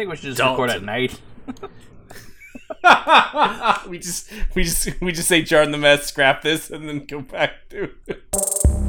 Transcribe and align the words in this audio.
think 0.00 0.10
we 0.10 0.16
should 0.16 0.26
just 0.26 0.38
Don't. 0.38 0.52
record 0.52 0.70
at 0.70 0.82
night. 0.82 1.20
we 3.88 3.98
just 3.98 4.30
we 4.54 4.64
just 4.64 5.00
we 5.00 5.12
just 5.12 5.28
say 5.28 5.42
jar 5.42 5.62
in 5.62 5.72
the 5.72 5.78
mess, 5.78 6.06
scrap 6.06 6.42
this, 6.42 6.70
and 6.70 6.88
then 6.88 7.04
go 7.04 7.20
back 7.20 7.68
to 7.68 7.90
it. 8.06 8.79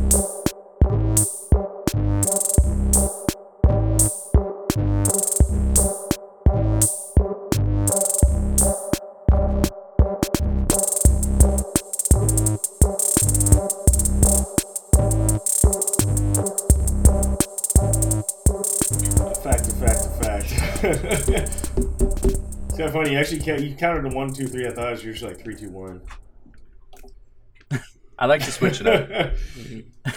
Funny. 23.12 23.14
You 23.14 23.20
actually 23.20 23.40
can't, 23.40 23.62
you 23.62 23.76
counted 23.76 24.10
to 24.10 24.16
one, 24.16 24.34
two, 24.34 24.48
three. 24.48 24.68
I 24.68 24.72
thought 24.72 24.88
it 24.88 24.92
was 24.92 25.04
usually 25.04 25.34
like 25.34 25.44
three, 25.44 25.56
two, 25.56 25.70
one. 25.70 26.02
I 28.18 28.28
like 28.28 28.44
to 28.46 28.52
switch 28.52 28.82
it 28.82 28.88
up. 28.88 29.34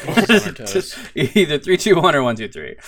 On 0.09 0.31
our 0.31 0.53
toes. 0.53 0.73
Just 0.73 0.99
either 1.15 1.59
three, 1.59 1.79
two, 1.79 1.97
one, 1.97 2.15
or 2.15 2.23
one, 2.23 2.37
two, 2.37 2.49
three. 2.49 2.77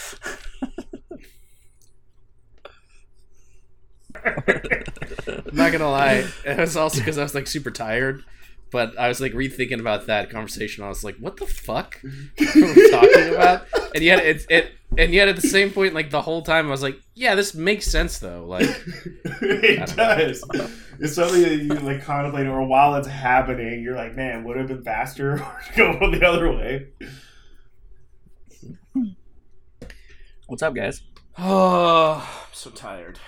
I'm 4.24 5.54
not 5.54 5.72
gonna 5.72 5.90
lie, 5.90 6.26
it 6.44 6.58
was 6.58 6.76
also 6.76 6.98
because 6.98 7.16
I 7.16 7.22
was 7.22 7.34
like 7.34 7.46
super 7.46 7.70
tired. 7.70 8.24
But 8.70 8.98
I 8.98 9.08
was 9.08 9.20
like 9.20 9.32
rethinking 9.32 9.80
about 9.80 10.06
that 10.06 10.30
conversation. 10.30 10.82
I 10.84 10.88
was 10.88 11.04
like, 11.04 11.16
"What 11.18 11.36
the 11.36 11.46
fuck 11.46 12.00
are 12.04 12.14
we 12.54 12.90
talking 12.90 13.34
about?" 13.34 13.66
And 13.94 14.02
yet, 14.02 14.24
it, 14.24 14.44
it 14.50 14.72
and 14.98 15.12
yet 15.12 15.28
at 15.28 15.36
the 15.36 15.48
same 15.48 15.70
point, 15.70 15.94
like 15.94 16.10
the 16.10 16.22
whole 16.22 16.42
time, 16.42 16.66
I 16.66 16.70
was 16.70 16.82
like, 16.82 17.00
"Yeah, 17.14 17.34
this 17.34 17.54
makes 17.54 17.86
sense 17.86 18.18
though." 18.18 18.44
Like, 18.44 18.62
it 19.24 19.96
does. 19.96 20.44
It's 20.98 21.14
something 21.14 21.42
that 21.42 21.56
you 21.56 21.74
like 21.74 22.02
contemplate, 22.02 22.46
or 22.46 22.66
while 22.66 22.94
it's 22.96 23.08
happening, 23.08 23.82
you're 23.82 23.96
like, 23.96 24.16
man, 24.16 24.44
would 24.44 24.56
it 24.56 24.60
have 24.60 24.68
been 24.68 24.82
faster 24.82 25.38
to 25.38 25.76
go 25.76 26.10
the 26.10 26.26
other 26.26 26.52
way? 26.52 26.88
What's 30.46 30.62
up, 30.62 30.74
guys? 30.74 31.02
oh, 31.38 32.46
I'm 32.48 32.54
so 32.54 32.70
tired. 32.70 33.18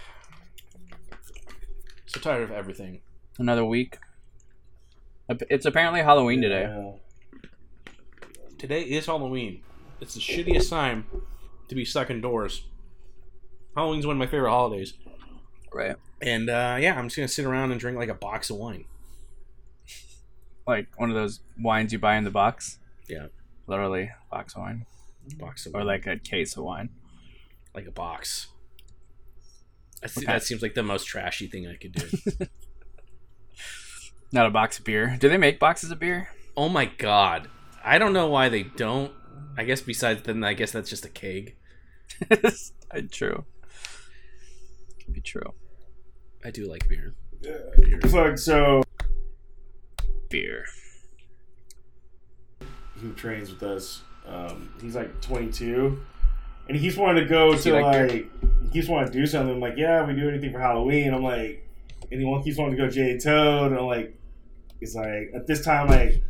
So 2.06 2.20
tired 2.20 2.42
of 2.42 2.50
everything. 2.50 3.00
Another 3.38 3.64
week. 3.64 3.98
It's 5.28 5.66
apparently 5.66 6.00
Halloween 6.00 6.40
today. 6.40 6.62
Yeah. 6.62 6.92
Today 8.56 8.82
is 8.82 9.06
Halloween. 9.06 9.62
It's 10.00 10.14
the 10.14 10.20
shittiest 10.20 10.70
time 10.70 11.06
to 11.68 11.74
be 11.74 11.84
stuck 11.84 12.10
indoors. 12.10 12.64
Halloween's 13.76 14.06
one 14.06 14.16
of 14.16 14.18
my 14.18 14.26
favorite 14.26 14.50
holidays. 14.50 14.94
Right. 15.72 15.96
And 16.22 16.48
uh, 16.48 16.78
yeah, 16.80 16.98
I'm 16.98 17.06
just 17.06 17.16
gonna 17.16 17.28
sit 17.28 17.44
around 17.44 17.70
and 17.72 17.80
drink 17.80 17.98
like 17.98 18.08
a 18.08 18.14
box 18.14 18.50
of 18.50 18.56
wine. 18.56 18.84
Like 20.66 20.88
one 20.96 21.10
of 21.10 21.14
those 21.16 21.40
wines 21.60 21.92
you 21.92 21.98
buy 21.98 22.16
in 22.16 22.24
the 22.24 22.30
box. 22.30 22.78
Yeah. 23.08 23.26
Literally, 23.66 24.10
box 24.30 24.54
of 24.54 24.62
wine. 24.62 24.86
Box 25.38 25.66
of 25.66 25.74
Or 25.74 25.84
like 25.84 26.06
a 26.06 26.16
case 26.18 26.56
of 26.56 26.64
wine. 26.64 26.88
like 27.74 27.86
a 27.86 27.90
box. 27.90 28.48
Okay. 30.02 30.24
That 30.26 30.42
seems 30.42 30.62
like 30.62 30.74
the 30.74 30.82
most 30.82 31.06
trashy 31.06 31.48
thing 31.48 31.66
I 31.66 31.74
could 31.74 31.92
do. 31.92 32.46
Not 34.32 34.46
a 34.46 34.50
box 34.50 34.78
of 34.78 34.84
beer. 34.84 35.16
Do 35.18 35.28
they 35.28 35.36
make 35.38 35.58
boxes 35.58 35.90
of 35.90 35.98
beer? 35.98 36.28
oh 36.56 36.68
my 36.68 36.86
god. 36.86 37.48
I 37.84 37.98
don't 37.98 38.12
know 38.12 38.26
why 38.28 38.48
they 38.48 38.64
don't. 38.64 39.12
I 39.56 39.64
guess 39.64 39.80
besides 39.80 40.22
then 40.22 40.42
I 40.44 40.54
guess 40.54 40.72
that's 40.72 40.90
just 40.90 41.04
a 41.04 41.08
keg. 41.08 41.56
true. 43.12 43.44
Could 45.04 45.14
be 45.14 45.20
true. 45.20 45.54
I 46.44 46.50
do 46.50 46.68
like 46.68 46.88
beer. 46.88 47.14
Fuck, 48.10 48.38
so 48.38 48.82
Beer. 50.28 50.64
who 53.00 53.12
trains 53.12 53.50
with 53.50 53.62
us? 53.62 54.02
Um, 54.26 54.70
he's 54.82 54.94
like 54.96 55.20
22, 55.22 55.98
and 56.68 56.76
he's 56.76 56.92
keeps 56.92 56.96
wanting 56.96 57.22
to 57.24 57.28
go 57.30 57.52
Does 57.52 57.64
he 57.64 57.70
to 57.70 57.80
like 57.80 57.92
beer? 57.92 58.08
like 58.08 58.62
he 58.64 58.68
keeps 58.72 58.88
wanting 58.88 59.12
to 59.12 59.18
do 59.18 59.26
something. 59.26 59.54
I'm 59.54 59.60
like, 59.60 59.74
yeah, 59.76 60.04
we 60.04 60.14
do 60.14 60.28
anything 60.28 60.52
for 60.52 60.58
Halloween. 60.60 61.14
I'm 61.14 61.22
like, 61.22 61.64
and 62.10 62.20
he 62.20 62.26
wants- 62.26 62.44
keeps 62.44 62.58
wanting 62.58 62.76
to 62.76 62.82
go 62.82 62.90
Jay 62.90 63.16
Toad, 63.18 63.70
and 63.70 63.78
I'm 63.80 63.86
like, 63.86 64.14
he's 64.80 64.94
like 64.94 65.30
at 65.34 65.46
this 65.46 65.64
time, 65.64 65.88
like, 65.88 66.22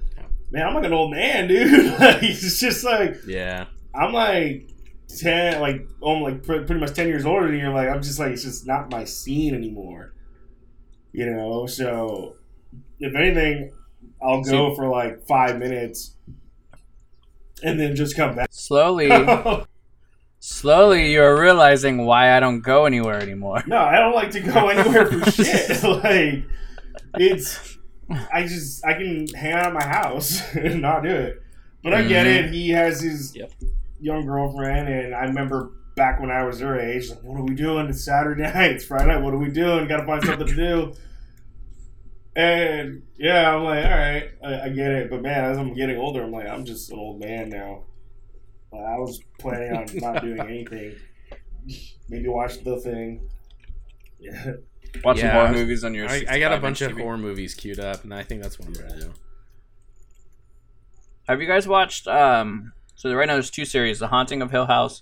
man, 0.50 0.66
I'm 0.66 0.74
like 0.74 0.84
an 0.84 0.92
old 0.92 1.10
man, 1.10 1.48
dude. 1.48 1.92
like, 2.00 2.22
it's 2.22 2.60
just 2.60 2.84
like 2.84 3.16
Yeah. 3.26 3.66
I'm 3.94 4.12
like 4.12 4.70
ten, 5.08 5.60
like 5.60 5.86
I'm 6.04 6.20
like 6.22 6.42
pre- 6.42 6.64
pretty 6.64 6.80
much 6.80 6.94
ten 6.94 7.08
years 7.08 7.24
older 7.24 7.46
than 7.48 7.58
you. 7.58 7.70
Like 7.70 7.88
I'm 7.88 8.02
just 8.02 8.18
like 8.18 8.32
it's 8.32 8.42
just 8.44 8.66
not 8.66 8.90
my 8.90 9.04
scene 9.04 9.54
anymore. 9.54 10.14
You 11.12 11.26
know, 11.30 11.66
so 11.66 12.36
if 13.00 13.14
anything, 13.14 13.72
I'll 14.22 14.42
go 14.42 14.74
for 14.74 14.88
like 14.88 15.26
five 15.26 15.58
minutes 15.58 16.14
and 17.62 17.80
then 17.80 17.96
just 17.96 18.14
come 18.16 18.36
back. 18.36 18.48
Slowly, 18.52 19.08
slowly, 20.40 21.10
you're 21.12 21.40
realizing 21.40 22.04
why 22.04 22.36
I 22.36 22.40
don't 22.40 22.60
go 22.60 22.84
anywhere 22.84 23.20
anymore. 23.20 23.62
No, 23.66 23.78
I 23.78 23.96
don't 23.98 24.14
like 24.14 24.30
to 24.32 24.40
go 24.40 24.68
anywhere 24.68 25.06
for 25.06 25.30
shit. 25.44 25.82
like 25.82 26.44
it's, 27.14 27.77
I 28.10 28.42
just 28.46 28.84
I 28.86 28.94
can 28.94 29.26
hang 29.28 29.52
out 29.52 29.66
at 29.66 29.72
my 29.74 29.84
house 29.84 30.42
and 30.54 30.80
not 30.82 31.02
do 31.02 31.10
it. 31.10 31.42
But 31.82 31.94
I 31.94 32.02
get 32.02 32.26
it. 32.26 32.46
Mm-hmm. 32.46 32.54
He 32.54 32.70
has 32.70 33.00
his 33.00 33.36
Yep. 33.36 33.52
young 34.00 34.26
girlfriend, 34.26 34.88
and 34.88 35.14
I 35.14 35.24
remember 35.24 35.72
back 35.96 36.20
when 36.20 36.30
I 36.30 36.44
was 36.44 36.60
her 36.60 36.78
age, 36.78 37.08
like, 37.10 37.22
what 37.22 37.38
are 37.38 37.44
we 37.44 37.54
doing? 37.54 37.86
It's 37.88 38.04
Saturday 38.04 38.42
night, 38.54 38.72
it's 38.72 38.84
Friday 38.84 39.06
night. 39.08 39.22
What 39.22 39.34
are 39.34 39.38
we 39.38 39.50
doing? 39.50 39.86
Got 39.88 39.98
to 39.98 40.06
find 40.06 40.24
something 40.24 40.46
to 40.46 40.54
do. 40.54 40.92
And 42.36 43.02
yeah, 43.18 43.54
I'm 43.54 43.64
like, 43.64 43.84
all 43.84 43.90
right, 43.90 44.30
I, 44.44 44.60
I 44.62 44.68
get 44.68 44.90
it. 44.92 45.10
But 45.10 45.22
man, 45.22 45.44
as 45.44 45.58
I'm 45.58 45.74
getting 45.74 45.96
older, 45.98 46.22
I'm 46.22 46.30
like, 46.32 46.46
I'm 46.46 46.64
just 46.64 46.90
an 46.92 46.98
old 46.98 47.18
man 47.20 47.48
now. 47.48 47.84
Like, 48.72 48.82
I 48.84 48.98
was 48.98 49.20
planning 49.38 49.72
on 49.76 49.86
not 49.96 50.22
doing 50.22 50.40
anything. 50.48 50.94
Maybe 52.08 52.28
watch 52.28 52.62
the 52.62 52.78
thing. 52.80 53.28
Yeah. 54.20 54.52
Watching 55.04 55.24
Yeah, 55.26 55.32
horror 55.32 55.52
movies 55.52 55.84
on 55.84 55.94
your. 55.94 56.08
I, 56.08 56.24
I 56.28 56.38
got 56.40 56.52
a 56.52 56.58
bunch 56.60 56.80
of 56.80 56.92
TV. 56.92 57.02
horror 57.02 57.18
movies 57.18 57.54
queued 57.54 57.78
up, 57.80 58.04
and 58.04 58.12
I 58.12 58.22
think 58.22 58.42
that's 58.42 58.58
what 58.58 58.68
I'm 58.68 58.74
gonna 58.74 59.00
do. 59.00 59.12
Have 61.28 61.40
you 61.40 61.46
guys 61.46 61.68
watched? 61.68 62.06
Um, 62.08 62.72
so 62.94 63.12
right 63.14 63.26
now 63.26 63.34
there's 63.34 63.50
two 63.50 63.64
series: 63.64 63.98
The 63.98 64.08
Haunting 64.08 64.42
of 64.42 64.50
Hill 64.50 64.66
House 64.66 65.00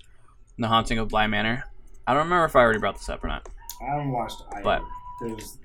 and 0.56 0.64
The 0.64 0.68
Haunting 0.68 0.98
of 0.98 1.08
Bly 1.08 1.26
Manor. 1.26 1.64
I 2.06 2.12
don't 2.14 2.24
remember 2.24 2.44
if 2.44 2.56
I 2.56 2.60
already 2.60 2.78
brought 2.78 2.96
this 2.96 3.08
up 3.08 3.22
or 3.24 3.28
not. 3.28 3.48
I 3.80 3.84
haven't 3.92 4.12
watched 4.12 4.42
either. 4.52 4.62
But- 4.62 4.82
because 5.22 5.58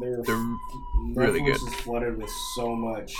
they're, 0.00 0.22
They're 0.24 0.44
really 1.14 1.40
good. 1.40 1.54
is 1.54 1.74
flooded 1.76 2.16
with 2.18 2.28
so 2.56 2.74
much, 2.74 3.14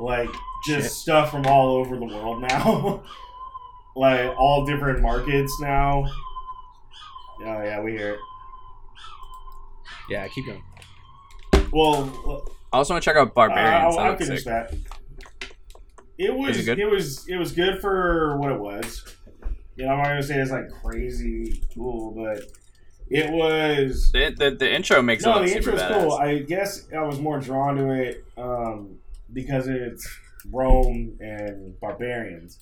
like 0.00 0.30
just 0.64 0.84
Shit. 0.84 0.92
stuff 0.92 1.30
from 1.30 1.44
all 1.46 1.74
over 1.76 1.96
the 1.98 2.06
world 2.06 2.40
now, 2.40 3.02
like 3.96 4.34
all 4.38 4.64
different 4.64 5.02
markets 5.02 5.52
now. 5.60 6.04
Oh 7.40 7.62
yeah, 7.62 7.80
we 7.82 7.92
hear 7.92 8.12
it. 8.14 8.20
Yeah, 10.08 10.26
keep 10.28 10.46
going. 10.46 10.62
Well, 11.72 12.50
I 12.72 12.78
also 12.78 12.94
want 12.94 13.02
to 13.02 13.10
check 13.10 13.16
out 13.16 13.34
Barbarians. 13.34 13.96
I, 13.96 13.96
that 13.96 13.98
I, 14.00 14.06
I 14.06 14.10
looks 14.10 14.26
finished 14.26 14.44
sick. 14.44 14.52
that. 14.52 14.74
It 16.18 16.34
was 16.34 16.66
it 16.66 16.78
it, 16.78 16.86
was 16.86 17.28
it 17.28 17.36
was 17.36 17.52
good 17.52 17.80
for 17.80 18.36
what 18.38 18.50
it 18.50 18.58
was. 18.58 19.04
You 19.76 19.86
know, 19.86 19.92
I'm 19.92 19.98
not 19.98 20.08
gonna 20.08 20.22
say 20.22 20.38
it's 20.38 20.50
like 20.50 20.68
crazy 20.82 21.62
cool, 21.74 22.10
but 22.10 22.42
it 23.08 23.30
was 23.30 24.10
The, 24.12 24.34
the, 24.36 24.50
the 24.50 24.74
intro 24.74 25.00
makes 25.00 25.24
it 25.24 25.28
no, 25.28 25.34
look 25.34 25.44
the 25.44 25.52
super 25.52 25.70
intro's 25.72 26.02
cool. 26.02 26.12
I 26.14 26.40
guess 26.40 26.88
I 26.92 27.02
was 27.02 27.20
more 27.20 27.38
drawn 27.38 27.76
to 27.76 27.90
it 27.92 28.24
um, 28.36 28.98
because 29.32 29.68
it's 29.68 30.08
Rome 30.50 31.16
and 31.20 31.78
barbarians, 31.80 32.58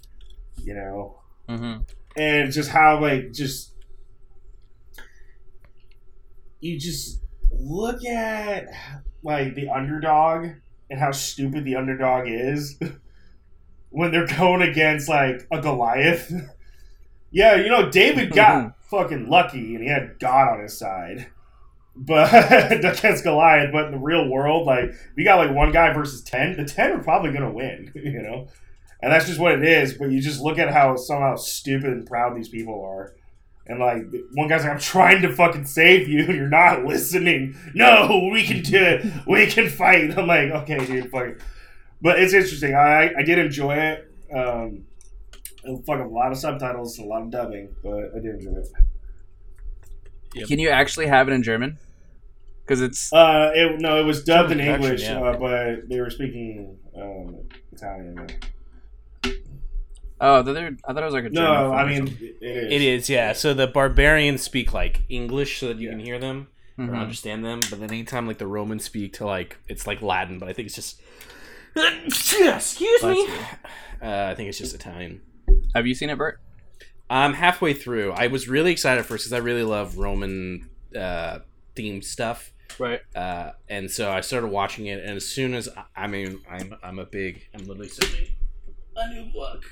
you 0.63 0.75
know, 0.75 1.21
hmm 1.49 1.77
and 2.17 2.51
just 2.53 2.71
how 2.71 3.01
like 3.01 3.33
just 3.33 3.73
you 6.61 6.79
just 6.79 7.21
look 7.51 8.05
at 8.05 8.69
like 9.23 9.55
the 9.55 9.69
underdog 9.69 10.49
and 10.91 11.01
how 11.01 11.11
stupid 11.11 11.65
the 11.65 11.77
underdog 11.77 12.27
is 12.29 12.79
when 13.91 14.13
they're 14.13 14.27
going 14.27 14.63
against 14.63 15.09
like 15.09 15.47
a 15.51 15.61
Goliath. 15.61 16.33
yeah, 17.31 17.57
you 17.57 17.69
know, 17.69 17.91
David 17.91 18.33
got 18.33 18.75
fucking 18.91 19.29
lucky 19.29 19.75
and 19.75 19.83
he 19.83 19.91
had 19.91 20.19
God 20.19 20.55
on 20.55 20.63
his 20.63 20.79
side. 20.79 21.29
But 21.99 22.31
against 22.73 23.25
Goliath, 23.25 23.73
but 23.73 23.87
in 23.87 23.93
the 23.93 23.99
real 23.99 24.29
world, 24.29 24.67
like 24.67 24.93
you 25.17 25.25
got 25.25 25.39
like 25.39 25.55
one 25.55 25.73
guy 25.73 25.93
versus 25.95 26.23
ten, 26.23 26.57
the 26.57 26.65
ten 26.67 26.93
are 26.93 27.03
probably 27.03 27.33
gonna 27.33 27.53
win, 27.53 27.91
you 27.95 28.23
know? 28.23 28.49
And 29.03 29.13
that's 29.13 29.27
just 29.27 29.39
what 29.39 29.53
it 29.53 29.65
is, 29.65 29.95
but 29.95 30.11
you 30.11 30.21
just 30.21 30.41
look 30.41 30.59
at 30.59 30.73
how 30.73 30.97
somehow 30.97 31.37
stupid 31.37 31.91
and 31.91 32.07
proud 32.07 32.37
these 32.37 32.49
people 32.49 32.85
are. 32.85 33.15
And 33.69 33.81
like 33.81 34.05
one 34.35 34.49
guy's 34.49 34.63
like, 34.63 34.73
I'm 34.73 34.79
trying 34.79 35.23
to 35.23 35.33
fucking 35.35 35.65
save 35.65 36.09
you, 36.09 36.25
and 36.25 36.35
you're 36.37 36.49
not 36.49 36.85
listening. 36.85 37.57
No, 37.75 38.31
we 38.33 38.45
can 38.45 38.63
do 38.63 38.79
it. 38.79 39.05
We 39.27 39.47
can 39.47 39.69
fight. 39.69 40.17
I'm 40.17 40.27
like, 40.27 40.51
okay, 40.51 40.85
dude, 40.87 41.11
fuck 41.11 41.27
it. 41.27 41.41
But 42.01 42.21
it's 42.21 42.33
interesting. 42.33 42.75
I 42.75 43.13
I 43.19 43.23
did 43.23 43.39
enjoy 43.39 43.75
it. 43.77 44.11
Um, 44.35 44.87
and 45.65 45.85
fucking 45.85 46.07
a 46.07 46.09
lot 46.09 46.33
of 46.33 46.39
subtitles 46.39 46.99
a 46.99 47.05
lot 47.05 47.23
of 47.23 47.31
dubbing, 47.31 47.75
but 47.83 48.11
I 48.15 48.21
did 48.21 48.37
enjoy 48.37 48.61
it. 48.61 48.69
Yep. 50.35 50.49
Can 50.49 50.59
you 50.59 50.69
actually 50.69 51.07
have 51.07 51.29
it 51.29 51.33
in 51.33 51.43
German? 51.43 51.79
Because 52.63 52.81
it's 52.81 53.13
Uh, 53.13 53.51
it, 53.55 53.81
no, 53.81 53.99
it 54.01 54.05
was 54.05 54.25
dubbed 54.25 54.53
in 54.53 54.61
English, 54.61 55.03
yeah. 55.03 55.21
uh, 55.21 55.37
but 55.39 55.89
they 55.89 56.01
were 56.01 56.11
speaking 56.11 56.79
um, 56.97 57.37
Italian. 57.73 58.27
Oh, 60.21 60.43
the 60.43 60.51
other, 60.53 60.77
I 60.89 60.93
thought 60.93 61.03
it 61.03 61.07
was 61.07 61.15
like 61.15 61.25
a 61.25 61.31
German 61.31 61.53
No, 61.53 61.63
film 61.65 61.73
I 61.75 61.85
mean 61.87 62.07
it 62.21 62.37
is. 62.43 62.73
It 62.73 62.83
is, 62.83 63.11
yeah. 63.11 63.33
So 63.33 63.55
the 63.55 63.67
barbarians 63.67 64.43
speak 64.43 64.73
like 64.73 65.03
English 65.09 65.61
so 65.61 65.69
that 65.69 65.79
you 65.79 65.91
can 65.91 66.01
hear 66.01 66.19
them 66.19 66.49
or 66.79 66.85
Mhm. 66.87 66.99
understand 67.01 67.45
them, 67.45 67.61
but 67.71 67.81
then 67.81 67.91
anytime 67.91 68.27
like 68.27 68.39
the 68.39 68.47
Romans 68.47 68.85
speak 68.85 69.15
to 69.15 69.27
like 69.27 69.59
it's 69.69 69.87
like 69.87 70.03
Latin, 70.03 70.39
but 70.39 70.49
I 70.49 70.53
think 70.53 70.67
it's 70.67 70.75
just 70.75 71.01
excuse 71.77 73.03
me. 73.03 73.29
Uh, 74.03 74.29
I 74.31 74.35
think 74.35 74.49
it's 74.49 74.59
just 74.59 74.75
Italian. 74.75 75.21
Have 75.75 75.87
you 75.87 75.95
seen 75.95 76.11
it, 76.11 76.19
Bert? 76.19 76.41
I'm 77.09 77.35
halfway 77.35 77.73
through. 77.75 78.13
I 78.13 78.27
was 78.27 78.49
really 78.49 78.73
excited 78.73 79.01
at 79.01 79.07
first 79.07 79.25
because 79.25 79.33
I 79.33 79.39
really 79.39 79.63
love 79.63 79.97
Roman 79.99 80.69
uh, 80.97 81.39
themed 81.75 82.05
stuff. 82.05 82.53
Right. 82.79 83.01
uh, 83.15 83.53
and 83.69 83.91
so 83.91 84.11
I 84.11 84.21
started 84.23 84.49
watching 84.49 84.87
it, 84.87 84.99
and 85.01 85.17
as 85.17 85.25
soon 85.27 85.55
as 85.55 85.69
I 85.95 86.07
mean, 86.09 86.41
I'm 86.51 86.75
I'm 86.83 86.99
a 86.99 87.07
big, 87.07 87.47
I'm 87.55 87.65
literally 87.67 87.89
sending 87.89 88.27
a 88.97 89.09
new 89.15 89.33
book, 89.33 89.65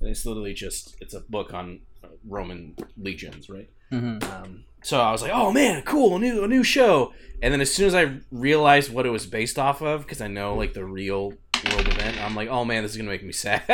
and 0.00 0.08
it's 0.08 0.24
literally 0.24 0.54
just 0.54 0.96
it's 1.00 1.14
a 1.14 1.20
book 1.20 1.52
on 1.52 1.80
uh, 2.02 2.08
Roman 2.26 2.76
legions, 2.96 3.48
right? 3.48 3.68
Mm-hmm. 3.92 4.30
Um, 4.30 4.64
so 4.82 5.00
I 5.00 5.12
was 5.12 5.22
like, 5.22 5.32
oh 5.34 5.52
man, 5.52 5.82
cool, 5.82 6.16
a 6.16 6.18
new 6.18 6.44
a 6.44 6.48
new 6.48 6.62
show, 6.62 7.12
and 7.42 7.52
then 7.52 7.60
as 7.60 7.72
soon 7.72 7.86
as 7.86 7.94
I 7.94 8.18
realized 8.30 8.92
what 8.92 9.06
it 9.06 9.10
was 9.10 9.26
based 9.26 9.58
off 9.58 9.82
of, 9.82 10.02
because 10.02 10.20
I 10.20 10.28
know 10.28 10.54
like 10.54 10.74
the 10.74 10.84
real 10.84 11.34
world 11.68 11.88
event, 11.88 12.22
I'm 12.22 12.34
like, 12.34 12.48
oh 12.48 12.64
man, 12.64 12.82
this 12.82 12.92
is 12.92 12.96
gonna 12.96 13.10
make 13.10 13.24
me 13.24 13.32
sad. 13.32 13.62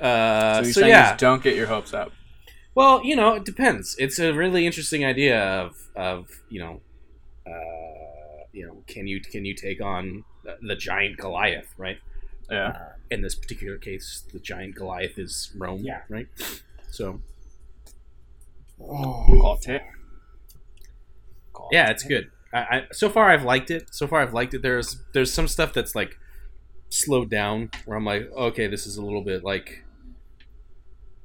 uh, 0.00 0.62
so 0.62 0.62
you're 0.62 0.72
so 0.72 0.86
yeah, 0.86 1.10
just 1.10 1.20
don't 1.20 1.42
get 1.42 1.54
your 1.54 1.66
hopes 1.66 1.94
up. 1.94 2.12
well, 2.74 3.04
you 3.04 3.14
know, 3.14 3.34
it 3.34 3.44
depends. 3.44 3.94
It's 3.98 4.18
a 4.18 4.32
really 4.32 4.66
interesting 4.66 5.04
idea 5.04 5.40
of, 5.40 5.76
of 5.94 6.28
you 6.48 6.60
know, 6.60 6.80
uh, 7.46 8.44
you 8.52 8.66
know, 8.66 8.82
can 8.86 9.06
you 9.06 9.20
can 9.20 9.44
you 9.44 9.54
take 9.54 9.80
on 9.80 10.24
the, 10.42 10.56
the 10.62 10.76
giant 10.76 11.18
Goliath, 11.18 11.72
right? 11.76 11.98
Yeah. 12.50 12.68
Uh, 12.68 12.88
in 13.10 13.22
this 13.22 13.34
particular 13.34 13.76
case, 13.78 14.24
the 14.32 14.38
giant 14.38 14.74
Goliath 14.74 15.18
is 15.18 15.52
Rome, 15.56 15.82
Yeah. 15.84 16.00
right? 16.08 16.26
So 16.90 17.20
Oh, 18.80 19.24
Call 19.40 19.58
it. 19.66 19.82
Call 21.52 21.68
yeah, 21.72 21.90
it's 21.90 22.02
good. 22.02 22.30
I, 22.52 22.58
I 22.58 22.82
so 22.92 23.08
far 23.08 23.30
I've 23.30 23.44
liked 23.44 23.70
it. 23.70 23.94
So 23.94 24.06
far 24.06 24.20
I've 24.20 24.34
liked 24.34 24.54
it. 24.54 24.62
There's 24.62 24.96
there's 25.12 25.32
some 25.32 25.48
stuff 25.48 25.72
that's 25.72 25.94
like 25.94 26.18
slowed 26.88 27.30
down 27.30 27.70
where 27.86 27.96
I'm 27.96 28.04
like, 28.04 28.30
okay, 28.36 28.66
this 28.66 28.86
is 28.86 28.96
a 28.96 29.02
little 29.04 29.22
bit 29.22 29.44
like 29.44 29.84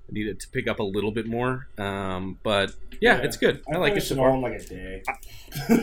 I 0.10 0.12
need 0.12 0.28
it 0.28 0.40
to 0.42 0.50
pick 0.50 0.68
up 0.68 0.80
a 0.80 0.84
little 0.84 1.12
bit 1.12 1.28
more. 1.28 1.68
Um, 1.78 2.40
but 2.44 2.72
yeah, 3.02 3.18
Yeah. 3.18 3.24
it's 3.24 3.38
good. 3.38 3.62
I, 3.72 3.78
like 3.78 3.96
it 3.96 4.02
so 4.02 4.16
far. 4.16 4.32
in 4.36 4.42
like 4.42 4.54
a 4.62 4.64
day. 4.66 5.04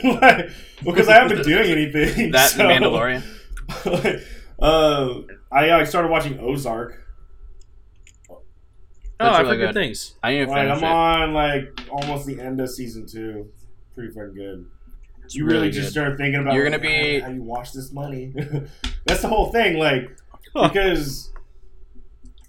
Like, 0.04 0.50
because 0.84 1.08
I 1.08 1.14
haven't 1.14 1.38
been 1.38 1.46
doing 1.46 1.70
anything. 1.70 2.30
That 2.32 2.50
so- 2.50 2.58
the 2.58 2.64
Mandalorian. 2.64 3.22
uh, 4.60 5.20
I, 5.52 5.70
I 5.72 5.84
started 5.84 6.10
watching 6.10 6.38
Ozark. 6.40 7.02
Oh, 8.30 8.40
That's 9.18 9.36
I've 9.38 9.46
really 9.46 9.56
heard 9.58 9.60
good 9.60 9.74
good. 9.74 9.80
things. 9.80 10.14
I 10.22 10.32
need 10.32 10.44
to 10.44 10.50
Like 10.50 10.66
finish 10.68 10.82
I'm 10.82 10.84
it. 10.84 10.94
on 10.94 11.34
like 11.34 11.80
almost 11.90 12.26
the 12.26 12.40
end 12.40 12.60
of 12.60 12.68
season 12.70 13.06
two. 13.06 13.50
Pretty 13.94 14.12
fucking 14.12 14.34
good. 14.34 14.66
It's 15.24 15.34
You 15.34 15.44
really, 15.46 15.58
really 15.58 15.70
just 15.70 15.90
start 15.90 16.16
thinking 16.18 16.40
about 16.42 16.54
You're 16.54 16.64
gonna 16.64 16.76
like, 16.76 16.82
be- 16.82 17.20
how 17.20 17.30
you 17.30 17.42
wash 17.42 17.70
this 17.72 17.92
money. 17.92 18.32
That's 19.06 19.22
the 19.22 19.28
whole 19.28 19.50
thing. 19.52 19.78
Like 19.78 20.10
Huh. 20.54 20.68
because 20.68 21.32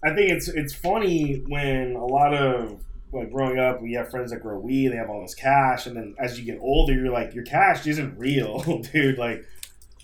I 0.04 0.14
think 0.14 0.32
it's 0.32 0.48
it's 0.50 0.74
funny 0.74 1.42
when 1.48 1.96
a 1.96 2.06
lot 2.06 2.34
of 2.34 2.82
like 3.14 3.32
growing 3.32 3.58
up, 3.58 3.82
we 3.82 3.94
have 3.94 4.10
friends 4.12 4.32
that 4.32 4.42
grow 4.42 4.60
weed, 4.60 4.90
they 4.90 4.98
have 4.98 5.10
all 5.10 5.22
this 5.22 5.34
cash, 5.34 5.88
and 5.88 5.96
then 5.96 6.14
as 6.20 6.38
you 6.38 6.46
get 6.46 6.60
older, 6.62 6.94
you're 6.94 7.12
like, 7.12 7.34
your 7.34 7.46
cash 7.46 7.88
isn't 7.88 8.18
real, 8.20 8.60
dude. 8.94 9.18
Like, 9.18 9.46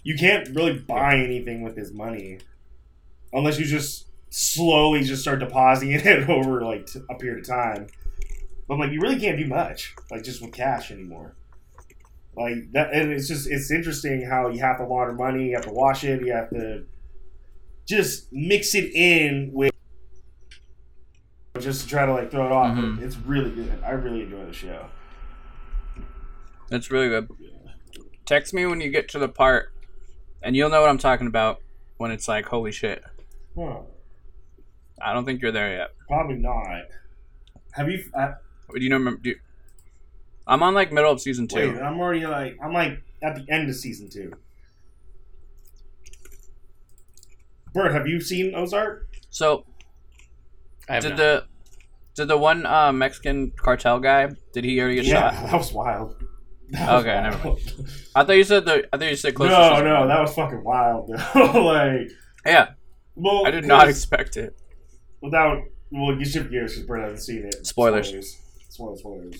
you 0.04 0.16
can't 0.18 0.50
really 0.56 0.78
buy 0.80 1.16
anything 1.18 1.62
with 1.62 1.76
this 1.76 1.92
money 1.92 2.40
unless 3.32 3.58
you 3.60 3.66
just 3.66 4.08
slowly 4.30 5.04
just 5.04 5.22
start 5.22 5.40
depositing 5.40 5.92
it 6.04 6.30
over 6.30 6.62
like 6.62 6.88
t- 6.88 7.02
a 7.10 7.16
period 7.16 7.40
of 7.40 7.48
time. 7.48 7.88
But 8.68 8.80
like, 8.80 8.92
you 8.92 9.00
really 9.02 9.20
can't 9.20 9.38
do 9.38 9.46
much 9.46 9.94
like 10.12 10.24
just 10.24 10.42
with 10.42 10.54
cash 10.54 10.92
anymore. 10.92 11.36
Like 12.36 12.72
that, 12.72 12.92
and 12.94 13.12
it's 13.12 13.28
just 13.28 13.48
it's 13.50 13.70
interesting 13.72 14.26
how 14.28 14.50
you 14.50 14.60
have 14.62 14.78
to 14.78 14.86
launder 14.86 15.14
money, 15.14 15.50
you 15.50 15.56
have 15.56 15.66
to 15.66 15.72
wash 15.72 16.04
it, 16.04 16.22
you 16.26 16.34
have 16.34 16.50
to 16.50 16.86
just 17.86 18.32
mix 18.32 18.74
it 18.74 18.92
in 18.96 19.52
with 19.54 19.72
just 21.60 21.84
to 21.84 21.88
try 21.88 22.06
to 22.06 22.14
like 22.14 22.32
throw 22.32 22.46
it 22.48 22.52
off. 22.52 22.76
Mhm. 22.76 23.02
It's 23.02 23.18
really 23.18 23.52
good. 23.52 23.72
I 23.86 23.92
really 23.92 24.24
enjoy 24.24 24.46
the 24.46 24.54
show. 24.54 24.88
It's 26.72 26.90
really 26.90 27.10
good. 27.10 27.30
Text 28.26 28.54
me 28.54 28.66
when 28.66 28.82
you 28.82 28.90
get 28.90 29.08
to 29.10 29.20
the 29.20 29.28
part, 29.30 29.73
and 30.44 30.56
you'll 30.56 30.70
know 30.70 30.82
what 30.82 30.90
I'm 30.90 30.98
talking 30.98 31.28
about 31.28 31.62
when 31.98 32.12
it's 32.12 32.28
like, 32.28 32.46
holy 32.46 32.72
shit. 32.72 33.04
Huh. 33.58 33.80
I 35.02 35.14
don't 35.14 35.26
think 35.26 35.42
you're 35.42 35.52
there 35.52 35.76
yet. 35.76 35.92
Probably 36.08 36.36
not. 36.36 36.84
Have 37.72 37.90
you? 37.90 38.04
Uh, 38.14 38.34
Do 38.74 38.82
you 38.82 38.90
know? 38.90 38.98
remember- 38.98 39.22
Do 39.22 39.30
you, 39.32 39.40
I'm 40.46 40.62
on 40.62 40.74
like 40.74 40.92
middle 40.92 41.12
of 41.12 41.22
season 41.22 41.48
two. 41.48 41.74
wait, 41.74 41.82
I'm 41.82 42.00
already 42.00 42.26
like 42.26 42.58
I'm 42.62 42.74
like 42.74 43.02
at 43.22 43.36
the 43.36 43.46
end 43.50 43.70
of 43.70 43.76
season 43.76 44.10
two. 44.10 44.34
Bert, 47.74 47.92
have 47.94 48.08
you 48.08 48.20
seen 48.22 48.54
Ozark? 48.54 49.08
So 49.30 49.66
I 50.88 50.96
have 50.96 51.04
did 51.04 51.10
not. 51.12 51.18
the 51.18 51.46
did 52.16 52.28
the 52.28 52.38
one 52.38 52.66
uh, 52.66 52.92
Mexican 52.92 53.52
cartel 53.56 54.00
guy? 54.00 54.30
Did 54.54 54.64
he 54.66 54.80
already 54.80 54.96
get 54.96 55.06
yeah, 55.06 55.32
shot? 55.32 55.44
that 55.52 55.58
was 55.58 55.74
wild. 55.74 56.23
Okay, 56.72 57.22
never 57.22 57.50
wild. 57.50 57.62
I 58.16 58.24
thought 58.24 58.34
you 58.34 58.44
said 58.44 58.66
the. 58.66 58.88
I 58.92 58.98
thought 58.98 59.10
you 59.10 59.16
said 59.16 59.36
close. 59.36 59.50
to 59.50 59.56
No, 59.56 59.82
no, 59.84 60.00
one. 60.02 60.10
that 60.10 60.22
was 60.22 60.34
fucking 60.34 60.64
wild. 60.64 61.08
Though. 61.34 61.64
like, 61.64 62.10
Yeah, 62.46 62.70
well, 63.16 63.46
I 63.46 63.52
did 63.52 63.66
not 63.66 63.88
expect 63.90 64.38
it. 64.38 64.58
without. 65.22 65.62
Well, 65.92 66.16
you 66.18 66.26
should 66.26 66.50
gears 66.50 66.74
because 66.74 66.88
Bert 66.88 67.02
hasn't 67.02 67.22
seen 67.22 67.46
it. 67.46 67.66
Spoilers. 67.68 68.08
Spoilers. 68.70 69.00
Spoilers. 69.00 69.36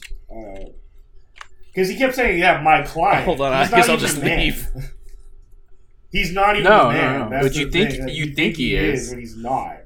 Because 1.74 1.90
uh, 1.90 1.92
he 1.94 1.98
kept 1.98 2.14
saying, 2.16 2.38
"Yeah, 2.40 2.62
my 2.62 2.84
client." 2.84 3.26
Hold 3.26 3.42
on, 3.42 3.52
I 3.54 3.68
guess 3.68 3.90
I'll 3.90 3.98
just 3.98 4.22
man. 4.22 4.38
leave. 4.40 4.68
He's 6.12 6.32
not 6.32 6.56
even 6.58 6.66
No, 6.66 6.90
the 6.90 6.94
no, 6.94 7.02
man. 7.02 7.20
no. 7.22 7.30
That's 7.32 7.48
But 7.48 7.56
you 7.56 7.72
think-. 7.72 8.00
Like, 8.04 8.14
you 8.14 8.34
think 8.36 8.58
he 8.58 8.76
is. 8.76 9.10
but 9.10 9.18
he's 9.20 9.36
not. 9.36 9.78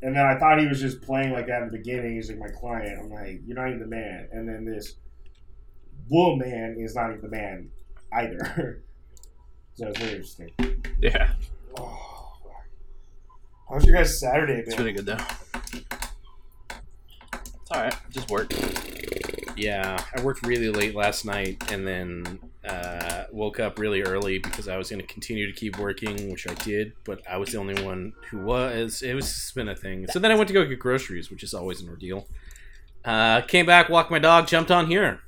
And 0.00 0.16
then 0.16 0.24
I 0.24 0.38
thought 0.38 0.58
he 0.58 0.66
was 0.66 0.80
just 0.80 1.02
playing 1.02 1.32
like 1.32 1.46
that 1.48 1.60
in 1.60 1.70
the 1.70 1.76
beginning. 1.76 2.14
He's 2.14 2.30
like 2.30 2.38
my 2.38 2.48
client. 2.48 2.98
I'm 2.98 3.10
like, 3.10 3.42
you're 3.44 3.56
not 3.56 3.68
even 3.68 3.80
the 3.80 3.86
man. 3.86 4.28
And 4.32 4.48
then 4.48 4.64
this 4.64 4.94
woman 6.10 6.76
is 6.78 6.94
not 6.94 7.10
even 7.10 7.22
the 7.22 7.28
man 7.28 7.70
either. 8.12 8.82
so 9.74 9.86
it's 9.88 9.98
very 9.98 10.12
interesting. 10.12 10.50
Yeah, 11.00 11.32
Oh, 11.78 12.36
how's 13.70 13.84
your 13.86 13.94
guys' 13.96 14.18
Saturday 14.20 14.54
it's 14.54 14.74
been? 14.74 14.78
really 14.84 14.92
good 14.92 15.06
though. 15.06 15.16
It's 17.32 17.70
all 17.70 17.80
right. 17.82 17.94
Just 18.10 18.28
work. 18.30 18.50
Yeah, 19.56 20.02
I 20.16 20.22
worked 20.22 20.44
really 20.46 20.70
late 20.70 20.94
last 20.94 21.24
night 21.24 21.70
and 21.70 21.86
then 21.86 22.38
uh, 22.64 23.24
woke 23.30 23.60
up 23.60 23.78
really 23.78 24.02
early 24.02 24.38
because 24.38 24.68
I 24.68 24.76
was 24.76 24.88
going 24.90 25.00
to 25.00 25.06
continue 25.06 25.46
to 25.46 25.52
keep 25.52 25.78
working, 25.78 26.30
which 26.30 26.48
I 26.48 26.54
did, 26.54 26.92
but 27.04 27.20
I 27.30 27.36
was 27.36 27.52
the 27.52 27.58
only 27.58 27.80
one 27.84 28.12
who 28.30 28.38
was. 28.38 29.02
It 29.02 29.14
was 29.14 29.26
just 29.26 29.54
been 29.54 29.68
a 29.68 29.76
thing. 29.76 30.06
So 30.10 30.18
then 30.18 30.30
I 30.32 30.34
went 30.34 30.48
to 30.48 30.54
go 30.54 30.64
get 30.64 30.78
groceries, 30.78 31.30
which 31.30 31.42
is 31.42 31.52
always 31.54 31.80
an 31.80 31.88
ordeal. 31.88 32.26
Uh, 33.04 33.42
came 33.42 33.66
back, 33.66 33.88
walked 33.88 34.10
my 34.10 34.18
dog, 34.18 34.46
jumped 34.46 34.70
on 34.70 34.86
here. 34.86 35.20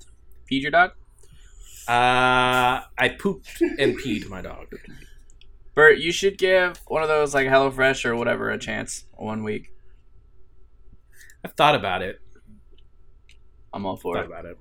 Feed 0.53 0.65
your 0.65 0.71
dog. 0.71 0.91
Uh, 1.89 2.85
I 2.99 3.09
pooped 3.19 3.63
and 3.79 3.99
peed 3.99 4.29
my 4.29 4.43
dog. 4.43 4.67
Bert, 5.75 5.97
you 5.97 6.13
should 6.13 6.37
give 6.37 6.77
one 6.89 7.03
of 7.03 7.09
those 7.09 7.33
like 7.33 7.47
HelloFresh 7.47 8.05
or 8.05 8.15
whatever 8.17 8.51
a 8.51 8.59
chance 8.59 9.07
one 9.15 9.45
week. 9.45 9.73
I've 11.43 11.55
thought 11.55 11.75
about 11.75 12.03
it. 12.03 12.21
I'm 13.73 13.87
all 13.87 13.97
for 13.97 14.17
Thought 14.17 14.25
it. 14.25 14.27
about 14.27 14.45
it. 14.45 14.59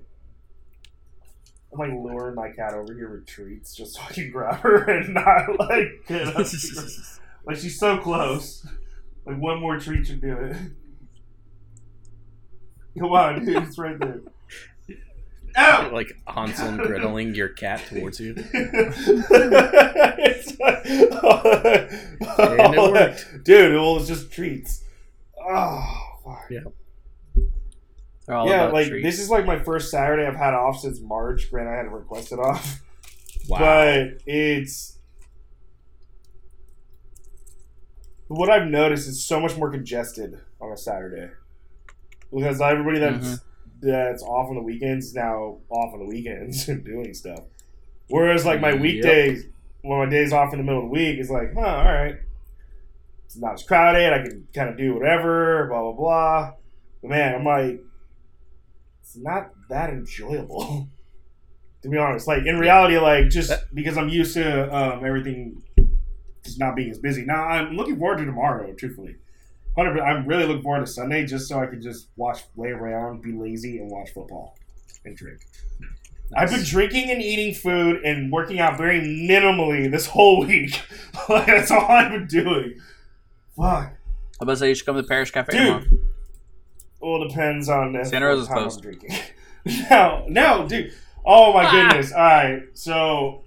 I'm 1.74 1.78
like 1.78 1.90
luring 1.90 2.36
my 2.36 2.48
cat 2.48 2.72
over 2.72 2.94
here 2.94 3.10
with 3.10 3.26
treats 3.26 3.76
just 3.76 3.96
so 3.96 4.00
I 4.08 4.14
can 4.14 4.30
grab 4.30 4.60
her 4.60 4.84
and 4.90 5.12
not 5.12 5.58
like 5.58 6.06
get 6.08 6.26
up. 6.28 6.36
like 7.46 7.58
she's 7.58 7.78
so 7.78 7.98
close. 7.98 8.66
Like 9.26 9.36
one 9.36 9.60
more 9.60 9.78
treat 9.78 10.06
should 10.06 10.22
do 10.22 10.38
it. 10.38 10.56
Come 12.98 13.12
on, 13.12 13.44
dude, 13.44 13.62
it's 13.62 13.76
right 13.76 13.98
there. 13.98 14.22
Ow! 15.56 15.90
Like 15.92 16.16
Hansel 16.26 16.68
and 16.68 16.80
Greteling 16.80 17.34
your 17.36 17.48
cat 17.48 17.82
towards 17.88 18.18
you. 18.20 18.34
And 18.34 18.46
it 22.74 22.92
worked. 22.92 23.44
Dude, 23.44 23.74
well, 23.74 23.96
it's 23.98 24.08
just 24.08 24.32
treats. 24.32 24.82
Oh, 25.40 25.84
fuck. 26.24 26.46
Yeah. 26.50 26.60
They're 28.26 28.36
all 28.36 28.48
yeah, 28.48 28.66
like 28.66 28.88
treats. 28.88 29.04
this 29.04 29.18
is 29.18 29.30
like 29.30 29.46
my 29.46 29.58
first 29.58 29.90
Saturday 29.90 30.26
I've 30.26 30.36
had 30.36 30.54
off 30.54 30.78
since 30.80 31.00
March. 31.00 31.50
Granted, 31.50 31.72
I 31.72 31.76
had 31.76 31.82
to 31.84 31.88
request 31.90 32.32
it 32.32 32.38
off, 32.38 32.80
Wow. 33.48 33.58
but 33.58 34.22
it's 34.26 34.98
what 38.28 38.48
I've 38.48 38.68
noticed 38.68 39.08
is 39.08 39.24
so 39.24 39.40
much 39.40 39.56
more 39.56 39.70
congested 39.70 40.40
on 40.60 40.72
a 40.72 40.76
Saturday 40.76 41.30
because 42.32 42.60
everybody 42.60 42.98
that's 43.00 43.26
Mhm. 43.26 43.40
That's 43.82 44.22
off 44.22 44.48
on 44.48 44.54
the 44.54 44.62
weekends 44.62 45.14
now 45.14 45.58
off 45.68 45.92
on 45.92 45.98
the 46.00 46.06
weekends 46.06 46.68
and 46.68 46.84
doing 46.92 47.12
stuff. 47.14 47.40
Whereas 48.08 48.44
like 48.46 48.60
my 48.60 48.70
Yep. 48.72 48.80
weekdays, 48.80 49.44
when 49.82 49.98
my 49.98 50.06
days 50.06 50.32
off 50.32 50.52
in 50.52 50.58
the 50.58 50.64
middle 50.64 50.82
of 50.82 50.86
the 50.86 50.92
week, 50.92 51.18
is 51.18 51.30
like, 51.30 51.52
huh, 51.54 51.60
all 51.60 51.84
right, 51.84 52.14
it's 53.26 53.36
not 53.36 53.54
as 53.54 53.62
crowded. 53.64 54.12
I 54.12 54.22
can 54.22 54.46
kind 54.54 54.68
of 54.70 54.76
do 54.76 54.94
whatever, 54.94 55.66
blah 55.68 55.80
blah 55.82 55.92
blah. 55.92 56.52
But 57.02 57.10
man, 57.10 57.34
I'm 57.34 57.44
like, 57.44 57.80
it's 59.02 59.16
not 59.16 59.50
that 59.68 59.90
enjoyable. 59.90 60.88
to 61.82 61.88
be 61.88 61.98
honest, 61.98 62.28
like 62.28 62.44
in 62.46 62.58
reality, 62.58 62.98
like 62.98 63.28
just 63.28 63.52
because 63.74 63.98
I'm 63.98 64.08
used 64.08 64.34
to 64.34 64.74
um, 64.74 65.04
everything 65.04 65.60
just 66.44 66.58
not 66.60 66.76
being 66.76 66.90
as 66.90 66.98
busy. 66.98 67.24
Now 67.24 67.44
I'm 67.44 67.76
looking 67.76 67.98
forward 67.98 68.18
to 68.18 68.24
tomorrow, 68.24 68.72
truthfully. 68.74 69.16
100 69.74 70.00
I'm 70.02 70.26
really 70.26 70.44
looking 70.46 70.62
forward 70.62 70.86
to 70.86 70.92
Sunday 70.92 71.24
just 71.26 71.48
so 71.48 71.58
I 71.58 71.66
can 71.66 71.80
just 71.80 72.08
watch, 72.16 72.40
lay 72.56 72.68
around, 72.70 73.22
be 73.22 73.32
lazy, 73.32 73.78
and 73.78 73.90
watch 73.90 74.10
football 74.12 74.56
and 75.04 75.16
drink. 75.16 75.40
I've 76.36 76.50
been 76.50 76.62
drinking 76.64 77.10
and 77.10 77.20
eating 77.22 77.54
food 77.54 78.02
and 78.04 78.32
working 78.32 78.58
out 78.58 78.78
very 78.78 79.00
minimally 79.00 79.90
this 79.90 80.06
whole 80.06 80.46
week. 80.46 80.80
like, 81.28 81.46
that's 81.46 81.70
all 81.70 81.84
I've 81.90 82.10
been 82.10 82.26
doing. 82.26 82.80
Fuck. 83.56 83.66
I 83.66 83.90
was 83.90 84.38
about 84.40 84.52
to 84.52 84.56
say 84.58 84.68
you 84.70 84.74
should 84.74 84.86
come 84.86 84.96
to 84.96 85.02
the 85.02 85.08
Parish 85.08 85.30
Cafe 85.30 85.52
Dude. 85.52 85.60
tomorrow. 85.66 85.84
Well, 87.00 87.22
it 87.24 87.28
depends 87.28 87.68
on 87.68 87.94
if 87.96 88.06
Santa 88.08 88.26
Rosa's 88.26 88.48
what 88.48 88.54
time 88.54 88.62
closed. 88.64 88.78
I'm 88.84 88.92
drinking. 88.92 89.16
no, 89.90 90.24
no, 90.28 90.66
dude. 90.68 90.92
Oh 91.24 91.52
my 91.52 91.64
Ah. 91.66 91.70
goodness. 91.70 92.12
All 92.12 92.18
right, 92.22 92.62
so 92.74 93.42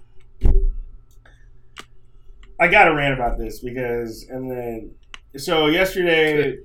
I 2.58 2.68
got 2.68 2.84
to 2.84 2.94
rant 2.94 3.14
about 3.14 3.38
this 3.38 3.60
because, 3.60 4.26
and 4.30 4.50
then, 4.50 4.92
so 5.38 5.66
yesterday, 5.66 6.58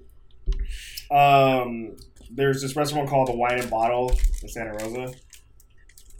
um, 1.11 1.95
there's 2.29 2.61
this 2.61 2.75
restaurant 2.75 3.09
called 3.09 3.27
the 3.27 3.35
Wine 3.35 3.59
and 3.59 3.69
Bottle 3.69 4.11
in 4.41 4.47
Santa 4.47 4.73
Rosa. 4.73 5.13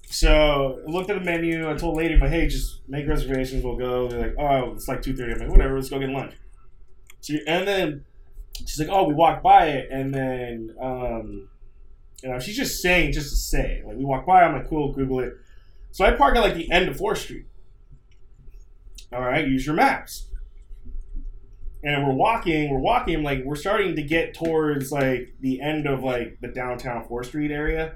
So 0.08 0.82
I 0.86 0.92
looked 0.92 1.10
at 1.10 1.18
the 1.18 1.24
menu. 1.26 1.70
I 1.70 1.76
told 1.76 1.96
the 1.96 2.00
lady, 2.00 2.18
"But 2.18 2.30
hey, 2.30 2.48
just 2.48 2.82
make 2.88 3.08
reservations. 3.08 3.64
We'll 3.64 3.78
go." 3.78 4.10
They're 4.10 4.20
like, 4.20 4.36
"Oh, 4.38 4.74
it's 4.74 4.88
like 4.88 5.02
2.30. 5.02 5.34
I'm 5.34 5.40
like, 5.40 5.50
"Whatever. 5.50 5.76
Let's 5.76 5.90
go 5.90 6.00
get 6.00 6.10
lunch." 6.10 6.34
She, 7.22 7.42
and 7.48 7.68
then 7.68 8.04
she's 8.60 8.80
like, 8.80 8.90
"Oh, 8.90 9.08
we 9.08 9.14
walked 9.14 9.42
by 9.42 9.68
it," 9.68 9.90
and 9.90 10.14
then 10.14 10.76
um, 10.82 11.48
you 12.22 12.30
know, 12.30 12.40
she's 12.40 12.58
just 12.58 12.82
saying 12.82 13.14
just 13.14 13.30
to 13.30 13.36
say. 13.36 13.84
Like 13.86 13.96
we 13.96 14.04
walked 14.04 14.28
by, 14.28 14.44
I'm 14.44 14.54
like, 14.54 14.70
"Cool, 14.70 14.92
Google 14.92 15.22
it." 15.22 15.34
So 15.92 16.06
I 16.06 16.12
park 16.12 16.36
at 16.36 16.42
like 16.42 16.56
the 16.56 16.70
end 16.72 16.90
of 16.90 16.98
Fourth 16.98 17.20
Street. 17.20 17.46
All 19.14 19.22
right, 19.22 19.48
use 19.48 19.66
your 19.66 19.76
maps. 19.76 20.28
And 21.84 22.06
we're 22.08 22.14
walking, 22.14 22.70
we're 22.72 22.80
walking, 22.80 23.24
like 23.24 23.44
we're 23.44 23.56
starting 23.56 23.96
to 23.96 24.04
get 24.04 24.34
towards 24.36 24.92
like 24.92 25.34
the 25.40 25.62
end 25.62 25.88
of 25.88 26.04
like 26.04 26.38
the 26.42 26.48
downtown 26.48 27.04
Fourth 27.08 27.28
Street 27.28 27.50
area, 27.52 27.94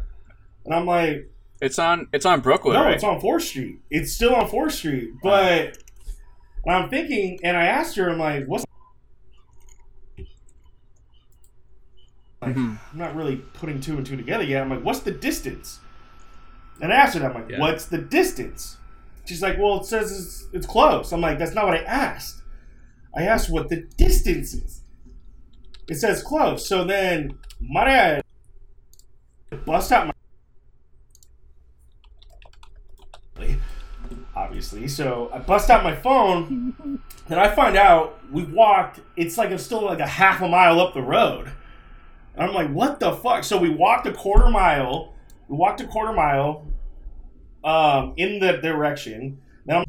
and 0.66 0.74
I'm 0.74 0.88
like, 0.88 1.30
It's 1.62 1.78
on. 1.78 2.08
It's 2.12 2.26
on 2.26 2.42
Brooklyn. 2.42 2.74
no, 2.74 2.84
right? 2.86 2.96
it's 2.96 3.04
on 3.04 3.22
Fourth 3.22 3.44
Street. 3.44 3.80
It's 3.92 4.12
still 4.14 4.34
on 4.36 4.48
Fourth 4.48 4.74
Street. 4.74 5.12
But 5.22 5.78
I'm 6.68 6.90
thinking, 6.90 7.40
and 7.44 7.56
I 7.56 7.66
asked 7.68 7.96
her, 7.98 8.10
I'm 8.10 8.18
like, 8.18 8.46
what's. 8.48 8.66
Mhm. 12.42 12.78
I'm 12.92 12.98
not 12.98 13.16
really 13.16 13.38
putting 13.38 13.80
two 13.82 13.98
and 13.98 14.06
two 14.06 14.16
together 14.18 14.44
yet. 14.44 14.62
I'm 14.62 14.70
like, 14.70 14.84
what's 14.84 15.00
the 15.00 15.12
distance? 15.12 15.80
And 16.82 16.92
I 16.92 16.96
asked 16.98 17.14
her, 17.16 17.20
that, 17.22 17.32
I'm 17.36 17.42
like, 17.42 17.50
Yeah. 17.50 17.60
what's 17.60 17.86
the 17.86 17.98
distance? 17.98 18.78
She's 19.26 19.42
like, 19.42 19.58
well, 19.58 19.80
it 19.80 19.86
says 19.86 20.12
it's, 20.12 20.48
it's 20.54 20.66
close. 20.68 21.12
I'm 21.12 21.22
like, 21.22 21.40
that's 21.40 21.54
not 21.56 21.66
what 21.66 21.74
I 21.76 21.84
asked. 21.84 22.42
I 23.16 23.24
asked 23.24 23.50
what 23.50 23.70
the 23.70 23.82
distance 23.98 24.54
is. 24.54 24.82
It 25.88 25.96
says 25.96 26.22
close. 26.22 26.68
So 26.68 26.84
then 26.84 27.38
my 27.60 27.86
dad 27.86 28.24
bust 29.66 29.92
out 29.92 30.08
my 30.08 30.14
obviously. 34.36 34.88
So 34.88 35.30
I 35.34 35.40
bust 35.40 35.70
out 35.70 35.84
my 35.84 35.96
phone, 35.96 37.02
and 37.30 37.40
I 37.40 37.54
find 37.54 37.78
out 37.78 38.20
we 38.32 38.44
walked. 38.44 39.00
It's 39.16 39.38
like 39.38 39.52
it's 39.52 39.64
still 39.64 39.84
like 39.84 40.00
a 40.00 40.08
half 40.08 40.42
a 40.42 40.48
mile 40.48 40.80
up 40.80 40.94
the 40.94 41.02
road. 41.02 41.52
And 42.36 42.50
I'm 42.50 42.54
like, 42.54 42.70
what 42.70 43.00
the 43.00 43.14
fuck? 43.14 43.44
So 43.44 43.58
we 43.58 43.70
walked 43.70 44.06
a 44.08 44.12
quarter 44.12 44.50
mile. 44.50 45.14
We 45.48 45.56
walked 45.56 45.80
a 45.80 45.88
quarter 45.88 46.12
mile 46.12 46.66
um, 47.64 48.14
in 48.18 48.40
the 48.40 48.58
direction. 48.58 49.42
Then 49.66 49.78
I'm, 49.78 49.84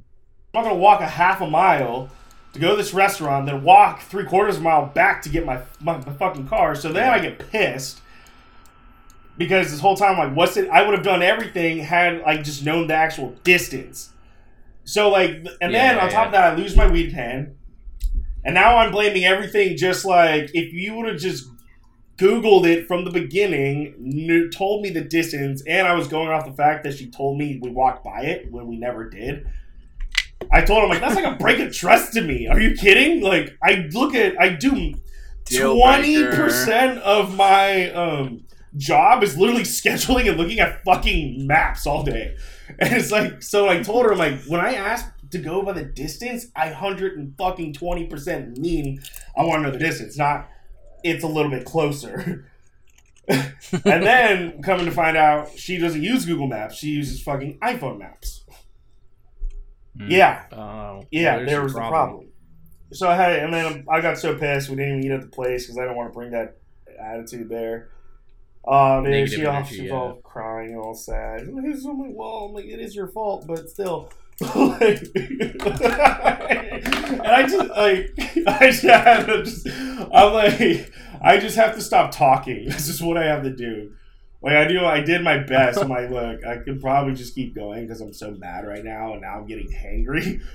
I'm 0.54 0.62
not 0.62 0.64
gonna 0.64 0.80
walk 0.80 1.00
a 1.00 1.06
half 1.06 1.40
a 1.40 1.50
mile 1.50 2.10
to 2.56 2.60
go 2.60 2.70
to 2.70 2.76
this 2.76 2.92
restaurant, 2.92 3.46
then 3.46 3.62
walk 3.62 4.02
three 4.02 4.24
quarters 4.24 4.56
of 4.56 4.62
a 4.62 4.64
mile 4.64 4.86
back 4.86 5.22
to 5.22 5.28
get 5.28 5.46
my, 5.46 5.60
my, 5.80 5.96
my 5.98 6.12
fucking 6.12 6.48
car. 6.48 6.74
So 6.74 6.92
then 6.92 7.08
I 7.08 7.18
get 7.18 7.38
pissed 7.50 8.00
because 9.38 9.70
this 9.70 9.80
whole 9.80 9.96
time, 9.96 10.18
like, 10.18 10.34
what's 10.34 10.56
it? 10.56 10.68
I 10.70 10.82
would 10.82 10.94
have 10.94 11.04
done 11.04 11.22
everything 11.22 11.78
had 11.78 12.22
I 12.22 12.42
just 12.42 12.64
known 12.64 12.86
the 12.86 12.94
actual 12.94 13.30
distance. 13.44 14.12
So 14.84 15.10
like, 15.10 15.30
and 15.60 15.74
then 15.74 15.96
Yeah, 15.96 16.04
on 16.04 16.10
top 16.10 16.26
of 16.26 16.32
that, 16.32 16.52
I 16.52 16.56
lose 16.56 16.76
my 16.76 16.90
weed 16.90 17.12
pen, 17.12 17.56
and 18.44 18.54
now 18.54 18.76
I'm 18.76 18.92
blaming 18.92 19.24
everything. 19.24 19.76
Just 19.76 20.04
like 20.04 20.50
if 20.54 20.72
you 20.72 20.94
would 20.94 21.06
have 21.06 21.18
just 21.18 21.48
Googled 22.16 22.66
it 22.66 22.86
from 22.86 23.04
the 23.04 23.10
beginning, 23.10 23.94
knew, 23.98 24.48
told 24.48 24.82
me 24.82 24.88
the 24.88 25.02
distance, 25.02 25.62
and 25.66 25.86
I 25.86 25.94
was 25.94 26.08
going 26.08 26.28
off 26.28 26.46
the 26.46 26.52
fact 26.52 26.82
that 26.84 26.96
she 26.96 27.10
told 27.10 27.36
me 27.36 27.58
we 27.60 27.70
walked 27.70 28.04
by 28.04 28.22
it 28.22 28.50
when 28.50 28.66
we 28.66 28.78
never 28.78 29.10
did. 29.10 29.46
I 30.52 30.62
told 30.62 30.84
him 30.84 30.90
like 30.90 31.00
that's 31.00 31.14
like 31.14 31.24
a 31.24 31.36
break 31.36 31.58
of 31.60 31.74
trust 31.74 32.12
to 32.14 32.22
me. 32.22 32.46
Are 32.48 32.60
you 32.60 32.74
kidding? 32.74 33.22
Like 33.22 33.56
I 33.62 33.88
look 33.92 34.14
at 34.14 34.40
I 34.40 34.50
do 34.50 34.94
twenty 35.44 36.24
percent 36.24 36.98
of 36.98 37.34
my 37.36 37.90
um 37.92 38.44
job 38.76 39.22
is 39.22 39.36
literally 39.36 39.62
scheduling 39.64 40.28
and 40.28 40.38
looking 40.38 40.60
at 40.60 40.84
fucking 40.84 41.46
maps 41.46 41.86
all 41.86 42.02
day. 42.02 42.36
And 42.78 42.92
it's 42.92 43.10
like 43.10 43.42
so 43.42 43.68
I 43.68 43.82
told 43.82 44.06
her 44.06 44.14
like 44.14 44.42
when 44.44 44.60
I 44.60 44.74
asked 44.74 45.12
to 45.30 45.38
go 45.38 45.62
by 45.62 45.72
the 45.72 45.84
distance, 45.84 46.46
I 46.54 46.68
hundred 46.68 47.18
and 47.18 47.36
fucking 47.36 47.72
twenty 47.74 48.06
percent 48.06 48.58
mean 48.58 49.02
I 49.36 49.44
want 49.44 49.62
to 49.62 49.68
know 49.68 49.72
the 49.72 49.78
distance, 49.78 50.16
not 50.16 50.48
it's 51.02 51.24
a 51.24 51.28
little 51.28 51.50
bit 51.50 51.64
closer. 51.64 52.46
and 53.28 53.52
then 53.82 54.62
coming 54.62 54.86
to 54.86 54.92
find 54.92 55.16
out 55.16 55.50
she 55.56 55.78
doesn't 55.78 56.02
use 56.02 56.24
Google 56.24 56.46
Maps, 56.46 56.76
she 56.76 56.88
uses 56.88 57.22
fucking 57.22 57.58
iPhone 57.60 57.98
maps. 57.98 58.44
Hmm. 59.98 60.10
Yeah, 60.10 60.44
Oh, 60.52 61.04
yeah, 61.10 61.44
there 61.44 61.62
was 61.62 61.74
the 61.74 61.80
problem. 61.80 62.28
So 62.92 63.08
I 63.08 63.16
had, 63.16 63.36
and 63.40 63.52
then 63.52 63.84
I 63.90 64.00
got 64.00 64.18
so 64.18 64.36
pissed 64.36 64.68
we 64.68 64.76
didn't 64.76 64.98
even 64.98 65.04
eat 65.04 65.10
at 65.14 65.20
the 65.22 65.26
place 65.28 65.64
because 65.64 65.78
I 65.78 65.84
don't 65.84 65.96
want 65.96 66.12
to 66.12 66.14
bring 66.14 66.30
that 66.30 66.56
attitude 67.00 67.48
there. 67.48 67.90
Um, 68.66 69.04
and 69.04 69.10
Negative 69.10 69.38
she 69.38 69.46
all, 69.46 69.54
energy, 69.56 69.76
she 69.76 69.82
was 69.82 69.90
yeah. 69.90 69.96
all 69.96 70.14
crying 70.22 70.76
all 70.76 70.94
sad. 70.94 71.42
I'm 71.42 71.54
like, 71.54 71.64
I'm 71.64 71.98
like, 72.00 72.10
well, 72.14 72.46
I'm 72.46 72.52
like, 72.52 72.64
it 72.66 72.80
is 72.80 72.94
your 72.96 73.08
fault, 73.08 73.46
but 73.46 73.68
still. 73.68 74.10
Like- 74.54 75.02
and 75.16 75.62
I 77.22 77.46
just 77.48 77.70
like 77.70 78.10
I 78.46 78.70
just 78.70 78.82
have 78.82 79.26
to 79.26 79.42
just 79.44 79.66
I'm 79.66 80.32
like 80.34 80.92
I 81.22 81.38
just 81.38 81.56
have 81.56 81.74
to 81.74 81.80
stop 81.80 82.10
talking. 82.10 82.64
This 82.66 82.88
is 82.88 83.02
what 83.02 83.16
I 83.16 83.24
have 83.24 83.44
to 83.44 83.50
do. 83.54 83.92
Like 84.42 84.54
I 84.54 84.68
do, 84.68 84.84
I 84.84 85.00
did 85.00 85.22
my 85.22 85.38
best. 85.38 85.78
I'm 85.78 85.88
like, 85.88 86.10
look, 86.10 86.44
I 86.44 86.58
could 86.58 86.80
probably 86.80 87.14
just 87.14 87.34
keep 87.34 87.54
going 87.54 87.86
because 87.86 88.00
I'm 88.00 88.12
so 88.12 88.32
mad 88.32 88.66
right 88.66 88.84
now, 88.84 89.12
and 89.12 89.22
now 89.22 89.38
I'm 89.38 89.46
getting 89.46 89.68
hangry. 89.68 90.40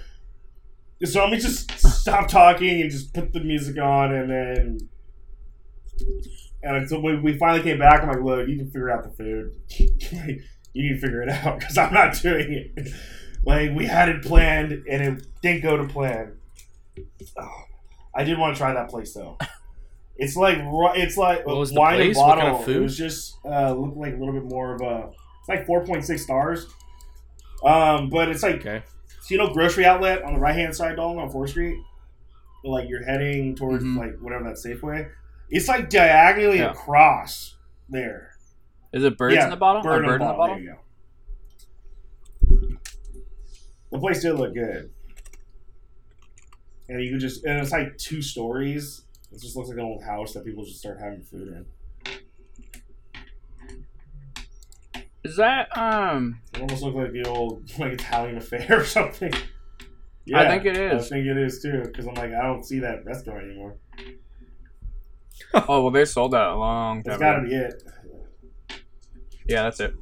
So 1.03 1.19
let 1.19 1.31
me 1.31 1.39
just 1.39 1.71
stop 1.79 2.27
talking 2.27 2.79
and 2.79 2.91
just 2.91 3.11
put 3.11 3.33
the 3.33 3.39
music 3.39 3.79
on, 3.79 4.13
and 4.13 4.29
then 4.29 4.89
and 6.63 6.77
until 6.77 7.01
we, 7.01 7.15
we 7.19 7.37
finally 7.37 7.63
came 7.63 7.79
back, 7.79 8.03
I'm 8.03 8.09
like, 8.09 8.21
look, 8.21 8.47
you 8.47 8.57
can 8.57 8.67
figure 8.67 8.89
out 8.89 9.03
the 9.03 9.09
food. 9.09 10.39
You 10.73 10.83
need 10.83 11.01
to 11.01 11.01
figure 11.01 11.21
it 11.21 11.27
out 11.27 11.59
because 11.59 11.77
I'm 11.77 11.93
not 11.93 12.13
doing 12.21 12.53
it. 12.53 12.93
Like 13.45 13.71
we 13.75 13.85
had 13.87 14.07
it 14.07 14.21
planned, 14.23 14.71
and 14.71 15.19
it 15.19 15.27
didn't 15.41 15.63
go 15.63 15.75
to 15.75 15.85
plan. 15.85 16.37
Oh, 17.37 17.63
I 18.15 18.23
did 18.23 18.37
want 18.37 18.55
to 18.55 18.57
try 18.57 18.73
that 18.73 18.87
place 18.87 19.13
though. 19.13 19.37
It's 20.17 20.35
like 20.35 20.57
it's 20.95 21.17
like 21.17 21.45
What 21.45 21.57
was 21.57 21.73
wine 21.73 22.01
and 22.01 22.13
bottle. 22.13 22.43
kind 22.43 22.55
of 22.55 22.65
food? 22.65 22.75
It 22.75 22.79
was 22.81 22.97
just 22.97 23.37
uh, 23.45 23.73
looked 23.73 23.97
like 23.97 24.13
a 24.13 24.17
little 24.17 24.33
bit 24.33 24.43
more 24.43 24.75
of 24.75 24.81
a. 24.81 25.09
It's 25.39 25.49
like 25.49 25.65
four 25.65 25.83
point 25.85 26.05
six 26.05 26.21
stars. 26.23 26.67
Um, 27.65 28.09
but 28.09 28.29
it's 28.29 28.43
like 28.43 28.55
Okay. 28.55 28.83
so 29.21 29.27
you 29.33 29.37
know 29.37 29.51
grocery 29.53 29.85
outlet 29.85 30.23
on 30.23 30.33
the 30.33 30.39
right 30.39 30.55
hand 30.55 30.75
side, 30.75 30.95
Dalton, 30.97 31.19
on 31.21 31.29
Fourth 31.29 31.51
Street. 31.51 31.77
Like 32.63 32.87
you're 32.87 33.03
heading 33.03 33.55
towards 33.55 33.83
Mhm. 33.83 33.97
like 33.97 34.19
whatever 34.19 34.43
that 34.43 34.55
Safeway. 34.57 35.09
It's 35.49 35.67
like 35.67 35.89
diagonally 35.89 36.59
Yeah. 36.59 36.71
across 36.71 37.55
there. 37.89 38.31
Is 38.93 39.03
it 39.03 39.17
birds 39.17 39.35
Yeah, 39.35 39.45
in 39.45 39.49
the 39.49 39.55
bottle? 39.57 39.81
Bird, 39.81 40.05
bird 40.05 40.21
in 40.21 40.27
the 40.27 40.55
you 40.57 40.75
go. 42.49 42.77
The 43.91 43.99
place 43.99 44.21
did 44.21 44.33
look 44.33 44.53
good. 44.53 44.91
And 46.87 47.01
you 47.03 47.11
could 47.11 47.19
just 47.21 47.43
and 47.45 47.59
it's 47.59 47.71
like 47.71 47.97
two 47.97 48.21
stories. 48.21 49.03
It 49.31 49.39
just 49.41 49.55
looks 49.55 49.69
like 49.69 49.77
an 49.77 49.83
old 49.85 50.03
house 50.03 50.33
that 50.33 50.43
people 50.45 50.65
just 50.65 50.79
start 50.79 50.99
having 50.99 51.21
food 51.21 51.47
in. 51.47 51.65
Is 55.23 55.35
that 55.37 55.75
um? 55.77 56.41
It 56.53 56.61
almost 56.61 56.81
looked 56.83 56.97
like 56.97 57.11
the 57.11 57.25
old 57.27 57.69
like 57.79 57.93
Italian 57.93 58.37
affair 58.37 58.67
or 58.81 58.85
something. 58.85 59.33
Yeah, 60.25 60.41
I 60.41 60.47
think 60.49 60.65
it 60.65 60.77
is. 60.77 61.05
I 61.07 61.09
think 61.09 61.27
it 61.27 61.37
is 61.37 61.61
too, 61.61 61.83
because 61.85 62.07
I'm 62.07 62.13
like, 62.15 62.31
I 62.33 62.43
don't 62.43 62.63
see 62.63 62.79
that 62.79 63.05
restaurant 63.05 63.43
anymore. 63.45 63.75
Oh 65.53 65.81
well, 65.81 65.91
they 65.91 66.05
sold 66.05 66.31
that 66.31 66.47
a 66.47 66.55
long 66.55 67.03
time 67.03 67.03
That's 67.03 67.19
got 67.19 67.33
to 67.33 67.39
ago. 67.39 67.49
be 67.49 67.55
it. 67.55 67.83
Yeah, 69.45 69.63
that's 69.63 69.81
it. 69.81 69.93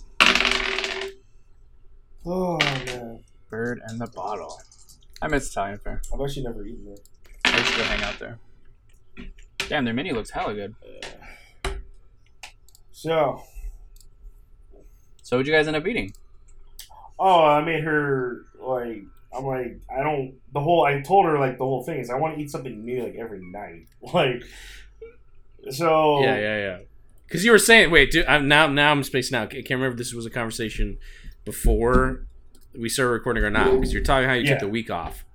Oh 2.23 2.57
man, 2.85 3.23
Bird 3.49 3.81
and 3.87 3.99
the 3.99 4.05
bottle. 4.07 4.59
I 5.21 5.27
miss 5.27 5.49
Italian 5.49 5.79
Fair. 5.79 6.01
I've 6.13 6.21
actually 6.21 6.43
never 6.43 6.63
eaten 6.65 6.89
it. 6.89 6.99
I 7.45 7.57
used 7.57 7.71
to 7.71 7.77
go 7.77 7.83
hang 7.85 8.03
out 8.03 8.19
there. 8.19 8.37
Damn, 9.69 9.85
their 9.85 9.93
mini 9.93 10.11
looks 10.11 10.31
hella 10.31 10.53
good. 10.55 10.75
So, 12.91 13.43
So 15.21 15.37
what'd 15.37 15.47
you 15.47 15.53
guys 15.53 15.67
end 15.67 15.77
up 15.77 15.87
eating? 15.87 16.13
oh, 17.19 17.43
I 17.45 17.61
made 17.63 17.83
her 17.83 18.45
like. 18.59 19.03
I'm 19.31 19.45
like, 19.45 19.79
I 19.95 20.01
don't. 20.01 20.33
The 20.53 20.59
whole 20.59 20.85
I 20.85 21.01
told 21.01 21.25
her 21.27 21.37
like 21.37 21.59
the 21.59 21.63
whole 21.65 21.83
thing 21.83 21.99
is 21.99 22.09
I 22.09 22.15
want 22.17 22.35
to 22.35 22.41
eat 22.41 22.49
something 22.49 22.83
new 22.83 23.03
like 23.03 23.15
every 23.15 23.39
night. 23.43 23.85
Like, 24.13 24.41
so 25.69 26.21
Yeah, 26.23 26.37
yeah, 26.37 26.57
yeah. 26.57 26.77
Because 27.27 27.45
you 27.45 27.51
were 27.51 27.59
saying, 27.59 27.91
wait, 27.91 28.09
dude, 28.11 28.25
I'm 28.25 28.47
now 28.47 28.65
now 28.67 28.89
I'm 28.91 29.03
spacing 29.03 29.37
out. 29.37 29.49
I 29.49 29.61
can't 29.61 29.69
remember 29.71 29.91
if 29.91 29.97
this 29.97 30.13
was 30.13 30.25
a 30.25 30.29
conversation 30.31 30.97
before 31.45 32.25
we 32.75 32.89
started 32.89 33.11
recording 33.11 33.43
or 33.43 33.49
not. 33.51 33.71
Because 33.73 33.93
you're 33.93 34.01
talking 34.03 34.27
how 34.27 34.33
you 34.33 34.43
Yeah. 34.45 34.51
took 34.51 34.59
the 34.61 34.67
week 34.67 34.89
off 34.89 35.25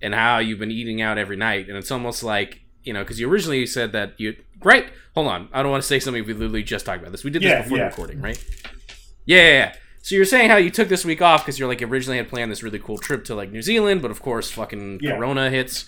and 0.00 0.14
how 0.14 0.38
you've 0.38 0.58
been 0.60 0.70
eating 0.70 1.02
out 1.02 1.18
every 1.18 1.36
night, 1.36 1.68
and 1.68 1.76
it's 1.76 1.90
almost 1.90 2.22
like 2.22 2.60
you 2.84 2.92
know, 2.92 3.02
because 3.02 3.18
you 3.20 3.30
originally 3.30 3.66
said 3.66 3.92
that 3.92 4.14
you. 4.18 4.36
Right, 4.64 4.86
hold 5.14 5.26
on. 5.26 5.48
I 5.52 5.62
don't 5.62 5.72
want 5.72 5.82
to 5.82 5.86
say 5.86 5.98
something 5.98 6.24
we 6.24 6.32
literally 6.34 6.62
just 6.62 6.86
talked 6.86 7.00
about 7.00 7.10
this. 7.10 7.24
We 7.24 7.30
did 7.30 7.42
this 7.42 7.48
Yeah, 7.50 7.62
before 7.62 7.78
yeah. 7.78 7.84
the 7.84 7.90
recording, 7.90 8.20
right? 8.20 8.44
Yeah, 9.26 9.36
yeah, 9.38 9.50
yeah. 9.50 9.74
So 10.02 10.14
you're 10.14 10.24
saying 10.24 10.50
how 10.50 10.56
you 10.56 10.70
took 10.70 10.88
this 10.88 11.04
week 11.04 11.20
off 11.22 11.44
because 11.44 11.58
you're 11.58 11.68
like 11.68 11.82
originally 11.82 12.16
had 12.18 12.28
planned 12.28 12.50
this 12.50 12.62
really 12.62 12.78
cool 12.78 12.98
trip 12.98 13.24
to 13.26 13.34
like 13.34 13.50
New 13.52 13.62
Zealand, 13.62 14.02
but 14.02 14.10
of 14.10 14.20
course, 14.22 14.50
fucking. 14.50 14.98
Corona 15.00 15.48
hits, 15.50 15.86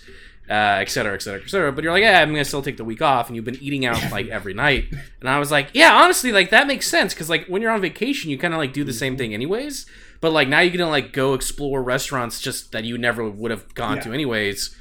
uh, 0.49 0.53
et 0.81 0.89
cetera, 0.89 1.13
et 1.13 1.21
cetera, 1.21 1.41
et 1.41 1.49
cetera. 1.49 1.71
But 1.71 1.83
you're 1.83 1.93
like, 1.93 2.03
yeah, 2.03 2.21
I'm 2.21 2.29
gonna 2.31 2.45
still 2.45 2.61
take 2.61 2.77
the 2.77 2.83
week 2.85 3.01
off, 3.01 3.27
and 3.27 3.35
you've 3.35 3.45
been 3.45 3.61
eating 3.61 3.85
out 3.85 4.11
like 4.11 4.27
every 4.27 4.53
night. 4.53 4.85
And 5.21 5.29
I 5.29 5.39
was 5.39 5.51
like, 5.51 5.69
yeah, 5.73 5.93
honestly, 5.93 6.31
like 6.31 6.49
that 6.51 6.67
makes 6.67 6.87
sense 6.87 7.13
because 7.13 7.29
like 7.29 7.47
when 7.47 7.61
you're 7.61 7.71
on 7.71 7.81
vacation, 7.81 8.29
you 8.29 8.37
kind 8.37 8.53
of 8.53 8.57
like 8.59 8.73
do 8.73 8.83
the 8.83 8.93
same 8.93 9.17
thing 9.17 9.33
anyways. 9.33 9.85
But 10.21 10.31
like 10.33 10.47
now 10.47 10.59
you're 10.59 10.77
gonna 10.77 10.89
like 10.89 11.13
go 11.13 11.33
explore 11.33 11.81
restaurants 11.81 12.39
just 12.39 12.71
that 12.73 12.83
you 12.83 12.97
never 12.97 13.27
would 13.29 13.51
have 13.51 13.73
gone 13.73 13.99
to 14.01 14.13
anyways, 14.13 14.75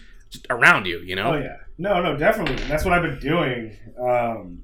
around 0.51 0.87
you, 0.87 0.99
you 1.01 1.17
know? 1.17 1.33
Oh 1.35 1.39
yeah, 1.39 1.57
no, 1.77 2.01
no, 2.01 2.17
definitely. 2.17 2.57
That's 2.67 2.85
what 2.85 2.95
I've 2.95 3.03
been 3.03 3.19
doing, 3.19 3.77
um, 3.99 4.63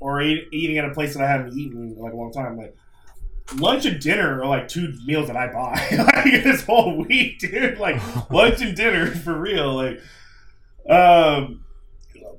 or 0.00 0.20
eat, 0.20 0.48
eating 0.52 0.78
at 0.78 0.84
a 0.84 0.94
place 0.94 1.14
that 1.14 1.22
I 1.22 1.30
haven't 1.30 1.56
eaten 1.56 1.92
in 1.92 1.98
like 1.98 2.12
a 2.12 2.16
long 2.16 2.32
time. 2.32 2.56
Like 2.56 2.74
lunch 3.56 3.86
and 3.86 4.00
dinner 4.00 4.42
are 4.42 4.46
like 4.46 4.68
two 4.68 4.92
meals 5.06 5.28
that 5.28 5.36
I 5.36 5.52
buy 5.52 5.88
like 6.14 6.42
this 6.42 6.64
whole 6.64 7.04
week, 7.04 7.38
dude. 7.38 7.78
Like 7.78 8.00
lunch 8.30 8.60
and 8.60 8.76
dinner 8.76 9.06
for 9.06 9.38
real. 9.38 9.74
Like, 9.74 10.00
um, 10.90 11.64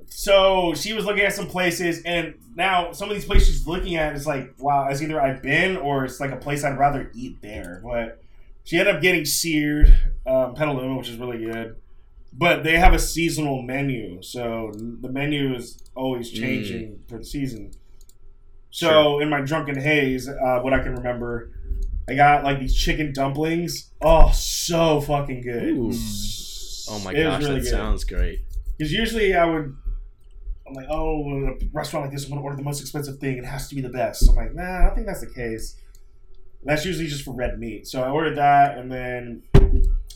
so 0.06 0.74
she 0.74 0.92
was 0.92 1.06
looking 1.06 1.24
at 1.24 1.32
some 1.32 1.46
places, 1.46 2.02
and 2.02 2.34
now 2.54 2.92
some 2.92 3.08
of 3.08 3.14
these 3.14 3.24
places 3.24 3.48
she's 3.48 3.66
looking 3.66 3.96
at 3.96 4.14
is 4.14 4.26
like, 4.26 4.54
wow, 4.58 4.88
it's 4.88 5.00
either 5.00 5.20
I've 5.20 5.42
been 5.42 5.78
or 5.78 6.04
it's 6.04 6.20
like 6.20 6.32
a 6.32 6.36
place 6.36 6.62
I'd 6.62 6.78
rather 6.78 7.10
eat 7.14 7.40
there. 7.40 7.80
But 7.82 8.20
she 8.64 8.78
ended 8.78 8.96
up 8.96 9.00
getting 9.00 9.24
seared 9.24 9.96
um, 10.26 10.54
Petaluma, 10.54 10.98
which 10.98 11.08
is 11.08 11.16
really 11.16 11.38
good 11.38 11.79
but 12.40 12.64
they 12.64 12.78
have 12.78 12.94
a 12.94 12.98
seasonal 12.98 13.60
menu, 13.60 14.22
so 14.22 14.72
the 14.74 15.10
menu 15.12 15.54
is 15.54 15.78
always 15.94 16.30
changing 16.30 16.98
for 17.06 17.18
the 17.18 17.24
season. 17.24 17.70
So 18.70 19.20
in 19.20 19.28
my 19.28 19.42
drunken 19.42 19.78
haze, 19.78 20.26
uh, 20.26 20.60
what 20.60 20.72
I 20.72 20.82
can 20.82 20.94
remember, 20.94 21.52
I 22.08 22.14
got 22.14 22.42
like 22.42 22.58
these 22.58 22.74
chicken 22.74 23.12
dumplings. 23.12 23.90
Oh, 24.00 24.30
so 24.32 25.02
fucking 25.02 25.42
good! 25.42 25.64
Ooh. 25.64 25.92
Oh 26.88 26.98
my 27.04 27.12
It 27.12 27.24
gosh, 27.24 27.42
really 27.42 27.54
that 27.56 27.60
good. 27.60 27.70
sounds 27.70 28.04
great. 28.04 28.40
Because 28.78 28.90
usually 28.90 29.34
I 29.34 29.44
would, 29.44 29.76
I'm 30.66 30.72
like, 30.72 30.86
oh, 30.88 31.20
in 31.28 31.58
a 31.60 31.66
restaurant 31.74 32.06
like 32.06 32.12
this, 32.14 32.24
I'm 32.24 32.30
gonna 32.30 32.40
order 32.40 32.56
the 32.56 32.62
most 32.62 32.80
expensive 32.80 33.18
thing. 33.18 33.36
It 33.36 33.44
has 33.44 33.68
to 33.68 33.74
be 33.74 33.82
the 33.82 33.90
best. 33.90 34.26
I'm 34.30 34.34
like, 34.34 34.54
nah, 34.54 34.78
I 34.78 34.82
don't 34.86 34.94
think 34.94 35.06
that's 35.06 35.20
the 35.20 35.30
case. 35.34 35.76
That's 36.64 36.86
usually 36.86 37.06
just 37.06 37.22
for 37.22 37.34
red 37.34 37.58
meat. 37.58 37.86
So 37.86 38.02
I 38.02 38.08
ordered 38.08 38.36
that, 38.38 38.78
and 38.78 38.90
then 38.90 39.42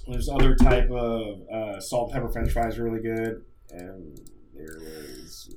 there's 0.09 0.29
other 0.29 0.55
type 0.55 0.91
of 0.91 1.43
uh, 1.49 1.81
salt 1.81 2.13
pepper 2.13 2.29
French 2.29 2.53
fries, 2.53 2.79
really 2.79 3.01
good, 3.01 3.43
and 3.71 4.21
there 4.55 4.79
was 4.81 5.55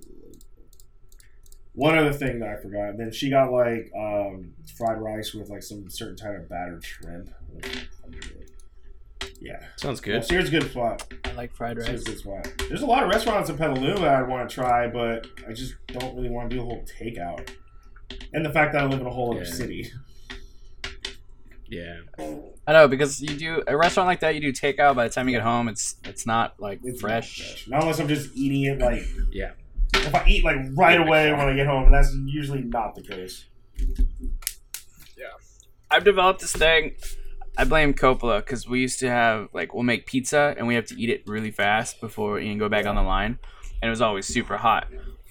one 1.73 1.97
other 1.97 2.13
thing 2.13 2.39
that 2.39 2.49
I 2.49 2.55
forgot. 2.61 2.89
And 2.89 2.99
then 2.99 3.11
she 3.11 3.29
got 3.29 3.51
like 3.51 3.91
um, 3.95 4.53
fried 4.77 4.99
rice 5.01 5.33
with 5.33 5.49
like 5.49 5.63
some 5.63 5.89
certain 5.89 6.15
type 6.15 6.35
of 6.37 6.49
battered 6.49 6.83
shrimp. 6.83 7.29
Yeah, 9.39 9.63
Sounds 9.75 10.01
yeah 10.05 10.13
good. 10.13 10.23
Seared's 10.25 10.49
good 10.49 10.71
spot. 10.71 11.13
I 11.25 11.31
like 11.33 11.53
fried 11.53 11.77
It's 11.77 11.87
a 11.87 11.91
rice. 11.91 12.03
good 12.03 12.17
spot. 12.17 12.47
There's 12.69 12.81
a 12.81 12.87
lot 12.87 13.03
of 13.03 13.09
restaurants 13.09 13.49
in 13.51 13.57
Petaluma 13.57 14.07
I 14.07 14.23
want 14.23 14.49
to 14.49 14.53
try, 14.55 14.87
but 14.87 15.27
I 15.47 15.53
just 15.53 15.75
don't 15.87 16.15
really 16.15 16.29
want 16.29 16.49
to 16.49 16.55
do 16.55 16.61
a 16.63 16.65
whole 16.65 16.83
takeout. 16.99 17.47
And 18.33 18.43
the 18.43 18.51
fact 18.51 18.73
that 18.73 18.81
I 18.81 18.85
live 18.87 18.99
in 18.99 19.05
a 19.05 19.11
whole 19.11 19.35
other 19.35 19.45
city. 19.45 19.91
Yeah. 21.69 21.97
I 22.65 22.73
know 22.73 22.87
because 22.87 23.21
you 23.21 23.29
do 23.35 23.63
a 23.67 23.75
restaurant 23.75 24.07
like 24.07 24.21
that. 24.21 24.35
You 24.35 24.41
do 24.41 24.53
takeout. 24.53 24.95
By 24.95 25.07
the 25.07 25.13
time 25.13 25.27
you 25.27 25.35
get 25.35 25.43
home, 25.43 25.67
it's 25.67 25.95
it's 26.05 26.25
not 26.25 26.55
like 26.59 26.79
It's 26.83 27.01
fresh. 27.01 27.39
Not, 27.39 27.47
fresh. 27.49 27.67
Not 27.67 27.81
unless 27.83 27.99
I'm 27.99 28.07
just 28.07 28.35
eating 28.35 28.63
it 28.63 28.79
like 28.79 29.03
Yeah. 29.31 29.51
if 29.93 30.13
I 30.15 30.25
eat 30.27 30.43
like 30.43 30.57
right 30.75 30.99
away 30.99 31.31
when 31.31 31.41
I 31.41 31.55
get 31.55 31.67
home, 31.67 31.85
and 31.85 31.93
that's 31.93 32.13
usually 32.25 32.61
not 32.61 32.95
the 32.95 33.01
case. 33.01 33.45
Yeah, 35.17 35.25
I've 35.91 36.03
developed 36.03 36.41
this 36.41 36.53
thing. 36.53 36.95
I 37.57 37.63
blame 37.63 37.93
Coppola 37.93 38.39
because 38.39 38.67
we 38.67 38.79
used 38.81 38.99
to 38.99 39.09
have 39.09 39.49
like 39.53 39.73
we'll 39.73 39.83
make 39.83 40.05
pizza 40.05 40.53
and 40.57 40.67
we 40.67 40.75
have 40.75 40.85
to 40.87 40.95
eat 41.01 41.09
it 41.09 41.23
really 41.27 41.51
fast 41.51 41.99
before 41.99 42.39
you 42.39 42.49
can 42.49 42.59
go 42.59 42.69
back 42.69 42.85
on 42.85 42.95
the 42.95 43.01
line, 43.01 43.39
and 43.81 43.87
it 43.87 43.89
was 43.89 44.01
always 44.01 44.27
super 44.27 44.57
hot. 44.57 44.87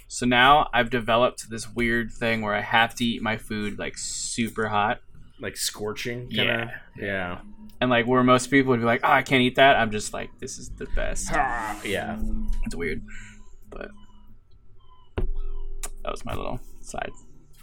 So 0.09 0.27
now 0.27 0.69
I've 0.73 0.91
developed 0.91 1.51
this 1.51 1.69
weird 1.73 2.13
thing 2.13 2.43
where 2.43 2.55
I 2.55 2.61
have 2.61 2.95
to 2.97 3.05
eat 3.05 3.23
my 3.23 3.37
food 3.37 3.79
like 3.79 3.97
super 3.99 4.69
hot, 4.69 5.01
Like 5.41 5.57
scorching. 5.57 6.29
Kinda. 6.29 6.81
Yeah. 6.97 7.41
and 7.81 7.91
like 7.91 8.07
where 8.07 8.23
most 8.25 8.51
people 8.51 8.71
would 8.71 8.81
be 8.81 8.87
like, 8.87 9.01
"Oh, 9.05 9.11
I 9.11 9.23
can't 9.23 9.43
eat 9.43 9.57
that." 9.57 9.77
I'm 9.77 9.91
just 9.91 10.13
like, 10.15 10.31
"This 10.39 10.59
is 10.59 10.71
the 10.71 10.87
best." 10.97 11.31
Yeah. 11.85 12.19
It's 12.65 12.75
weird, 12.75 13.03
but 13.71 13.91
that 15.17 16.11
was 16.11 16.25
my 16.25 16.35
little 16.35 16.61
side. 16.81 17.11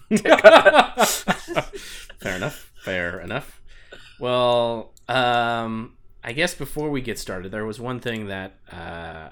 Fair 2.20 2.36
enough. 2.36 2.72
Fair 2.84 3.20
enough. 3.22 3.62
Well, 4.20 4.94
um, 5.08 5.98
I 6.24 6.34
guess 6.34 6.54
before 6.54 6.90
we 6.90 7.02
get 7.02 7.18
started, 7.20 7.52
there 7.52 7.66
was 7.66 7.80
one 7.80 8.00
thing 8.00 8.28
that 8.28 8.58
uh, 8.72 9.30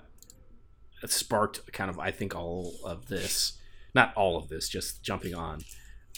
sparked 1.06 1.72
kind 1.72 1.90
of, 1.90 2.00
I 2.00 2.12
think, 2.12 2.36
all 2.36 2.74
of 2.84 3.08
this. 3.08 3.54
Not 3.94 4.14
all 4.16 4.38
of 4.38 4.48
this, 4.48 4.70
just 4.70 5.04
jumping 5.04 5.36
on, 5.36 5.62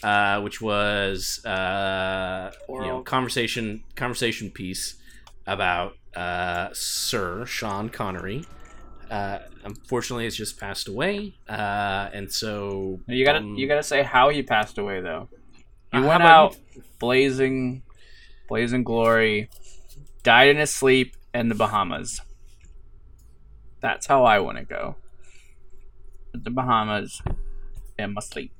uh, 0.04 0.42
which 0.42 0.62
was 0.62 1.44
uh, 1.46 2.52
you 2.70 2.80
know 2.82 3.02
conversation 3.02 3.84
conversation 3.96 4.52
piece 4.52 4.96
about 5.48 5.94
uh, 6.16 6.70
Sir 6.74 7.46
Sean 7.46 7.90
Connery. 7.90 8.46
Uh, 9.10 9.40
unfortunately, 9.64 10.24
has 10.24 10.36
just 10.36 10.60
passed 10.60 10.88
away, 10.88 11.36
uh, 11.48 12.10
and 12.14 12.32
so 12.32 13.00
You 13.08 13.26
gotta 13.26 13.40
um, 13.40 13.56
you 13.56 13.68
gotta 13.68 13.84
say 13.84 14.02
how 14.04 14.30
he 14.30 14.42
passed 14.44 14.78
away 14.78 15.02
though. 15.02 15.30
He 15.92 16.00
Uh, 16.00 16.08
went 16.08 16.24
out 16.24 16.56
blazing, 17.00 17.84
blazing 18.50 18.84
glory, 18.84 19.50
died 20.24 20.50
in 20.50 20.58
his 20.58 20.74
sleep 20.74 21.16
in 21.34 21.50
the 21.50 21.56
Bahamas. 21.56 22.22
That's 23.82 24.08
how 24.08 24.24
I 24.24 24.40
want 24.40 24.58
to 24.58 24.64
go. 24.64 24.96
The 26.34 26.50
Bahamas 26.50 27.22
in 28.00 28.14
my 28.14 28.22
sleep. 28.22 28.52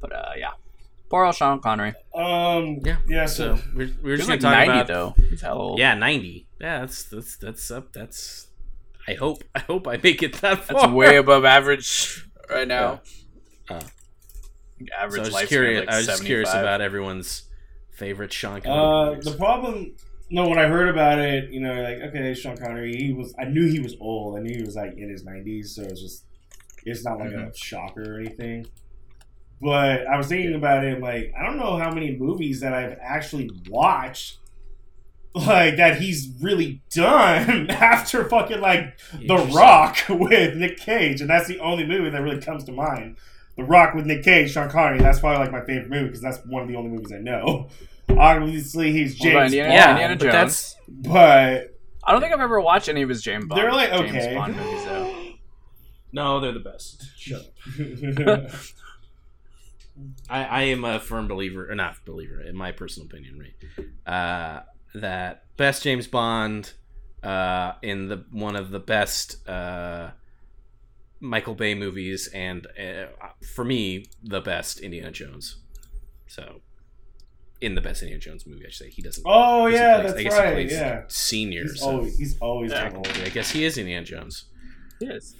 But 0.00 0.12
uh, 0.14 0.32
yeah, 0.36 0.50
poor 1.10 1.24
old 1.24 1.34
Sean 1.34 1.60
Connery. 1.60 1.94
Um, 2.14 2.80
Yeah. 2.84 2.96
yeah. 3.08 3.26
So 3.26 3.56
So 3.56 3.62
we're, 3.74 3.90
we're 4.02 4.16
just 4.16 4.28
like 4.28 4.40
gonna 4.40 4.54
talk 4.56 4.66
ninety 4.66 4.92
about 4.92 5.16
though. 5.16 5.22
He's 5.30 5.40
hella 5.40 5.60
old. 5.60 5.78
yeah, 5.78 5.94
ninety. 5.94 6.46
Yeah, 6.60 6.80
that's 6.80 7.04
that's 7.04 7.36
that's 7.36 7.70
up. 7.70 7.92
That's 7.92 8.48
I 9.08 9.14
hope 9.14 9.42
I 9.54 9.60
hope 9.60 9.86
I 9.88 9.98
make 10.02 10.22
it 10.22 10.34
that 10.40 10.64
far. 10.64 10.80
that's 10.80 10.92
way 10.92 11.16
above 11.16 11.44
average 11.44 12.26
right 12.50 12.66
now. 12.68 13.00
Uh. 13.68 13.80
average 14.98 15.26
So 15.26 15.30
I 15.30 15.32
was 15.32 15.40
just 15.40 15.48
curious. 15.48 15.80
like 15.80 15.88
I 15.88 15.96
was 15.98 16.06
just 16.06 16.24
curious 16.24 16.50
about 16.50 16.80
everyone's 16.80 17.44
favorite 17.92 18.32
Sean 18.32 18.58
uh, 18.58 18.60
Connery. 18.60 19.10
movies. 19.16 19.24
the 19.32 19.36
problem. 19.38 19.94
No, 20.28 20.48
when 20.48 20.58
I 20.58 20.66
heard 20.66 20.88
about 20.88 21.18
it, 21.20 21.50
you 21.50 21.60
know, 21.60 21.72
like 21.82 21.98
okay, 22.08 22.34
Sean 22.34 22.56
Connery, 22.56 22.94
he 22.96 23.12
was. 23.12 23.32
I 23.38 23.44
knew 23.44 23.66
he 23.68 23.78
was 23.80 23.96
old. 24.00 24.36
I 24.38 24.42
knew 24.42 24.56
he 24.56 24.62
was 24.64 24.74
like 24.76 24.94
in 24.96 25.08
his 25.08 25.24
nineties, 25.24 25.74
so 25.76 25.82
it's 25.82 26.00
just, 26.02 26.24
it's 26.84 27.04
not 27.04 27.18
like 27.20 27.30
a 27.30 27.52
shocker 27.56 28.16
or 28.16 28.20
anything. 28.20 28.66
But 29.60 30.06
I 30.06 30.16
was 30.18 30.26
thinking 30.28 30.54
about 30.54 30.84
it, 30.84 31.00
like 31.00 31.32
I 31.38 31.44
don't 31.44 31.56
know 31.58 31.76
how 31.78 31.90
many 31.90 32.16
movies 32.16 32.60
that 32.60 32.74
I've 32.74 32.98
actually 33.00 33.50
watched, 33.70 34.38
like 35.34 35.76
that 35.76 35.98
he's 36.00 36.28
really 36.42 36.82
done 36.94 37.70
after 37.70 38.28
fucking 38.28 38.60
like 38.60 38.98
The 39.26 39.36
Rock 39.54 39.96
with 40.10 40.56
Nick 40.56 40.78
Cage, 40.78 41.20
and 41.22 41.30
that's 41.30 41.48
the 41.48 41.58
only 41.60 41.86
movie 41.86 42.10
that 42.10 42.20
really 42.22 42.40
comes 42.40 42.64
to 42.64 42.72
mind. 42.72 43.16
The 43.56 43.64
Rock 43.64 43.94
with 43.94 44.04
Nick 44.04 44.22
Cage, 44.22 44.50
Sean 44.52 44.68
Connery. 44.68 44.98
That's 44.98 45.20
probably 45.20 45.38
like 45.38 45.52
my 45.52 45.64
favorite 45.64 45.88
movie 45.88 46.06
because 46.08 46.20
that's 46.20 46.38
one 46.46 46.62
of 46.62 46.68
the 46.68 46.76
only 46.76 46.90
movies 46.90 47.10
I 47.12 47.18
know. 47.18 47.68
Obviously, 48.10 48.92
he's 48.92 49.14
James 49.16 49.52
Indiana- 49.52 49.68
Bond, 49.70 49.74
Yeah, 49.74 49.90
Indiana 49.92 50.14
but 50.16 50.20
Jones. 50.22 50.32
that's 50.32 50.76
but 50.88 51.78
I 52.04 52.12
don't 52.12 52.20
think 52.20 52.32
I've 52.34 52.40
ever 52.40 52.60
watched 52.60 52.88
any 52.90 53.00
of 53.02 53.08
his 53.08 53.22
James 53.22 53.46
Bond. 53.46 53.60
they're 53.60 53.72
like 53.72 53.90
James 53.90 54.10
okay. 54.10 54.34
Bond 54.34 54.54
movies 54.56 54.84
though. 54.84 55.32
no, 56.12 56.40
they're 56.40 56.52
the 56.52 56.60
best. 56.60 57.04
Shut 57.16 57.40
up. 58.28 58.50
I, 60.28 60.44
I 60.44 60.62
am 60.64 60.84
a 60.84 61.00
firm 61.00 61.28
believer, 61.28 61.70
or 61.70 61.74
not 61.74 62.04
believer, 62.04 62.40
in 62.40 62.56
my 62.56 62.72
personal 62.72 63.06
opinion, 63.06 63.38
right? 63.38 63.86
Uh, 64.12 64.62
that 64.94 65.44
best 65.56 65.82
James 65.82 66.06
Bond 66.06 66.72
uh, 67.22 67.72
in 67.82 68.08
the 68.08 68.24
one 68.30 68.56
of 68.56 68.70
the 68.70 68.78
best 68.80 69.46
uh, 69.48 70.10
Michael 71.20 71.54
Bay 71.54 71.74
movies, 71.74 72.28
and 72.34 72.66
uh, 72.78 73.06
for 73.54 73.64
me, 73.64 74.06
the 74.22 74.40
best 74.40 74.80
Indiana 74.80 75.10
Jones. 75.10 75.56
So, 76.28 76.60
in 77.60 77.74
the 77.74 77.80
best 77.80 78.02
Indiana 78.02 78.20
Jones 78.20 78.46
movie, 78.46 78.66
I 78.66 78.68
should 78.68 78.86
say 78.86 78.90
he 78.90 79.00
doesn't. 79.02 79.24
Oh 79.26 79.66
he 79.66 79.74
yeah, 79.74 80.00
plays- 80.00 80.06
that's 80.14 80.18
I 80.18 80.22
guess 80.24 80.34
he 80.36 80.52
plays 80.52 80.72
Yeah, 80.72 81.02
senior. 81.08 81.62
he's 81.62 81.80
so- 81.80 81.86
always 81.90 82.18
he's 82.18 82.38
always 82.38 82.70
Yeah. 82.70 83.00
I 83.24 83.28
guess 83.30 83.50
he 83.50 83.64
is 83.64 83.78
Indiana 83.78 84.04
Jones. 84.04 84.44
Yes. 85.00 85.34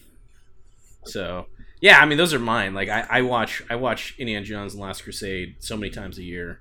So 1.05 1.47
yeah, 1.81 1.99
I 2.01 2.07
mean 2.07 2.19
those 2.19 2.33
are 2.35 2.39
mine. 2.39 2.75
Like 2.75 2.89
I, 2.89 3.07
I 3.09 3.23
watch 3.23 3.63
I 3.71 3.77
watch 3.77 4.15
Indiana 4.19 4.45
Jones 4.45 4.75
and 4.75 4.83
Last 4.83 5.03
Crusade 5.05 5.57
so 5.59 5.77
many 5.77 5.91
times 5.91 6.19
a 6.19 6.23
year. 6.23 6.61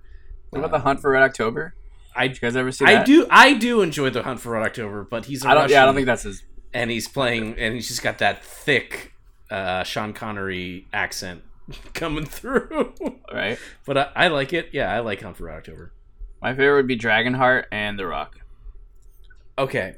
What 0.50 0.60
about 0.60 0.72
the 0.72 0.80
Hunt 0.80 1.02
for 1.02 1.12
Red 1.12 1.24
October? 1.24 1.74
I 2.16 2.28
Did 2.28 2.38
you 2.38 2.42
guys 2.42 2.56
ever 2.56 2.72
see 2.72 2.86
I 2.86 3.04
do 3.04 3.28
I 3.30 3.54
do 3.54 3.82
enjoy 3.82 4.10
the 4.10 4.24
Hunt 4.24 4.40
for 4.40 4.52
Red 4.52 4.64
October, 4.64 5.04
but 5.04 5.26
he's 5.26 5.44
a 5.44 5.50
I 5.50 5.54
don't. 5.54 5.70
Yeah, 5.70 5.84
I 5.84 5.86
don't 5.86 5.96
think 5.96 6.06
that's 6.06 6.24
his. 6.24 6.44
and 6.74 6.90
he's 6.90 7.08
playing 7.08 7.58
and 7.60 7.74
he's 7.74 7.88
just 7.88 8.02
got 8.04 8.20
that 8.20 8.44
thick 8.44 9.14
uh, 9.50 9.84
Sean 9.84 10.14
Connery 10.14 10.88
accent 10.94 11.44
coming 11.94 12.26
through. 12.26 12.94
Right. 13.32 13.58
but 13.86 13.98
I, 13.98 14.12
I 14.16 14.28
like 14.30 14.54
it. 14.54 14.70
Yeah, 14.72 14.94
I 14.94 15.00
like 15.00 15.22
Hunt 15.22 15.38
for 15.38 15.46
Red 15.46 15.58
October. 15.58 15.92
My 16.42 16.52
favorite 16.54 16.76
would 16.78 16.88
be 16.88 16.98
Dragonheart 16.98 17.66
and 17.72 17.98
The 18.00 18.06
Rock. 18.06 18.40
Okay. 19.58 19.96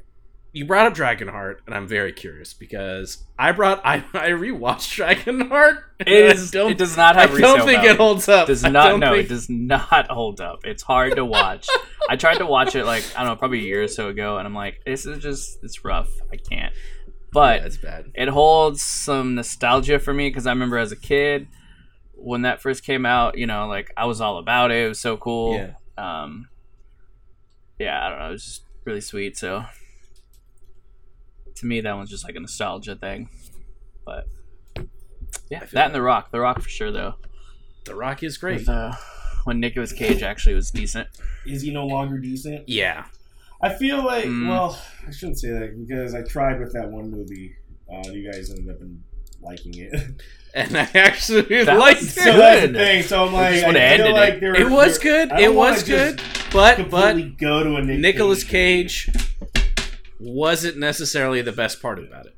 You 0.58 0.64
brought 0.64 0.86
up 0.88 0.94
Dragonheart, 0.94 1.58
and 1.66 1.74
I'm 1.74 1.86
very 1.86 2.12
curious 2.12 2.52
because 2.52 3.22
I 3.38 3.52
brought 3.52 3.80
I, 3.84 3.98
I 4.12 4.30
rewatched 4.30 4.90
Dragonheart. 4.98 5.82
It 6.00 6.36
I 6.36 6.46
don't- 6.50 6.72
it 6.72 6.78
does 6.78 6.96
not 6.96 7.16
I 7.16 7.20
have. 7.26 7.38
don't 7.38 7.58
think 7.58 7.76
value. 7.82 7.90
it 7.90 7.96
holds 7.96 8.28
up. 8.28 8.48
Does 8.48 8.64
not. 8.64 8.98
No, 8.98 9.12
think- 9.12 9.26
it 9.26 9.28
does 9.28 9.48
not 9.48 10.10
hold 10.10 10.40
up. 10.40 10.60
It's 10.64 10.82
hard 10.82 11.14
to 11.16 11.24
watch. 11.24 11.68
I 12.10 12.16
tried 12.16 12.38
to 12.38 12.46
watch 12.46 12.74
it 12.74 12.84
like 12.86 13.04
I 13.16 13.20
don't 13.20 13.28
know, 13.28 13.36
probably 13.36 13.60
a 13.60 13.62
year 13.62 13.84
or 13.84 13.88
so 13.88 14.08
ago, 14.08 14.38
and 14.38 14.46
I'm 14.48 14.54
like, 14.54 14.80
this 14.84 15.06
is 15.06 15.22
just 15.22 15.58
it's 15.62 15.84
rough. 15.84 16.08
I 16.32 16.36
can't. 16.36 16.74
But 17.32 17.60
Yeah, 17.60 17.66
it's 17.66 17.76
bad. 17.76 18.06
it 18.14 18.28
holds 18.28 18.82
some 18.82 19.36
nostalgia 19.36 19.98
for 20.00 20.12
me 20.12 20.28
because 20.28 20.46
I 20.46 20.50
remember 20.50 20.78
as 20.78 20.90
a 20.92 20.96
kid 20.96 21.46
when 22.14 22.42
that 22.42 22.60
first 22.62 22.84
came 22.84 23.06
out. 23.06 23.38
You 23.38 23.46
know, 23.46 23.68
like 23.68 23.92
I 23.96 24.06
was 24.06 24.20
all 24.20 24.38
about 24.38 24.72
it. 24.72 24.84
It 24.84 24.88
was 24.88 24.98
so 24.98 25.16
cool. 25.18 25.54
Yeah. 25.54 25.72
Um. 26.22 26.48
Yeah, 27.78 28.04
I 28.04 28.08
don't 28.10 28.18
know. 28.18 28.28
It 28.28 28.32
was 28.32 28.44
just 28.44 28.62
really 28.84 29.00
sweet. 29.00 29.36
So 29.36 29.64
to 31.60 31.66
me, 31.66 31.80
that 31.80 31.96
one's 31.96 32.10
just 32.10 32.24
like 32.24 32.34
a 32.36 32.40
nostalgia 32.40 32.96
thing. 32.96 33.28
But 34.04 34.26
yeah, 35.50 35.58
I 35.58 35.66
feel 35.66 35.68
that 35.72 35.86
and 35.86 35.94
The 35.94 36.02
Rock. 36.02 36.30
The 36.30 36.40
Rock 36.40 36.60
for 36.60 36.68
sure 36.68 36.90
though. 36.90 37.14
The 37.84 37.94
Rock 37.94 38.22
is 38.22 38.36
great. 38.38 38.60
With, 38.60 38.68
uh, 38.68 38.92
when 39.44 39.60
Nicolas 39.60 39.92
Cage 39.92 40.22
actually 40.22 40.54
was 40.54 40.70
decent. 40.70 41.08
Is 41.46 41.62
he 41.62 41.70
no 41.72 41.86
longer 41.86 42.18
decent? 42.18 42.68
Yeah. 42.68 43.06
I 43.62 43.74
feel 43.74 44.04
like, 44.04 44.26
Mm. 44.26 44.48
well, 44.48 44.80
I 45.06 45.10
shouldn't 45.10 45.38
say 45.40 45.48
that 45.50 45.76
because 45.86 46.14
I 46.14 46.22
tried 46.22 46.60
with 46.60 46.72
that 46.74 46.90
one 46.90 47.10
movie. 47.10 47.56
Uh, 47.92 48.02
you 48.10 48.30
guys 48.30 48.50
ended 48.50 48.68
up 48.74 48.80
in 48.82 49.02
liking 49.42 49.74
it. 49.76 49.94
And 50.54 50.76
I 50.78 50.88
actually 50.94 51.42
That 51.64 51.76
liked 51.78 52.00
was 52.00 52.16
it. 52.16 52.22
so 52.22 52.36
that's 52.36 52.66
the 52.66 52.72
thing. 52.72 53.02
So 53.02 53.26
I'm 53.26 53.32
like, 53.34 53.52
I 53.62 53.96
feel 53.98 54.12
like 54.12 54.34
it. 54.34 54.40
there, 54.40 54.54
It 54.54 54.68
was 54.70 54.98
good. 54.98 55.30
It 55.32 55.54
was 55.54 55.82
good. 55.84 56.22
But 56.50 56.90
but 56.90 57.36
go 57.36 57.62
to 57.62 57.76
a 57.76 57.82
Nick 57.82 58.00
Nicolas 58.00 58.44
Cage. 58.44 59.10
Cage 59.12 59.57
wasn't 60.18 60.78
necessarily 60.78 61.42
the 61.42 61.52
best 61.52 61.80
part 61.80 61.98
about 61.98 62.26
it. 62.26 62.34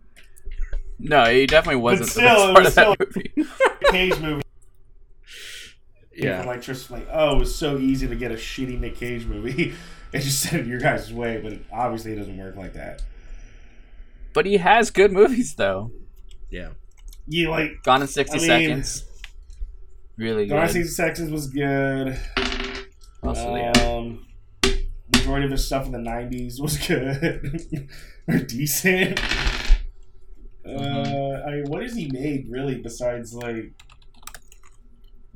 No, 0.98 1.24
he 1.24 1.46
definitely 1.46 1.80
wasn't 1.80 2.10
still, 2.10 2.48
the 2.48 2.60
best 2.60 2.76
it 2.76 2.84
part 2.84 2.98
was 2.98 3.08
of 3.08 3.14
that 3.14 3.36
movie. 3.36 3.50
Cage 3.90 4.20
movie. 4.20 4.42
Yeah. 6.14 6.44
Like 6.44 6.60
just 6.60 6.90
like, 6.90 7.06
oh, 7.10 7.36
it 7.36 7.38
was 7.38 7.54
so 7.54 7.78
easy 7.78 8.06
to 8.06 8.14
get 8.14 8.30
a 8.30 8.34
shitty 8.34 8.78
Nick 8.78 8.96
Cage 8.96 9.26
movie. 9.26 9.74
It 10.12 10.22
just 10.22 10.40
sent 10.42 10.62
it 10.62 10.66
your 10.66 10.80
guys' 10.80 11.12
way, 11.12 11.40
but 11.40 11.52
it, 11.52 11.64
obviously 11.72 12.10
it 12.10 12.16
doesn't 12.16 12.36
work 12.36 12.56
like 12.56 12.72
that. 12.72 13.00
But 14.32 14.44
he 14.44 14.56
has 14.56 14.90
good 14.90 15.12
movies 15.12 15.54
though. 15.54 15.92
Yeah. 16.50 16.70
You 17.28 17.50
like 17.50 17.84
Gone 17.84 18.02
in 18.02 18.08
sixty 18.08 18.38
I 18.38 18.40
mean, 18.40 18.48
seconds. 18.48 19.04
Really 20.16 20.48
Gone 20.48 20.64
in. 20.64 20.68
Sixty 20.68 20.90
Seconds 20.90 21.30
was 21.30 21.46
good. 21.46 22.18
Also, 23.22 23.54
yeah. 23.54 23.70
Um, 23.70 24.26
Majority 25.30 25.46
of 25.46 25.52
his 25.52 25.64
stuff 25.64 25.86
in 25.86 25.92
the 25.92 25.98
'90s 25.98 26.60
was 26.60 26.76
good 26.76 27.88
or 28.28 28.38
decent. 28.38 29.20
Uh, 30.66 30.72
I 31.46 31.50
mean, 31.52 31.64
what 31.68 31.82
has 31.82 31.94
he 31.94 32.10
made 32.10 32.48
really 32.50 32.80
besides 32.80 33.32
like 33.32 33.72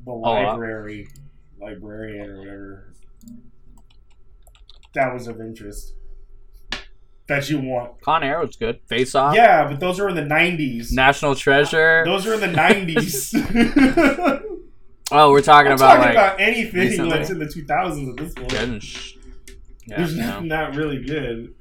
the 0.05 0.11
library, 0.11 1.07
librarian 1.61 2.29
or 2.29 2.39
whatever? 2.39 2.93
That 4.95 5.13
was 5.13 5.27
of 5.29 5.39
interest. 5.39 5.93
That 7.29 7.49
you 7.49 7.59
want? 7.61 8.01
Con 8.01 8.21
Air 8.21 8.41
was 8.41 8.57
good. 8.57 8.81
Face 8.89 9.15
Off. 9.15 9.33
Yeah, 9.33 9.65
but 9.69 9.79
those 9.79 9.97
are 10.01 10.09
in 10.09 10.15
the 10.15 10.23
'90s. 10.23 10.91
National 10.91 11.35
Treasure. 11.35 12.03
Those 12.05 12.27
are 12.27 12.33
in 12.33 12.41
the 12.41 12.47
'90s. 12.47 14.41
Oh, 15.11 15.29
we're 15.29 15.41
talking 15.41 15.71
I'm 15.71 15.77
about 15.77 15.97
talking 15.97 16.01
like 16.01 16.11
about 16.13 16.41
anything 16.41 16.79
recently. 16.79 17.11
that's 17.11 17.29
in 17.29 17.37
the 17.37 17.45
2000s 17.45 18.09
at 18.09 18.17
this 18.17 18.33
point. 18.33 18.49
good 18.49 18.69
and 18.69 18.81
sh- 18.83 19.14
yeah, 19.87 19.97
There's 19.97 20.15
no, 20.15 20.25
nothing 20.25 20.47
not 20.49 20.75
really 20.75 21.03
good. 21.03 21.53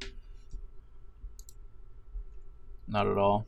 not 2.88 3.06
at 3.06 3.16
all. 3.18 3.46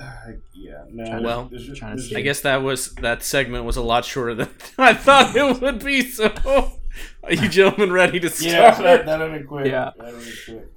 Uh, 0.00 0.06
yeah, 0.54 0.84
no. 0.90 1.04
Trying 1.04 1.18
to- 1.18 1.22
Well, 1.24 1.48
there's 1.50 1.66
just- 1.66 1.80
there's 1.80 2.08
see. 2.08 2.16
I 2.16 2.20
guess 2.22 2.40
that 2.40 2.62
was 2.62 2.94
that 2.96 3.22
segment 3.22 3.64
was 3.64 3.76
a 3.76 3.82
lot 3.82 4.04
shorter 4.04 4.34
than 4.34 4.48
I 4.78 4.94
thought 4.94 5.36
it 5.36 5.60
would 5.60 5.84
be. 5.84 6.02
So, 6.02 6.32
are 7.24 7.32
you 7.32 7.48
gentlemen 7.48 7.92
ready 7.92 8.18
to 8.20 8.30
start? 8.30 8.52
Yeah, 8.52 8.80
that, 8.82 9.06
that 9.06 9.20
ended 9.20 9.46
quick. 9.46 9.66
Yeah. 9.66 9.90
That 9.98 10.08
ended 10.14 10.34
quick. 10.46 10.68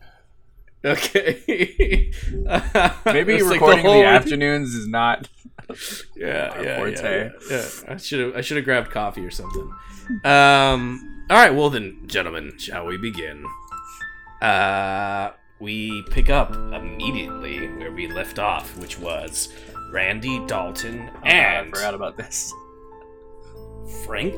Okay. 0.84 2.12
Maybe 3.06 3.34
It's 3.36 3.43
like 3.45 3.54
recording 3.54 3.86
whole- 3.86 4.01
the 4.01 4.06
afternoons 4.06 4.75
is 4.75 4.88
not. 4.88 5.28
Yeah, 5.69 5.75
yeah, 6.15 6.62
yeah, 6.62 6.78
forte. 6.78 7.23
yeah, 7.23 7.30
yeah. 7.49 7.65
I 7.93 7.97
should 7.97 8.19
have 8.19 8.36
I 8.36 8.41
should 8.41 8.58
have 8.58 8.65
grabbed 8.65 8.91
coffee 8.91 9.25
or 9.25 9.32
something. 9.32 9.71
Um. 10.23 11.14
All 11.30 11.38
right. 11.38 11.54
Well 11.54 11.70
then, 11.70 12.02
gentlemen, 12.06 12.58
shall 12.58 12.86
we 12.86 12.98
begin? 12.98 13.46
Uh, 14.42 15.32
we 15.60 16.04
pick 16.12 16.30
up 16.30 16.54
immediately 16.54 17.68
where 17.68 17.92
we 17.92 18.08
left 18.08 18.38
off, 18.38 18.78
which 18.78 19.00
was 19.00 19.52
Randy 19.92 20.46
Dalton 20.46 21.10
Oh, 21.10 21.14
God, 21.14 21.26
I 21.26 21.30
and 21.30 21.70
forgot 21.70 21.94
about 21.96 22.18
this. 22.18 22.54
Frank 24.06 24.36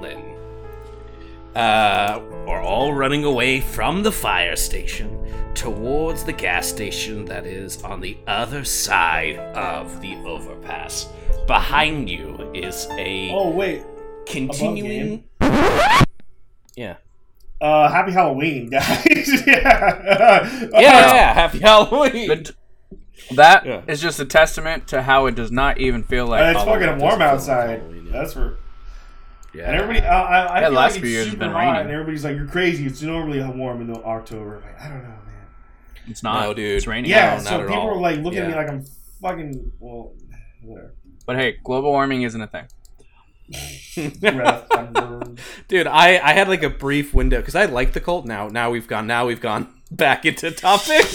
Lynn 0.00 0.36
uh, 1.54 2.20
are 2.48 2.60
all 2.60 2.92
running 2.92 3.24
away 3.24 3.60
from 3.60 4.02
the 4.02 4.12
fire 4.12 4.56
station 4.56 5.16
towards 5.54 6.24
the 6.24 6.32
gas 6.32 6.66
station 6.66 7.24
that 7.26 7.46
is 7.46 7.82
on 7.82 8.00
the 8.00 8.16
other 8.26 8.64
side 8.64 9.36
of 9.54 10.00
the 10.00 10.14
overpass. 10.24 11.08
Behind 11.46 12.08
you 12.08 12.50
is 12.54 12.86
a 12.92 13.30
Oh 13.32 13.50
wait. 13.50 13.82
Continuing. 14.30 15.24
Yeah. 16.76 16.96
Uh, 17.60 17.90
happy 17.90 18.12
Halloween, 18.12 18.70
guys. 18.70 19.06
yeah. 19.46 20.48
Yeah, 20.70 20.70
yeah, 20.80 21.34
happy 21.34 21.58
Halloween. 21.58 22.28
But 22.28 22.52
that 23.36 23.66
is 23.88 24.02
Yeah. 24.02 24.08
just 24.08 24.18
a 24.20 24.24
testament 24.24 24.88
to 24.88 25.02
how 25.02 25.26
it 25.26 25.34
does 25.34 25.50
not 25.52 25.78
even 25.78 26.02
feel 26.02 26.26
like. 26.26 26.40
Uh, 26.42 26.50
it's 26.50 26.64
Halloween. 26.64 26.88
fucking 26.88 27.00
warm 27.02 27.18
doesn't 27.18 27.48
like 27.52 27.80
outside. 27.80 27.82
Yeah. 28.06 28.12
That's 28.12 28.32
for 28.32 28.56
yeah. 29.52 29.64
and 29.64 29.76
everybody. 29.76 30.06
Uh, 30.06 30.10
I, 30.10 30.38
I 30.46 30.60
Yeah, 30.60 30.66
feel 30.68 30.74
last 30.74 30.92
like 30.92 31.00
few 31.02 31.08
it's 31.08 31.12
years 31.12 31.26
it's 31.26 31.32
super 31.34 31.44
been 31.44 31.52
hot, 31.52 31.58
raining. 31.58 31.80
and 31.82 31.90
everybody's 31.90 32.24
like, 32.24 32.36
"You're 32.36 32.46
crazy." 32.46 32.86
It's 32.86 33.02
normally 33.02 33.40
warm 33.52 33.82
in 33.82 33.94
October. 33.94 34.62
Like, 34.64 34.80
I 34.80 34.88
don't 34.88 35.02
know, 35.02 35.08
man. 35.08 35.46
It's 36.06 36.22
not. 36.22 36.42
No, 36.44 36.54
dude. 36.54 36.76
It's 36.76 36.86
raining. 36.86 37.10
Yeah, 37.10 37.34
not 37.34 37.42
so 37.42 37.60
at 37.60 37.66
people 37.68 37.82
all. 37.82 37.88
are 37.90 38.00
like 38.00 38.20
looking 38.20 38.38
at 38.40 38.48
me 38.48 38.54
like 38.54 38.68
I'm 38.70 38.84
fucking 39.20 39.72
well, 39.80 40.14
whatever. 40.62 40.94
But 41.26 41.36
hey, 41.36 41.58
global 41.62 41.90
warming 41.90 42.22
isn't 42.22 42.40
a 42.40 42.46
thing. 42.46 42.64
Dude, 45.68 45.86
I, 45.86 46.18
I 46.22 46.32
had 46.32 46.48
like 46.48 46.62
a 46.62 46.70
brief 46.70 47.14
window 47.14 47.38
because 47.38 47.54
I 47.54 47.66
like 47.66 47.92
the 47.92 48.00
cult. 48.00 48.26
Now 48.26 48.48
now 48.48 48.70
we've 48.70 48.88
gone 48.88 49.06
now 49.06 49.26
we've 49.26 49.40
gone 49.40 49.72
back 49.90 50.24
into 50.24 50.50
topic. 50.50 51.06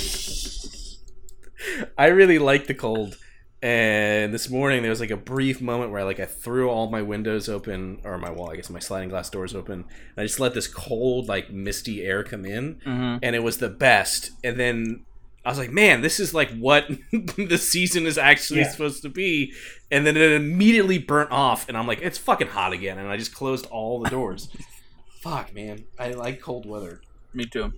I 1.98 2.08
really 2.08 2.40
like 2.40 2.68
the 2.68 2.74
cold, 2.74 3.18
and 3.62 4.34
this 4.34 4.50
morning 4.50 4.82
there 4.82 4.92
was 4.92 5.00
like 5.00 5.12
a 5.12 5.18
brief 5.18 5.62
moment 5.62 5.92
where 5.92 6.02
I 6.02 6.04
like 6.04 6.20
I 6.20 6.26
threw 6.26 6.70
all 6.70 6.90
my 6.92 7.02
windows 7.02 7.50
open 7.50 8.02
or 8.04 8.18
my 8.18 8.32
wall, 8.32 8.52
I 8.52 8.56
guess 8.58 8.70
my 8.70 8.80
sliding 8.80 9.10
glass 9.10 9.30
doors 9.30 9.56
open, 9.56 9.74
and 9.80 9.86
I 10.18 10.24
just 10.24 10.40
let 10.40 10.54
this 10.54 10.68
cold 10.68 11.28
like 11.28 11.52
misty 11.52 12.04
air 12.04 12.24
come 12.24 12.46
in, 12.46 12.76
Mm-hmm. 12.86 13.18
and 13.24 13.36
it 13.36 13.44
was 13.44 13.58
the 13.58 13.70
best. 13.70 14.32
And 14.44 14.60
then 14.60 15.06
I 15.46 15.50
was 15.50 15.60
like, 15.60 15.72
man, 15.72 16.02
this 16.02 16.20
is 16.20 16.34
like 16.34 16.50
what 16.58 16.86
the 17.12 17.58
season 17.58 18.08
is 18.08 18.18
actually 18.18 18.62
Yeah. 18.62 18.72
supposed 18.72 19.04
to 19.04 19.10
be. 19.10 19.54
And 19.92 20.06
then 20.06 20.18
it 20.18 20.32
immediately 20.32 20.98
burnt 20.98 21.32
off, 21.32 21.70
and 21.70 21.78
I'm 21.78 21.86
like, 21.86 22.00
it's 22.02 22.18
fucking 22.18 22.48
hot 22.48 22.74
again. 22.74 22.98
And 22.98 23.08
I 23.08 23.18
just 23.18 23.34
closed 23.36 23.68
all 23.68 24.02
the 24.02 24.10
doors. 24.10 24.50
Fuck, 25.22 25.54
man. 25.54 25.86
I 26.00 26.12
like 26.12 26.42
cold 26.42 26.66
weather. 26.68 27.02
Me 27.34 27.46
too. 27.46 27.74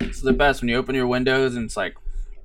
It's 0.00 0.20
the 0.20 0.32
best 0.32 0.60
when 0.60 0.68
you 0.68 0.76
open 0.76 0.94
your 0.94 1.06
windows 1.06 1.54
and 1.56 1.64
it's 1.64 1.76
like 1.76 1.94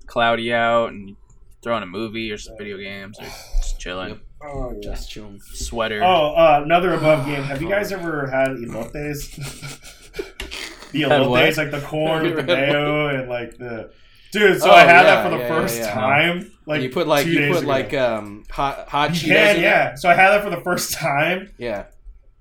cloudy 0.07 0.53
out 0.53 0.91
and 0.91 1.09
you 1.09 1.15
throw 1.61 1.75
on 1.75 1.83
a 1.83 1.87
movie 1.87 2.31
or 2.31 2.37
some 2.37 2.55
video 2.57 2.77
games 2.77 3.19
or 3.19 3.23
just 3.23 3.79
chilling. 3.79 4.09
Yep. 4.09 4.19
Oh, 4.43 4.71
yeah. 4.73 4.79
Just 4.81 5.09
chilling. 5.11 5.39
Sweater. 5.53 6.01
Oh, 6.03 6.33
uh, 6.35 6.61
another 6.63 6.93
above 6.93 7.25
game. 7.25 7.43
Have 7.43 7.61
you 7.61 7.69
guys 7.69 7.91
ever 7.91 8.27
had 8.27 8.49
elotes? 8.49 9.31
the 10.91 11.01
Had 11.01 11.11
elotes, 11.21 11.57
like 11.57 11.71
the 11.71 11.81
corn 11.81 12.23
with 12.35 12.45
the 12.45 12.55
Have 12.55 12.59
you 12.59 12.65
had 12.65 12.73
mayo 12.73 13.07
and 13.07 13.29
like 13.29 13.57
the. 13.57 13.91
Dude, 14.31 14.61
so 14.61 14.69
Oh, 14.69 14.73
I 14.73 14.81
had 14.81 14.87
yeah, 14.87 15.03
that 15.03 15.23
for 15.23 15.29
the 15.37 15.43
yeah, 15.43 15.47
first 15.47 15.77
yeah, 15.79 15.85
yeah. 15.87 15.93
time. 15.93 16.51
Like 16.65 16.81
you 16.81 16.89
put 16.89 17.07
like 17.07 17.25
you 17.27 17.47
put 17.51 17.59
ago. 17.63 17.67
like 17.67 17.93
um 17.93 18.43
hot 18.49 18.87
hot 18.87 19.09
You 19.11 19.15
Cheetos. 19.31 19.35
can, 19.35 19.55
in 19.57 19.61
yeah. 19.63 19.95
So 19.95 20.09
I 20.09 20.13
had 20.13 20.29
that 20.31 20.43
for 20.43 20.49
the 20.49 20.61
first 20.61 20.93
time. 20.93 21.51
Yeah. 21.57 21.85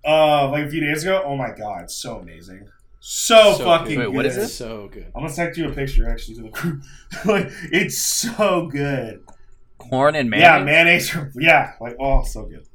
uh, 0.04 0.48
like 0.50 0.66
a 0.66 0.70
few 0.70 0.80
days 0.80 1.02
ago. 1.02 1.22
Oh 1.26 1.36
my 1.36 1.50
god, 1.56 1.82
it's 1.84 1.96
so 1.96 2.18
amazing, 2.18 2.66
so, 3.00 3.54
So 3.54 3.64
fucking. 3.64 3.96
good. 3.96 3.98
Wait, 3.98 4.14
what 4.14 4.26
is 4.26 4.34
good. 4.36 4.42
this? 4.44 4.56
So 4.56 4.88
good. 4.92 5.06
I'm 5.14 5.22
gonna 5.22 5.30
send 5.32 5.56
you 5.56 5.68
a 5.68 5.72
picture 5.72 6.08
actually 6.08 6.36
to 6.36 6.42
the 6.42 6.48
group. 6.50 6.82
like 7.24 7.48
it's 7.72 8.00
so 8.00 8.66
good. 8.66 9.24
Corn 9.78 10.14
and 10.14 10.32
Yeah, 10.32 10.62
mayonnaise. 10.62 11.12
mayonnaise. 11.14 11.36
Yeah, 11.40 11.72
like 11.80 11.96
oh, 11.98 12.22
so 12.24 12.44
good. 12.44 12.66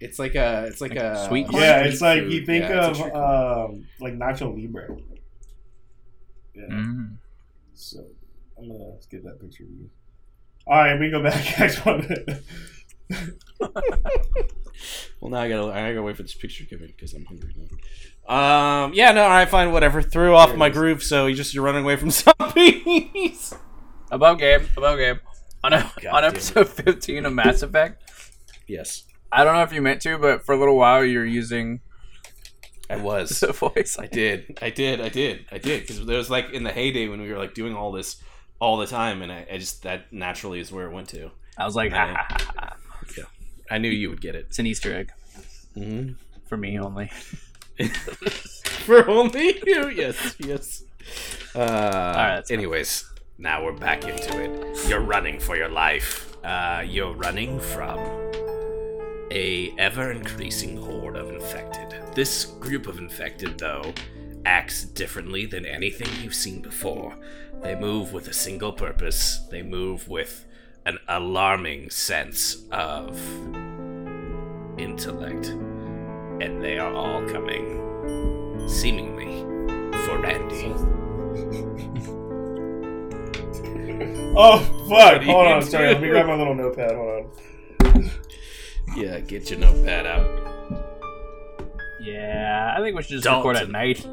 It's 0.00 0.18
like 0.18 0.34
a 0.36 0.66
it's 0.68 0.80
like, 0.80 0.92
Like 0.94 1.00
a 1.02 1.26
sweet 1.26 1.48
corn? 1.48 1.62
Yeah, 1.62 1.78
street 1.80 1.92
it's 1.92 2.00
like 2.02 2.22
food. 2.22 2.32
you 2.32 2.46
think 2.46 2.64
Yeah, 2.64 2.86
of 2.90 3.00
um 3.00 3.86
like 4.00 4.14
nacho 4.14 4.54
libre. 4.56 4.96
Yeah. 6.54 6.62
Mm. 6.70 7.16
So 7.76 7.98
I'm 8.58 8.68
gonna 8.68 8.94
get 9.10 9.22
that 9.24 9.40
picture 9.40 9.64
of 9.64 9.70
you. 9.70 9.90
All 10.66 10.76
right, 10.78 10.98
we 10.98 11.10
can 11.10 11.22
go 11.22 11.30
back. 11.30 11.60
I 11.60 11.66
just 11.68 11.84
want 11.86 12.04
to. 12.08 12.42
Well, 15.20 15.30
now 15.30 15.38
I 15.38 15.48
gotta 15.48 15.72
I 15.72 15.88
gotta 15.90 16.02
wait 16.02 16.16
for 16.16 16.22
this 16.22 16.34
picture 16.34 16.64
to 16.64 16.70
come 16.76 16.84
in 16.84 16.92
because 16.92 17.14
I'm 17.14 17.24
hungry 17.24 17.54
now. 17.56 17.66
Um, 18.84 18.92
yeah, 18.94 19.12
no, 19.12 19.22
all 19.22 19.28
right, 19.30 19.48
fine, 19.48 19.72
whatever. 19.72 20.02
Threw 20.02 20.34
off 20.34 20.48
There 20.48 20.56
it 20.56 20.58
my 20.58 20.68
is. 20.68 20.72
groove, 20.76 21.02
so 21.02 21.26
you 21.26 21.34
just 21.34 21.54
you're 21.54 21.64
running 21.64 21.84
away 21.84 21.96
from 21.96 22.10
zombies. 22.70 23.54
About 24.10 24.38
game. 24.38 24.68
about 24.76 24.96
game. 24.96 25.20
On, 25.64 25.72
a, 25.72 25.90
God 26.02 26.14
on 26.14 26.22
damn 26.22 26.24
it. 26.24 26.36
episode 26.36 26.68
15 26.84 27.24
of 27.26 27.32
Mass 27.32 27.62
Effect, 27.62 28.02
yes, 28.68 29.04
I 29.32 29.42
don't 29.44 29.54
know 29.54 29.62
if 29.62 29.72
you 29.72 29.80
meant 29.82 30.02
to, 30.02 30.18
but 30.18 30.44
for 30.44 30.54
a 30.54 30.58
little 30.58 30.76
while 30.76 31.04
you're 31.04 31.24
using 31.26 31.80
I 32.88 32.96
was. 32.96 33.40
the 33.40 33.52
voice. 33.52 33.96
I 33.98 34.06
did. 34.06 34.58
I 34.62 34.70
did. 34.70 35.00
I 35.00 35.08
did. 35.08 35.46
I 35.52 35.58
did. 35.58 35.82
Because 35.82 36.04
there 36.06 36.18
was 36.18 36.30
like 36.30 36.50
in 36.50 36.62
the 36.64 36.72
heyday 36.72 37.08
when 37.08 37.20
we 37.20 37.30
were 37.32 37.38
like 37.38 37.54
doing 37.54 37.74
all 37.74 37.92
this 37.92 38.22
all 38.60 38.76
the 38.78 38.86
time, 38.86 39.22
and 39.22 39.30
I, 39.32 39.46
I 39.52 39.58
just 39.58 39.82
that 39.82 40.12
naturally 40.12 40.60
is 40.60 40.70
where 40.72 40.86
it 40.86 40.92
went 40.92 41.08
to. 41.10 41.30
I 41.58 41.64
was 41.64 41.74
like, 41.76 41.92
ha, 41.92 42.26
ha. 42.28 42.76
I 43.70 43.78
knew 43.78 43.88
you 43.90 44.10
would 44.10 44.20
get 44.20 44.34
it. 44.36 44.46
it's 44.48 44.58
an 44.60 44.66
Easter 44.66 44.94
egg 44.94 45.10
Mm-hmm. 45.76 46.12
for 46.46 46.56
me 46.56 46.78
only. 46.78 47.10
For 48.86 49.08
only 49.10 49.58
you, 49.66 49.88
yes, 49.88 50.36
yes. 50.38 50.84
Uh, 51.54 51.58
that's 52.36 52.48
fine. 52.50 52.58
anyways, 52.58 53.04
now 53.38 53.64
we're 53.64 53.72
back 53.72 54.04
into 54.04 54.40
it. 54.42 54.88
You're 54.88 55.00
running 55.00 55.40
for 55.40 55.56
your 55.56 55.68
life. 55.68 56.36
Uh, 56.44 56.84
you're 56.86 57.12
running 57.12 57.58
from 57.58 57.98
a 59.32 59.74
ever 59.78 60.12
increasing 60.12 60.76
horde 60.76 61.16
of 61.16 61.30
infected. 61.30 62.00
This 62.16 62.46
group 62.46 62.86
of 62.86 62.96
infected, 62.98 63.58
though, 63.58 63.92
acts 64.46 64.84
differently 64.84 65.44
than 65.44 65.66
anything 65.66 66.08
you've 66.22 66.34
seen 66.34 66.62
before. 66.62 67.14
They 67.62 67.74
move 67.74 68.14
with 68.14 68.26
a 68.26 68.32
single 68.32 68.72
purpose. 68.72 69.40
They 69.50 69.60
move 69.60 70.08
with 70.08 70.46
an 70.86 70.98
alarming 71.08 71.90
sense 71.90 72.64
of 72.72 73.20
intellect. 74.78 75.48
And 76.40 76.62
they 76.64 76.78
are 76.78 76.90
all 76.94 77.20
coming, 77.28 78.64
seemingly, 78.66 79.42
for 80.06 80.18
Randy. 80.18 80.74
Oh 84.38 84.58
fuck! 84.58 84.90
What 84.90 85.20
do 85.20 85.26
you 85.26 85.32
Hold 85.32 85.46
on, 85.46 85.62
sorry. 85.62 85.94
Let 85.94 86.02
me 86.02 86.08
grab 86.08 86.26
my 86.26 86.36
little 86.36 86.54
notepad. 86.54 86.94
Hold 86.94 87.30
on. 87.94 88.10
Yeah, 88.94 89.18
get 89.20 89.48
your 89.50 89.60
notepad 89.60 90.04
out. 90.04 90.95
Yeah, 92.06 92.74
I 92.76 92.80
think 92.80 92.96
we 92.96 93.02
should 93.02 93.10
just 93.22 93.24
Dalton. 93.24 93.50
record 93.50 93.62
at 93.64 93.70
night. 93.70 94.06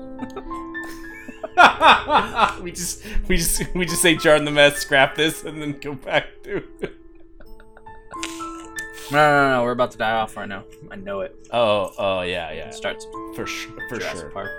we 2.63 2.71
just 2.71 3.03
we 3.27 3.37
just 3.37 3.61
we 3.75 3.85
just 3.85 4.01
say 4.01 4.15
jar 4.15 4.35
in 4.35 4.45
the 4.45 4.51
mess, 4.51 4.77
scrap 4.77 5.15
this, 5.15 5.43
and 5.43 5.61
then 5.61 5.77
go 5.79 5.93
back 5.93 6.25
to. 6.43 6.63
No, 9.11 9.17
no, 9.17 9.43
no, 9.43 9.49
no, 9.57 9.63
we're 9.63 9.71
about 9.71 9.91
to 9.91 9.97
die 9.97 10.13
off 10.13 10.35
right 10.37 10.47
now. 10.49 10.63
I 10.89 10.95
know 10.95 11.21
it. 11.21 11.35
Oh, 11.51 11.91
oh 11.99 12.21
yeah, 12.21 12.51
yeah, 12.51 12.69
It 12.69 12.73
starts 12.73 13.05
for 13.35 13.45
sure, 13.45 13.73
for 13.89 13.97
Jurassic 13.99 14.21
sure. 14.21 14.29
Park. 14.31 14.49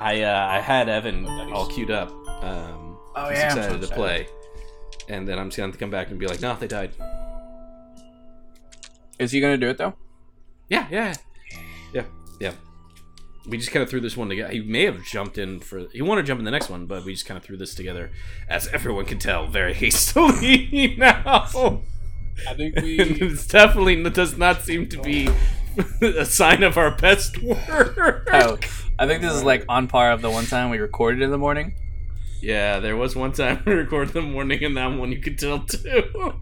I 0.00 0.22
uh, 0.22 0.48
I 0.50 0.58
had 0.60 0.88
Evan 0.88 1.26
all 1.52 1.66
queued 1.68 1.90
up. 1.90 2.10
Um, 2.42 2.98
Oh, 3.14 3.28
yeah, 3.28 3.44
I'm 3.44 3.50
so 3.52 3.58
excited 3.58 3.68
to 3.68 3.76
excited. 3.88 3.94
play, 3.94 4.26
and 5.08 5.28
then 5.28 5.38
I'm 5.38 5.48
just 5.50 5.58
gonna 5.58 5.66
have 5.68 5.74
to 5.74 5.78
come 5.78 5.90
back 5.90 6.08
and 6.08 6.18
be 6.18 6.26
like, 6.26 6.40
no, 6.40 6.56
they 6.56 6.66
died. 6.66 6.92
Is 9.18 9.30
he 9.32 9.40
gonna 9.40 9.58
do 9.58 9.68
it 9.68 9.76
though? 9.76 9.92
Yeah, 10.70 10.86
yeah, 10.90 11.14
yeah, 12.42 12.48
yeah. 12.50 12.54
We 13.44 13.56
just 13.58 13.72
kind 13.72 13.82
of 13.82 13.90
threw 13.90 14.00
this 14.00 14.16
one 14.16 14.28
together. 14.28 14.52
He 14.52 14.60
may 14.60 14.84
have 14.84 15.02
jumped 15.04 15.36
in 15.36 15.58
for. 15.60 15.86
He 15.92 16.00
wanted 16.02 16.22
to 16.22 16.26
jump 16.28 16.38
in 16.38 16.44
the 16.44 16.50
next 16.52 16.70
one, 16.70 16.86
but 16.86 17.04
we 17.04 17.12
just 17.12 17.26
kind 17.26 17.36
of 17.36 17.42
threw 17.44 17.56
this 17.56 17.74
together, 17.74 18.10
as 18.48 18.68
everyone 18.68 19.04
can 19.04 19.18
tell, 19.18 19.48
very 19.48 19.74
hastily 19.82 20.94
now. 20.96 21.80
I 22.48 22.54
think 22.54 22.76
we. 22.82 22.98
it's 23.00 23.46
definitely 23.46 24.00
it 24.00 24.14
does 24.14 24.36
not 24.38 24.62
seem 24.62 24.88
to 24.90 25.00
be 25.02 25.28
a 26.02 26.24
sign 26.24 26.62
of 26.62 26.78
our 26.78 26.96
best 26.96 27.42
work. 27.42 28.28
Oh, 28.32 28.58
I 28.98 29.06
think 29.06 29.22
this 29.22 29.32
is 29.32 29.42
like 29.42 29.64
on 29.68 29.88
par 29.88 30.12
of 30.12 30.22
the 30.22 30.30
one 30.30 30.44
time 30.46 30.70
we 30.70 30.78
recorded 30.78 31.20
in 31.22 31.30
the 31.30 31.38
morning. 31.38 31.74
Yeah, 32.40 32.78
there 32.80 32.96
was 32.96 33.16
one 33.16 33.32
time 33.32 33.62
we 33.66 33.72
recorded 33.74 34.14
in 34.16 34.24
the 34.26 34.30
morning, 34.30 34.62
and 34.64 34.76
that 34.76 34.86
one 34.96 35.10
you 35.12 35.20
could 35.20 35.38
tell 35.38 35.60
too. 35.60 36.34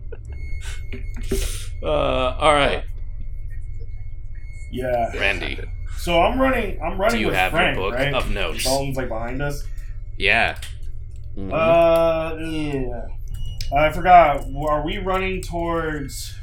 uh, 1.83 1.87
all 1.87 2.53
right, 2.55 2.85
Yeah. 4.71 5.17
Randy, 5.17 5.59
So 6.03 6.23
I'm 6.23 6.41
running. 6.41 6.81
I'm 6.83 6.99
running 6.99 7.17
do 7.17 7.21
you 7.21 7.27
with 7.27 7.37
have 7.37 7.53
Frank, 7.53 7.77
your 7.77 7.91
book 7.91 7.99
right? 7.99 8.15
of 8.15 8.31
notes? 8.31 8.65
Dalton's 8.65 8.97
like 8.97 9.09
behind 9.09 9.43
us. 9.43 9.63
Yeah. 10.17 10.59
Mhm. 11.37 11.53
Uh, 11.53 12.37
yeah. 12.43 13.07
I 13.79 13.93
forgot. 13.93 14.45
Are 14.69 14.85
we 14.85 14.99
running 14.99 15.43
towards 15.43 16.35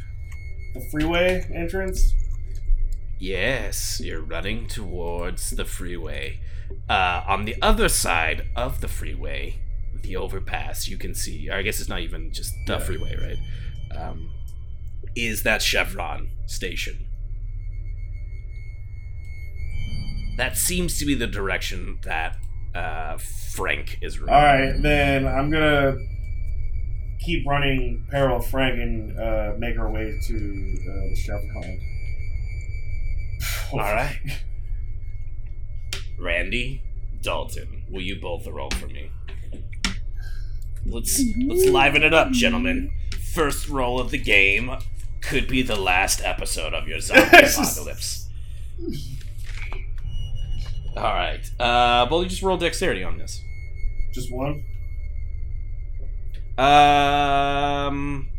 the 0.75 0.81
freeway 0.91 1.45
entrance? 1.53 2.13
Yes, 3.19 3.99
you're 4.03 4.21
running 4.21 4.67
towards 4.67 5.49
the 5.51 5.65
freeway. 5.65 6.39
Uh, 6.87 7.23
on 7.27 7.45
the 7.45 7.55
other 7.61 7.89
side 7.89 8.47
of 8.55 8.79
the 8.81 8.87
freeway, 8.87 9.59
the 10.03 10.15
overpass, 10.15 10.87
you 10.87 10.97
can 10.97 11.15
see, 11.15 11.49
or 11.49 11.55
I 11.55 11.63
guess 11.63 11.79
it's 11.79 11.89
not 11.89 12.01
even 12.01 12.31
just 12.31 12.53
the 12.67 12.73
Yeah. 12.73 12.79
freeway, 12.79 13.15
right? 13.15 13.97
Um, 13.99 14.29
is 15.15 15.41
that 15.43 15.63
Chevron 15.63 16.29
station. 16.45 17.06
That 20.37 20.55
seems 20.55 20.97
to 20.99 21.05
be 21.05 21.15
the 21.15 21.27
direction 21.27 21.99
that 22.03 22.37
uh, 22.75 23.17
Frank 23.17 23.97
is 24.01 24.19
running. 24.19 24.35
All 24.35 24.41
right, 24.41 24.81
then 24.81 25.27
I'm 25.27 25.49
gonna 25.49 25.97
keep 27.19 27.45
running 27.47 28.05
parallel 28.09 28.41
Frank 28.41 28.79
and 28.79 29.19
uh, 29.19 29.53
make 29.57 29.77
our 29.79 29.89
way 29.89 30.19
to 30.27 30.35
uh, 30.35 31.09
the 31.09 31.15
Chevron. 31.15 31.79
All 33.73 33.79
right. 33.79 34.19
Randy, 36.19 36.81
Dalton, 37.21 37.83
will 37.89 38.01
you 38.01 38.19
both 38.19 38.47
roll 38.47 38.69
for 38.71 38.87
me? 38.87 39.11
Let's 40.85 41.21
let's 41.45 41.65
liven 41.65 42.03
it 42.03 42.13
up, 42.13 42.31
gentlemen. 42.31 42.91
First 43.33 43.67
roll 43.69 43.99
of 43.99 44.11
the 44.11 44.17
game 44.17 44.71
could 45.21 45.47
be 45.47 45.61
the 45.61 45.75
last 45.75 46.21
episode 46.23 46.73
of 46.73 46.87
your 46.87 46.99
zombie 46.99 47.37
apocalypse. 47.43 48.29
All 50.97 51.13
right. 51.13 51.49
Uh, 51.59 52.07
well, 52.09 52.23
you 52.23 52.29
just 52.29 52.41
roll 52.41 52.57
dexterity 52.57 53.03
on 53.03 53.17
this. 53.17 53.41
Just 54.13 54.31
one. 54.31 54.63
Um, 56.57 58.29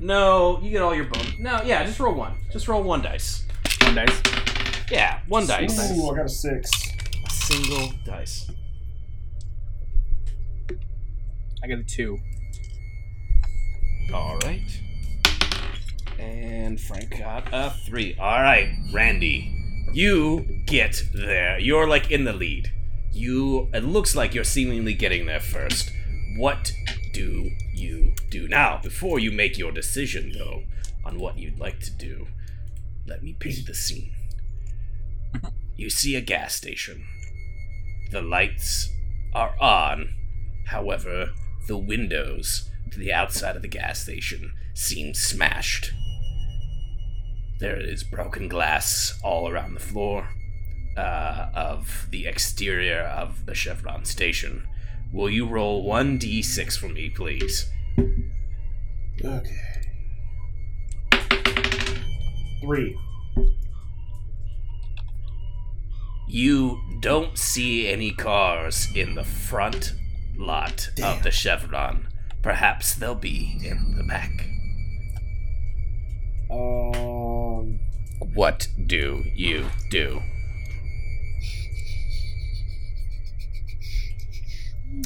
no, 0.00 0.58
you 0.62 0.70
get 0.70 0.80
all 0.80 0.94
your 0.94 1.04
bonus. 1.04 1.38
No, 1.38 1.60
yeah, 1.62 1.84
just 1.84 2.00
roll 2.00 2.14
one. 2.14 2.38
Just 2.50 2.66
roll 2.66 2.82
one 2.82 3.02
dice. 3.02 3.44
One 3.82 3.94
dice. 3.94 4.22
Yeah, 4.90 5.20
one 5.28 5.46
dice. 5.46 5.92
Ooh, 5.92 6.10
I 6.10 6.16
got 6.16 6.26
a 6.26 6.28
six. 6.28 6.70
A 7.26 7.30
single 7.30 7.92
dice. 8.06 8.50
I 11.62 11.66
got 11.66 11.78
a 11.78 11.84
two. 11.84 12.18
All 14.14 14.38
right. 14.44 14.80
And 16.18 16.80
Frank 16.80 17.18
got 17.18 17.48
a 17.52 17.70
three. 17.84 18.16
All 18.18 18.40
right, 18.40 18.68
Randy, 18.92 19.57
you 19.92 20.62
get 20.66 21.02
there. 21.14 21.58
You're 21.58 21.88
like 21.88 22.10
in 22.10 22.24
the 22.24 22.32
lead. 22.32 22.72
You. 23.12 23.68
It 23.72 23.84
looks 23.84 24.14
like 24.14 24.34
you're 24.34 24.44
seemingly 24.44 24.94
getting 24.94 25.26
there 25.26 25.40
first. 25.40 25.90
What 26.36 26.72
do 27.12 27.50
you 27.74 28.14
do 28.30 28.48
now? 28.48 28.80
Before 28.82 29.18
you 29.18 29.32
make 29.32 29.58
your 29.58 29.72
decision, 29.72 30.32
though, 30.36 30.62
on 31.04 31.18
what 31.18 31.38
you'd 31.38 31.58
like 31.58 31.80
to 31.80 31.90
do, 31.90 32.26
let 33.06 33.22
me 33.22 33.34
paint 33.38 33.66
the 33.66 33.74
scene. 33.74 34.12
You 35.76 35.90
see 35.90 36.16
a 36.16 36.20
gas 36.20 36.54
station. 36.54 37.04
The 38.10 38.22
lights 38.22 38.90
are 39.34 39.54
on. 39.60 40.14
However, 40.66 41.30
the 41.66 41.78
windows 41.78 42.70
to 42.90 42.98
the 42.98 43.12
outside 43.12 43.56
of 43.56 43.62
the 43.62 43.68
gas 43.68 44.00
station 44.00 44.52
seem 44.74 45.14
smashed. 45.14 45.92
There 47.58 47.80
is 47.80 48.04
broken 48.04 48.48
glass 48.48 49.18
all 49.24 49.48
around 49.48 49.74
the 49.74 49.80
floor 49.80 50.28
uh, 50.96 51.48
of 51.54 52.06
the 52.10 52.26
exterior 52.26 53.02
of 53.02 53.46
the 53.46 53.54
Chevron 53.54 54.04
station. 54.04 54.66
Will 55.12 55.30
you 55.30 55.46
roll 55.46 55.84
1d6 55.84 56.78
for 56.78 56.88
me, 56.88 57.08
please? 57.08 57.70
Okay. 59.24 59.68
Three. 62.60 62.96
You 66.28 66.80
don't 67.00 67.38
see 67.38 67.88
any 67.88 68.12
cars 68.12 68.88
in 68.94 69.14
the 69.14 69.24
front 69.24 69.94
lot 70.36 70.90
of 71.02 71.22
the 71.22 71.30
Chevron. 71.30 72.06
Perhaps 72.42 72.94
they'll 72.94 73.14
be 73.14 73.58
in 73.64 73.96
the 73.96 74.04
back. 74.04 74.57
Um. 76.50 77.80
What 78.34 78.68
do 78.86 79.24
you 79.34 79.66
do? 79.90 80.20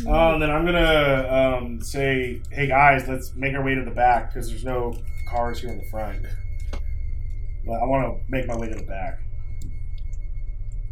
Um. 0.06 0.40
Then 0.40 0.50
I'm 0.50 0.64
gonna 0.64 1.28
um 1.28 1.80
say, 1.80 2.40
hey 2.50 2.68
guys, 2.68 3.08
let's 3.08 3.34
make 3.34 3.54
our 3.54 3.64
way 3.64 3.74
to 3.74 3.84
the 3.84 3.90
back 3.90 4.32
because 4.32 4.48
there's 4.48 4.64
no 4.64 4.94
cars 5.28 5.60
here 5.60 5.70
in 5.70 5.78
the 5.78 5.88
front. 5.90 6.26
But 7.64 7.74
I 7.74 7.84
want 7.84 8.18
to 8.18 8.30
make 8.30 8.46
my 8.46 8.56
way 8.56 8.68
to 8.68 8.74
the 8.74 8.82
back. 8.82 9.20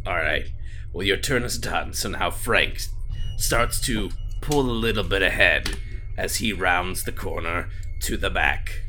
All 0.07 0.17
right. 0.17 0.47
Well, 0.93 1.07
your 1.07 1.17
turn 1.17 1.43
is 1.43 1.59
done. 1.59 1.93
So 1.93 2.09
now 2.11 2.31
Frank 2.31 2.81
starts 3.37 3.81
to 3.83 4.11
pull 4.41 4.69
a 4.69 4.73
little 4.73 5.05
bit 5.05 5.23
ahead 5.23 5.77
as 6.17 6.37
he 6.37 6.53
rounds 6.53 7.05
the 7.05 7.13
corner 7.13 7.69
to 8.03 8.17
the 8.17 8.31
back. 8.31 8.83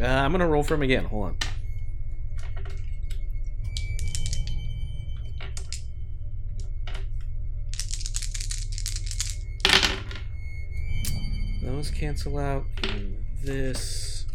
Uh, 0.00 0.06
I'm 0.06 0.32
gonna 0.32 0.48
roll 0.48 0.62
for 0.62 0.74
him 0.74 0.82
again. 0.82 1.04
Hold 1.04 1.24
on. 1.26 1.36
Those 11.62 11.90
cancel 11.90 12.38
out. 12.38 12.64
And 12.82 13.24
this, 13.42 14.26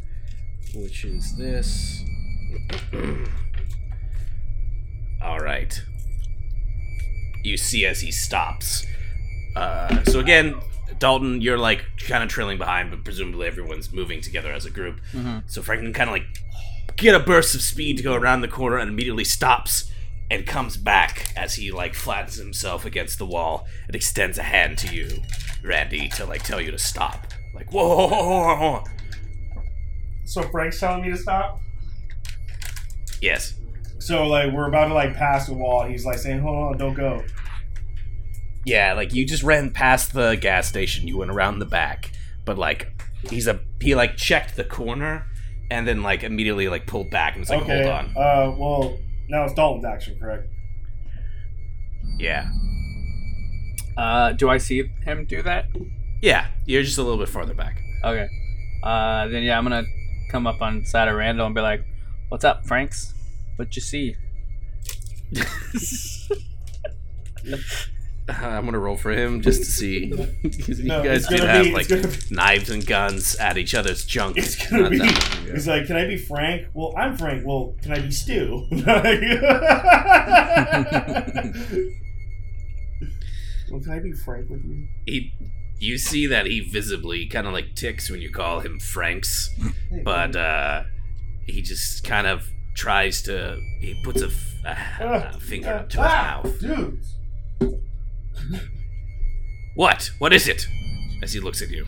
which 0.74 1.04
is 1.04 1.36
this. 1.38 2.04
All 5.22 5.40
right. 5.40 5.82
You 7.44 7.58
see 7.58 7.86
as 7.86 8.02
he 8.02 8.12
stops. 8.12 8.86
Uh, 9.56 10.04
so 10.06 10.20
again, 10.20 10.60
Dalton, 10.98 11.42
you're 11.42 11.58
like 11.58 11.86
kind 12.08 12.24
of 12.24 12.30
trailing 12.30 12.58
behind, 12.58 12.90
but 12.90 13.04
presumably 13.04 13.48
everyone's 13.48 13.94
moving 13.94 14.22
together 14.22 14.52
as 14.52 14.66
a 14.66 14.72
group. 14.72 15.00
Mhm. 15.14 15.44
So 15.48 15.62
Franklin 15.62 15.94
kind 15.94 16.10
of 16.10 16.14
like 16.16 16.26
get 16.96 17.14
a 17.16 17.20
burst 17.20 17.54
of 17.56 17.62
speed 17.62 17.98
to 17.98 18.04
go 18.04 18.16
around 18.16 18.42
the 18.42 18.48
corner 18.48 18.78
and 18.78 18.90
immediately 18.90 19.24
stops 19.24 19.92
and 20.32 20.46
comes 20.46 20.78
back 20.78 21.32
as 21.36 21.56
he 21.56 21.72
like 21.72 21.94
flattens 21.96 22.36
himself 22.38 22.86
against 22.86 23.18
the 23.18 23.26
wall 23.26 23.68
and 23.88 23.96
extends 23.96 24.38
a 24.38 24.44
hand 24.44 24.78
to 24.80 24.94
you, 24.94 25.22
Randy, 25.64 26.10
to 26.10 26.26
like 26.26 26.44
tell 26.44 26.60
you 26.62 26.72
to 26.72 26.78
stop. 26.80 27.28
Like 27.54 27.72
whoa, 27.72 27.88
whoa, 27.88 28.08
whoa, 28.08 28.28
whoa, 28.28 28.56
whoa. 28.56 28.84
So 30.26 30.44
Frank's 30.50 30.80
telling 30.80 31.02
me 31.02 31.10
to 31.10 31.18
stop. 31.18 31.60
yes, 33.22 33.56
So 34.00 34.28
like 34.28 34.52
we're 34.54 34.68
about 34.68 34.88
to 34.90 34.94
like 34.94 35.16
pass 35.16 35.48
the 35.48 35.54
wall. 35.54 35.84
He's 35.86 36.06
like 36.06 36.18
saying, 36.20 36.40
"Hold 36.40 36.58
on, 36.74 36.78
don't 36.78 36.94
go." 36.94 37.24
Yeah, 38.70 38.94
like 38.94 39.14
you 39.14 39.26
just 39.26 39.44
ran 39.44 39.72
past 39.72 40.14
the 40.14 40.36
gas 40.36 40.68
station, 40.68 41.08
you 41.08 41.18
went 41.18 41.32
around 41.32 41.60
the 41.60 41.66
back, 41.66 42.12
but 42.46 42.58
like 42.58 42.92
he's 43.30 43.48
a 43.48 43.60
he 43.82 43.96
like 43.96 44.16
checked 44.18 44.56
the 44.56 44.64
corner 44.64 45.26
and 45.72 45.88
then 45.88 46.02
like 46.04 46.24
immediately 46.24 46.68
like 46.70 46.86
pulled 46.88 47.10
back 47.12 47.34
and 47.34 47.42
was 47.42 47.50
like, 47.50 47.62
okay. 47.64 47.84
hold 47.84 47.94
on, 47.94 48.06
Uh. 48.18 48.56
Well, 48.58 48.98
now 49.28 49.44
it's 49.46 49.54
Dalton's 49.54 49.86
action, 49.86 50.18
correct? 50.20 50.48
yeah, 52.18 52.50
Uh, 53.98 54.32
do 54.34 54.50
I 54.50 54.58
see 54.58 54.84
him 55.06 55.26
do 55.26 55.42
that? 55.44 55.66
yeah, 56.22 56.48
you're 56.66 56.84
just 56.84 56.98
a 56.98 57.04
little 57.04 57.18
bit 57.18 57.30
farther 57.30 57.54
back. 57.54 57.82
Okay. 58.04 58.28
Uh, 58.84 59.28
then 59.28 59.44
yeah, 59.44 59.58
I'm 59.58 59.64
gonna 59.64 59.84
come 60.32 60.48
up 60.48 60.62
on 60.62 60.86
side 60.86 61.08
of 61.08 61.16
Randall 61.16 61.46
and 61.46 61.56
be 61.56 61.62
like, 61.62 61.84
"What's 62.30 62.44
up, 62.46 62.66
Franks? 62.66 63.14
What 63.58 63.76
you 63.76 63.82
see?" 63.82 64.16
I'm 68.42 68.66
gonna 68.66 68.80
roll 68.80 68.98
for 68.98 69.12
him 69.12 69.42
just 69.42 69.60
to 69.64 69.66
see. 69.72 70.10
'Cause 70.12 70.80
you 70.80 70.86
No, 70.88 71.04
guys 71.04 71.28
did 71.28 71.40
gonna 71.40 71.52
have 71.52 71.66
be- 71.66 71.72
like 71.74 71.88
be- 71.90 72.04
knives 72.32 72.70
and 72.70 72.86
guns 72.86 73.36
at 73.38 73.58
each 73.58 73.74
other's 73.76 74.06
junk. 74.06 74.38
It's 74.38 74.56
gonna 74.70 74.90
be. 74.90 74.98
that 75.00 75.06
long 75.36 75.44
ago. 75.46 75.54
He's 75.54 75.68
like, 75.68 75.86
"Can 75.88 75.96
I 75.96 76.06
be 76.08 76.18
Frank?" 76.18 76.68
Well, 76.74 76.94
I'm 76.98 77.18
Frank. 77.18 77.46
Well, 77.46 77.76
can 77.82 77.92
I 77.94 78.00
be 78.00 78.12
Stu? 78.12 78.68
well, 83.72 83.82
can 83.82 83.92
I 83.92 84.00
be 84.00 84.14
Frank 84.14 84.50
with 84.50 84.64
you? 84.66 84.88
He, 85.06 85.34
you 85.80 85.98
see 85.98 86.28
that 86.28 86.46
he 86.46 86.60
visibly 86.62 87.26
kind 87.28 87.48
of 87.48 87.54
like 87.54 87.76
ticks 87.76 88.10
when 88.10 88.22
you 88.22 88.32
call 88.32 88.60
him 88.62 88.80
Franks, 88.80 89.50
Hey, 89.90 90.02
but 90.04 90.36
uh, 90.36 90.84
he 91.46 91.62
just 91.62 92.04
kind 92.04 92.28
of 92.28 92.48
tries 92.76 93.22
to. 93.24 93.60
He 93.80 94.00
puts 94.04 94.22
a, 94.22 94.28
f- 94.28 94.56
a- 95.00 95.32
a 95.36 95.40
finger 95.40 95.70
up 95.74 95.90
to 95.90 95.98
his 95.98 96.06
ah, 96.06 96.42
mouth. 96.44 96.60
dudes. 96.60 97.16
What? 99.76 100.12
What 100.20 100.34
is 100.34 100.48
it? 100.48 100.68
As 101.22 101.34
he 101.34 101.40
looks 101.40 101.62
at 101.62 101.70
you. 101.70 101.86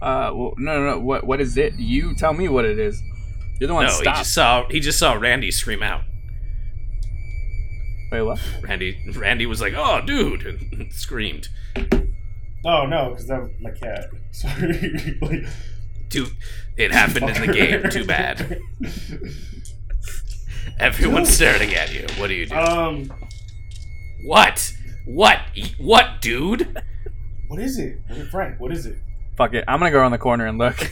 Uh, 0.00 0.32
well, 0.34 0.54
no, 0.58 0.80
no, 0.80 0.90
no. 0.92 0.98
What, 0.98 1.24
what 1.26 1.40
is 1.40 1.56
it? 1.56 1.74
You 1.74 2.14
tell 2.14 2.32
me 2.32 2.48
what 2.48 2.64
it 2.64 2.78
is. 2.78 3.00
You're 3.60 3.68
the 3.68 3.74
one. 3.74 3.86
No, 3.86 3.90
that 3.90 3.98
he 3.98 4.02
stopped. 4.02 4.18
just 4.18 4.34
saw. 4.34 4.68
He 4.68 4.80
just 4.80 4.98
saw 4.98 5.12
Randy 5.12 5.50
scream 5.52 5.82
out. 5.82 6.02
Wait, 8.10 8.22
what? 8.22 8.40
Randy, 8.62 8.98
Randy 9.14 9.46
was 9.46 9.60
like, 9.60 9.74
"Oh, 9.76 10.00
dude!" 10.04 10.44
and 10.44 10.92
screamed. 10.92 11.48
Oh 12.64 12.86
no, 12.86 13.10
because 13.10 13.26
that 13.28 13.40
was 13.40 13.50
my 13.60 13.70
cat. 13.70 14.06
Sorry. 14.32 15.18
like, 15.22 15.44
Too. 16.10 16.26
It 16.76 16.92
happened 16.92 17.30
in 17.30 17.46
the 17.46 17.52
game. 17.52 17.90
Too 17.90 18.04
bad. 18.04 18.60
Everyone's 20.78 21.28
staring 21.28 21.74
at 21.74 21.94
you. 21.94 22.06
What 22.18 22.28
do 22.28 22.34
you 22.34 22.46
do? 22.46 22.54
Um, 22.56 23.12
what? 24.22 24.72
What? 25.06 25.40
What, 25.78 26.20
dude? 26.20 26.82
what 27.48 27.60
is 27.60 27.78
it? 27.78 27.98
What 28.06 28.18
is 28.18 28.28
Frank? 28.28 28.60
What 28.60 28.72
is 28.72 28.86
it? 28.86 28.96
Fuck 29.36 29.54
it. 29.54 29.64
I'm 29.66 29.78
gonna 29.78 29.90
go 29.90 29.98
around 29.98 30.12
the 30.12 30.18
corner 30.18 30.46
and 30.46 30.58
look. 30.58 30.80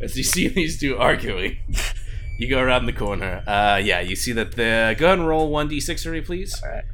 As 0.00 0.16
you 0.16 0.24
see 0.24 0.48
these 0.48 0.80
two 0.80 0.96
arguing, 0.96 1.58
you 2.38 2.48
go 2.48 2.60
around 2.60 2.86
the 2.86 2.92
corner. 2.92 3.42
Uh, 3.46 3.80
yeah, 3.82 4.00
you 4.00 4.16
see 4.16 4.32
that 4.32 4.52
the. 4.52 4.94
Go 4.98 5.06
ahead 5.06 5.18
and 5.18 5.28
roll 5.28 5.50
one 5.50 5.68
d6 5.68 6.02
for 6.02 6.10
me, 6.10 6.20
please. 6.20 6.60
All 6.62 6.70
right. 6.70 6.84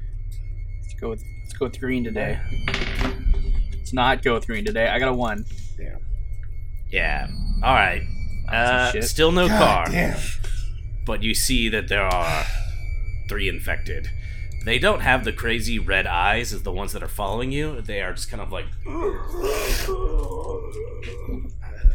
Let's 0.83 0.95
go 0.95 1.11
with 1.11 1.25
let's 1.43 1.55
go 1.55 1.67
with 1.67 1.81
green 1.81 2.05
today. 2.05 2.39
Let's 3.73 3.93
not 3.93 4.23
go 4.23 4.35
with 4.35 4.47
green 4.47 4.65
today. 4.65 4.89
I 4.89 4.99
got 4.99 5.09
a 5.09 5.15
one. 5.15 5.45
Damn. 5.77 6.01
Yeah. 6.91 7.29
All 7.63 7.75
right. 7.75 8.03
Uh, 8.49 9.01
still 9.01 9.33
no 9.33 9.49
God 9.49 9.59
car, 9.59 9.87
Damn. 9.91 10.19
but 11.07 11.23
you 11.23 11.35
see 11.35 11.71
that 11.71 11.89
there 11.89 12.05
are 12.05 12.45
three 13.29 13.49
infected. 13.49 14.09
They 14.65 14.79
don't 14.79 15.01
have 15.01 15.25
the 15.25 15.33
crazy 15.33 15.79
red 15.79 16.07
eyes 16.07 16.53
as 16.55 16.63
the 16.63 16.73
ones 16.73 16.93
that 16.95 17.03
are 17.03 17.09
following 17.09 17.53
you. 17.53 17.81
They 17.83 18.01
are 18.01 18.13
just 18.15 18.31
kind 18.31 18.41
of 18.43 18.51
like. 18.51 18.65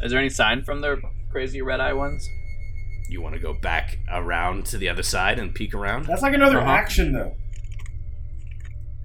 Is 0.01 0.11
there 0.11 0.19
any 0.19 0.29
sign 0.29 0.63
from 0.63 0.81
the 0.81 1.01
crazy 1.31 1.61
red 1.61 1.79
eye 1.79 1.93
ones? 1.93 2.29
You 3.09 3.21
want 3.21 3.33
to 3.35 3.41
go 3.41 3.53
back 3.53 3.97
around 4.11 4.65
to 4.67 4.77
the 4.77 4.87
other 4.87 5.03
side 5.03 5.39
and 5.39 5.53
peek 5.53 5.73
around? 5.73 6.05
That's 6.05 6.21
like 6.21 6.33
another 6.35 6.59
Uh-huh. 6.59 6.69
action 6.69 7.11
though. 7.11 7.35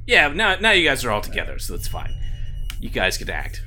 Yeah, 0.06 0.28
now 0.28 0.56
now 0.56 0.72
you 0.72 0.86
guys 0.86 1.04
are 1.04 1.10
all 1.10 1.22
together, 1.22 1.58
so 1.58 1.74
that's 1.74 1.88
fine. 1.88 2.14
You 2.78 2.90
guys 2.90 3.16
can 3.16 3.30
act. 3.30 3.62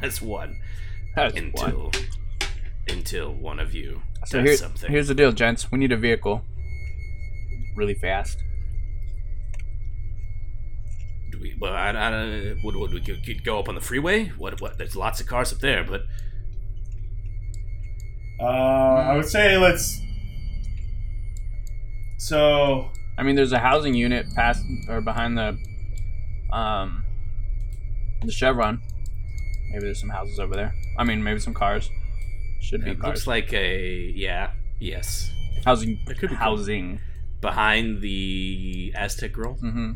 That's 0.00 0.22
one 0.22 0.60
That's 1.16 1.34
one. 1.34 1.44
until 1.46 1.90
until 2.88 3.34
one 3.34 3.58
of 3.58 3.74
you 3.74 4.02
So 4.26 4.38
does 4.38 4.48
here, 4.48 4.56
something. 4.56 4.90
here's 4.90 5.08
the 5.08 5.14
deal, 5.14 5.32
gents. 5.32 5.72
We 5.72 5.78
need 5.78 5.90
a 5.90 5.96
vehicle. 5.96 6.44
Really 7.76 7.94
fast. 7.94 8.42
Do 11.30 11.38
we, 11.40 11.56
well, 11.60 11.74
I, 11.74 11.90
I, 11.90 12.54
would, 12.64 12.74
would 12.76 12.92
we 12.92 13.00
could, 13.00 13.24
could 13.24 13.44
go 13.44 13.58
up 13.58 13.68
on 13.68 13.74
the 13.74 13.80
freeway? 13.80 14.26
What? 14.38 14.60
What? 14.60 14.78
There's 14.78 14.96
lots 14.96 15.20
of 15.20 15.26
cars 15.26 15.52
up 15.52 15.60
there, 15.60 15.84
but 15.84 16.02
Uh, 18.40 18.44
I 18.44 19.16
would 19.16 19.26
say 19.26 19.56
let's. 19.56 20.00
So 22.18 22.90
I 23.18 23.22
mean, 23.22 23.34
there's 23.34 23.52
a 23.52 23.58
housing 23.58 23.94
unit 23.94 24.26
past 24.34 24.64
or 24.88 25.00
behind 25.00 25.38
the, 25.38 25.58
um, 26.54 27.04
the 28.22 28.32
Chevron. 28.32 28.82
Maybe 29.70 29.84
there's 29.84 30.00
some 30.00 30.10
houses 30.10 30.38
over 30.38 30.54
there. 30.54 30.74
I 30.98 31.04
mean, 31.04 31.22
maybe 31.22 31.40
some 31.40 31.54
cars. 31.54 31.90
Should 32.60 32.84
be 32.84 32.90
it 32.92 33.00
cars. 33.00 33.06
looks 33.06 33.26
like 33.26 33.52
a 33.52 34.12
yeah, 34.14 34.52
yes, 34.80 35.30
housing. 35.64 35.98
It 36.06 36.18
could 36.18 36.30
be 36.30 36.36
cool. 36.36 36.36
housing. 36.36 37.00
Behind 37.40 38.00
the 38.00 38.92
Aztec 38.96 39.32
Grill. 39.32 39.54
Mm-hmm. 39.56 39.92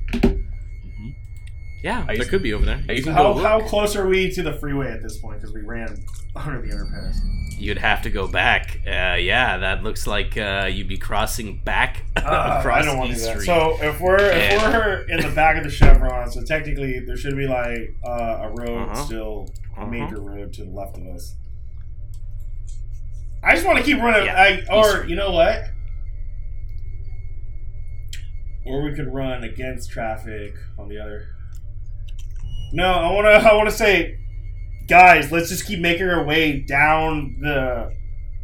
Yeah, 1.82 2.05
I 2.07 2.16
there 2.18 2.26
could 2.26 2.43
be 2.43 2.53
over 2.53 2.66
there. 2.66 2.78
You 2.91 3.03
can 3.03 3.14
to- 3.14 3.18
go 3.22 3.34
How, 3.38 3.61
close 3.61 3.97
are 3.97 4.07
we 4.07 4.30
to 4.32 4.43
the 4.43 4.53
freeway 4.53 4.93
at 4.93 5.03
this 5.03 5.16
point? 5.18 5.41
Because 5.41 5.55
we 5.55 5.62
ran 5.62 6.05
under 6.36 6.61
the 6.61 6.74
underpass. 6.74 7.16
You'd 7.59 7.78
have 7.78 8.03
to 8.03 8.11
go 8.11 8.26
back. 8.28 8.80
Uh, 8.86 9.16
yeah, 9.18 9.57
that 9.59 9.82
looks 9.82 10.07
like 10.07 10.36
uh, 10.36 10.68
you'd 10.70 10.88
be 10.88 10.99
crossing 10.99 11.62
back 11.64 12.05
Uh, 12.16 12.57
across 12.61 12.66
I 12.66 12.82
don't 12.84 12.99
want 12.99 13.11
to 13.11 13.16
do 13.16 13.22
that. 13.22 13.32
Street. 13.32 13.47
So 13.47 13.78
if 13.82 13.99
we're 14.01 14.16
if 14.18 14.53
And- 14.53 14.72
we're 14.74 15.07
in 15.09 15.20
the 15.26 15.34
back 15.34 15.57
of 15.57 15.64
the 15.64 15.70
Chevron, 15.70 16.30
so 16.30 16.43
technically 16.43 17.01
there 17.01 17.16
should 17.16 17.36
be 17.36 17.47
like 17.47 17.95
uh, 18.05 18.41
a 18.43 18.49
road 18.51 18.88
Uh-huh. 18.91 19.05
still, 19.07 19.49
a 19.76 19.80
Uh-huh. 19.80 19.86
major 19.91 20.20
road 20.20 20.53
to 20.55 20.64
the 20.64 20.70
left 20.70 20.99
of 20.99 21.07
us. 21.07 21.34
I 23.43 23.55
just 23.55 23.66
want 23.66 23.78
to 23.78 23.84
keep 23.84 23.99
running. 24.03 24.26
Yeah, 24.26 24.64
I, 24.70 24.74
or 24.74 25.07
you 25.07 25.16
know 25.16 25.30
what? 25.32 25.64
Or 28.67 28.83
we 28.83 28.95
could 28.95 29.13
run 29.13 29.43
against 29.43 29.91
traffic 29.91 30.55
on 30.79 30.89
the 30.89 30.99
other. 30.99 31.29
No, 32.73 32.87
I 32.87 33.13
want 33.13 33.27
to. 33.27 33.51
I 33.51 33.55
want 33.55 33.69
to 33.69 33.75
say, 33.75 34.19
guys, 34.87 35.33
let's 35.33 35.49
just 35.49 35.67
keep 35.67 35.81
making 35.81 36.09
our 36.09 36.25
way 36.25 36.61
down 36.61 37.37
the 37.41 37.93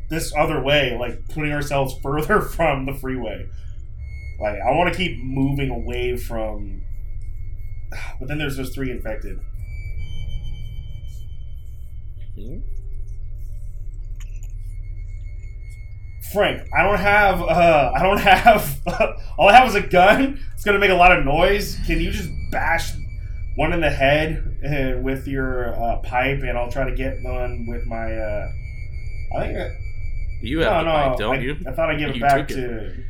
this 0.08 0.32
other 0.36 0.62
way, 0.62 0.96
like 0.98 1.28
putting 1.28 1.52
ourselves 1.52 1.98
further 2.02 2.40
from 2.40 2.86
the 2.86 2.94
freeway. 2.94 3.46
Like 4.40 4.58
I 4.60 4.72
want 4.72 4.92
to 4.92 4.96
keep 4.96 5.22
moving 5.22 5.70
away 5.70 6.16
from. 6.16 6.82
But 8.18 8.28
then 8.28 8.38
there's 8.38 8.56
those 8.56 8.74
three 8.74 8.90
infected. 8.90 9.38
Hmm? 12.34 12.58
Frank, 16.36 16.68
I 16.76 16.82
don't 16.82 16.98
have. 16.98 17.40
Uh, 17.40 17.92
I 17.96 18.02
don't 18.02 18.18
have. 18.20 18.78
all 19.38 19.48
I 19.48 19.54
have 19.54 19.68
is 19.68 19.74
a 19.74 19.80
gun. 19.80 20.38
It's 20.52 20.64
gonna 20.64 20.78
make 20.78 20.90
a 20.90 20.94
lot 20.94 21.16
of 21.16 21.24
noise. 21.24 21.78
Can 21.86 21.98
you 21.98 22.10
just 22.10 22.28
bash 22.50 22.92
one 23.56 23.72
in 23.72 23.80
the 23.80 23.88
head 23.90 24.44
uh, 24.62 25.00
with 25.00 25.26
your 25.26 25.74
uh, 25.74 25.96
pipe, 26.00 26.42
and 26.42 26.58
I'll 26.58 26.70
try 26.70 26.84
to 26.88 26.94
get 26.94 27.22
one 27.22 27.64
with 27.66 27.86
my. 27.86 28.14
Uh, 28.14 28.48
I 29.34 29.40
think. 29.40 29.58
I, 29.58 29.70
You 30.42 30.58
have 30.60 30.84
no, 30.84 30.92
the 30.92 30.98
no. 31.04 31.08
pipe, 31.08 31.18
don't 31.18 31.36
I, 31.36 31.40
you? 31.40 31.56
I 31.66 31.72
thought 31.72 31.88
I'd 31.90 31.98
give 31.98 32.10
it 32.10 32.16
You 32.16 32.20
back 32.20 32.50
it. 32.50 32.54
to. 32.54 33.04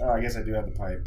Oh, 0.00 0.10
I 0.10 0.20
guess 0.20 0.36
I 0.36 0.42
do 0.42 0.54
have 0.54 0.64
the 0.64 0.72
pipe. 0.78 1.06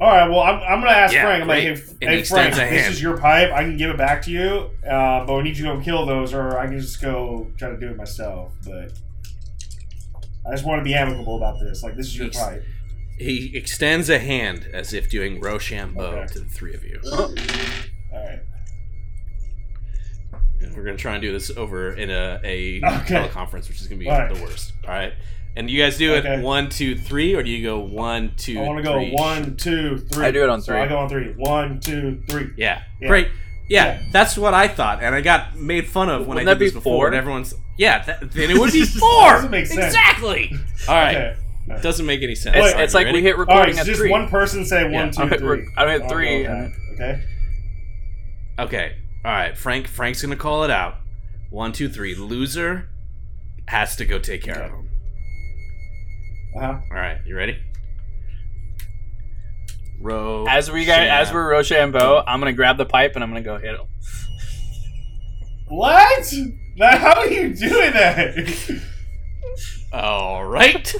All 0.00 0.08
right. 0.08 0.28
Well, 0.28 0.40
I'm, 0.40 0.60
I'm 0.62 0.80
gonna 0.80 0.90
ask 0.92 1.12
Yeah, 1.12 1.22
Frank. 1.24 1.42
I'm 1.42 1.48
like, 1.48 1.62
hey, 1.62 1.74
hey 2.00 2.22
Frank, 2.22 2.54
this 2.54 2.58
hand. 2.62 2.92
is 2.94 3.02
your 3.02 3.18
pipe. 3.18 3.50
I 3.52 3.62
can 3.64 3.76
give 3.76 3.90
it 3.90 3.96
back 3.98 4.22
to 4.22 4.30
you, 4.30 4.70
uh, 4.88 5.24
but 5.26 5.36
we 5.36 5.42
need 5.42 5.56
you 5.58 5.64
to 5.66 5.74
go 5.76 5.80
kill 5.80 6.06
those, 6.06 6.32
or 6.32 6.56
I 6.58 6.66
can 6.66 6.78
just 6.78 7.00
go 7.02 7.50
try 7.58 7.70
to 7.70 7.76
do 7.76 7.88
it 7.88 7.96
myself. 7.96 8.52
But 8.64 8.92
I 10.46 10.52
just 10.52 10.64
want 10.64 10.78
to 10.80 10.84
be 10.84 10.94
amicable 10.94 11.36
about 11.36 11.58
this. 11.60 11.82
Like, 11.82 11.96
this 11.96 12.06
is 12.06 12.16
your 12.16 12.26
He's- 12.26 12.38
pipe. 12.42 12.64
He 13.18 13.50
extends 13.56 14.08
a 14.08 14.20
hand 14.20 14.68
as 14.72 14.92
if 14.92 15.10
doing 15.10 15.40
Rochambeau 15.40 16.00
Okay. 16.04 16.32
to 16.34 16.38
the 16.38 16.44
three 16.48 16.72
of 16.74 16.84
you. 16.84 17.00
All 17.12 17.34
right. 18.12 18.38
And 20.60 20.76
we're 20.76 20.84
gonna 20.84 20.96
try 20.96 21.14
and 21.14 21.22
do 21.22 21.32
this 21.32 21.50
over 21.56 21.92
in 21.94 22.10
a, 22.10 22.38
a 22.44 22.76
Okay. 22.84 23.16
teleconference, 23.16 23.66
which 23.68 23.80
is 23.80 23.88
gonna 23.88 23.98
be 23.98 24.08
All 24.08 24.16
right. 24.18 24.32
the 24.32 24.40
worst. 24.40 24.72
All 24.84 24.90
right. 24.90 25.14
And 25.58 25.68
you 25.68 25.82
guys 25.82 25.98
do 25.98 26.14
it 26.14 26.24
Okay. 26.24 26.40
one, 26.40 26.68
two, 26.68 26.94
three, 26.96 27.34
or 27.34 27.42
do 27.42 27.50
you 27.50 27.64
go 27.64 27.80
one, 27.80 28.32
two, 28.36 28.60
I 28.60 28.62
want 28.62 28.78
to 28.78 28.82
go 28.84 28.92
three? 28.92 29.10
one, 29.12 29.56
two, 29.56 29.98
three. 29.98 30.24
I 30.26 30.30
do 30.30 30.44
it 30.44 30.48
on 30.48 30.60
So 30.62 30.72
three. 30.72 30.80
I 30.82 30.86
go 30.86 30.98
on 30.98 31.08
three. 31.08 31.32
One, 31.36 31.80
two, 31.80 32.22
three. 32.28 32.50
Yeah. 32.56 32.82
Yeah. 33.00 33.08
Great. 33.08 33.28
Yeah, 33.68 33.84
Yeah. 33.84 34.02
that's 34.12 34.38
what 34.38 34.54
I 34.54 34.68
thought, 34.68 35.02
and 35.02 35.14
I 35.16 35.20
got 35.20 35.56
made 35.56 35.88
fun 35.88 36.08
of 36.08 36.20
when 36.20 36.36
Wouldn't 36.36 36.48
I 36.48 36.54
that 36.54 36.58
did 36.60 36.66
this 36.66 36.74
before. 36.74 36.98
four? 36.98 37.06
And 37.08 37.16
everyone's 37.16 37.54
yeah, 37.76 38.02
that, 38.04 38.30
then 38.30 38.50
it 38.52 38.56
would 38.58 38.72
be 38.72 38.84
four. 38.86 39.30
doesn't 39.32 39.50
make 39.50 39.66
sense. 39.66 39.84
Exactly. 39.86 40.52
All 40.88 40.94
right. 40.94 41.16
Okay. 41.16 41.82
Doesn't 41.82 42.06
make 42.06 42.22
any 42.22 42.34
sense. 42.36 42.54
It's, 42.56 42.62
Wait, 42.64 42.70
All 42.70 42.74
right, 42.76 42.84
it's 42.84 42.92
you 42.94 42.98
like 43.00 43.04
ready? 43.06 43.18
we 43.18 43.22
hit 43.24 43.34
All 43.34 43.38
right, 43.44 43.48
recording 43.48 43.74
so 43.74 43.80
at 43.80 43.86
just 43.86 43.98
three. 44.00 44.10
one 44.10 44.28
person 44.28 44.64
say 44.64 44.82
Yeah. 44.90 45.00
one, 45.00 45.10
two, 45.10 45.22
I 45.24 45.26
hit, 45.28 45.40
three. 45.40 45.58
rec- 45.60 45.68
I 45.76 45.90
hit 45.92 46.02
I'll 46.02 46.08
three. 46.08 46.42
go 46.44 46.50
and- 46.52 46.72
back, 46.72 46.80
Okay. 46.94 47.22
Okay. 48.60 48.96
All 49.24 49.32
right. 49.32 49.58
Frank. 49.58 49.86
Frank's 49.88 50.22
gonna 50.22 50.36
call 50.36 50.62
it 50.64 50.70
out. 50.70 50.98
One, 51.50 51.72
two, 51.72 51.88
three. 51.88 52.14
Loser 52.14 52.88
has 53.66 53.96
to 53.96 54.04
go 54.04 54.18
take 54.18 54.42
care 54.42 54.54
of 54.62 54.70
Okay. 54.70 54.74
him. 54.76 54.87
Uh 56.56 56.60
huh. 56.60 56.80
All 56.90 56.96
right. 56.96 57.18
You 57.26 57.36
ready? 57.36 57.58
Row. 60.00 60.46
As 60.48 60.70
we 60.70 60.84
got, 60.84 61.00
as 61.00 61.32
we're 61.32 61.50
Rochambeau, 61.50 62.22
I'm 62.26 62.40
gonna 62.40 62.52
grab 62.52 62.76
the 62.78 62.86
pipe 62.86 63.12
and 63.14 63.24
I'm 63.24 63.30
gonna 63.30 63.42
go 63.42 63.58
hit 63.58 63.74
him. 63.74 63.86
What? 65.68 66.32
Now, 66.76 66.96
how 66.96 67.18
are 67.20 67.26
you 67.28 67.52
doing 67.54 67.92
that? 67.92 68.80
All 69.92 70.44
right. 70.44 70.94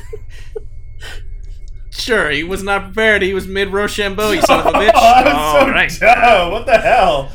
sure. 1.90 2.30
He 2.30 2.42
was 2.42 2.62
not 2.62 2.84
prepared. 2.86 3.22
He 3.22 3.32
was 3.34 3.46
mid 3.46 3.68
Rochambeau. 3.68 4.32
You 4.32 4.42
son 4.42 4.60
of 4.60 4.66
a 4.66 4.70
bitch. 4.78 4.90
Oh, 4.94 5.24
that 5.24 5.26
All 5.28 5.64
was 5.66 5.72
right. 5.72 5.98
dumb. 6.00 6.52
What 6.52 6.66
the 6.66 6.78
hell? 6.78 7.30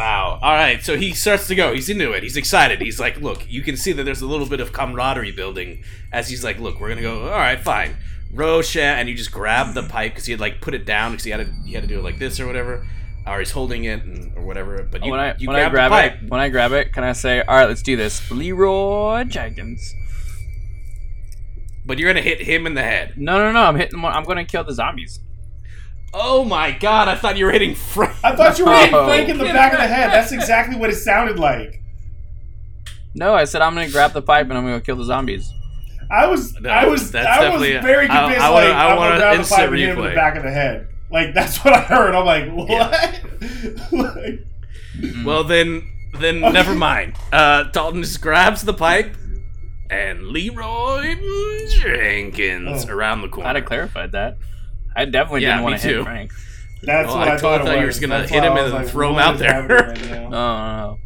Wow. 0.00 0.38
All 0.40 0.54
right. 0.54 0.82
So 0.82 0.96
he 0.96 1.12
starts 1.12 1.46
to 1.48 1.54
go. 1.54 1.74
He's 1.74 1.90
into 1.90 2.12
it. 2.12 2.22
He's 2.22 2.38
excited. 2.38 2.80
He's 2.80 2.98
like, 2.98 3.18
look, 3.20 3.44
you 3.50 3.60
can 3.60 3.76
see 3.76 3.92
that 3.92 4.04
there's 4.04 4.22
a 4.22 4.26
little 4.26 4.46
bit 4.46 4.58
of 4.58 4.72
camaraderie 4.72 5.32
building 5.32 5.84
as 6.10 6.30
he's 6.30 6.42
like, 6.42 6.58
look, 6.58 6.80
we're 6.80 6.88
gonna 6.88 7.02
go. 7.02 7.24
All 7.24 7.38
right, 7.38 7.60
fine. 7.60 7.98
Rosha, 8.32 8.80
and 8.80 9.10
you 9.10 9.14
just 9.14 9.30
grab 9.30 9.74
the 9.74 9.82
pipe 9.82 10.12
because 10.12 10.24
he 10.24 10.32
had 10.32 10.40
like 10.40 10.62
put 10.62 10.72
it 10.72 10.86
down 10.86 11.10
because 11.10 11.24
he 11.24 11.30
had 11.32 11.44
to 11.44 11.52
he 11.66 11.74
had 11.74 11.82
to 11.82 11.86
do 11.86 11.98
it 11.98 12.02
like 12.02 12.18
this 12.18 12.40
or 12.40 12.46
whatever, 12.46 12.86
or 13.26 13.40
he's 13.40 13.50
holding 13.50 13.84
it 13.84 14.02
and, 14.02 14.34
or 14.38 14.42
whatever. 14.42 14.82
But 14.90 15.04
you 15.04 15.10
when 15.10 15.20
I 15.20 15.34
you 15.36 15.48
when 15.48 15.56
I 15.56 15.68
grab, 15.68 15.72
grab 15.72 15.90
the 15.90 15.96
it, 15.98 16.20
pipe. 16.20 16.30
when 16.30 16.40
I 16.40 16.48
grab 16.48 16.72
it, 16.72 16.94
can 16.94 17.04
I 17.04 17.12
say, 17.12 17.42
"All 17.42 17.56
right, 17.56 17.68
let's 17.68 17.82
do 17.82 17.94
this"? 17.94 18.30
Leroy 18.30 19.24
Jenkins. 19.24 19.94
but 21.84 21.98
you're 21.98 22.08
gonna 22.08 22.22
hit 22.22 22.40
him 22.40 22.66
in 22.66 22.72
the 22.72 22.82
head. 22.82 23.14
No, 23.18 23.36
no, 23.36 23.52
no. 23.52 23.64
I'm 23.64 23.76
hitting. 23.76 24.02
I'm 24.02 24.24
gonna 24.24 24.46
kill 24.46 24.64
the 24.64 24.72
zombies. 24.72 25.20
Oh 26.12 26.44
my 26.44 26.72
god! 26.72 27.06
I 27.08 27.14
thought 27.14 27.36
you 27.36 27.44
were 27.44 27.52
hitting 27.52 27.74
Frank. 27.74 28.16
I 28.24 28.34
thought 28.34 28.58
you 28.58 28.64
were 28.66 28.74
hitting 28.74 28.90
No. 28.92 29.06
Frank 29.06 29.28
in 29.28 29.38
the 29.38 29.44
back 29.44 29.72
of 29.72 29.78
the 29.78 29.86
head. 29.86 30.10
That's 30.12 30.32
exactly 30.38 30.76
what 30.76 30.90
it 30.90 30.96
sounded 30.96 31.38
like. 31.38 31.80
No, 33.14 33.34
I 33.34 33.44
said 33.44 33.62
I'm 33.62 33.74
gonna 33.74 33.90
grab 33.90 34.12
the 34.12 34.22
pipe 34.22 34.48
and 34.48 34.54
I'm 34.58 34.64
gonna 34.64 34.80
kill 34.80 34.96
the 34.96 35.04
zombies. 35.04 35.52
I 36.10 36.26
was, 36.26 36.58
No, 36.60 36.68
I 36.70 36.86
was, 36.86 37.12
that's 37.12 37.26
I 37.26 37.38
was 37.38 37.44
definitely 37.60 37.72
a- 37.74 37.82
very 37.82 38.08
I- 38.08 38.16
convinced. 38.20 38.44
I 38.44 38.50
wanna- 38.50 38.66
like, 38.66 38.74
I 38.76 38.90
I'm 38.90 38.96
wanna 38.96 39.10
gonna 39.10 39.20
grab 39.20 39.32
the 39.34 39.38
instant 39.38 39.58
pipe 39.60 39.68
and 39.70 39.78
hit 39.78 39.88
him 39.90 39.98
in 39.98 40.04
the 40.04 40.14
back 40.16 40.36
of 40.36 40.42
the 40.42 40.50
head. 40.50 40.88
Like 41.12 41.34
that's 41.34 41.64
what 41.64 41.74
I 41.74 41.80
heard. 41.80 42.14
I'm 42.14 42.26
like, 42.26 42.50
what? 42.50 43.20
Like, 43.92 44.46
Well 45.24 45.44
then, 45.44 45.82
then 46.18 46.42
Okay. 46.42 46.52
never 46.52 46.74
mind. 46.74 47.14
Uh, 47.32 47.64
Dalton 47.64 48.02
just 48.02 48.20
grabs 48.20 48.62
the 48.62 48.74
pipe, 48.74 49.16
and 49.88 50.26
Leroy 50.28 51.14
Jenkins 51.68 52.86
Oh. 52.88 52.92
around 52.92 53.22
the 53.22 53.28
corner. 53.28 53.44
Glad 53.52 53.56
I 53.56 53.60
clarified 53.60 54.12
that. 54.12 54.36
I 54.96 55.04
definitely 55.04 55.42
Yeah, 55.42 55.56
didn't 55.56 55.64
want 55.64 55.80
to 55.80 55.86
hit 55.86 55.92
too. 55.94 56.04
Frank. 56.04 56.32
that's 56.82 57.10
Oh, 57.10 57.16
what 57.18 57.28
I 57.28 57.34
I, 57.34 57.38
thought. 57.38 57.58
totally 57.58 57.70
it 57.70 57.74
thought 57.74 57.78
you 57.80 57.84
were 57.84 57.90
just 57.90 58.00
gonna 58.00 58.18
That's 58.18 58.30
hit 58.30 58.42
him 58.42 58.52
and 58.52 58.62
was 58.64 58.72
then 58.72 58.84
throw 58.86 59.10
him 59.12 59.18
out 59.18 59.38
there. 59.38 59.52
happening 59.52 60.10
right 60.10 60.22
now? 60.22 60.28
No, 60.28 60.28
no, 60.28 60.98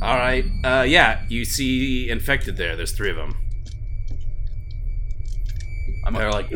no. 0.00 0.06
All 0.06 0.16
right. 0.16 0.44
Uh, 0.64 0.82
yeah, 0.82 1.24
you 1.28 1.44
see 1.46 2.08
infected 2.10 2.56
there. 2.56 2.76
There's 2.76 2.92
three 2.92 3.10
of 3.10 3.16
them. 3.16 3.34
I'm 6.06 6.12
They're 6.14 6.30
like, 6.30 6.52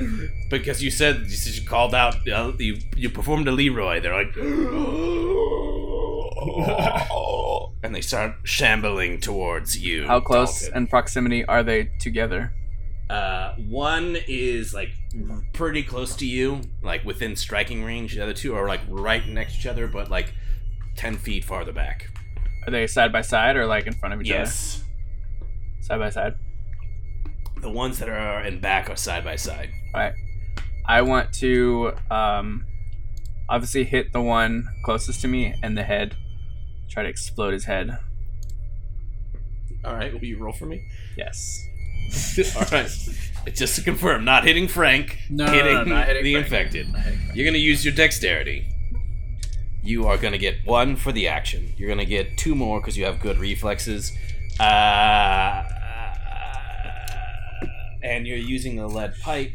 because 0.50 0.80
you 0.82 0.90
said 0.92 1.22
you, 1.22 1.30
said 1.30 1.54
you 1.60 1.66
called 1.68 1.92
out, 1.94 2.14
uh, 2.28 2.52
you 2.58 2.76
you 2.96 3.10
performed 3.10 3.48
a 3.48 3.52
Leroy. 3.52 4.00
They're 4.00 4.14
like, 4.14 4.36
and 7.82 7.94
they 7.94 8.00
start 8.00 8.34
shambling 8.44 9.20
towards 9.20 9.76
you. 9.78 10.06
How 10.06 10.20
close 10.20 10.62
Dalton. 10.62 10.76
in 10.82 10.86
proximity 10.86 11.44
are 11.46 11.62
they 11.64 11.90
together? 11.98 12.52
Uh, 13.10 13.56
one 13.56 14.16
is 14.28 14.72
like 14.72 14.90
pretty 15.52 15.82
close 15.82 16.14
to 16.16 16.26
you, 16.26 16.60
like 16.82 17.04
within 17.04 17.34
striking 17.34 17.82
range. 17.82 18.14
The 18.14 18.22
other 18.22 18.32
two 18.32 18.54
are 18.54 18.68
like 18.68 18.80
right 18.88 19.26
next 19.26 19.54
to 19.54 19.58
each 19.60 19.66
other, 19.66 19.88
but 19.88 20.10
like 20.10 20.32
ten 20.96 21.16
feet 21.16 21.44
farther 21.44 21.72
back. 21.72 22.06
Are 22.66 22.70
they 22.70 22.86
side 22.86 23.10
by 23.12 23.22
side 23.22 23.56
or 23.56 23.66
like 23.66 23.86
in 23.86 23.94
front 23.94 24.14
of 24.14 24.20
each 24.20 24.28
Yes, 24.28 24.84
other? 24.84 24.86
Yes. 25.80 25.86
Side 25.86 25.98
by 25.98 26.10
side. 26.10 26.34
the 27.60 27.70
ones 27.70 27.98
that 27.98 28.08
are 28.08 28.42
in 28.42 28.60
back 28.60 28.88
are 28.88 28.96
side 28.96 29.24
by 29.24 29.34
side. 29.36 29.70
All 29.94 30.00
right. 30.00 30.12
I 30.86 31.02
want 31.02 31.32
to 31.34 31.92
um, 32.10 32.64
obviously 33.48 33.84
hit 33.84 34.12
the 34.12 34.20
one 34.20 34.68
closest 34.84 35.20
to 35.22 35.28
me 35.28 35.54
in 35.62 35.74
the 35.74 35.82
head. 35.82 36.16
Try 36.88 37.02
to 37.02 37.08
explode 37.08 37.52
his 37.54 37.64
head. 37.64 37.98
All 39.84 39.94
right, 39.94 40.12
will 40.12 40.24
you 40.24 40.38
roll 40.38 40.52
for 40.52 40.66
me? 40.66 40.86
Yes. 41.16 41.66
All 42.56 42.62
right, 42.72 43.54
just 43.54 43.76
to 43.76 43.82
confirm, 43.82 44.24
not 44.24 44.44
hitting 44.44 44.68
Frank, 44.68 45.18
No, 45.30 45.46
no, 45.46 45.52
hitting, 45.52 45.74
no, 45.74 45.84
not 45.84 46.06
hitting 46.08 46.24
the 46.24 46.42
Frank. 46.44 46.74
infected. 46.74 47.34
You're 47.34 47.46
gonna 47.46 47.58
use 47.58 47.84
your 47.84 47.94
dexterity. 47.94 48.66
You 49.82 50.06
are 50.06 50.18
gonna 50.18 50.38
get 50.38 50.56
one 50.66 50.96
for 50.96 51.10
the 51.12 51.28
action. 51.28 51.72
You're 51.76 51.88
gonna 51.88 52.04
get 52.04 52.36
two 52.36 52.54
more 52.54 52.80
because 52.80 52.96
you 52.98 53.04
have 53.04 53.20
good 53.20 53.38
reflexes. 53.38 54.12
Uh, 54.58 55.64
and 58.02 58.26
you're 58.26 58.36
using 58.36 58.78
a 58.78 58.86
lead 58.86 59.14
pipe, 59.20 59.52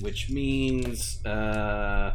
which 0.00 0.30
means 0.30 1.24
uh, 1.24 2.14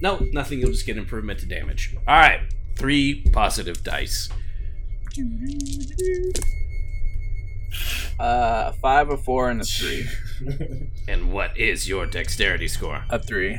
no, 0.00 0.18
nothing. 0.32 0.60
You'll 0.60 0.70
just 0.70 0.86
get 0.86 0.96
improvement 0.96 1.40
to 1.40 1.46
damage. 1.46 1.94
All 2.06 2.16
right, 2.16 2.40
three 2.78 3.22
positive 3.32 3.82
dice. 3.82 4.28
Uh, 8.18 8.72
five, 8.72 9.10
a 9.10 9.16
four, 9.16 9.50
and 9.50 9.60
a 9.60 9.64
three. 9.64 10.06
And 11.08 11.32
what 11.32 11.56
is 11.58 11.88
your 11.88 12.06
dexterity 12.06 12.68
score? 12.68 13.04
A 13.08 13.18
three. 13.18 13.58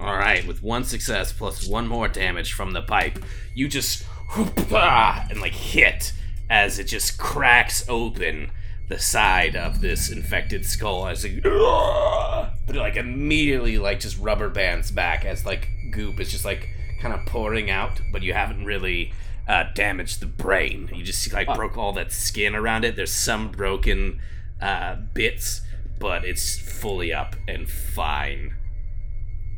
All 0.00 0.16
right, 0.16 0.46
with 0.46 0.62
one 0.62 0.84
success 0.84 1.32
plus 1.32 1.66
one 1.68 1.86
more 1.86 2.08
damage 2.08 2.52
from 2.52 2.72
the 2.72 2.82
pipe, 2.82 3.22
you 3.54 3.68
just 3.68 4.02
whoop-ah, 4.34 5.26
and 5.30 5.40
like 5.40 5.52
hit 5.52 6.12
as 6.50 6.78
it 6.78 6.84
just 6.84 7.18
cracks 7.18 7.84
open 7.88 8.50
the 8.88 8.98
side 8.98 9.56
of 9.56 9.80
this 9.80 10.10
infected 10.10 10.64
skull 10.64 11.06
as 11.06 11.24
it, 11.24 11.42
but 11.42 12.76
it 12.76 12.78
like 12.78 12.96
immediately 12.96 13.78
like 13.78 14.00
just 14.00 14.18
rubber 14.18 14.48
bands 14.48 14.90
back 14.90 15.24
as 15.24 15.46
like 15.46 15.68
goop 15.90 16.18
is 16.20 16.30
just 16.30 16.44
like 16.44 16.68
kind 17.00 17.14
of 17.14 17.24
pouring 17.26 17.70
out, 17.70 18.00
but 18.12 18.22
you 18.22 18.32
haven't 18.34 18.64
really 18.64 19.12
uh, 19.48 19.64
damaged 19.74 20.20
the 20.20 20.26
brain. 20.26 20.90
You 20.94 21.04
just 21.04 21.32
like 21.32 21.52
broke 21.54 21.76
all 21.76 21.92
that 21.94 22.12
skin 22.12 22.54
around 22.54 22.84
it. 22.84 22.96
There's 22.96 23.12
some 23.12 23.50
broken 23.50 24.20
uh, 24.60 24.96
bits, 25.14 25.60
but 25.98 26.24
it's 26.24 26.58
fully 26.58 27.12
up 27.12 27.36
and 27.46 27.68
fine. 27.70 28.54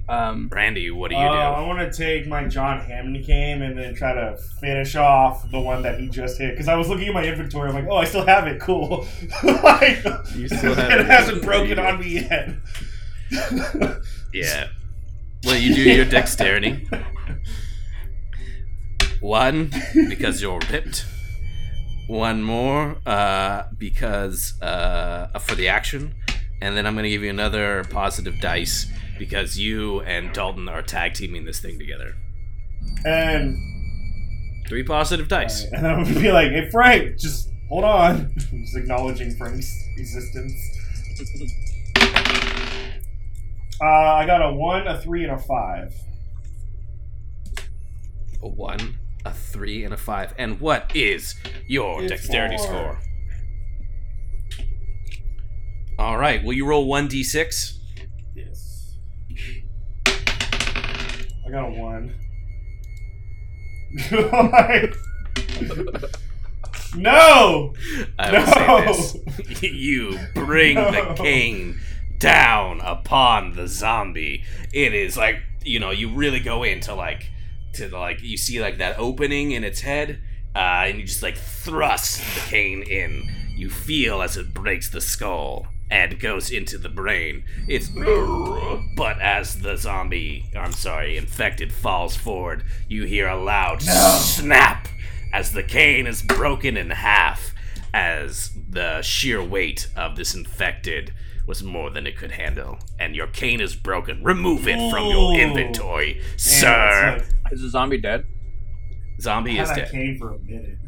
Um, 0.09 0.47
Brandy, 0.47 0.89
what 0.93 1.11
do 1.11 1.17
Uh, 1.17 1.33
do? 1.33 1.37
I 1.37 1.67
want 1.67 1.81
to 1.81 1.91
take 1.97 2.29
my 2.29 2.45
John 2.47 2.79
Hammond 2.79 3.25
game 3.27 3.61
and 3.63 3.77
then 3.77 3.93
try 3.97 4.13
to 4.15 4.37
finish 4.61 4.95
off 4.95 5.51
the 5.51 5.59
one 5.59 5.83
that 5.83 5.99
he 5.99 6.09
just 6.09 6.39
hit. 6.39 6.53
Because 6.53 6.69
I 6.69 6.77
was 6.77 6.89
looking 6.89 7.09
at 7.09 7.15
my 7.15 7.25
inventory, 7.25 7.69
I'm 7.71 7.75
like, 7.75 7.87
oh, 7.91 7.97
I 7.97 8.05
still 8.05 8.25
have 8.25 8.47
it. 8.47 8.61
Cool. 8.61 9.05
like, 9.43 10.05
You 10.37 10.47
still 10.47 10.77
have 10.77 10.93
it. 10.93 11.01
it. 11.01 11.07
hasn't 11.07 11.43
broken 11.43 11.79
on 11.81 11.99
me 12.01 12.21
yet. 12.21 12.51
Yeah. 14.33 14.69
Well, 15.45 15.57
you 15.57 15.75
do 15.75 15.83
your 15.83 16.05
dexterity. 16.05 16.87
One 19.21 19.71
because 20.09 20.43
you're 20.43 20.61
ripped. 20.71 21.05
One 22.07 22.43
more 22.43 22.99
uh, 23.05 23.65
because 23.77 24.61
uh, 24.63 25.37
for 25.41 25.55
the 25.55 25.69
action, 25.69 26.15
and 26.61 26.77
then 26.77 26.87
I'm 26.87 26.95
gonna 26.95 27.09
give 27.09 27.23
you 27.23 27.31
another 27.31 27.85
positive 27.91 28.41
dice 28.41 28.87
because 29.19 29.59
you 29.59 30.01
and 30.03 30.33
Dalton 30.33 30.69
are 30.69 30.83
tag 30.83 31.15
teaming 31.15 31.45
this 31.45 31.61
thing 31.61 31.79
together. 31.79 32.15
and, 33.05 33.57
Three 34.69 34.83
positive 34.83 35.29
dice. 35.29 35.65
and 35.73 35.87
I'm 35.87 36.05
gonna 36.05 36.21
be 36.21 36.33
like, 36.33 36.51
hey, 36.51 36.69
Frank, 36.71 37.19
just 37.19 37.51
hold 37.69 37.85
on. 37.85 38.33
just 38.37 38.77
acknowledging 38.77 39.35
Frank's 39.37 39.73
existence. 39.97 41.53
Uh, 43.79 43.85
I 43.85 44.25
got 44.25 44.41
a 44.41 44.55
one, 44.55 44.87
a 44.87 44.99
three, 45.03 45.23
and 45.25 45.33
a 45.33 45.39
five. 45.39 45.95
A 48.43 48.49
one, 48.49 48.99
a 49.25 49.33
three, 49.33 49.85
and 49.85 49.93
a 49.95 49.97
five. 49.97 50.35
And 50.39 50.61
what 50.61 50.95
is 50.95 51.35
your 51.67 52.03
It's 52.03 52.11
dexterity 52.11 52.57
four. 52.59 52.67
score? 52.67 52.99
All 55.99 56.19
right. 56.19 56.43
Will 56.45 56.53
you 56.53 56.67
roll 56.67 56.87
one 56.87 57.09
d6? 57.09 57.79
Yes. 58.35 58.95
I 60.07 61.51
got 61.51 61.69
a 61.69 61.71
one. 61.71 62.15
no! 66.97 67.73
I 68.19 68.31
will 68.33 68.47
No! 68.87 68.93
say 68.93 69.21
this. 69.47 69.63
you 69.63 70.19
bring 70.35 70.77
the 70.77 70.91
No. 70.91 71.15
cane 71.15 71.81
down 72.19 72.81
upon 72.83 73.55
the 73.55 73.69
zombie. 73.69 74.43
It 74.73 74.95
is 74.95 75.17
like, 75.17 75.43
you 75.65 75.79
know, 75.81 75.91
you 75.91 76.09
really 76.13 76.41
go 76.41 76.63
into 76.63 76.95
like 76.95 77.31
to 77.77 77.89
the, 77.89 77.99
like 77.99 78.23
you 78.23 78.37
see 78.37 78.61
like 78.61 78.79
that 78.79 78.99
opening 78.99 79.53
in 79.53 79.65
its 79.65 79.81
head, 79.81 80.21
uh, 80.55 80.85
and 80.87 80.99
you 80.99 81.05
just 81.05 81.23
like 81.23 81.37
thrust 81.37 82.19
the 82.19 82.41
cane 82.51 82.83
in. 82.83 83.29
You 83.57 83.71
feel 83.71 84.21
as 84.21 84.37
it 84.37 84.53
breaks 84.53 84.91
the 84.91 85.01
skull 85.01 85.67
and 85.91 86.19
goes 86.19 86.51
into 86.51 86.79
the 86.79 86.89
brain. 86.89 87.45
It's 87.69 87.89
but 88.97 89.21
as 89.21 89.61
the 89.61 89.77
zombie, 89.77 90.51
I'm 90.55 90.73
sorry, 90.73 91.17
infected 91.17 91.73
falls 91.73 92.17
forward, 92.17 92.65
you 92.89 93.05
hear 93.05 93.29
a 93.29 93.37
loud 93.37 93.83
snap 93.83 94.89
as 95.33 95.53
the 95.53 95.63
cane 95.63 96.07
is 96.07 96.23
broken 96.23 96.77
in 96.77 96.91
half 96.91 97.55
as 97.93 98.51
the 98.69 99.01
sheer 99.03 99.43
weight 99.43 99.89
of 99.97 100.17
this 100.17 100.35
infected 100.35 101.13
was 101.47 101.63
more 101.63 101.91
than 101.91 102.07
it 102.07 102.17
could 102.17 102.33
handle. 102.33 102.79
And 102.99 103.15
your 103.15 103.29
cane 103.29 103.61
is 103.61 103.77
broken. 103.77 104.23
Remove 104.23 104.67
it 104.67 104.91
from 104.91 105.07
your 105.07 105.35
inventory 105.39 106.21
sir 106.37 107.25
is 107.53 107.63
the 107.63 107.69
zombie 107.69 107.99
dead? 107.99 108.25
zombie 109.21 109.53
like, 109.59 109.63
is 109.63 109.69
dead 109.77 109.89
I 109.89 109.91
came 109.91 110.19
for 110.19 110.35
a 110.35 110.39
minute. 110.39 110.79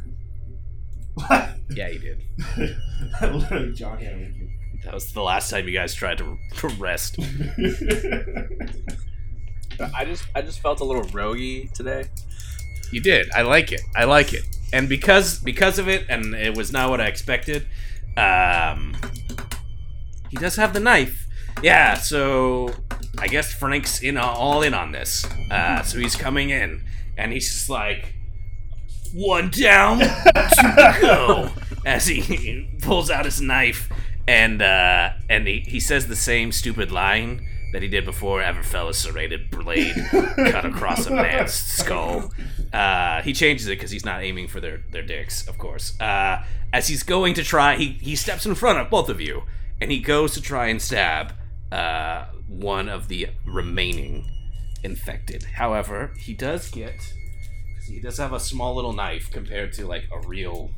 yeah 1.70 1.88
he 1.88 1.98
did 1.98 2.22
Literally, 3.22 3.72
John 3.72 3.98
Hammond. 3.98 4.50
that 4.84 4.94
was 4.94 5.12
the 5.12 5.22
last 5.22 5.50
time 5.50 5.66
you 5.66 5.74
guys 5.74 5.94
tried 5.94 6.18
to 6.18 6.36
to 6.58 6.68
rest 6.78 7.16
I 9.94 10.04
just 10.04 10.24
I 10.34 10.42
just 10.42 10.60
felt 10.60 10.80
a 10.80 10.84
little 10.84 11.04
roguey 11.04 11.72
today. 11.72 12.06
You 12.90 13.00
did. 13.00 13.30
I 13.32 13.42
like 13.42 13.70
it. 13.70 13.82
I 13.94 14.04
like 14.04 14.32
it. 14.32 14.42
And 14.72 14.88
because 14.88 15.38
because 15.38 15.78
of 15.78 15.88
it, 15.88 16.06
and 16.08 16.34
it 16.34 16.56
was 16.56 16.72
not 16.72 16.90
what 16.90 17.00
I 17.00 17.06
expected. 17.06 17.66
Um, 18.16 18.96
he 20.30 20.36
does 20.36 20.56
have 20.56 20.72
the 20.72 20.80
knife. 20.80 21.27
Yeah. 21.62 21.94
So 21.94 22.70
I 23.18 23.28
guess 23.28 23.52
Frank's 23.52 24.02
in 24.02 24.16
all 24.16 24.62
in 24.62 24.74
on 24.74 24.92
this. 24.92 25.26
Uh, 25.50 25.82
so 25.82 25.98
he's 25.98 26.16
coming 26.16 26.50
in, 26.50 26.82
and 27.16 27.32
he's 27.32 27.50
just 27.50 27.68
like 27.68 28.14
one 29.12 29.50
down, 29.50 29.98
two 30.60 31.00
go, 31.00 31.50
as 31.84 32.06
he 32.06 32.68
pulls 32.82 33.10
out 33.10 33.24
his 33.24 33.40
knife, 33.40 33.90
and 34.26 34.62
uh, 34.62 35.10
and 35.28 35.46
he, 35.46 35.60
he 35.60 35.80
says 35.80 36.06
the 36.06 36.16
same 36.16 36.52
stupid 36.52 36.92
line 36.92 37.46
that 37.72 37.82
he 37.82 37.88
did 37.88 38.04
before 38.04 38.40
ever 38.40 38.62
fell 38.62 38.88
a 38.88 38.94
serrated 38.94 39.50
blade 39.50 39.94
cut 40.10 40.64
across 40.64 41.06
a 41.06 41.10
man's 41.10 41.52
skull. 41.54 42.32
Uh, 42.72 43.20
he 43.22 43.32
changes 43.32 43.66
it 43.66 43.72
because 43.72 43.90
he's 43.90 44.04
not 44.04 44.22
aiming 44.22 44.48
for 44.48 44.58
their, 44.60 44.82
their 44.90 45.02
dicks, 45.02 45.46
of 45.46 45.58
course. 45.58 45.98
Uh, 46.00 46.42
as 46.72 46.88
he's 46.88 47.02
going 47.02 47.34
to 47.34 47.42
try, 47.44 47.76
he, 47.76 47.98
he 48.00 48.16
steps 48.16 48.46
in 48.46 48.54
front 48.54 48.78
of 48.78 48.88
both 48.88 49.10
of 49.10 49.20
you, 49.20 49.42
and 49.82 49.90
he 49.90 49.98
goes 49.98 50.32
to 50.32 50.40
try 50.40 50.68
and 50.68 50.80
stab 50.80 51.32
uh, 51.72 52.26
one 52.46 52.88
of 52.88 53.08
the 53.08 53.28
remaining 53.46 54.30
infected. 54.82 55.42
However, 55.42 56.12
he 56.18 56.34
does 56.34 56.70
get 56.70 57.12
he 57.88 58.00
does 58.00 58.18
have 58.18 58.32
a 58.32 58.40
small 58.40 58.74
little 58.74 58.92
knife 58.92 59.30
compared 59.30 59.72
to 59.74 59.86
like 59.86 60.04
a 60.12 60.26
real, 60.26 60.70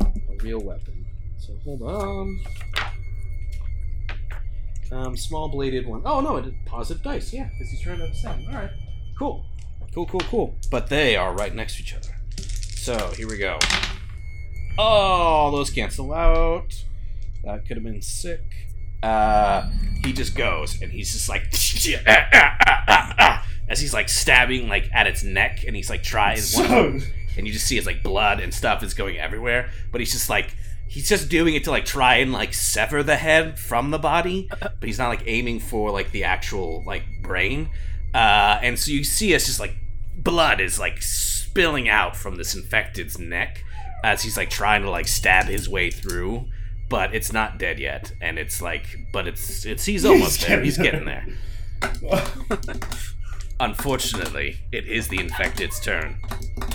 a 0.00 0.42
real 0.42 0.60
weapon. 0.60 1.06
So 1.38 1.54
hold 1.64 1.82
on. 1.82 2.40
Um, 4.90 5.16
small 5.16 5.48
bladed 5.48 5.86
one. 5.86 6.02
Oh 6.04 6.20
no, 6.20 6.36
it 6.36 6.52
positive 6.66 7.02
dice. 7.02 7.32
Yeah, 7.32 7.48
because 7.50 7.70
he's 7.70 7.80
trying 7.80 7.98
to 7.98 8.14
stab. 8.14 8.40
All 8.48 8.54
right, 8.54 8.70
cool, 9.18 9.46
cool, 9.94 10.06
cool, 10.06 10.20
cool. 10.20 10.54
But 10.70 10.88
they 10.88 11.16
are 11.16 11.34
right 11.34 11.54
next 11.54 11.76
to 11.76 11.82
each 11.82 11.94
other. 11.94 12.14
So 12.38 13.10
here 13.16 13.28
we 13.28 13.38
go. 13.38 13.58
Oh, 14.78 15.50
those 15.50 15.70
cancel 15.70 16.12
out. 16.12 16.74
That 17.44 17.66
could 17.66 17.76
have 17.76 17.84
been 17.84 18.02
sick. 18.02 18.67
Uh, 19.02 19.68
he 20.04 20.12
just 20.12 20.34
goes 20.34 20.80
and 20.80 20.90
he's 20.92 21.12
just 21.12 21.28
like 21.28 21.42
ah, 22.06 22.26
ah, 22.88 23.14
ah, 23.18 23.46
as 23.68 23.80
he's 23.80 23.92
like 23.92 24.08
stabbing 24.08 24.68
like 24.68 24.88
at 24.92 25.06
its 25.06 25.22
neck 25.22 25.64
and 25.66 25.76
he's 25.76 25.90
like 25.90 26.02
trying 26.02 26.40
one 26.54 27.02
and 27.36 27.46
you 27.46 27.52
just 27.52 27.66
see 27.66 27.76
his 27.76 27.86
like 27.86 28.02
blood 28.02 28.40
and 28.40 28.52
stuff 28.52 28.82
is 28.82 28.94
going 28.94 29.18
everywhere 29.18 29.70
but 29.92 30.00
he's 30.00 30.12
just 30.12 30.30
like 30.30 30.56
he's 30.88 31.08
just 31.08 31.28
doing 31.28 31.54
it 31.54 31.64
to 31.64 31.70
like 31.70 31.84
try 31.84 32.16
and 32.16 32.32
like 32.32 32.54
sever 32.54 33.02
the 33.02 33.16
head 33.16 33.58
from 33.58 33.90
the 33.90 33.98
body 33.98 34.48
but 34.60 34.82
he's 34.82 34.98
not 34.98 35.08
like 35.08 35.22
aiming 35.26 35.60
for 35.60 35.90
like 35.90 36.10
the 36.12 36.24
actual 36.24 36.82
like 36.86 37.04
brain. 37.22 37.68
Uh 38.14 38.58
and 38.62 38.78
so 38.78 38.90
you 38.90 39.04
see 39.04 39.34
us 39.34 39.46
just 39.46 39.60
like 39.60 39.76
blood 40.16 40.60
is 40.60 40.78
like 40.78 41.02
spilling 41.02 41.88
out 41.88 42.16
from 42.16 42.36
this 42.36 42.54
infected's 42.54 43.18
neck 43.18 43.64
as 44.02 44.22
he's 44.22 44.36
like 44.36 44.48
trying 44.48 44.82
to 44.82 44.90
like 44.90 45.06
stab 45.06 45.44
his 45.44 45.68
way 45.68 45.90
through 45.90 46.46
but 46.88 47.14
it's 47.14 47.32
not 47.32 47.58
dead 47.58 47.78
yet 47.78 48.12
and 48.20 48.38
it's 48.38 48.62
like 48.62 48.86
but 49.12 49.26
it's 49.26 49.64
it's 49.66 49.84
he's 49.84 50.04
almost 50.04 50.46
there 50.46 50.62
he's 50.62 50.78
getting 50.78 51.04
there 51.04 51.26
Unfortunately, 53.60 54.60
it 54.70 54.86
is 54.86 55.08
the 55.08 55.18
infected's 55.18 55.80
turn, 55.80 56.16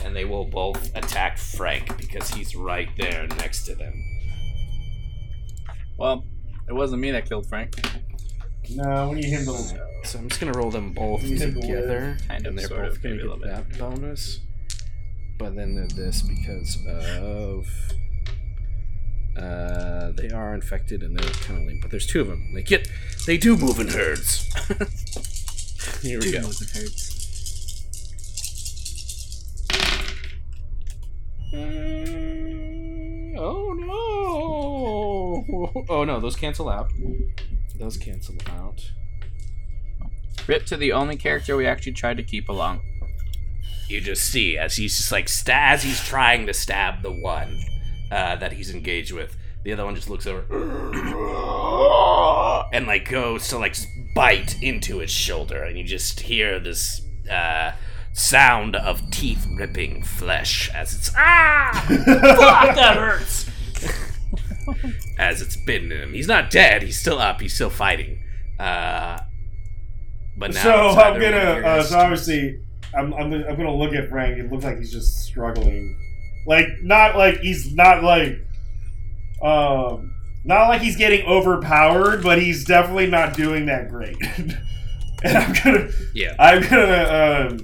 and 0.04 0.14
they 0.14 0.26
will 0.26 0.44
both 0.44 0.94
attack 0.98 1.38
Frank 1.38 1.98
because 1.98 2.30
he's 2.30 2.58
right 2.58 2.90
there 2.98 3.26
next 3.38 3.64
to 3.66 3.76
them. 3.76 3.94
Well, 5.98 6.26
it 6.68 6.74
wasn't 6.74 7.02
me 7.02 7.12
that 7.12 7.28
killed 7.28 7.48
Frank. 7.48 7.76
no, 8.70 9.08
we 9.10 9.16
need 9.16 9.26
him 9.30 9.46
to. 9.46 9.52
So 10.04 10.20
I'm 10.20 10.28
just 10.28 10.42
gonna 10.42 10.52
roll 10.58 10.72
them 10.72 10.92
both 10.92 11.24
You 11.24 11.38
said 11.38 11.56
together, 11.56 12.18
Kind 12.28 12.42
of, 12.46 12.48
and 12.50 12.60
they're 12.60 12.68
sort 12.68 12.82
both 12.82 12.98
of, 12.98 13.02
gonna 13.04 13.16
maybe 13.16 13.28
a 13.28 13.30
get 13.30 13.40
little 13.40 13.62
bit. 13.64 13.70
that 13.70 13.80
bonus. 13.80 14.40
But 15.40 15.56
then 15.56 15.76
they're 15.76 15.88
this 15.88 16.22
because 16.22 16.78
of 16.86 17.66
uh, 19.38 20.12
they 20.12 20.30
are 20.30 20.54
infected 20.54 21.02
and 21.02 21.18
they're 21.18 21.30
kind 21.30 21.62
of 21.62 21.68
lame. 21.68 21.80
But 21.82 21.92
there's 21.92 22.06
two 22.06 22.22
of 22.22 22.28
them. 22.28 22.54
They 22.54 22.62
get 22.62 22.88
they 23.26 23.38
do 23.38 23.58
move 23.58 23.80
in 23.80 23.88
herds. 23.88 24.44
Here 26.02 26.20
we 26.20 26.32
go. 26.32 26.40
Mm, 31.54 33.38
oh 33.38 33.74
no! 33.74 35.46
oh 35.90 36.04
no, 36.04 36.20
those 36.20 36.36
cancel 36.36 36.70
out. 36.70 36.92
Those 37.78 37.98
cancel 37.98 38.36
out. 38.50 38.92
Rip 40.48 40.66
to 40.68 40.78
the 40.78 40.92
only 40.92 41.16
character 41.16 41.56
we 41.56 41.66
actually 41.66 41.94
tried 41.94 42.18
to 42.18 42.24
keep 42.24 42.50
along. 42.50 42.82
You 43.88 44.02
just 44.02 44.24
see 44.32 44.58
as 44.58 44.76
he's 44.76 44.98
just 44.98 45.12
like 45.12 45.30
sta- 45.30 45.72
as 45.72 45.84
he's 45.84 46.04
trying 46.04 46.48
to 46.48 46.54
stab 46.54 47.02
the 47.02 47.12
one 47.12 47.60
uh, 48.14 48.36
that 48.36 48.54
he's 48.54 48.70
engaged 48.70 49.12
with. 49.12 49.36
The 49.64 49.74
other 49.74 49.86
one 49.86 49.96
just 49.96 50.10
looks 50.10 50.28
over 50.28 50.42
and 52.74 52.86
like 52.86 53.10
goes 53.10 53.48
to 53.48 53.58
like 53.58 53.76
bite 54.14 54.62
into 54.62 55.00
its 55.00 55.12
shoulder, 55.12 55.64
and 55.64 55.78
you 55.78 55.84
just 55.84 56.20
hear 56.20 56.60
this 56.60 57.02
uh, 57.32 57.72
sound 58.12 58.76
of 58.76 59.10
teeth 59.10 59.48
ripping 59.58 60.04
flesh 60.04 60.70
as 60.76 60.94
it's 60.94 61.12
ah 61.18 61.72
fuck 61.88 62.76
that 62.76 62.98
hurts. 62.98 63.50
as 65.18 65.42
it's 65.42 65.58
bitten 65.66 65.92
him, 65.92 66.14
he's 66.14 66.28
not 66.28 66.52
dead. 66.52 66.84
He's 66.84 67.00
still 67.00 67.20
up. 67.20 67.42
He's 67.42 67.56
still 67.56 67.72
fighting. 67.72 68.22
Uh, 68.60 69.20
but 70.38 70.54
now 70.54 70.62
so 70.62 70.72
I'm 70.72 70.90
either 70.90 70.98
one 70.98 71.16
of 71.16 71.64
gonna. 71.64 71.68
Uh, 71.68 71.84
so 71.84 71.98
obviously, 71.98 72.60
I'm, 72.96 73.14
I'm. 73.14 73.34
I'm 73.34 73.56
gonna 73.56 73.76
look 73.76 73.94
at 73.94 74.10
Frank. 74.10 74.38
It 74.38 74.52
looks 74.52 74.66
like 74.66 74.78
he's 74.78 74.92
just 74.92 75.24
struggling. 75.24 75.98
Like 76.46 76.68
not 76.82 77.16
like 77.16 77.40
he's 77.40 77.74
not 77.74 78.04
like. 78.04 78.40
Um, 79.42 80.14
not 80.46 80.68
like 80.68 80.82
he's 80.82 80.96
getting 80.98 81.26
overpowered, 81.26 82.22
but 82.22 82.42
he's 82.42 82.66
definitely 82.66 83.08
not 83.08 83.36
doing 83.36 83.66
that 83.68 83.90
great. 83.90 84.18
and 85.24 85.38
I'm 85.38 85.54
gonna. 85.64 85.90
Yeah. 86.14 86.36
I'm 86.40 86.62
gonna. 86.62 87.50
Um, 87.50 87.60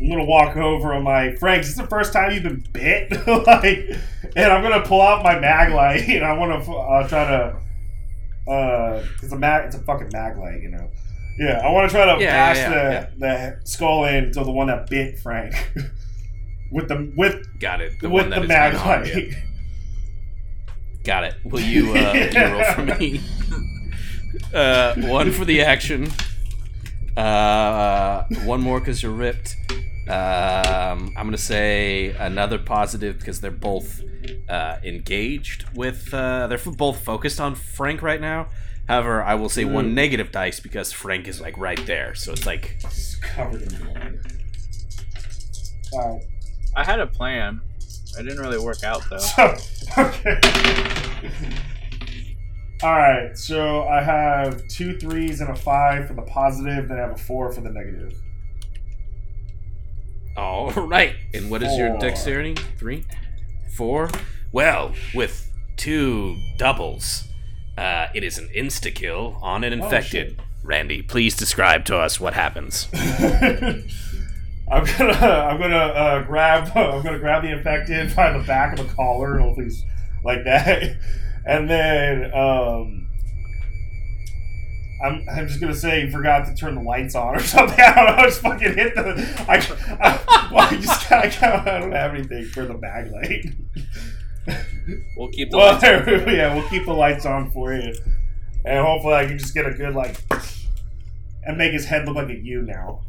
I'm 0.00 0.08
gonna 0.08 0.24
walk 0.24 0.56
over 0.56 0.92
on 0.92 1.02
my 1.02 1.34
Frank. 1.36 1.62
Is 1.62 1.74
this 1.74 1.84
the 1.84 1.88
first 1.88 2.12
time 2.12 2.32
you've 2.32 2.44
been 2.44 2.64
bit? 2.72 3.10
like, 3.46 3.88
and 4.36 4.52
I'm 4.52 4.62
gonna 4.62 4.84
pull 4.84 5.02
out 5.02 5.22
my 5.22 5.38
mag 5.38 5.72
light 5.72 6.02
and 6.08 6.24
I 6.24 6.32
want 6.34 6.64
to 6.64 6.72
uh, 6.72 7.08
try 7.08 7.24
to. 7.24 8.50
Uh, 8.50 9.04
it's 9.22 9.32
a 9.32 9.38
mag. 9.38 9.66
It's 9.66 9.76
a 9.76 9.80
fucking 9.80 10.10
mag 10.12 10.38
light, 10.38 10.62
you 10.62 10.70
know. 10.70 10.90
Yeah, 11.38 11.60
I 11.64 11.70
want 11.70 11.88
to 11.88 11.94
try 11.96 12.04
to 12.16 12.20
Yeah, 12.20 12.30
bash 12.30 12.56
yeah, 12.56 13.00
the 13.00 13.18
the 13.18 13.60
skull 13.64 14.04
in 14.06 14.32
to 14.32 14.42
the 14.42 14.50
one 14.50 14.66
that 14.68 14.88
bit 14.90 15.18
Frank. 15.20 15.54
With 16.70 16.88
the 16.88 17.12
with 17.16 17.58
Got 17.60 17.80
it. 17.80 18.00
The 18.00 18.08
with 18.08 18.22
one 18.24 18.30
that 18.30 18.36
the 18.36 18.42
is 18.44 18.48
mag 18.48 18.74
light. 18.74 19.34
Got 21.04 21.24
it. 21.24 21.34
Will 21.44 21.60
you, 21.60 21.92
uh, 21.94 22.12
you 22.32 22.44
roll 22.44 22.64
for 22.74 22.82
me? 22.98 23.20
Uh, 24.54 24.94
one 25.08 25.32
for 25.32 25.44
the 25.44 25.60
action. 25.62 26.08
Uh, 27.16 28.24
one 28.44 28.60
more 28.60 28.78
because 28.78 29.02
you're 29.02 29.12
ripped. 29.12 29.56
Um, 30.06 31.12
I'm 31.16 31.24
gonna 31.26 31.36
say 31.38 32.10
another 32.18 32.58
positive 32.58 33.18
because 33.18 33.40
they're 33.40 33.50
both 33.50 34.00
uh, 34.48 34.76
engaged 34.84 35.64
with. 35.74 36.12
Uh, 36.14 36.46
they're 36.46 36.58
f- 36.58 36.76
both 36.76 37.00
focused 37.04 37.40
on 37.40 37.54
Frank 37.54 38.00
right 38.02 38.20
now. 38.20 38.48
However, 38.86 39.22
I 39.22 39.34
will 39.34 39.48
say 39.50 39.64
one 39.64 39.90
Mm. 39.90 39.94
negative 39.94 40.30
dice 40.32 40.60
because 40.60 40.92
Frank 40.92 41.26
is 41.28 41.40
like 41.40 41.56
right 41.58 41.84
there, 41.86 42.14
so 42.14 42.32
it's 42.32 42.46
like 42.46 42.76
It's 42.84 43.16
covered 43.16 43.62
in 43.62 43.68
blood. 43.92 44.18
Alright. 45.92 46.22
I 46.78 46.84
had 46.84 47.00
a 47.00 47.08
plan. 47.08 47.60
It 48.16 48.22
didn't 48.22 48.38
really 48.38 48.60
work 48.60 48.84
out 48.84 49.02
though. 49.10 49.18
So, 49.18 49.56
okay. 49.98 50.40
Alright, 52.80 53.36
so 53.36 53.82
I 53.88 54.00
have 54.00 54.62
two 54.68 54.96
threes 54.96 55.40
and 55.40 55.50
a 55.50 55.56
five 55.56 56.06
for 56.06 56.14
the 56.14 56.22
positive, 56.22 56.88
then 56.88 56.98
I 56.98 57.00
have 57.00 57.10
a 57.10 57.16
four 57.16 57.50
for 57.50 57.62
the 57.62 57.70
negative. 57.70 58.12
All 60.36 60.70
right. 60.70 61.16
And 61.34 61.50
what 61.50 61.64
is 61.64 61.76
your 61.76 61.88
Four. 61.90 61.98
dexterity? 61.98 62.54
Three? 62.78 63.04
Four? 63.76 64.08
Well, 64.52 64.94
with 65.12 65.50
two 65.76 66.36
doubles, 66.58 67.24
uh, 67.76 68.06
it 68.14 68.22
is 68.22 68.38
an 68.38 68.48
insta 68.56 68.94
kill 68.94 69.36
on 69.42 69.64
an 69.64 69.72
infected. 69.72 70.40
Randy, 70.62 71.02
please 71.02 71.36
describe 71.36 71.84
to 71.86 71.96
us 71.98 72.20
what 72.20 72.34
happens. 72.34 72.86
I'm 74.70 74.84
gonna 74.84 75.12
I'm 75.12 75.60
gonna 75.60 75.76
uh, 75.76 76.22
grab 76.24 76.70
I'm 76.76 77.02
gonna 77.02 77.18
grab 77.18 77.42
the 77.42 77.52
infected 77.52 78.14
by 78.16 78.36
the 78.36 78.44
back 78.44 78.78
of 78.78 78.86
the 78.86 78.94
collar 78.94 79.38
and 79.38 79.56
he's 79.56 79.84
like 80.24 80.44
that, 80.44 80.82
and 81.46 81.70
then 81.70 82.24
um, 82.34 83.08
I'm 85.04 85.24
I'm 85.30 85.46
just 85.46 85.60
gonna 85.60 85.74
say 85.74 86.04
you 86.04 86.10
forgot 86.10 86.46
to 86.46 86.54
turn 86.54 86.74
the 86.74 86.82
lights 86.82 87.14
on 87.14 87.36
or 87.36 87.40
something. 87.40 87.78
I 87.78 87.94
don't 87.94 88.06
know. 88.06 88.22
I 88.22 88.26
Just 88.26 88.40
fucking 88.40 88.74
hit 88.74 88.94
the 88.94 89.44
I 89.48 89.56
I, 90.00 90.48
well, 90.52 90.68
I 90.70 90.76
just 90.76 91.12
I, 91.12 91.22
I 91.66 91.78
don't 91.80 91.92
have 91.92 92.14
anything 92.14 92.46
for 92.46 92.64
the 92.66 92.76
mag 92.76 93.10
light. 93.12 93.44
We'll 95.16 95.28
keep 95.28 95.50
the 95.50 95.56
Well, 95.58 95.72
lights 95.74 95.84
on. 95.84 96.34
yeah, 96.34 96.54
we'll 96.54 96.68
keep 96.68 96.84
the 96.86 96.94
lights 96.94 97.26
on 97.26 97.50
for 97.52 97.72
you, 97.74 97.94
and 98.64 98.84
hopefully 98.84 99.14
I 99.14 99.26
can 99.26 99.38
just 99.38 99.54
get 99.54 99.66
a 99.66 99.70
good 99.72 99.94
like 99.94 100.16
and 101.44 101.56
make 101.56 101.72
his 101.72 101.84
head 101.84 102.06
look 102.06 102.16
like 102.16 102.28
a 102.30 102.34
U 102.38 102.62
now. 102.62 103.02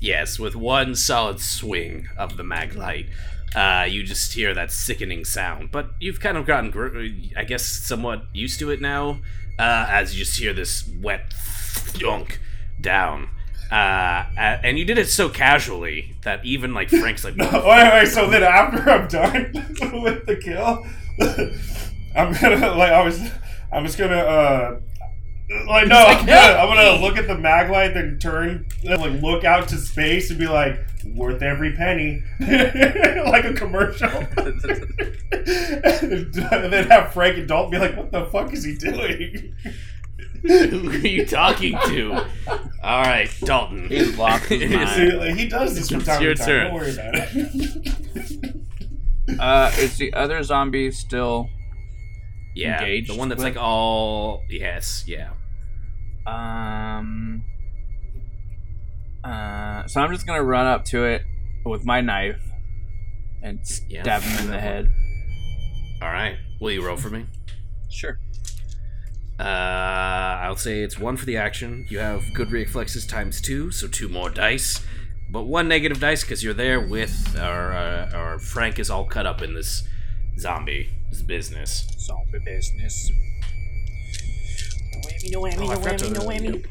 Yes, 0.00 0.38
with 0.38 0.54
one 0.54 0.94
solid 0.94 1.40
swing 1.40 2.08
of 2.16 2.36
the 2.36 2.42
maglite, 2.44 3.08
uh, 3.54 3.84
you 3.88 4.04
just 4.04 4.32
hear 4.34 4.54
that 4.54 4.70
sickening 4.70 5.24
sound. 5.24 5.70
But 5.72 5.90
you've 6.00 6.20
kind 6.20 6.36
of 6.36 6.46
gotten, 6.46 6.70
gr- 6.70 7.06
I 7.36 7.44
guess, 7.44 7.64
somewhat 7.64 8.24
used 8.32 8.58
to 8.60 8.70
it 8.70 8.80
now, 8.80 9.18
uh, 9.58 9.86
as 9.88 10.16
you 10.16 10.24
just 10.24 10.38
hear 10.38 10.52
this 10.52 10.88
wet 11.00 11.32
thunk 11.32 12.40
down. 12.80 13.30
Uh, 13.70 14.24
and 14.38 14.78
you 14.78 14.84
did 14.84 14.96
it 14.98 15.08
so 15.08 15.28
casually 15.28 16.14
that 16.22 16.42
even 16.44 16.72
like 16.72 16.88
Frank's 16.88 17.24
like, 17.24 17.36
wait, 17.38 17.52
wait. 17.52 18.06
So 18.08 18.28
then 18.30 18.42
after 18.42 18.88
I'm 18.90 19.08
done 19.08 19.52
with 20.02 20.24
the 20.26 20.36
kill, 20.36 20.86
I'm 22.16 22.32
gonna 22.40 22.74
like 22.74 22.92
I 22.92 23.02
was, 23.02 23.20
I'm 23.72 23.84
just 23.84 23.98
gonna 23.98 24.16
uh. 24.16 24.80
Like 25.66 25.88
no, 25.88 25.94
like, 26.04 26.18
I'm 26.18 26.26
gonna, 26.26 26.58
I'm 26.58 26.68
gonna 26.68 27.00
look 27.04 27.16
at 27.16 27.26
the 27.26 27.36
mag 27.36 27.70
light, 27.70 27.94
then 27.94 28.18
turn, 28.18 28.66
then, 28.82 29.00
like 29.00 29.22
look 29.22 29.44
out 29.44 29.68
to 29.68 29.78
space 29.78 30.28
and 30.30 30.38
be 30.38 30.46
like, 30.46 30.78
worth 31.14 31.40
every 31.42 31.72
penny, 31.74 32.22
like 32.40 33.44
a 33.44 33.54
commercial. 33.54 34.08
and 35.30 36.32
then 36.72 36.88
have 36.88 37.12
Frank 37.14 37.38
and 37.38 37.48
Dalton 37.48 37.70
be 37.70 37.78
like, 37.78 37.96
what 37.96 38.10
the 38.12 38.26
fuck 38.26 38.52
is 38.52 38.64
he 38.64 38.74
doing? 38.74 39.54
who 40.42 40.90
are 40.90 40.96
you 40.98 41.26
talking 41.26 41.78
to? 41.86 42.12
All 42.82 43.02
right, 43.02 43.28
Dalton. 43.40 43.88
He's 43.88 44.16
lost 44.16 44.44
his 44.44 44.70
mind. 44.70 44.88
See, 44.90 45.10
like, 45.12 45.34
he 45.34 45.48
does 45.48 45.74
this 45.74 45.90
from 45.90 46.02
time 46.02 46.20
to 46.22 46.34
time. 46.34 46.46
turn. 46.46 46.66
Don't 46.66 46.74
worry 46.74 46.92
about 46.92 47.14
it. 47.14 48.54
Uh, 49.40 49.70
is 49.78 49.98
the 49.98 50.12
other 50.12 50.42
zombie 50.42 50.90
still? 50.90 51.48
Yeah, 52.54 52.80
engaged 52.80 53.10
the 53.10 53.16
one 53.16 53.28
that's 53.28 53.42
with- 53.42 53.56
like 53.56 53.62
all 53.62 54.42
yes, 54.48 55.04
yeah. 55.06 55.30
Um. 56.28 57.44
Uh, 59.24 59.86
so 59.86 60.00
I'm 60.00 60.12
just 60.12 60.26
gonna 60.26 60.42
run 60.44 60.66
up 60.66 60.84
to 60.86 61.04
it 61.04 61.22
with 61.64 61.84
my 61.84 62.00
knife 62.00 62.40
and 63.42 63.60
Yeah. 63.88 64.02
stab 64.02 64.22
him 64.22 64.44
in 64.44 64.50
the 64.50 64.60
head. 64.60 64.92
All 66.00 66.12
right, 66.12 66.36
will 66.60 66.70
you 66.70 66.84
roll 66.86 66.96
for 66.96 67.10
me? 67.10 67.26
Sure. 67.90 68.18
Uh, 69.38 69.42
I'll 70.42 70.56
say 70.56 70.82
it's 70.82 70.98
one 70.98 71.16
for 71.16 71.24
the 71.26 71.36
action. 71.36 71.86
You 71.88 71.98
have 72.00 72.22
good 72.34 72.50
reflexes 72.50 73.06
times 73.06 73.40
two, 73.40 73.70
so 73.70 73.86
two 73.86 74.08
more 74.08 74.30
dice. 74.30 74.84
But 75.30 75.44
one 75.44 75.68
negative 75.68 76.00
dice 76.00 76.22
because 76.22 76.42
you're 76.42 76.54
there 76.54 76.80
with, 76.80 77.36
our, 77.38 77.72
uh, 77.72 78.10
or 78.18 78.38
Frank 78.38 78.78
is 78.78 78.90
all 78.90 79.04
cut 79.04 79.26
up 79.26 79.42
in 79.42 79.54
this 79.54 79.86
zombie 80.38 80.88
business. 81.26 81.86
Zombie 81.98 82.38
business. 82.44 83.10
No 85.30 85.40
whammy, 85.40 85.56
no 85.56 85.66
whammy, 85.66 85.68
Oh, 85.68 85.70
I 85.70 85.74
no 85.74 85.80
forgot 85.80 85.98
whammy, 86.00 86.12
no 86.12 86.20
to- 86.20 86.26
whammy. 86.26 86.66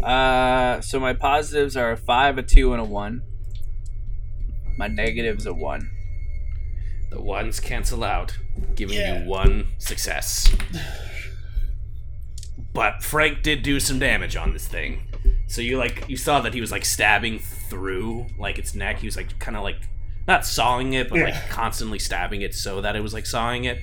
Whammy. 0.00 0.04
Uh, 0.04 0.80
so 0.80 1.00
my 1.00 1.12
positives 1.14 1.76
are 1.76 1.92
a 1.92 1.96
five, 1.96 2.36
a 2.38 2.42
two, 2.42 2.72
and 2.72 2.80
a 2.80 2.84
one. 2.84 3.22
My 4.76 4.86
negatives 4.88 5.46
a 5.46 5.54
one. 5.54 5.90
The 7.10 7.20
ones 7.22 7.60
cancel 7.60 8.02
out, 8.04 8.36
giving 8.74 8.98
Yeah. 8.98 9.22
you 9.22 9.28
one 9.28 9.68
success. 9.78 10.54
But 12.72 13.02
Frank 13.02 13.42
did 13.42 13.62
do 13.62 13.78
some 13.78 13.98
damage 13.98 14.36
on 14.36 14.52
this 14.52 14.66
thing. 14.66 15.02
So 15.46 15.60
you 15.60 15.78
like 15.78 16.04
you 16.08 16.16
saw 16.16 16.40
that 16.40 16.54
he 16.54 16.60
was 16.60 16.72
like 16.72 16.84
stabbing 16.84 17.38
through 17.38 18.26
like 18.38 18.58
its 18.58 18.74
neck. 18.74 18.98
He 18.98 19.06
was 19.06 19.16
like 19.16 19.38
kind 19.38 19.56
of 19.56 19.62
like 19.62 19.76
not 20.26 20.44
sawing 20.44 20.94
it, 20.94 21.08
but 21.08 21.18
Yeah. 21.18 21.24
like 21.26 21.48
constantly 21.48 21.98
stabbing 21.98 22.42
it 22.42 22.54
so 22.54 22.80
that 22.80 22.96
it 22.96 23.00
was 23.00 23.14
like 23.14 23.26
sawing 23.26 23.64
it. 23.64 23.78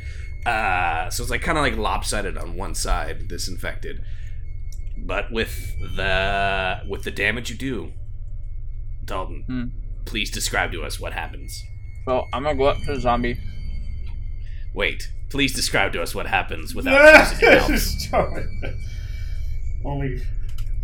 Uh, 0.46 1.10
so 1.10 1.22
it's 1.24 1.30
like 1.32 1.42
kind 1.42 1.58
of 1.58 1.64
like 1.64 1.78
lopsided 1.78 2.38
on 2.38 2.56
one 2.56 2.74
side, 2.76 3.28
disinfected. 3.28 4.02
But 4.98 5.32
with 5.32 5.76
the 5.96 6.82
with 6.88 7.04
the 7.04 7.12
damage 7.12 7.50
you 7.50 7.58
do, 7.58 7.92
Dalton, 9.06 9.44
Hmm. 9.48 9.66
please 10.06 10.30
describe 10.32 10.72
to 10.74 10.84
us 10.84 11.00
what 11.00 11.14
happens. 11.14 11.64
So 12.06 12.26
I'm 12.34 12.44
gonna 12.44 12.56
go 12.58 12.66
up 12.66 12.78
to 12.86 12.94
the 12.96 13.00
zombie. 13.00 13.39
Wait, 14.74 15.10
please 15.30 15.54
describe 15.54 15.92
to 15.94 16.02
us 16.02 16.16
what 16.16 16.28
happens 16.28 16.74
without 16.74 16.94
using 17.32 17.39
your 17.50 17.60
mouth. 17.60 17.68
Just 17.70 18.00
stop 18.02 18.30
it. 18.38 18.76
Only 19.86 20.22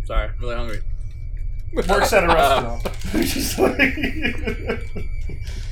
Sorry, 0.04 0.30
really 0.40 0.54
hungry. 0.54 0.80
works 1.74 2.12
at 2.12 2.24
a 2.24 2.26
restaurant. 2.34 2.82
Just 3.26 3.58
like- 3.58 4.88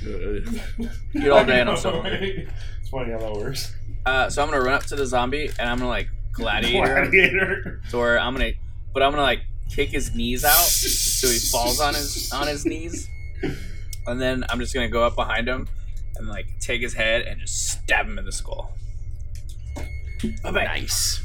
Eat 0.02 1.28
all 1.28 1.44
day 1.44 1.60
and 1.60 1.70
I'm 1.70 1.76
I 1.76 1.78
so 1.78 1.90
hungry. 2.02 2.48
It's 2.80 2.88
funny 2.90 3.12
how 3.12 3.18
that 3.18 3.32
works. 3.32 3.74
Uh, 4.04 4.30
so 4.30 4.42
I'm 4.42 4.50
gonna 4.50 4.62
run 4.62 4.74
up 4.74 4.84
to 4.86 4.96
the 4.96 5.06
zombie 5.06 5.50
and 5.58 5.68
I'm 5.68 5.78
gonna 5.78 5.88
like 5.88 6.08
gladiator 6.32 6.96
him 7.04 7.10
Gladiator. 7.10 7.80
to 7.90 7.96
where 7.98 8.18
I'm 8.20 8.34
gonna, 8.34 8.52
but 8.94 9.02
I'm 9.02 9.10
gonna 9.10 9.22
like 9.22 9.40
kick 9.70 9.88
his 9.88 10.14
knees 10.14 10.44
out 10.44 10.52
so 10.54 11.26
he 11.28 11.38
falls 11.38 11.80
on 11.80 11.94
his 11.94 12.30
on 12.32 12.46
his 12.46 12.64
knees, 12.64 13.08
and 14.06 14.20
then 14.20 14.44
I'm 14.48 14.60
just 14.60 14.72
gonna 14.74 14.88
go 14.88 15.04
up 15.04 15.16
behind 15.16 15.48
him 15.48 15.66
and 16.16 16.28
like 16.28 16.46
take 16.60 16.80
his 16.80 16.94
head 16.94 17.22
and 17.22 17.40
just 17.40 17.68
stab 17.72 18.06
him 18.06 18.18
in 18.18 18.24
the 18.24 18.32
skull. 18.32 18.72
Bye-bye. 20.42 20.64
Nice. 20.64 21.22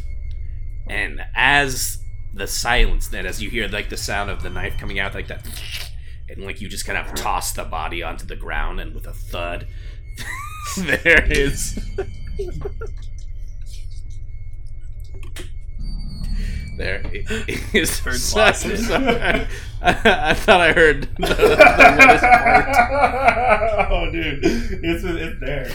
And 0.89 1.21
as 1.35 1.99
the 2.33 2.47
silence, 2.47 3.07
then 3.07 3.25
as 3.25 3.41
you 3.41 3.49
hear 3.49 3.67
like 3.67 3.89
the 3.89 3.97
sound 3.97 4.29
of 4.29 4.41
the 4.43 4.49
knife 4.49 4.77
coming 4.77 4.99
out 4.99 5.13
like 5.13 5.27
that, 5.27 5.45
and 6.31 6.45
like 6.45 6.61
you 6.61 6.69
just 6.69 6.85
kind 6.85 6.97
of 6.97 7.13
toss 7.15 7.51
the 7.53 7.63
body 7.63 8.01
onto 8.03 8.25
the 8.25 8.35
ground, 8.35 8.79
and 8.79 8.93
with 8.95 9.07
a 9.07 9.13
thud, 9.13 9.67
there 10.77 11.25
is. 11.31 11.79
There 16.77 17.01
is. 17.73 17.99
Heard 17.99 18.15
sorry. 18.15 18.53
I, 19.83 20.29
I 20.29 20.33
thought 20.33 20.61
I 20.61 20.73
heard 20.73 21.03
the, 21.17 21.27
the 21.27 21.95
wettest 21.97 22.23
part. 22.23 22.65
oh, 23.91 24.09
dude, 24.11 24.39
it's 24.43 25.03
it's 25.03 25.39
there. 25.39 25.69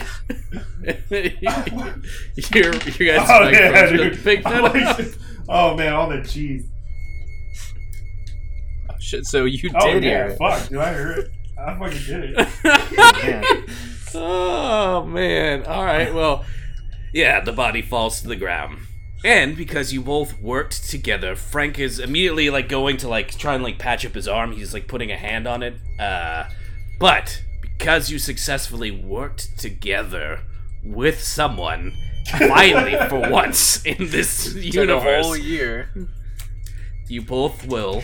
your 2.61 2.73
your 2.73 3.15
guys' 3.17 3.29
Oh 3.29 3.47
yeah, 3.49 3.89
dude. 3.89 4.23
big 4.23 4.41
oh, 4.45 4.49
like- 4.73 5.13
oh 5.47 5.75
man, 5.75 5.93
all 5.93 6.09
the 6.09 6.21
cheese. 6.23 6.67
Shit, 8.99 9.25
so 9.25 9.45
you 9.45 9.69
Oh 9.75 9.93
did 9.93 10.03
yeah, 10.03 10.09
hear 10.09 10.25
it. 10.27 10.37
fuck, 10.37 10.67
dude, 10.69 10.79
I 10.79 10.93
hear 10.93 11.11
it. 11.11 11.31
I 11.59 11.77
fucking 11.77 12.03
did 12.05 12.35
it. 12.37 13.23
man. 13.23 13.65
oh 14.15 15.05
man! 15.05 15.65
All 15.65 15.83
right, 15.85 16.13
well, 16.13 16.45
yeah, 17.13 17.39
the 17.41 17.51
body 17.53 17.81
falls 17.81 18.21
to 18.21 18.27
the 18.27 18.35
ground, 18.35 18.79
and 19.25 19.55
because 19.57 19.91
you 19.93 20.01
both 20.01 20.39
worked 20.41 20.89
together, 20.89 21.35
Frank 21.35 21.79
is 21.79 21.99
immediately 21.99 22.49
like 22.49 22.69
going 22.69 22.97
to 22.97 23.07
like 23.07 23.37
try 23.37 23.55
and 23.55 23.63
like 23.63 23.79
patch 23.79 24.05
up 24.05 24.13
his 24.13 24.27
arm. 24.27 24.51
He's 24.53 24.73
like 24.73 24.87
putting 24.87 25.11
a 25.11 25.17
hand 25.17 25.47
on 25.47 25.63
it, 25.63 25.75
uh, 25.99 26.45
but 26.99 27.43
because 27.61 28.09
you 28.09 28.17
successfully 28.19 28.91
worked 28.91 29.57
together 29.59 30.41
with 30.83 31.21
someone, 31.21 31.93
finally 32.47 32.95
for 33.09 33.29
once 33.29 33.83
in 33.85 34.09
this 34.09 34.45
Took 34.53 34.55
a 34.63 34.65
universe, 34.65 35.25
whole 35.25 35.37
year. 35.37 35.89
you 37.09 37.21
both 37.21 37.65
will 37.67 38.03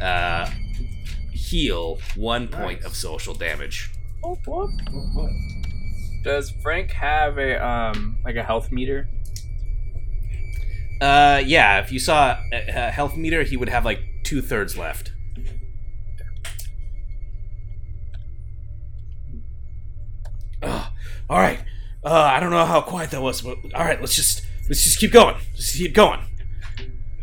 uh, 0.00 0.50
heal 1.32 1.98
one 2.16 2.48
point 2.48 2.84
of 2.84 2.94
social 2.94 3.34
damage. 3.34 3.90
Whoop, 4.22 4.38
whoop. 4.46 4.70
Does 6.24 6.50
Frank 6.62 6.90
have 6.90 7.38
a 7.38 7.64
um 7.64 8.18
like 8.24 8.36
a 8.36 8.42
health 8.42 8.70
meter? 8.72 9.08
Uh, 11.00 11.40
yeah. 11.44 11.80
If 11.80 11.92
you 11.92 11.98
saw 11.98 12.38
a, 12.52 12.68
a 12.68 12.90
health 12.90 13.16
meter, 13.16 13.42
he 13.44 13.56
would 13.56 13.68
have 13.68 13.84
like 13.84 14.00
two 14.24 14.42
thirds 14.42 14.76
left. 14.76 15.12
Ugh. 20.62 20.92
all 21.30 21.38
right. 21.38 21.60
Uh, 22.04 22.12
I 22.12 22.40
don't 22.40 22.50
know 22.50 22.64
how 22.64 22.80
quiet 22.80 23.10
that 23.12 23.22
was, 23.22 23.42
but 23.42 23.58
all 23.74 23.84
right. 23.84 24.00
Let's 24.00 24.16
just 24.16 24.44
let's 24.68 24.82
just 24.82 24.98
keep 24.98 25.12
going. 25.12 25.36
Just 25.54 25.76
keep 25.76 25.94
going. 25.94 26.20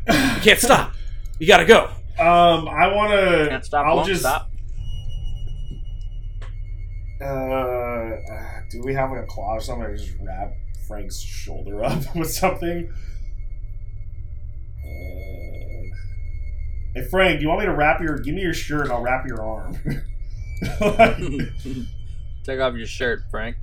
You 0.07 0.41
can't 0.41 0.59
stop. 0.59 0.93
You 1.39 1.47
gotta 1.47 1.65
go. 1.65 1.89
Um, 2.19 2.67
I 2.69 2.87
want 2.93 3.11
to. 3.11 3.47
Can't 3.49 3.65
stop, 3.65 3.85
I'll 3.85 3.97
won't 3.97 4.07
just. 4.07 4.21
stop. 4.21 4.49
Uh, 7.21 8.11
do 8.69 8.81
we 8.83 8.93
have 8.93 9.09
like 9.11 9.23
a 9.23 9.25
claw 9.27 9.55
or 9.55 9.61
something? 9.61 9.85
I 9.85 9.89
can 9.89 9.97
just 9.97 10.13
wrap 10.21 10.53
Frank's 10.87 11.19
shoulder 11.19 11.83
up 11.83 12.15
with 12.15 12.31
something. 12.31 12.89
Uh, 14.83 15.95
hey 16.95 17.07
Frank, 17.09 17.39
do 17.39 17.43
you 17.43 17.49
want 17.49 17.61
me 17.61 17.65
to 17.65 17.73
wrap 17.73 18.01
your? 18.01 18.17
Give 18.19 18.35
me 18.35 18.41
your 18.41 18.53
shirt, 18.53 18.83
and 18.83 18.91
I'll 18.91 19.01
wrap 19.01 19.25
your 19.27 19.41
arm. 19.41 19.77
Like, 20.81 21.17
Take 22.43 22.59
off 22.59 22.75
your 22.75 22.85
shirt, 22.85 23.21
Frank. 23.31 23.57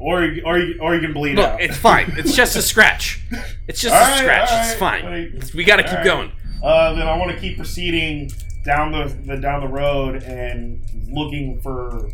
Or 0.00 0.24
you, 0.24 0.42
or 0.44 0.58
you, 0.58 0.78
or 0.80 0.94
you 0.94 1.00
can 1.00 1.12
bleed 1.12 1.36
Look, 1.36 1.46
out. 1.46 1.60
it's 1.60 1.76
fine. 1.76 2.12
It's 2.16 2.34
just 2.34 2.56
a 2.56 2.62
scratch. 2.62 3.20
It's 3.68 3.80
just 3.80 3.94
All 3.94 4.00
a 4.00 4.04
right, 4.04 4.18
scratch. 4.18 4.50
all 4.50 4.60
It's 4.60 4.74
fine. 4.74 5.32
Like, 5.34 5.54
We 5.54 5.64
gotta 5.64 5.82
all 5.84 5.88
keep 5.88 5.98
right. 5.98 6.04
going. 6.04 6.32
Uh, 6.62 6.94
then 6.94 7.06
I 7.06 7.16
want 7.16 7.30
to 7.30 7.38
keep 7.38 7.56
proceeding 7.56 8.30
down 8.64 8.92
the, 8.92 9.14
the 9.26 9.36
down 9.36 9.60
the 9.60 9.68
road 9.68 10.22
and 10.22 10.82
looking 11.10 11.60
for. 11.60 12.08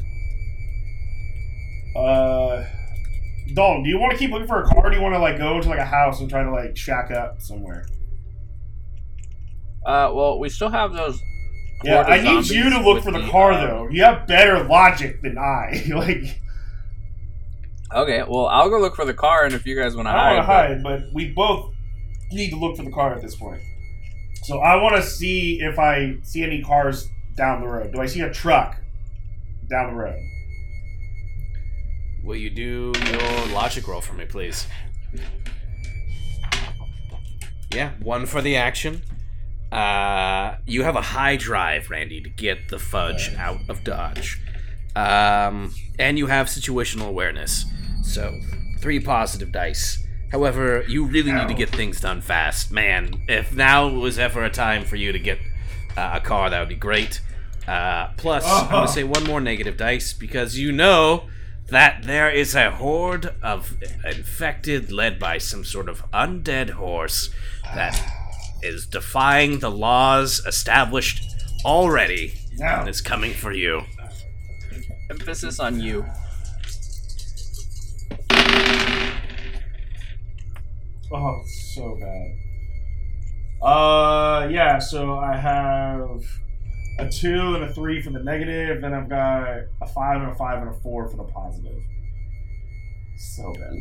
Uh, 1.97 2.65
Dalton, 3.55 3.83
do 3.83 3.89
you 3.89 3.99
want 3.99 4.13
to 4.13 4.19
keep 4.19 4.31
looking 4.31 4.47
for 4.47 4.63
a 4.63 4.67
car? 4.67 4.87
Or 4.87 4.91
do 4.91 4.97
you 4.97 5.03
want 5.03 5.15
to 5.15 5.19
like 5.19 5.39
go 5.39 5.61
to 5.61 5.69
like 5.69 5.79
a 5.79 5.85
house 5.85 6.21
and 6.21 6.29
try 6.31 6.43
to 6.43 6.51
like 6.51 6.77
shack 6.77 7.11
up 7.11 7.41
somewhere? 7.41 7.87
Uh, 9.85 10.11
well, 10.13 10.39
we 10.39 10.49
still 10.49 10.71
have 10.71 10.93
those. 10.93 11.21
Yeah, 11.83 12.03
I 12.03 12.21
need 12.21 12.47
you 12.49 12.69
to 12.71 12.81
look 12.81 13.03
for 13.03 13.11
the, 13.11 13.21
the, 13.21 13.31
car 13.31 13.53
uh, 13.53 13.67
though. 13.67 13.89
You 13.89 14.05
have 14.05 14.27
better 14.27 14.65
logic 14.65 15.23
than 15.23 15.39
I. 15.39 15.83
like 15.95 16.39
Okay, 17.95 18.23
well, 18.29 18.47
I'll 18.47 18.71
go 18.71 18.79
look 18.79 18.95
for 18.95 19.05
the 19.05 19.15
car, 19.15 19.45
and 19.45 19.55
if 19.55 19.67
you 19.67 19.75
guys 19.75 19.97
want 19.97 20.07
to 20.07 20.13
I 20.13 20.37
don't 20.37 20.45
hide, 20.45 20.71
want 20.71 20.83
to 20.83 20.89
hide, 20.89 21.01
but 21.03 21.13
we 21.13 21.33
both 21.33 21.73
need 22.31 22.51
to 22.51 22.57
look 22.57 22.77
for 22.77 22.85
the 22.85 22.93
car 22.93 23.15
at 23.15 23.21
this 23.21 23.35
point. 23.35 23.61
So 24.45 24.59
I 24.61 24.77
want 24.77 24.97
to 24.97 25.03
see 25.03 25.61
if 25.61 25.79
I 25.79 26.17
see 26.23 26.43
any 26.45 26.63
cars 26.63 27.09
down 27.37 27.61
the 27.61 27.67
road. 27.67 27.93
Do 27.93 28.01
I 28.01 28.07
see 28.07 28.21
a 28.21 28.33
truck 28.33 28.77
down 29.69 29.91
the 29.91 29.97
road? 29.97 30.19
Will 32.23 32.37
you 32.37 32.51
do 32.51 32.93
your 33.07 33.47
logic 33.49 33.89
roll 33.89 34.01
for 34.01 34.15
me, 34.15 34.25
please? 34.25 34.67
Yeah, 37.73 37.93
one 38.01 38.27
for 38.27 38.41
the 38.43 38.57
action. 38.57 39.03
Uh, 39.73 40.57
you 40.67 40.83
have 40.83 40.97
a 40.97 41.03
high 41.03 41.37
drive, 41.37 41.91
Randy, 41.91 42.21
to 42.21 42.29
get 42.29 42.69
the 42.69 42.79
fudge 42.79 43.35
out 43.37 43.61
of 43.69 43.85
Dodge. 43.85 44.41
Um, 44.97 45.73
and 45.99 46.19
you 46.19 46.27
have 46.27 46.49
situational 46.49 47.07
awareness. 47.07 47.65
So, 48.03 48.41
three 48.79 49.01
positive 49.01 49.53
dice. 49.53 50.05
However, 50.33 50.85
you 50.89 51.05
really 51.07 51.33
need 51.33 51.49
to 51.49 51.55
get 51.55 51.71
things 51.71 52.01
done 52.01 52.21
fast. 52.21 52.71
Man, 52.71 53.23
if 53.29 53.53
now 53.55 53.89
was 53.89 54.19
ever 54.19 54.45
a 54.45 54.51
time 54.51 54.85
for 54.85 54.97
you 54.97 55.11
to 55.13 55.19
get 55.19 55.39
uh, 55.97 56.13
a 56.15 56.21
car, 56.21 56.51
that 56.51 56.61
would 56.61 56.69
be 56.69 56.75
great. 56.77 57.21
Uh, 57.67 58.09
plus, 58.17 58.45
I'm 58.47 58.71
going 58.71 58.87
to 58.87 58.93
say 58.93 59.05
one 59.05 59.25
more 59.25 59.41
negative 59.41 59.77
dice 59.77 60.13
because 60.13 60.57
you 60.59 60.73
know 60.73 61.25
that 61.69 62.03
there 62.05 62.31
is 62.31 62.55
a 62.55 62.71
horde 62.71 63.35
of 63.43 63.75
infected 64.05 64.91
led 64.91 65.19
by 65.19 65.39
some 65.39 65.65
sort 65.65 65.89
of 65.89 66.09
undead 66.13 66.71
horse 66.71 67.31
that 67.75 68.01
is 68.63 68.87
defying 68.87 69.59
the 69.61 69.71
laws 69.71 70.41
established 70.47 71.23
already 71.65 72.35
No. 72.59 72.67
and 72.67 72.89
is 72.89 73.01
coming 73.01 73.33
for 73.35 73.53
you. 73.53 73.83
emphasis 75.11 75.59
on 75.61 75.81
you. 75.81 76.05
Oh, 81.13 81.43
so 81.75 81.97
bad. 82.01 83.67
Uh, 83.67 84.49
yeah. 84.49 84.79
So 84.79 85.19
I 85.19 85.37
have 85.37 86.23
a 86.99 87.09
two 87.09 87.55
and 87.55 87.65
a 87.65 87.73
three 87.75 88.01
for 88.01 88.11
the 88.11 88.21
negative. 88.21 88.81
Then 88.81 88.95
I've 88.95 89.09
got 89.09 89.43
a 89.83 89.87
five 89.95 90.23
and 90.23 90.31
a 90.31 90.35
five 90.35 90.63
and 90.63 90.71
a 90.71 90.81
four 90.81 91.09
for 91.09 91.17
the 91.17 91.25
positive. 91.25 91.83
So 93.19 93.53
bad. 93.53 93.73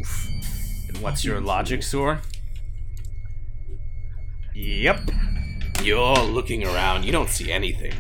And 0.90 0.98
what's 1.02 1.24
your 1.24 1.40
logic, 1.40 1.84
Soar? 1.84 2.20
Yep. 4.56 5.12
You're 5.84 6.18
looking 6.18 6.66
around. 6.66 7.04
You 7.04 7.12
don't 7.12 7.30
see 7.30 7.52
anything. 7.52 7.94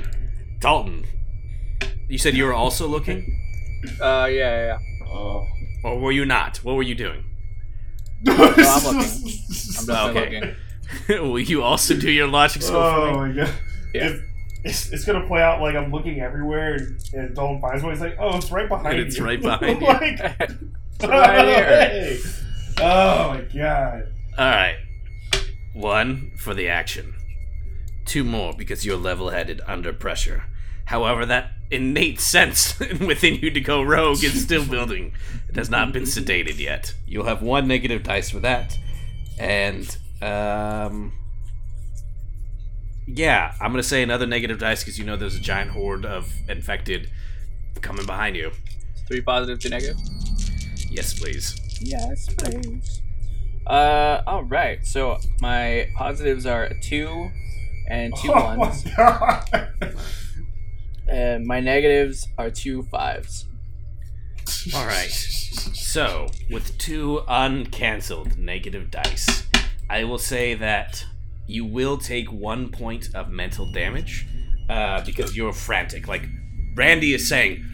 Dalton, 0.59 1.05
you 2.09 2.17
said 2.17 2.35
you 2.35 2.43
were 2.43 2.53
also 2.53 2.87
looking? 2.87 3.39
Uh, 4.01 4.27
yeah, 4.29 4.29
yeah. 4.29 4.65
yeah. 4.65 5.07
Oh. 5.07 5.47
Or 5.83 5.99
were 5.99 6.11
you 6.11 6.25
not? 6.25 6.57
What 6.57 6.75
were 6.75 6.83
you 6.83 6.95
doing? 6.95 7.23
I'm 8.27 8.37
looking. 8.37 8.51
I'm 9.79 9.85
definitely 9.85 10.21
Okay. 10.21 10.55
looking. 11.07 11.31
Will 11.31 11.39
you 11.39 11.61
also 11.63 11.95
do 11.95 12.09
your 12.11 12.27
logic 12.27 12.61
score 12.63 12.77
Oh 12.83 13.01
for 13.15 13.27
me? 13.27 13.33
Oh, 13.41 13.43
my 13.43 13.45
god. 13.45 13.55
Yeah. 13.93 14.07
It's, 14.09 14.23
it's, 14.63 14.89
it's 14.91 15.05
gonna 15.05 15.25
play 15.27 15.41
out 15.41 15.61
like 15.61 15.75
I'm 15.75 15.91
looking 15.91 16.19
everywhere 16.19 16.73
and, 16.75 16.99
and 17.13 17.35
Dalton 17.35 17.61
finds 17.61 17.83
one. 17.83 17.93
He's 17.93 18.01
like, 18.01 18.17
oh, 18.19 18.37
it's 18.37 18.51
right 18.51 18.67
behind 18.67 18.97
And 18.97 19.07
it's 19.07 19.17
you. 19.17 19.25
right 19.25 19.41
behind 19.41 19.81
you. 19.81 19.87
like, 19.87 20.19
right 21.09 21.47
here. 21.47 21.65
hey. 21.65 22.19
Oh 22.81 23.33
my 23.33 23.41
god. 23.53 24.13
Alright. 24.37 24.75
One 25.73 26.31
for 26.37 26.53
the 26.53 26.67
action. 26.67 27.13
Two 28.05 28.23
more 28.23 28.53
because 28.53 28.85
you're 28.85 28.97
level 28.97 29.29
headed 29.29 29.61
under 29.67 29.93
pressure. 29.93 30.43
However, 30.89 31.23
that 31.27 31.51
innate 31.69 32.19
sense 32.19 32.79
within 32.99 33.35
you 33.35 33.51
to 33.51 33.61
go 33.61 33.83
rogue 33.83 34.23
is 34.23 34.41
still 34.41 34.65
building. 34.75 35.13
It 35.47 35.55
has 35.55 35.69
not 35.69 35.93
been 35.93 36.01
sedated 36.03 36.57
yet. 36.57 36.95
You'll 37.05 37.25
have 37.25 37.43
one 37.43 37.67
negative 37.67 38.01
dice 38.01 38.31
for 38.31 38.39
that. 38.39 38.75
And, 39.37 39.95
um. 40.19 41.13
Yeah, 43.05 43.53
I'm 43.61 43.71
gonna 43.71 43.83
say 43.83 44.01
another 44.01 44.25
negative 44.25 44.57
dice 44.57 44.83
because 44.83 44.97
you 44.97 45.05
know 45.05 45.15
there's 45.15 45.35
a 45.35 45.39
giant 45.39 45.69
horde 45.69 46.05
of 46.05 46.31
infected 46.47 47.11
coming 47.81 48.07
behind 48.07 48.35
you. 48.35 48.51
Three 49.07 49.21
positive, 49.21 49.59
two 49.59 49.69
negative. 49.69 49.97
Yes, 50.89 51.17
please. 51.19 51.55
Yes, 51.81 52.33
please. 52.33 53.01
Uh, 53.67 54.23
all 54.25 54.43
right. 54.43 54.83
So 54.85 55.17
my 55.39 55.87
positives 55.95 56.47
are 56.47 56.63
a 56.63 56.81
two 56.81 57.29
and 57.87 58.11
two 58.15 58.31
Oh 58.33 58.55
my 58.55 58.75
god. 58.97 59.95
And 61.09 61.45
my 61.45 61.59
negatives 61.59 62.27
are 62.37 62.49
two 62.49 62.83
fives. 62.83 63.45
All 64.75 64.85
right. 64.85 65.09
So, 65.09 66.27
with 66.49 66.77
two 66.77 67.21
uncancelled 67.27 68.37
negative 68.37 68.91
dice, 68.91 69.43
I 69.89 70.03
will 70.03 70.17
say 70.17 70.53
that 70.55 71.05
you 71.47 71.65
will 71.65 71.97
take 71.97 72.31
one 72.31 72.69
point 72.69 73.09
of 73.15 73.29
mental 73.29 73.71
damage 73.71 74.27
uh, 74.69 75.03
because 75.03 75.35
you're 75.35 75.53
frantic. 75.53 76.07
Like, 76.07 76.27
Randy 76.75 77.13
is 77.13 77.27
saying, 77.27 77.65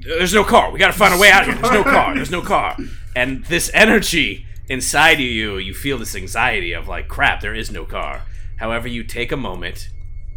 There's 0.00 0.34
no 0.34 0.44
car. 0.44 0.70
We 0.70 0.78
gotta 0.78 0.92
find 0.92 1.14
a 1.14 1.18
way 1.18 1.30
out 1.30 1.42
of 1.42 1.54
here. 1.54 1.62
There's 1.62 1.74
no 1.74 1.84
car. 1.84 2.14
There's 2.14 2.30
no 2.30 2.42
car. 2.42 2.76
And 3.14 3.44
this 3.46 3.70
energy 3.74 4.46
inside 4.68 5.14
of 5.14 5.20
you, 5.20 5.58
you 5.58 5.74
feel 5.74 5.98
this 5.98 6.14
anxiety 6.14 6.72
of, 6.72 6.88
like, 6.88 7.08
crap, 7.08 7.40
there 7.40 7.54
is 7.54 7.70
no 7.70 7.84
car. 7.84 8.22
However, 8.56 8.88
you 8.88 9.04
take 9.04 9.32
a 9.32 9.36
moment 9.36 9.88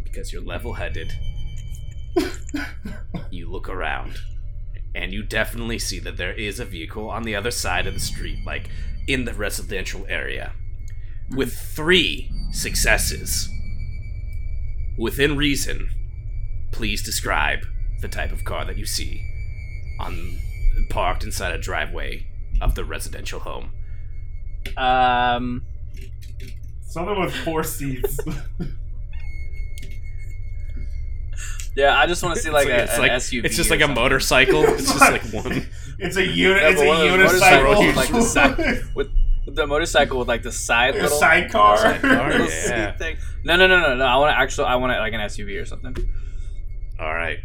because 0.04 0.32
you're 0.32 0.42
level 0.42 0.74
headed. 0.74 1.12
you 3.30 3.50
look 3.50 3.68
around 3.68 4.18
and 4.94 5.12
you 5.12 5.22
definitely 5.22 5.78
see 5.78 5.98
that 6.00 6.16
there 6.16 6.32
is 6.32 6.60
a 6.60 6.64
vehicle 6.64 7.08
on 7.08 7.22
the 7.22 7.34
other 7.34 7.50
side 7.50 7.86
of 7.86 7.94
the 7.94 8.00
street, 8.00 8.38
like 8.44 8.68
in 9.06 9.24
the 9.24 9.32
residential 9.32 10.04
area, 10.08 10.52
with 11.30 11.54
three 11.54 12.30
successes. 12.52 13.48
Within 14.98 15.36
reason, 15.36 15.88
please 16.70 17.02
describe 17.02 17.60
the 18.00 18.08
type 18.08 18.32
of 18.32 18.44
car 18.44 18.64
that 18.64 18.76
you 18.76 18.84
see 18.84 19.24
on 19.98 20.38
parked 20.90 21.24
inside 21.24 21.54
a 21.54 21.58
driveway 21.58 22.26
of 22.60 22.74
the 22.74 22.84
residential 22.84 23.40
home. 23.40 23.72
Um, 24.76 25.62
Something 26.82 27.20
with 27.20 27.34
four 27.34 27.64
seats. 27.64 28.18
yeah, 31.74 31.98
I 31.98 32.06
just 32.06 32.22
want 32.22 32.36
to 32.36 32.42
see 32.42 32.50
like, 32.50 32.68
a, 32.68 32.84
it's 32.84 32.94
an 32.94 33.00
like 33.00 33.12
SUV. 33.12 33.44
it's 33.44 33.56
just 33.56 33.70
or 33.70 33.76
like 33.76 33.88
a 33.88 33.92
motorcycle. 33.92 34.64
It's 34.64 34.92
just 34.92 35.00
like 35.00 35.22
one. 35.32 35.66
It's 35.98 36.16
a 36.16 36.26
unit. 36.26 36.62
Yeah, 36.62 36.68
it's 36.70 36.80
a 36.80 36.86
one 36.86 37.00
of 37.00 37.18
those 37.18 37.40
motorcycles 37.40 37.78
unicycle. 37.78 37.86
with, 37.86 37.96
like 37.96 38.10
the 38.10 38.22
side 38.22 38.56
with, 38.94 39.08
with 39.46 39.56
the 39.56 39.66
motorcycle 39.66 40.18
with 40.18 40.28
like 40.28 40.42
the 40.42 40.52
side 40.52 40.96
a 40.96 41.02
little 41.02 41.18
sidecar. 41.18 41.78
Sidecar, 41.78 42.30
little 42.30 42.46
yeah. 42.48 42.96
thing. 42.96 43.16
No, 43.44 43.56
no, 43.56 43.66
no, 43.66 43.80
no, 43.80 43.94
no. 43.96 44.04
I 44.04 44.16
want 44.16 44.34
to 44.34 44.38
actually. 44.38 44.66
I 44.66 44.76
want 44.76 44.92
it 44.92 44.98
like 44.98 45.14
an 45.14 45.20
SUV 45.20 45.60
or 45.60 45.64
something. 45.64 45.96
All 47.00 47.14
right. 47.14 47.38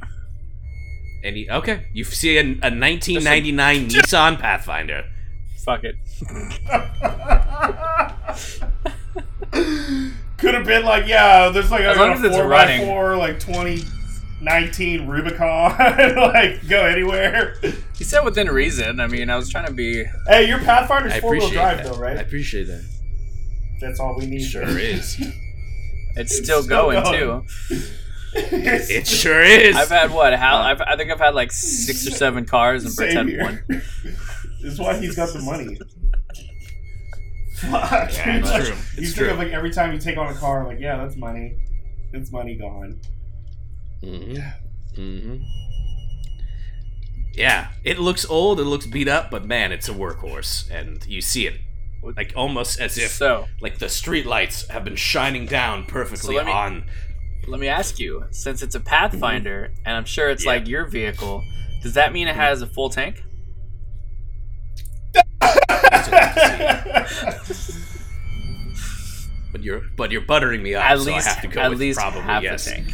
Any 1.23 1.49
okay? 1.49 1.87
You 1.93 2.03
see 2.03 2.37
a, 2.37 2.41
a 2.41 2.69
1999 2.69 3.89
Nissan 3.89 4.39
Pathfinder. 4.39 5.05
Fuck 5.63 5.83
it. 5.83 5.95
Could 10.37 10.53
have 10.53 10.65
been 10.65 10.85
like, 10.85 11.07
yeah, 11.07 11.49
there's 11.49 11.71
like 11.71 11.81
As 11.81 11.97
a 11.97 11.99
long 11.99 12.11
as 12.11 12.23
it's 12.23 12.35
four 12.35 12.47
running. 12.47 12.81
by 12.81 12.85
four, 12.85 13.17
like 13.17 13.39
2019 14.39 15.07
Rubicon. 15.07 15.77
like, 16.17 16.67
go 16.67 16.85
anywhere. 16.85 17.55
He 17.97 18.03
said 18.03 18.21
within 18.23 18.47
reason. 18.49 18.99
I 18.99 19.07
mean, 19.07 19.29
I 19.29 19.35
was 19.35 19.49
trying 19.49 19.67
to 19.67 19.73
be. 19.73 20.03
Hey, 20.27 20.47
your 20.47 20.59
Pathfinder's 20.59 21.13
I 21.13 21.19
four 21.21 21.31
wheel 21.31 21.39
appreciate 21.45 21.61
drive, 21.61 21.77
that. 21.77 21.93
though, 21.93 21.99
right? 21.99 22.17
I 22.17 22.21
appreciate 22.21 22.65
that. 22.65 22.83
That's 23.81 23.99
all 23.99 24.15
we 24.17 24.25
need. 24.27 24.41
Sure 24.43 24.63
is. 24.77 25.19
It's 26.19 26.31
It's 26.35 26.45
still, 26.47 26.63
still 26.63 26.91
going, 26.91 27.03
going. 27.03 27.47
too. 27.69 27.83
It 28.33 29.05
sure 29.07 29.41
is. 29.43 29.75
I've 29.75 29.89
had 29.89 30.09
what? 30.11 30.33
How? 30.33 30.57
I've, 30.57 30.81
I 30.81 30.95
think 30.95 31.11
I've 31.11 31.19
had 31.19 31.35
like 31.35 31.51
six 31.51 32.07
or 32.07 32.11
seven 32.11 32.43
cars 32.45 32.83
and 32.83 32.91
Same 32.91 33.05
pretend 33.07 33.29
here. 33.29 33.43
one. 33.43 33.63
This 34.61 34.73
is 34.73 34.79
why 34.79 34.97
he's 34.97 35.15
got 35.15 35.31
the 35.33 35.39
money. 35.39 35.77
Fuck. 37.57 38.13
Yeah, 38.13 38.37
it's 38.37 38.49
Like, 38.49 38.63
true. 38.63 38.73
You 38.73 38.73
It's 38.73 38.95
think 38.95 39.15
true. 39.15 39.29
of 39.29 39.37
like 39.37 39.49
every 39.51 39.71
time 39.71 39.93
you 39.93 39.99
take 39.99 40.17
on 40.17 40.27
a 40.31 40.35
car, 40.35 40.65
like, 40.67 40.79
yeah, 40.79 40.97
that's 40.97 41.15
money. 41.15 41.55
It's 42.13 42.31
money 42.31 42.55
gone. 42.55 42.99
Mm-hmm. 44.03 45.01
Mm-hmm. 45.01 45.35
Yeah, 47.33 47.67
it 47.83 47.99
looks 47.99 48.25
old. 48.25 48.59
It 48.59 48.63
looks 48.65 48.87
beat 48.87 49.07
up, 49.07 49.29
but 49.29 49.45
man, 49.45 49.71
it's 49.71 49.87
a 49.87 49.93
workhorse, 49.93 50.69
and 50.71 51.05
you 51.05 51.21
see 51.21 51.45
it 51.47 51.59
like 52.15 52.31
almost 52.35 52.79
as 52.79 52.97
if 52.97 53.11
So 53.11 53.47
like 53.59 53.79
the 53.79 53.89
street 53.89 54.25
lights 54.25 54.67
have 54.69 54.83
been 54.83 54.95
shining 54.95 55.45
down 55.45 55.85
perfectly 55.85 56.35
let 56.35 56.45
me- 56.45 56.51
on. 56.51 56.85
let 57.47 57.59
me 57.59 57.67
ask 57.67 57.99
you: 57.99 58.25
since 58.31 58.61
it's 58.63 58.75
a 58.75 58.79
Pathfinder, 58.79 59.71
and 59.85 59.95
I'm 59.95 60.05
sure 60.05 60.29
it's 60.29 60.45
Yeah. 60.45 60.51
like 60.51 60.67
your 60.67 60.85
vehicle, 60.85 61.43
does 61.83 61.93
that 61.95 62.13
mean 62.13 62.27
it 62.27 62.35
has 62.35 62.61
a 62.61 62.67
full 62.67 62.89
tank? 62.89 63.23
But 69.51 69.63
you're 69.63 69.81
but 69.95 70.11
you're 70.11 70.21
buttering 70.21 70.61
me 70.61 70.75
up, 70.75 70.83
at 70.83 70.97
so 70.99 71.05
least, 71.05 71.27
I 71.27 71.31
have 71.31 71.41
to 71.41 71.47
go 71.47 71.61
at 71.61 71.69
with 71.69 71.79
least 71.79 71.99
probably 71.99 72.21
half 72.21 72.43
yes. 72.43 72.67
a 72.67 72.71
tank, 72.71 72.87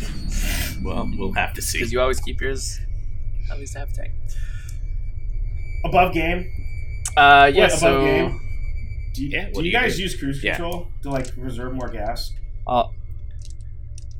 Well, 0.83 1.09
we'll 1.17 1.33
have 1.33 1.53
to 1.53 1.61
see. 1.61 1.77
because 1.79 1.91
you 1.93 1.99
always 2.01 2.19
keep 2.19 2.41
yours 2.41 2.79
at 3.51 3.57
least 3.59 3.75
half 3.75 3.89
a 3.91 3.93
tank. 3.93 4.11
Above 5.85 6.13
game. 6.13 6.49
Uh, 7.17 7.51
yeah. 7.53 7.63
Wait, 7.63 7.67
above 7.67 7.71
so 7.79 8.01
game. 8.05 8.39
Do 9.13 9.23
you, 9.23 9.29
Yeah, 9.29 9.45
what 9.45 9.53
do 9.55 9.61
do 9.61 9.67
you 9.67 9.71
you 9.73 9.79
guys 9.79 9.95
do? 9.97 10.03
use 10.03 10.15
cruise 10.19 10.43
Yeah. 10.43 10.55
control 10.55 10.87
to 11.03 11.09
like 11.09 11.27
reserve 11.37 11.73
more 11.73 11.89
gas? 11.89 12.31
uh, 12.67 12.85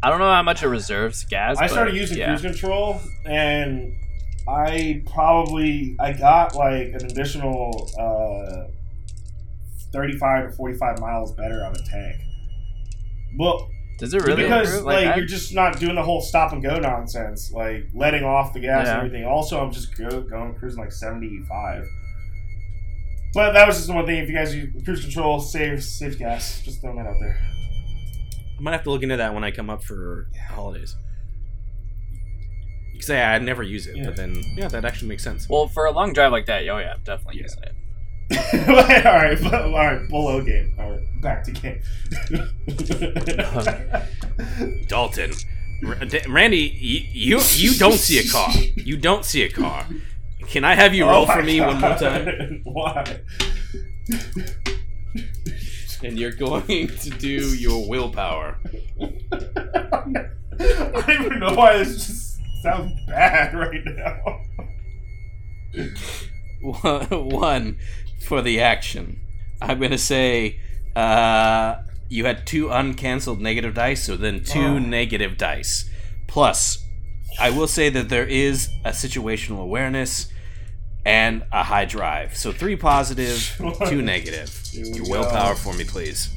I 0.03 0.09
don't 0.09 0.20
know 0.20 0.30
how 0.32 0.43
much 0.43 0.61
it 0.64 0.68
reserves 0.68 1.24
gas. 1.26 1.57
I 1.57 1.61
but, 1.64 1.72
started 1.72 1.95
using 1.95 2.18
yeah. 2.18 2.28
cruise 2.28 2.41
control, 2.41 2.99
and 3.26 3.93
I 4.47 5.01
probably 5.14 5.95
I 5.99 6.11
got 6.11 6.55
like 6.55 6.89
an 6.89 7.05
additional 7.05 7.89
uh, 7.97 8.70
thirty-five 9.93 10.49
to 10.49 10.55
forty-five 10.57 10.99
miles 10.99 11.32
better 11.32 11.64
on 11.66 11.72
a 11.74 11.89
tank. 11.89 12.18
Well, 13.39 13.70
Does 14.04 14.14
it 14.14 14.22
really? 14.24 14.43
because 14.43 14.70
improve? 14.70 14.86
like, 14.86 15.08
I- 15.08 15.16
you're 15.16 15.26
just 15.26 15.54
not 15.54 15.80
doing 15.80 15.95
the 15.95 16.04
whole 16.04 16.22
stop 16.22 16.51
and 16.54 16.62
go 16.62 16.78
nonsense, 16.80 17.51
like 17.51 17.88
letting 17.93 18.24
off 18.24 18.54
the 18.54 18.60
gas 18.60 18.86
Yeah. 18.88 18.99
and 18.99 19.06
everything. 19.08 19.26
Also, 19.26 19.60
I'm 19.64 19.72
just 19.72 19.95
go, 19.97 20.22
going 20.22 20.54
cruising 20.56 20.80
like 20.82 20.91
seventy-five. 20.91 21.86
But 23.34 23.54
that 23.54 23.66
was 23.66 23.78
just 23.78 23.88
the 23.88 23.93
one 23.93 24.06
thing. 24.06 24.18
If 24.18 24.30
you 24.30 24.36
guys 24.36 24.54
use 24.56 24.70
cruise 24.84 25.01
control, 25.01 25.39
save 25.39 25.84
save 25.84 26.20
gas. 26.20 26.62
Just 26.64 26.82
throwing 26.82 26.97
that 26.97 27.08
out 27.08 27.16
there. 27.20 27.38
I 28.60 28.62
might 28.62 28.74
have 28.74 28.84
to 28.84 28.91
look 28.91 29.04
into 29.04 29.18
that 29.18 29.34
when 29.34 29.43
I 29.43 29.51
come 29.51 29.70
up 29.70 29.84
for 29.84 30.28
holidays. 30.49 30.95
Because 32.91 33.10
yeah, 33.10 33.32
I'd 33.34 33.41
never 33.43 33.64
use 33.64 33.88
it, 33.88 33.95
Yeah. 33.97 34.06
but 34.06 34.16
then 34.18 34.36
yeah, 34.56 34.68
that 34.68 34.86
actually 34.86 35.08
makes 35.10 35.24
sense. 35.24 35.49
well, 35.49 35.68
for 35.68 35.86
a 35.86 35.91
long 35.91 36.14
drive 36.14 36.32
like 36.32 36.45
that, 36.45 36.68
oh 36.70 36.78
yeah, 36.78 36.95
definitely 37.04 37.38
Yeah. 37.38 37.43
using 37.43 37.64
it. 37.64 37.74
all 38.68 38.76
right, 38.76 39.38
but, 39.42 39.54
all 39.54 39.72
right, 39.72 40.08
below 40.10 40.42
game. 40.42 40.74
All 40.80 40.92
right, 40.92 41.22
back 41.22 41.44
to 41.44 41.52
game. 41.52 41.82
Dalton, 44.88 45.32
Randy, 46.30 46.70
y- 46.82 47.10
you 47.14 47.40
you 47.52 47.74
don't 47.78 47.94
see 47.94 48.20
a 48.20 48.24
car. 48.30 48.52
You 48.76 48.98
don't 48.98 49.26
see 49.26 49.44
a 49.44 49.50
car. 49.50 49.86
Can 50.48 50.64
I 50.64 50.76
have 50.76 50.94
you 50.94 51.04
oh 51.06 51.10
roll 51.10 51.24
Oh 51.24 51.28
my 51.28 51.36
for 51.36 51.44
me 51.44 51.62
one 51.62 51.80
more 51.80 51.96
time? 51.96 52.62
Why? 52.66 53.20
And 56.04 56.20
you're 56.20 56.32
going 56.34 56.88
to 56.88 57.10
do 57.12 57.56
your 57.56 57.88
willpower. 57.88 58.58
I 59.02 60.26
don't 60.60 61.10
even 61.10 61.40
know 61.40 61.54
why 61.56 61.78
this 61.78 61.96
just 61.96 62.40
sounds 62.62 62.92
bad 63.08 63.54
right 63.54 63.82
now. 63.86 64.42
One 66.62 67.78
for 68.24 68.42
the 68.42 68.60
action. 68.60 69.20
I'm 69.62 69.80
gonna 69.80 69.98
say 69.98 70.60
uh, 70.96 71.76
you 72.10 72.26
had 72.26 72.46
two 72.46 72.70
uncancelled 72.70 73.40
negative 73.42 73.74
dice, 73.74 74.04
so 74.04 74.16
then 74.18 74.44
two 74.44 74.60
Oh. 74.60 74.80
negative 74.80 75.38
dice. 75.38 75.90
Plus, 76.28 76.84
I 77.40 77.50
will 77.50 77.68
say 77.68 77.90
that 77.90 78.10
there 78.10 78.26
is 78.28 78.70
a 78.86 78.90
situational 78.92 79.60
awareness 79.62 80.28
and 81.06 81.44
a 81.52 81.64
high 81.64 81.86
drive. 81.86 82.36
So 82.38 82.52
three 82.52 82.76
positive, 82.76 83.56
two 83.88 84.02
negative. 84.02 84.60
Your 84.74 85.10
willpower 85.10 85.56
for 85.56 85.74
me, 85.74 85.84
please. 85.84 86.30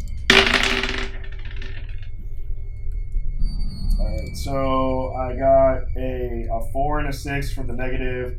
Alright, 3.99 4.37
so 4.37 5.12
I 5.14 5.37
got 5.37 5.82
a, 5.97 6.49
a 6.53 6.72
four 6.72 6.99
and 7.01 7.09
a 7.09 7.12
six 7.12 7.53
for 7.53 7.62
the 7.62 7.72
negative. 7.72 8.39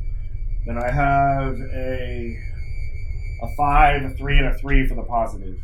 Then 0.66 0.78
I 0.78 0.92
have 0.92 1.56
a 1.74 2.38
a 3.42 3.48
five, 3.56 4.04
a 4.04 4.10
three, 4.16 4.38
and 4.38 4.48
a 4.48 4.58
three 4.58 4.88
for 4.88 4.96
the 4.96 5.04
positive. 5.04 5.58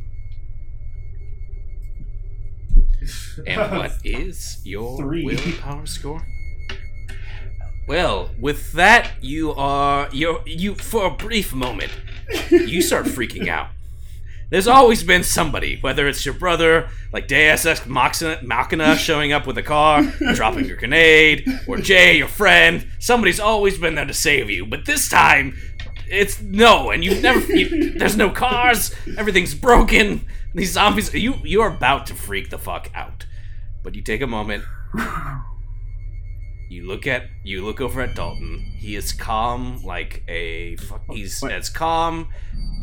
And 3.45 3.78
what 3.78 3.93
is 4.03 4.61
your 4.63 4.97
Three. 4.97 5.26
willpower 5.26 5.86
score? 5.86 6.26
Well, 7.88 8.30
with 8.39 8.71
that, 8.74 9.11
you 9.21 9.51
are 9.51 10.07
you 10.13 10.39
you 10.45 10.76
for 10.76 11.05
a 11.07 11.11
brief 11.11 11.53
moment, 11.53 11.91
you 12.49 12.82
start 12.82 13.05
freaking 13.05 13.49
out. 13.49 13.67
There's 14.49 14.67
always 14.67 15.03
been 15.03 15.24
somebody, 15.24 15.80
whether 15.82 16.07
it's 16.07 16.26
your 16.26 16.36
brother, 16.36 16.88
like 17.11 17.28
Deus 17.28 17.65
Ex 17.65 17.86
Machina, 17.88 18.39
Machina 18.43 18.95
showing 18.95 19.34
up 19.34 19.47
with 19.47 19.57
a 19.57 19.63
car, 19.63 20.03
dropping 20.36 20.65
your 20.65 20.78
grenade, 20.78 21.45
or 21.67 21.78
Jay, 21.78 22.17
your 22.17 22.28
friend. 22.28 22.88
Somebody's 22.99 23.39
always 23.39 23.80
been 23.80 23.95
there 23.95 24.05
to 24.05 24.13
save 24.13 24.51
you. 24.51 24.65
But 24.65 24.86
this 24.86 25.09
time, 25.09 25.57
it's 26.14 26.41
no, 26.41 26.91
and 26.91 27.03
you've 27.03 27.22
never. 27.22 27.39
You, 27.53 27.91
there's 27.97 28.16
no 28.16 28.30
cars. 28.30 28.93
Everything's 29.18 29.53
broken. 29.55 30.26
These 30.53 30.72
zombies. 30.74 31.14
You 31.14 31.36
you 31.43 31.61
are 31.61 31.74
about 31.74 32.05
to 32.07 32.14
freak 32.14 32.49
the 32.49 32.57
fuck 32.57 32.89
out. 32.93 33.26
But 33.84 33.95
you 33.95 34.01
take 34.01 34.22
a 34.22 34.28
moment. 34.28 34.64
You 36.70 36.88
look 36.88 37.05
at 37.05 37.24
you 37.43 37.64
look 37.64 37.82
over 37.82 38.01
at 38.01 38.16
Dalton. 38.16 38.59
He 38.78 38.95
is 38.95 39.11
calm 39.14 39.84
like 39.84 40.24
a 40.28 40.76
fuck. 40.78 41.01
He's 41.11 41.39
What? 41.41 41.51
as 41.51 41.70
calm. 41.70 42.30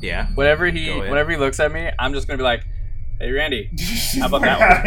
Yeah. 0.01 0.29
Whenever 0.35 0.67
he 0.67 0.91
whenever 0.91 1.31
he 1.31 1.37
looks 1.37 1.59
at 1.61 1.73
me, 1.73 1.91
I'm 1.99 2.13
just 2.13 2.29
gonna 2.29 2.37
be 2.39 2.45
like, 2.45 2.65
"Hey, 3.19 3.31
Randy, 3.33 3.71
How 4.19 4.27
about 4.27 4.43
that 4.43 4.85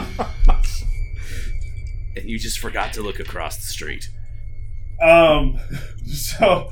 one?" 0.00 0.06
and 2.16 2.28
you 2.28 2.38
just 2.38 2.58
forgot 2.58 2.92
to 2.94 3.02
look 3.02 3.20
across 3.20 3.56
the 3.56 3.66
street. 3.66 4.10
Um, 5.02 5.58
so 6.06 6.70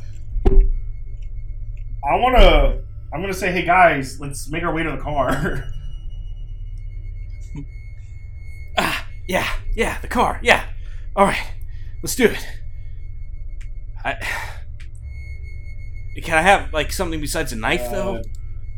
I 2.08 2.14
want 2.16 2.36
to. 2.36 2.82
I'm 3.12 3.22
gonna 3.22 3.32
say, 3.32 3.50
hey 3.50 3.64
guys, 3.64 4.20
let's 4.20 4.50
make 4.50 4.62
our 4.62 4.74
way 4.74 4.82
to 4.82 4.90
the 4.90 4.98
car. 4.98 5.64
Ah, 8.80 9.06
yeah, 9.26 9.48
yeah, 9.74 9.98
the 10.00 10.06
car, 10.08 10.38
yeah. 10.42 10.64
All 11.16 11.24
right, 11.26 11.42
let's 12.02 12.14
do 12.14 12.26
it. 12.26 12.46
I 14.04 14.14
can 16.22 16.38
I 16.38 16.42
have 16.42 16.72
like 16.72 16.92
something 16.92 17.20
besides 17.20 17.52
a 17.52 17.56
knife 17.56 17.82
Uh, 17.88 17.90
though? 17.90 18.22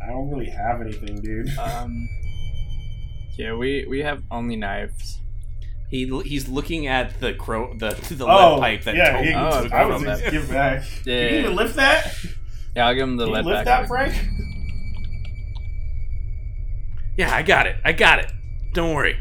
I 0.03 0.07
don't 0.07 0.31
really 0.31 0.49
have 0.51 0.81
anything, 0.81 1.21
dude. 1.21 1.51
um, 1.59 2.09
yeah, 3.37 3.55
we 3.55 3.87
we 3.91 3.99
have 4.01 4.23
only 4.31 4.57
knives." 4.57 5.19
He 5.91 6.07
he's 6.25 6.49
looking 6.49 6.87
at 6.87 7.19
the 7.21 7.35
crow 7.35 7.75
the 7.75 7.91
the 8.15 8.25
oh, 8.27 8.55
lead 8.57 8.61
pipe 8.61 8.85
that 8.85 8.95
yeah, 8.95 9.13
Dalton 9.13 9.29
yeah, 9.31 9.51
Oh, 9.53 9.63
took 9.65 9.73
I 9.73 9.85
was 9.87 10.03
him. 10.03 10.09
gonna 10.09 10.31
give 10.31 10.49
back. 10.51 10.83
Yeah, 11.05 11.05
Can 11.05 11.13
yeah, 11.13 11.31
you 11.33 11.39
even 11.41 11.57
lift 11.57 11.77
that? 11.77 12.15
Yeah, 12.77 12.87
I'll 12.87 12.95
give 12.95 13.03
him 13.09 13.17
the 13.17 13.25
Can 13.27 13.31
you 13.31 13.37
lead 13.37 13.45
lift 13.47 13.65
back. 13.65 13.81
that, 13.83 13.89
Frank? 13.89 14.15
Yeah, 17.17 17.35
I 17.35 17.43
got 17.43 17.67
it. 17.67 17.77
I 17.85 17.93
got 17.93 18.21
it. 18.21 18.33
Don't 18.73 18.95
worry. 18.95 19.17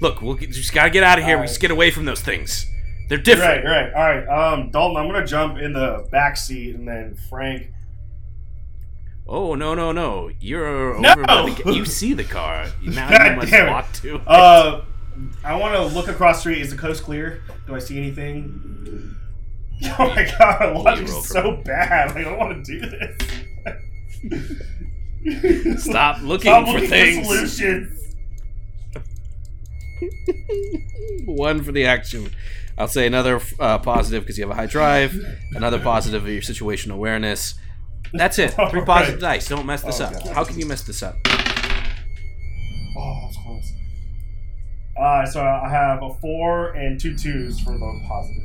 Look, 0.00 0.22
we'll 0.22 0.34
get, 0.34 0.50
just 0.50 0.72
gotta 0.72 0.90
get 0.90 1.02
out 1.02 1.18
of 1.18 1.24
here. 1.24 1.34
We 1.34 1.40
Alright. 1.40 1.48
just 1.48 1.60
get 1.60 1.70
away 1.70 1.90
from 1.90 2.04
those 2.04 2.20
things. 2.20 2.66
They're 3.08 3.18
You're 3.18 3.22
different. 3.24 3.64
right, 3.64 3.64
you're 3.64 3.72
right. 3.72 3.92
All 4.28 4.36
right, 4.36 4.52
um, 4.52 4.70
Dalton, 4.70 4.96
I'm 4.98 5.06
gonna 5.10 5.26
jump 5.26 5.58
in 5.58 5.72
the 5.72 6.06
back 6.12 6.36
seat, 6.36 6.76
and 6.76 6.86
then 6.86 7.16
Frank. 7.28 7.68
Oh 9.26 9.54
no 9.54 9.74
no 9.74 9.92
no! 9.92 10.30
You're 10.40 10.98
No! 11.00 11.12
over 11.12 11.24
by 11.24 11.50
the. 11.64 11.72
You 11.72 11.84
see 11.84 12.14
the 12.14 12.24
car 12.24 12.66
now. 12.82 13.10
God 13.10 13.30
you 13.30 13.36
must 13.36 13.50
damn 13.50 13.66
it. 13.66 13.70
walk 13.70 13.92
to. 13.94 14.14
it. 14.16 14.22
Uh, 14.28 14.82
I 15.44 15.54
want 15.56 15.74
to 15.74 15.82
look 15.94 16.08
across 16.08 16.36
the 16.36 16.40
street. 16.40 16.58
Is 16.62 16.70
the 16.70 16.76
coast 16.76 17.02
clear? 17.02 17.42
Do 17.66 17.74
I 17.74 17.78
see 17.78 17.98
anything? 17.98 19.16
Oh 19.98 20.08
my 20.14 20.30
god, 20.38 20.60
my 20.60 20.80
logic 20.82 21.08
roll 21.08 21.20
is 21.20 21.28
so 21.30 21.56
bad. 21.64 22.08
Like, 22.14 22.18
I 22.18 22.24
don't 22.24 22.38
want 22.38 22.66
to 22.66 22.80
do 22.80 22.86
this. 25.24 25.82
Stop 25.84 26.20
looking 26.20 26.50
Stop 26.50 26.66
for 26.66 26.72
looking 26.74 26.90
things. 26.90 27.26
solutions. 27.26 28.14
One 31.24 31.62
for 31.62 31.72
the 31.72 31.86
action. 31.86 32.30
I'll 32.76 32.88
say 32.88 33.06
another 33.06 33.40
uh, 33.58 33.78
positive 33.78 34.22
because 34.22 34.36
you 34.36 34.44
have 34.44 34.50
a 34.50 34.54
high 34.54 34.66
drive. 34.66 35.14
Another 35.52 35.78
positive 35.78 36.24
of 36.24 36.28
your 36.28 36.42
situation 36.42 36.90
awareness. 36.90 37.54
That's 38.12 38.38
it. 38.38 38.50
Three 38.70 38.84
positive 38.84 39.18
dice. 39.20 39.48
Don't 39.48 39.64
mess 39.64 39.82
this 39.82 39.98
Oh, 40.02 40.04
up. 40.04 40.12
God. 40.12 40.26
How 40.34 40.44
can 40.44 40.58
you 40.58 40.66
mess 40.66 40.82
this 40.82 41.02
up? 41.02 41.16
Oh, 42.96 43.20
that's 43.24 43.36
close. 43.42 43.72
Uh, 44.98 45.24
so 45.26 45.42
I 45.42 45.68
have 45.68 46.02
a 46.02 46.12
four 46.14 46.72
and 46.72 47.00
two 47.00 47.16
twos 47.16 47.60
for 47.60 47.72
the 47.72 48.00
positive. 48.06 48.44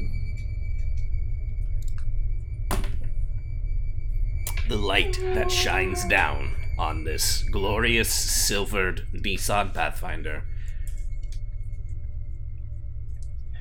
The 4.67 4.77
light 4.77 5.19
that 5.35 5.51
shines 5.51 6.05
down 6.05 6.55
on 6.77 7.03
this 7.03 7.43
glorious 7.51 8.11
silvered 8.11 9.05
Nissan 9.13 9.73
Pathfinder 9.73 10.43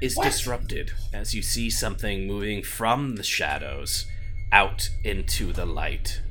is 0.01 0.17
What? 0.17 0.25
disrupted 0.25 0.93
as 1.13 1.35
you 1.35 1.43
see 1.43 1.71
something 1.71 2.27
moving 2.27 2.63
from 2.63 3.17
the 3.17 3.23
shadows 3.23 4.07
out 4.53 4.89
into 5.05 5.53
the 5.53 5.67
light. 5.67 6.23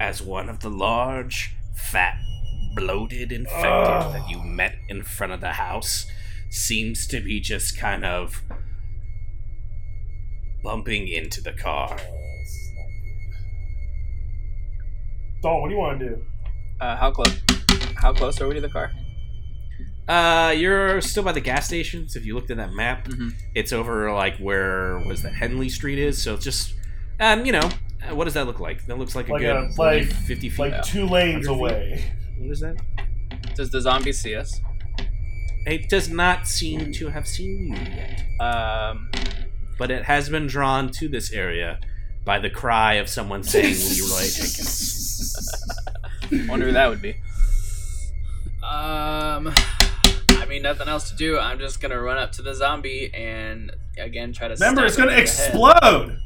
As 0.00 0.20
one 0.22 0.48
of 0.48 0.60
the 0.60 0.70
large, 0.70 1.54
fat, 1.74 2.18
bloated 2.76 3.32
infected 3.32 3.64
Ugh. 3.66 4.12
that 4.12 4.28
you 4.30 4.40
met 4.42 4.76
in 4.88 5.02
front 5.02 5.32
of 5.32 5.40
the 5.40 5.52
house 5.54 6.06
seems 6.50 7.06
to 7.08 7.20
be 7.20 7.40
just 7.40 7.76
kind 7.78 8.04
of 8.04 8.42
bumping 10.62 11.08
into 11.08 11.40
the 11.40 11.52
car. 11.52 11.96
Dalton, 15.42 15.60
what 15.62 15.68
do 15.68 15.74
you 15.74 15.80
want 15.80 15.98
to 16.00 16.08
do? 16.08 16.24
Uh, 16.80 16.96
how 16.96 17.10
close? 17.10 17.40
How 17.96 18.12
close 18.12 18.40
are 18.40 18.48
we 18.48 18.54
to 18.54 18.60
the 18.60 18.68
car? 18.68 18.92
Uh, 20.08 20.50
you're 20.56 21.00
still 21.00 21.22
by 21.22 21.32
the 21.32 21.40
gas 21.40 21.66
station. 21.66 22.08
So 22.08 22.18
If 22.18 22.26
you 22.26 22.34
looked 22.34 22.50
at 22.50 22.58
that 22.58 22.72
map, 22.72 23.08
Mhm. 23.08 23.32
it's 23.54 23.72
over 23.72 24.12
like 24.12 24.36
where 24.36 24.98
was 25.00 25.22
the 25.22 25.30
Henley 25.30 25.68
Street 25.68 25.98
is. 25.98 26.22
So 26.22 26.34
it's 26.34 26.44
just, 26.44 26.74
um, 27.18 27.44
you 27.44 27.52
know, 27.52 27.70
uh, 28.08 28.14
what 28.14 28.24
does 28.24 28.34
that 28.34 28.46
look 28.46 28.60
like? 28.60 28.86
That 28.86 28.98
looks 28.98 29.16
like 29.16 29.28
a 29.28 29.38
good 29.38 29.42
a- 29.56 29.68
like- 29.78 30.04
50 30.06 30.48
feet. 30.48 30.58
Like 30.58 30.72
Yeah. 30.72 30.80
two 30.82 31.06
lanes 31.06 31.46
away. 31.48 31.96
feet? 31.96 32.12
Away. 32.38 32.46
what 32.46 32.52
is 32.52 32.60
that? 32.60 32.76
Does 33.54 33.70
the 33.70 33.80
zombie 33.80 34.12
see 34.12 34.34
us? 34.34 34.60
It 35.66 35.88
does 35.88 36.08
not 36.08 36.46
seem 36.46 36.92
to 36.92 37.08
have 37.08 37.26
seen 37.26 37.68
you 37.68 37.74
yet, 37.74 38.22
Um, 38.40 39.10
but 39.78 39.90
it 39.90 40.04
has 40.04 40.28
been 40.28 40.46
drawn 40.46 40.90
to 40.92 41.08
this 41.08 41.32
area 41.32 41.80
by 42.24 42.38
the 42.38 42.50
cry 42.50 42.94
of 42.94 43.08
someone 43.08 43.42
saying 43.42 43.74
Leroy 43.74 44.28
Jenkins. 44.28 45.58
wonder 46.48 46.66
who 46.66 46.72
that 46.72 46.88
would 46.88 47.02
be. 47.02 47.16
Um, 48.62 49.52
I 50.30 50.46
mean, 50.48 50.62
nothing 50.62 50.88
else 50.88 51.10
to 51.10 51.16
do. 51.16 51.38
I'm 51.38 51.58
just 51.58 51.80
gonna 51.80 52.00
run 52.00 52.18
up 52.18 52.32
to 52.32 52.42
the 52.42 52.54
zombie 52.54 53.12
and 53.14 53.70
again 53.98 54.32
try 54.32 54.48
to. 54.48 54.54
Remember, 54.54 54.84
it's 54.84 54.96
gonna 54.96 55.10
him 55.12 55.16
head. 55.18 55.22
explode. 55.22 56.18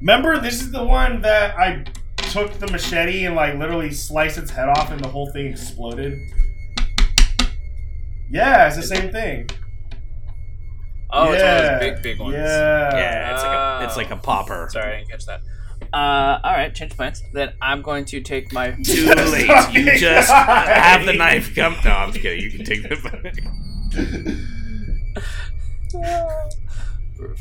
Remember, 0.00 0.38
this 0.40 0.60
is 0.60 0.70
the 0.72 0.84
one 0.84 1.22
that 1.22 1.56
I 1.58 1.84
took 2.32 2.52
the 2.58 2.66
machete 2.68 3.24
and 3.26 3.36
like 3.36 3.54
literally 3.56 3.90
sliced 3.92 4.38
its 4.38 4.50
head 4.50 4.68
off, 4.68 4.90
and 4.90 5.02
the 5.02 5.08
whole 5.08 5.30
thing 5.32 5.46
exploded. 5.46 6.18
Yeah, 8.30 8.66
it's 8.66 8.76
the 8.76 8.82
same 8.82 9.12
thing. 9.12 9.48
Oh, 11.10 11.30
it's 11.32 11.42
one 11.42 11.50
of 11.56 11.62
those 11.64 11.80
big, 11.80 12.02
big 12.02 12.18
ones. 12.20 12.34
Yeah. 12.34 12.96
yeah, 12.96 13.34
it's 13.34 13.42
like 13.42 13.52
a 13.52 13.84
it's 13.84 13.96
like 13.98 14.10
a 14.10 14.16
popper. 14.16 14.68
Sorry, 14.72 14.94
I 14.94 14.96
didn't 14.98 15.10
catch 15.10 15.26
that. 15.26 15.40
Uh, 15.92 16.40
all 16.42 16.52
right, 16.52 16.74
change 16.74 16.92
plans. 16.96 17.22
Then 17.34 17.52
I'm 17.60 17.82
going 17.82 18.06
to 18.06 18.20
take 18.22 18.50
my. 18.52 18.70
Too 18.84 19.06
late. 19.08 19.50
okay, 19.50 19.72
You 19.80 19.98
just 19.98 20.30
guys. 20.30 20.68
have 20.68 21.04
the 21.04 21.12
knife 21.12 21.54
come. 21.54 21.76
No, 21.84 21.90
I'm 21.90 22.12
just 22.12 22.22
kidding. 22.22 22.40
You 22.42 22.50
can 22.50 22.64
take 22.64 22.82
that 22.88 23.02
back. 23.22 23.34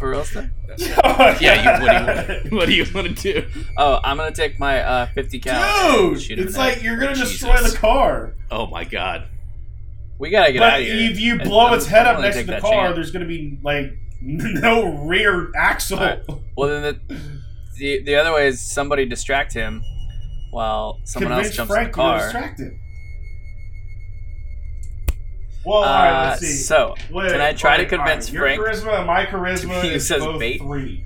For, 0.01 0.09
real 0.09 0.25
stuff? 0.25 0.45
Yeah, 1.41 1.79
you, 1.79 1.85
what, 1.85 1.85
do 1.85 2.49
you, 2.49 2.49
what 2.57 2.65
do 2.67 2.73
you 2.73 2.85
want 2.93 3.15
to 3.17 3.33
do? 3.33 3.47
Oh, 3.77 3.99
I'm 4.03 4.17
gonna 4.17 4.31
take 4.31 4.59
my 4.59 4.79
uh 4.81 5.05
50 5.13 5.39
cal. 5.39 6.11
Dude, 6.15 6.39
it's 6.39 6.57
like 6.57 6.81
you're 6.81 6.97
gonna 6.97 7.15
destroy 7.15 7.55
Jesus. 7.57 7.73
the 7.73 7.77
car. 7.77 8.33
Oh 8.49 8.65
my 8.67 8.83
god. 8.83 9.27
we 10.17 10.29
gotta 10.31 10.51
get 10.53 10.61
out 10.63 10.79
of 10.79 10.85
here. 10.85 11.11
if 11.11 11.19
you 11.19 11.33
And 11.33 11.43
blow 11.43 11.67
I'm- 11.67 11.73
its 11.77 11.85
head 11.85 12.07
I'm 12.07 12.15
up 12.15 12.21
next 12.21 12.37
to 12.37 12.43
the 12.45 12.59
car, 12.59 12.85
chance. 12.87 12.95
there's 12.95 13.11
gonna 13.11 13.25
be 13.25 13.59
like 13.63 13.91
no 14.21 15.05
rear 15.05 15.51
axle. 15.55 15.99
Alright. 15.99 16.23
Well, 16.57 16.69
then 16.69 16.81
the, 17.07 17.15
the 17.77 18.03
the 18.03 18.15
other 18.15 18.33
way 18.33 18.47
is 18.47 18.59
somebody 18.61 19.05
distract 19.05 19.53
him 19.53 19.83
while 20.51 20.99
someone 21.03 21.33
Convince 21.33 21.47
else 21.47 21.55
jumps 21.57 21.73
Frank 21.73 21.85
in 21.87 21.91
the 21.91 21.95
car. 21.95 22.31
Well, 25.65 25.75
all 25.77 25.83
right, 25.83 26.09
Uh, 26.25 26.29
let's 26.29 26.41
see. 26.41 26.53
so 26.53 26.95
Wait, 27.11 27.31
can 27.31 27.39
I 27.41 27.53
try 27.53 27.77
to 27.77 27.83
wait, 27.83 27.89
convince 27.89 28.31
right, 28.31 28.39
Frank? 28.39 28.57
Your 28.57 28.67
charisma 28.69 28.97
and 28.99 29.07
my 29.07 29.25
charisma 29.25 29.81
to 29.81 29.91
is 29.93 30.11
as 30.11 30.19
both 30.23 30.39
bait? 30.39 30.57
three. 30.59 31.05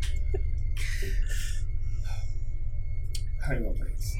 Hang 3.47 3.65
on, 3.67 3.75
please. 3.75 4.17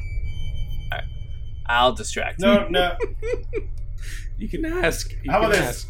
I'll 1.68 1.94
distract 1.94 2.42
him. 2.44 2.50
No, 2.50 2.68
no. 2.70 2.96
You 4.38 4.50
can 4.50 4.66
ask. 4.66 5.12
You 5.24 5.32
How 5.32 5.40
can 5.40 5.50
about 5.52 5.58
this? 5.60 5.86
ask. 5.86 5.90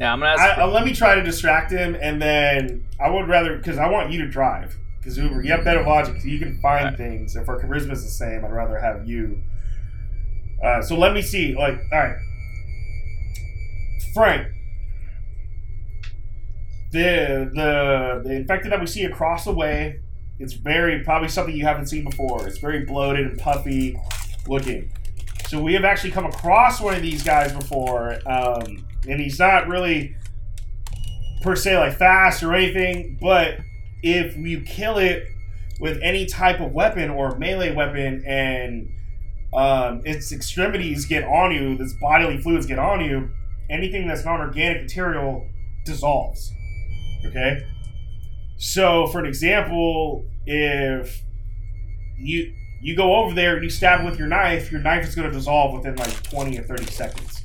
Yeah, 0.00 0.10
I'm 0.14 0.18
gonna 0.20 0.30
ask. 0.32 0.58
I, 0.58 0.62
uh, 0.62 0.66
let 0.68 0.86
me 0.86 0.94
try 0.94 1.16
to 1.16 1.22
distract 1.22 1.70
him, 1.70 1.94
and 2.00 2.20
then 2.20 2.82
I 2.98 3.10
would 3.10 3.28
rather 3.28 3.58
because 3.58 3.76
I 3.76 3.88
want 3.90 4.10
you 4.10 4.22
to 4.22 4.26
drive 4.26 4.74
because 4.98 5.18
Uber, 5.18 5.42
you 5.42 5.50
have 5.52 5.64
better 5.64 5.82
logic. 5.82 6.24
You 6.24 6.38
can 6.38 6.58
find 6.62 6.84
Alright. 6.86 6.96
things. 6.96 7.36
If 7.36 7.46
our 7.46 7.60
charisma 7.62 7.92
is 7.92 8.02
the 8.02 8.08
same, 8.10 8.42
I'd 8.42 8.52
rather 8.52 8.78
have 8.78 9.06
you. 9.06 9.42
Uh, 10.64 10.80
so 10.80 10.96
let 10.98 11.12
me 11.12 11.20
see. 11.20 11.54
Like, 11.54 11.78
all 11.92 11.98
right, 11.98 12.16
Frank. 14.14 14.46
the 16.94 17.50
the 17.52 18.22
the 18.24 18.34
infected 18.36 18.70
that 18.70 18.80
we 18.80 18.86
see 18.86 19.04
across 19.04 19.44
the 19.44 19.52
way, 19.52 20.00
it's 20.38 20.54
very 20.54 21.02
probably 21.02 21.28
something 21.28 21.54
you 21.54 21.64
haven't 21.64 21.86
seen 21.86 22.04
before. 22.04 22.46
It's 22.46 22.58
very 22.58 22.84
bloated 22.84 23.26
and 23.26 23.38
puffy 23.38 24.00
looking. 24.46 24.90
So 25.48 25.60
we 25.60 25.74
have 25.74 25.84
actually 25.84 26.12
come 26.12 26.24
across 26.24 26.80
one 26.80 26.94
of 26.94 27.02
these 27.02 27.22
guys 27.22 27.52
before, 27.52 28.18
um, 28.26 28.86
and 29.08 29.20
he's 29.20 29.38
not 29.38 29.68
really 29.68 30.16
per 31.42 31.56
se 31.56 31.76
like 31.76 31.98
fast 31.98 32.42
or 32.42 32.54
anything, 32.54 33.18
but 33.20 33.58
if 34.02 34.36
you 34.36 34.60
kill 34.62 34.96
it 34.98 35.24
with 35.80 35.98
any 36.02 36.26
type 36.26 36.60
of 36.60 36.72
weapon 36.72 37.10
or 37.10 37.36
melee 37.36 37.74
weapon 37.74 38.24
and 38.24 38.88
um, 39.52 40.00
its 40.04 40.32
extremities 40.32 41.04
get 41.06 41.24
on 41.24 41.52
you, 41.52 41.76
its 41.80 41.92
bodily 41.94 42.40
fluids 42.40 42.66
get 42.66 42.78
on 42.78 43.04
you, 43.04 43.30
anything 43.70 44.06
that's 44.06 44.24
non 44.24 44.40
organic 44.40 44.82
material 44.82 45.46
dissolves. 45.84 46.52
Okay? 47.26 47.66
So, 48.56 49.06
for 49.08 49.18
an 49.18 49.26
example, 49.26 50.24
if 50.46 51.22
you 52.18 52.52
you 52.80 52.94
go 52.94 53.16
over 53.16 53.34
there 53.34 53.54
and 53.54 53.64
you 53.64 53.70
stab 53.70 54.04
with 54.04 54.18
your 54.18 54.28
knife, 54.28 54.70
your 54.70 54.80
knife 54.80 55.08
is 55.08 55.14
going 55.14 55.30
to 55.30 55.36
dissolve 55.36 55.72
within 55.72 55.96
like 55.96 56.22
20 56.22 56.58
or 56.58 56.62
30 56.62 56.84
seconds 56.86 57.42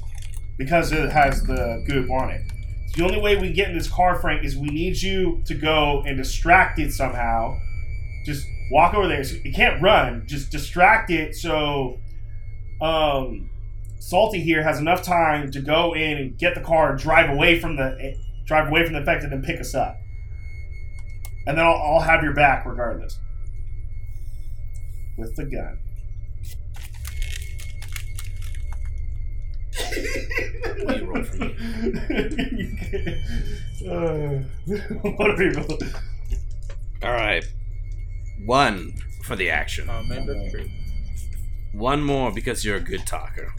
because 0.58 0.92
it 0.92 1.10
has 1.12 1.42
the 1.44 1.84
goop 1.88 2.12
on 2.12 2.30
it. 2.30 2.42
The 2.96 3.06
only 3.06 3.22
way 3.22 3.38
we 3.38 3.54
get 3.54 3.70
in 3.70 3.78
this 3.78 3.88
car, 3.88 4.20
Frank, 4.20 4.44
is 4.44 4.58
we 4.58 4.68
need 4.68 5.02
you 5.02 5.42
to 5.46 5.54
go 5.54 6.04
and 6.06 6.18
distract 6.18 6.80
it 6.80 6.92
somehow. 6.92 7.58
Just 8.26 8.46
walk 8.72 8.94
over 8.94 9.08
there. 9.08 9.24
You 9.24 9.54
can't 9.54 9.82
run. 9.82 10.24
Just 10.28 10.52
distract 10.52 11.10
it 11.10 11.36
so 11.36 12.00
um, 12.82 13.50
Salty 14.00 14.42
here 14.42 14.64
has 14.64 14.80
enough 14.80 15.04
time 15.04 15.52
to 15.52 15.62
go 15.62 15.94
in 15.94 16.18
and 16.18 16.38
get 16.38 16.56
the 16.56 16.62
car 16.62 16.92
and 16.92 17.00
drive 17.00 17.30
away 17.30 17.60
from 17.60 17.76
the 17.76 18.16
drive 18.46 18.70
away 18.70 18.84
from 18.84 18.94
the 18.94 19.00
infected 19.00 19.32
and 19.32 19.44
then 19.44 19.48
pick 19.48 19.60
us 19.60 19.76
up. 19.76 19.98
And 21.46 21.58
then 21.58 21.66
I'll, 21.66 21.76
I'll 21.76 22.00
have 22.00 22.24
your 22.24 22.34
back 22.34 22.66
regardless. 22.66 23.20
With 25.18 25.36
the 25.36 25.46
gun. 25.46 25.80
Will 30.86 30.98
you 30.98 31.06
roll 31.06 31.24
for 31.24 31.38
me? 31.38 31.56
uh, 33.88 34.40
what 35.10 35.30
are 35.32 35.44
you 35.44 35.80
All 37.04 37.12
right. 37.12 37.46
One 38.46 38.94
for 39.24 39.36
the 39.36 39.50
action. 39.50 39.90
Oh 39.90 40.04
man, 40.04 40.26
that's 40.26 40.52
true. 40.52 40.70
One 41.74 42.04
more 42.04 42.32
because 42.32 42.64
you're 42.66 42.78
a 42.78 42.82
good 42.82 43.06
talker. 43.06 43.54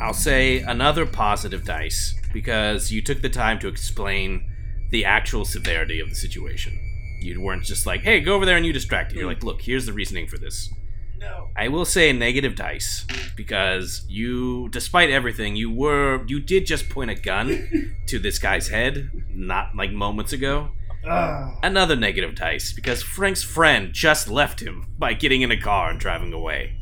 I'll 0.00 0.14
say 0.14 0.60
another 0.60 1.06
positive 1.06 1.64
dice 1.64 2.14
because 2.32 2.92
you 2.92 3.02
took 3.02 3.20
the 3.22 3.28
time 3.28 3.58
to 3.60 3.68
explain 3.68 4.44
the 4.90 5.04
actual 5.04 5.44
severity 5.44 6.00
of 6.00 6.08
the 6.08 6.14
situation. 6.14 6.78
You 7.20 7.40
weren't 7.40 7.64
just 7.64 7.84
like, 7.84 8.02
hey, 8.02 8.20
go 8.20 8.34
over 8.34 8.46
there 8.46 8.56
and 8.56 8.64
you 8.64 8.72
distract 8.72 9.12
it. 9.12 9.18
You're 9.18 9.26
like, 9.26 9.42
look, 9.42 9.62
here's 9.62 9.86
the 9.86 9.92
reasoning 9.92 10.28
for 10.28 10.38
this. 10.38 10.72
No. 11.18 11.50
I 11.56 11.66
will 11.66 11.84
say 11.84 12.10
a 12.10 12.12
negative 12.12 12.54
dice 12.54 13.04
because 13.36 14.06
you, 14.08 14.68
despite 14.68 15.10
everything, 15.10 15.56
you 15.56 15.68
were, 15.68 16.24
you 16.28 16.38
did 16.40 16.64
just 16.64 16.88
point 16.88 17.10
a 17.10 17.16
gun 17.16 17.96
to 18.06 18.20
this 18.20 18.38
guy's 18.38 18.68
head, 18.68 19.10
not 19.30 19.74
like 19.74 19.90
moments 19.90 20.32
ago. 20.32 20.70
Uh, 21.04 21.52
Another 21.62 21.96
negative 21.96 22.36
dice 22.36 22.72
because 22.72 23.02
Frank's 23.02 23.42
friend 23.42 23.92
just 23.92 24.28
left 24.28 24.60
him 24.60 24.86
by 24.96 25.12
getting 25.14 25.42
in 25.42 25.50
a 25.50 25.60
car 25.60 25.90
and 25.90 25.98
driving 25.98 26.32
away. 26.32 26.77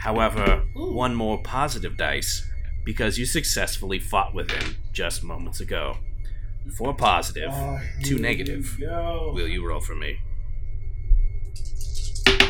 However, 0.00 0.62
one 0.74 1.14
more 1.14 1.42
positive 1.42 1.96
dice 1.96 2.46
because 2.84 3.18
you 3.18 3.26
successfully 3.26 3.98
fought 3.98 4.34
with 4.34 4.50
him 4.50 4.76
just 4.92 5.22
moments 5.22 5.60
ago. 5.60 5.98
Four 6.76 6.94
positive, 6.94 7.50
oh, 7.52 7.80
two 8.02 8.18
negative. 8.18 8.76
we. 8.78 9.32
Will 9.34 9.48
you 9.48 9.66
roll 9.66 9.80
for 9.80 9.94
me? 9.94 10.18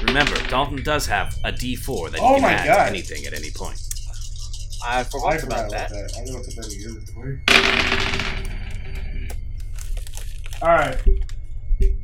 Remember, 0.02 0.36
Dalton 0.48 0.82
does 0.82 1.06
have 1.06 1.36
a 1.44 1.52
D4 1.52 2.10
that 2.12 2.20
he 2.20 2.24
Oh 2.26 2.34
can 2.34 2.42
my 2.42 2.52
add 2.52 2.66
God. 2.66 2.84
to 2.84 2.90
anything 2.90 3.26
at 3.26 3.32
any 3.34 3.50
point. 3.50 3.80
I 4.84 5.00
I 5.00 5.04
forgot 5.04 5.40
forgot 5.40 5.66
about 5.66 5.70
that. 5.72 5.92
I 5.92 6.24
looked 6.32 6.48
at 6.48 6.54
that 6.56 6.66
a 6.66 6.76
year 6.76 6.94
before. 6.94 7.42
All 10.62 10.68
right. 10.68 10.98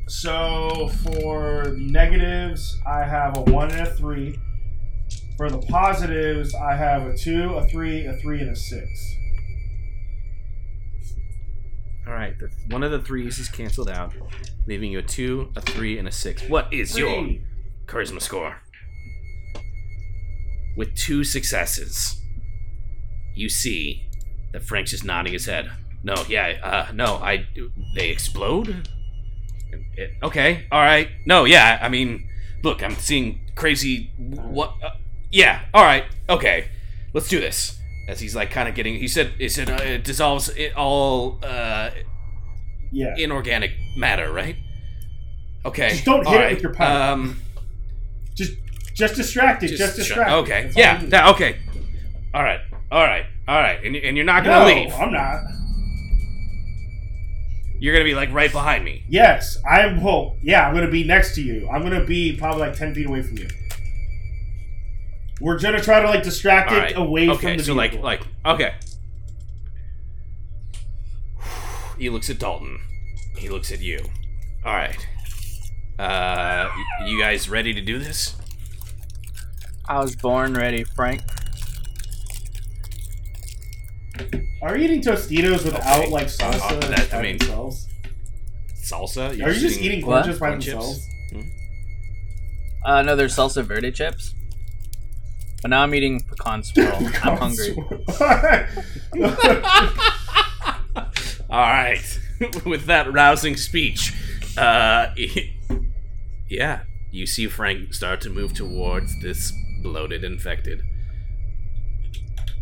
So 0.09 0.89
for 1.03 1.75
negatives, 1.79 2.81
I 2.87 3.05
have 3.05 3.37
a 3.37 3.41
one 3.43 3.71
and 3.71 3.87
a 3.87 3.95
three. 3.95 4.39
For 5.37 5.51
the 5.51 5.59
positives, 5.59 6.55
I 6.55 6.75
have 6.77 7.03
a 7.07 7.17
two, 7.17 7.55
a 7.55 7.67
three, 7.69 8.07
a 8.07 8.17
three, 8.17 8.41
and 8.41 8.51
a 8.51 8.57
six. 8.57 9.15
All 12.07 12.13
right, 12.15 12.39
the, 12.39 12.51
one 12.71 12.83
of 12.83 12.91
the 12.91 13.01
threes 13.01 13.39
is 13.39 13.49
canceled 13.49 13.91
out, 13.91 14.13
leaving 14.67 14.93
you 14.93 15.01
a 15.01 15.03
two, 15.03 15.51
a 15.57 15.61
three, 15.61 15.99
and 15.99 16.07
a 16.09 16.13
six. 16.13 16.43
What 16.49 16.73
is 16.73 16.97
your 16.97 17.29
charisma 17.87 18.23
score? 18.23 18.63
With 20.77 20.95
two 20.95 21.25
successes, 21.25 22.21
you 23.35 23.49
see 23.49 24.09
that 24.53 24.63
Frank's 24.63 24.93
just 24.93 25.05
nodding 25.05 25.33
his 25.33 25.47
head. 25.47 25.71
No, 26.03 26.15
yeah, 26.29 26.59
uh, 26.63 26.93
no, 26.93 27.17
I. 27.17 27.47
They 27.97 28.11
explode? 28.11 28.89
It- 29.97 30.13
okay, 30.23 30.67
alright. 30.73 31.09
No, 31.27 31.45
yeah, 31.45 31.79
I 31.83 31.89
mean, 31.89 32.29
look, 32.63 32.83
I'm 32.83 32.95
seeing 32.95 33.41
crazy. 33.57 34.13
What? 34.17 34.75
Uh, 34.83 34.91
yeah, 35.33 35.61
alright, 35.75 36.05
okay. 36.29 36.69
Let's 37.13 37.29
do 37.29 37.41
this. 37.41 37.79
As 38.09 38.21
he's 38.21 38.37
like 38.37 38.51
kind 38.51 38.69
of 38.69 38.75
getting. 38.75 38.95
He 38.95 39.09
said, 39.09 39.33
he 39.39 39.49
said 39.49 39.69
uh, 39.71 39.83
it 39.83 40.05
dissolves 40.05 40.49
it 40.51 40.77
all 40.77 41.39
uh, 41.43 41.91
Yeah. 42.93 43.15
inorganic 43.19 43.73
matter, 43.97 44.31
right? 44.33 44.57
Okay. 45.65 45.89
Just 45.91 46.05
don't 46.05 46.27
hit 46.27 46.41
it 46.41 46.55
with 46.55 46.63
your 46.63 46.73
pipe. 46.75 46.89
Um, 46.89 47.41
Just, 48.37 48.53
just 48.95 49.17
distract 49.17 49.63
it. 49.65 49.69
Just, 49.69 49.81
just 49.81 49.97
distract. 49.97 50.31
it. 50.31 50.35
Okay. 50.35 50.63
That's 50.65 50.77
Yeah. 50.77 51.03
yeah, 51.03 51.31
Okay. 51.31 51.59
All 52.33 52.43
right. 52.45 52.61
All 52.93 53.03
right. 53.03 53.25
All 53.49 53.59
right. 53.61 53.83
And, 53.85 53.97
and 53.97 54.17
you're 54.17 54.27
not 54.27 54.45
gonna 54.45 54.67
leave. 54.67 54.93
I'm 54.95 55.13
not. 55.13 55.43
You're 57.79 57.93
gonna 57.95 58.05
be 58.05 58.15
like 58.15 58.33
right 58.33 58.51
behind 58.53 58.85
me. 58.85 59.05
Yes, 59.09 59.59
I 59.69 59.81
am. 59.81 60.03
Well, 60.03 60.37
yeah, 60.43 60.67
I'm 60.67 60.75
gonna 60.75 60.91
be 60.91 61.05
next 61.05 61.35
to 61.35 61.43
you. 61.43 61.69
I'm 61.69 61.83
gonna 61.83 62.05
be 62.05 62.37
probably 62.37 62.61
like 62.69 62.77
ten 62.77 62.95
feet 62.95 63.07
away 63.07 63.23
from 63.23 63.37
you. 63.39 63.49
We're 65.41 65.59
gonna 65.59 65.83
try 65.83 66.01
to 66.01 66.07
like 66.09 66.23
distract 66.23 66.71
All 66.71 66.77
it 66.79 66.81
right. 66.81 66.97
away 66.97 67.29
okay. 67.31 67.49
from 67.49 67.57
the 67.59 67.65
so 67.65 67.75
like 67.75 67.91
vehicle. 67.93 68.05
like 68.05 68.23
okay. 68.47 68.75
He 71.99 72.11
looks 72.11 72.29
at 72.31 72.39
Dalton. 72.39 72.81
He 73.37 73.49
looks 73.49 73.73
at 73.73 73.81
you. 73.81 74.01
All 74.65 74.75
right. 74.75 75.07
Uh, 75.99 76.69
you 77.07 77.19
guys 77.19 77.49
ready 77.49 77.73
to 77.73 77.81
do 77.81 77.99
this? 77.99 78.37
I 79.89 80.01
was 80.01 80.15
born 80.17 80.55
ready, 80.55 80.85
Frank. 80.85 81.23
Are 84.63 84.77
you 84.77 84.85
eating 84.85 85.03
Tostitos 85.03 85.65
without 85.65 86.01
Okay. 86.01 86.11
like 86.11 86.27
salsa 86.27 86.61
Uh, 86.63 86.81
that- 86.89 87.13
I 87.13 87.17
by 87.17 87.23
mean, 87.23 87.39
themselves? 87.39 87.87
Salsa? 88.91 89.31
Are 89.43 89.51
you 89.53 89.61
just 89.61 89.81
eating 89.81 90.05
What? 90.05 90.23
corn 90.23 90.25
chips 90.27 90.39
by 90.39 90.49
corn 90.49 90.61
chips? 90.61 91.09
themselves? 91.31 91.53
Uh, 92.85 93.03
no, 93.03 93.17
there's 93.17 93.35
salsa 93.37 93.65
verde 93.65 93.91
chips. 93.91 94.35
But 95.67 95.71
now 95.71 95.83
I'm 95.83 95.93
eating 95.97 96.21
pecan 96.23 96.63
swirl. 96.63 96.95
I'm 97.25 97.39
hungry. 97.39 97.77
All 101.51 101.59
right. 101.59 102.21
With 102.65 102.85
that 102.87 103.13
rousing 103.13 103.57
speech, 103.57 104.13
uh, 104.57 105.09
yeah, 106.49 106.83
you 107.11 107.27
see 107.27 107.49
Frank 107.49 107.95
start 107.95 108.21
to 108.21 108.31
move 108.31 108.55
towards 108.55 109.21
this 109.21 109.53
bloated 109.83 110.23
infected. 110.23 110.83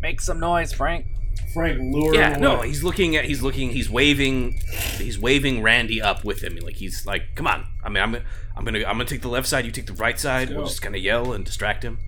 Make 0.00 0.22
some 0.22 0.40
noise, 0.40 0.72
Frank. 0.72 1.04
Frank 1.52 1.78
lure 1.78 2.14
Yeah, 2.14 2.36
him 2.36 2.40
no, 2.40 2.56
away. 2.56 2.68
he's 2.68 2.82
looking 2.82 3.16
at, 3.16 3.26
he's 3.26 3.42
looking, 3.42 3.68
he's 3.68 3.90
waving, 3.90 4.52
he's 4.96 5.18
waving 5.18 5.62
Randy 5.62 6.00
up 6.00 6.24
with 6.24 6.42
him. 6.42 6.56
Like 6.56 6.76
he's 6.76 7.04
like, 7.04 7.34
come 7.34 7.46
on. 7.46 7.66
I 7.84 7.90
mean, 7.90 8.02
I'm, 8.02 8.14
I'm 8.56 8.64
gonna, 8.64 8.78
I'm 8.78 8.96
gonna 8.96 9.04
take 9.04 9.20
the 9.20 9.28
left 9.28 9.46
side. 9.46 9.66
You 9.66 9.72
take 9.72 9.84
the 9.88 9.92
right 9.92 10.18
side. 10.18 10.48
We'll 10.48 10.64
just 10.64 10.80
kind 10.80 10.96
of 10.96 11.02
yell 11.02 11.34
and 11.34 11.44
distract 11.44 11.82
him. 11.84 11.98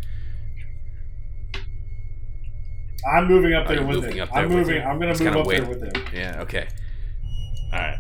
I'm 3.15 3.29
moving 3.29 3.55
up 3.55 3.69
there 3.69 3.85
with 3.85 3.97
moving 3.97 4.17
him. 4.17 4.23
up 4.25 4.33
there 4.33 4.43
I'm 4.43 4.49
with 4.49 4.59
moving. 4.59 4.83
him. 4.83 4.89
I'm 4.89 4.99
gonna 4.99 5.19
move 5.19 5.37
up 5.37 5.47
there 5.49 5.65
with 5.65 5.83
him. 5.83 6.05
Yeah. 6.13 6.41
Okay. 6.43 6.69
All 7.73 7.79
right. 7.79 7.99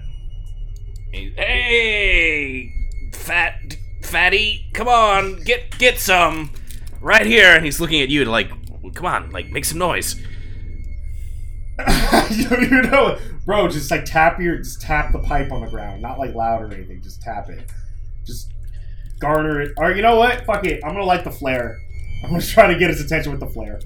Hey, 1.12 2.72
fat 3.14 3.76
fatty, 4.02 4.66
come 4.72 4.88
on, 4.88 5.42
get 5.42 5.78
get 5.78 5.98
some 5.98 6.50
right 7.00 7.26
here. 7.26 7.54
And 7.54 7.64
he's 7.64 7.80
looking 7.80 8.00
at 8.02 8.08
you 8.08 8.24
to 8.24 8.30
like, 8.30 8.50
come 8.94 9.06
on, 9.06 9.30
like 9.30 9.50
make 9.50 9.64
some 9.64 9.78
noise. 9.78 10.16
you 12.30 12.48
you 12.60 12.82
know, 12.82 13.18
bro, 13.44 13.68
just 13.68 13.90
like 13.90 14.04
tap 14.04 14.40
your, 14.40 14.58
just 14.58 14.80
tap 14.80 15.12
the 15.12 15.18
pipe 15.18 15.52
on 15.52 15.60
the 15.60 15.68
ground, 15.68 16.02
not 16.02 16.18
like 16.18 16.34
loud 16.34 16.62
or 16.62 16.72
anything. 16.74 17.02
Just 17.02 17.20
tap 17.20 17.48
it. 17.50 17.70
Just 18.24 18.50
garner 19.20 19.60
it. 19.60 19.72
Or 19.78 19.92
you 19.92 20.02
know 20.02 20.16
what? 20.16 20.44
Fuck 20.46 20.64
it. 20.66 20.80
I'm 20.84 20.92
gonna 20.92 21.04
light 21.04 21.24
the 21.24 21.30
flare. 21.30 21.78
I'm 22.24 22.30
gonna 22.30 22.42
try 22.42 22.72
to 22.72 22.78
get 22.78 22.90
his 22.90 23.00
attention 23.00 23.30
with 23.32 23.40
the 23.40 23.48
flare. 23.48 23.80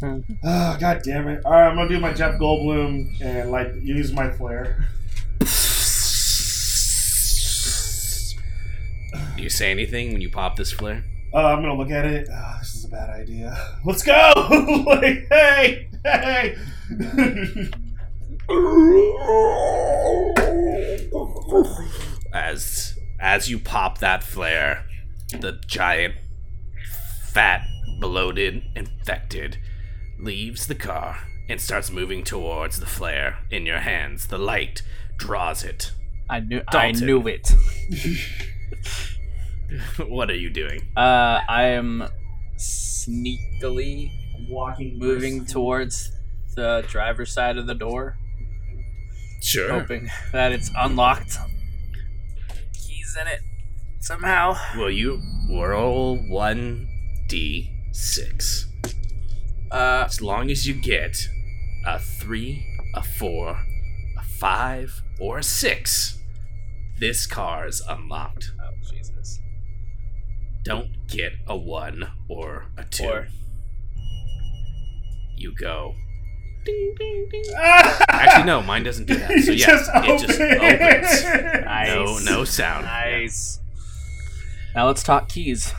Mm-hmm. 0.00 0.32
Ah, 0.42 0.74
oh, 0.74 0.80
God 0.80 1.02
damn 1.04 1.28
it. 1.28 1.44
Alright, 1.44 1.70
I'm 1.70 1.76
gonna 1.76 1.88
do 1.88 2.00
my 2.00 2.12
Jeff 2.14 2.40
Goldblum 2.40 3.20
and 3.20 3.50
like 3.50 3.72
use 3.82 4.12
my 4.12 4.30
flare. 4.30 4.88
Do 9.36 9.42
you 9.42 9.50
say 9.50 9.70
anything 9.70 10.12
when 10.12 10.22
you 10.22 10.30
pop 10.30 10.56
this 10.56 10.72
flare? 10.72 11.04
Uh, 11.34 11.46
I'm 11.46 11.60
gonna 11.60 11.74
look 11.76 11.90
at 11.90 12.06
it. 12.06 12.28
Oh, 12.32 12.56
this 12.60 12.74
is 12.74 12.84
a 12.86 12.88
bad 12.88 13.10
idea. 13.10 13.56
Let's 13.84 14.02
go! 14.02 14.32
like, 14.86 15.26
hey! 15.28 15.88
Hey! 16.02 16.56
As 22.32 22.98
as 23.20 23.50
you 23.50 23.58
pop 23.58 23.98
that 23.98 24.22
flare, 24.22 24.86
the 25.28 25.60
giant, 25.66 26.14
fat, 27.22 27.66
bloated, 28.00 28.62
infected 28.74 29.58
leaves 30.22 30.66
the 30.66 30.74
car 30.74 31.18
and 31.48 31.60
starts 31.60 31.90
moving 31.90 32.22
towards 32.24 32.78
the 32.80 32.86
flare 32.86 33.38
in 33.50 33.66
your 33.66 33.78
hands. 33.80 34.26
The 34.28 34.38
light 34.38 34.82
draws 35.16 35.64
it. 35.64 35.92
I 36.28 36.40
knew. 36.40 36.62
I 36.68 36.92
knew 36.92 37.26
it. 37.26 37.50
what 40.08 40.30
are 40.30 40.36
you 40.36 40.50
doing? 40.50 40.80
Uh, 40.96 41.40
I 41.48 41.64
am 41.64 42.08
sneakily 42.56 44.10
Walking 44.48 44.98
moving 44.98 45.38
briskly. 45.40 45.52
towards 45.52 46.12
the 46.56 46.84
driver's 46.88 47.32
side 47.32 47.56
of 47.58 47.66
the 47.66 47.74
door, 47.74 48.16
Sure. 49.42 49.70
hoping 49.80 50.10
that 50.32 50.52
it's 50.52 50.70
unlocked. 50.76 51.36
Keys 52.72 53.16
in 53.20 53.26
it 53.26 53.40
somehow. 54.00 54.56
Will 54.76 54.90
you 54.90 55.20
roll 55.50 56.16
one 56.28 56.88
d 57.28 57.70
six? 57.92 58.66
Uh, 59.70 60.04
As 60.06 60.20
long 60.20 60.50
as 60.50 60.66
you 60.66 60.74
get 60.74 61.16
a 61.86 61.98
three, 61.98 62.66
a 62.94 63.02
four, 63.02 63.50
a 64.18 64.22
five, 64.24 65.02
or 65.20 65.38
a 65.38 65.42
six, 65.42 66.18
this 66.98 67.26
car 67.26 67.66
is 67.66 67.80
unlocked. 67.88 68.52
oh 68.60 68.72
Jesus. 68.90 69.38
Don't 70.64 70.88
get 71.08 71.32
a 71.46 71.56
one 71.56 72.10
or 72.28 72.66
a 72.76 72.84
two. 72.84 73.04
Or 73.06 73.28
You 75.36 75.54
go. 75.54 75.94
Ah! 77.56 78.04
Actually, 78.10 78.44
no, 78.44 78.60
mine 78.62 78.82
doesn't 78.82 79.06
do 79.06 79.14
that. 79.14 79.30
So 79.44 79.52
yeah, 79.52 79.66
just 79.66 79.90
it 79.94 80.18
just 80.26 80.40
opens. 80.40 81.24
nice. 81.64 81.88
No, 81.88 82.18
no 82.18 82.44
sound. 82.44 82.84
Nice. 82.84 83.60
Now 84.74 84.86
let's 84.88 85.02
talk 85.02 85.28
keys. 85.28 85.72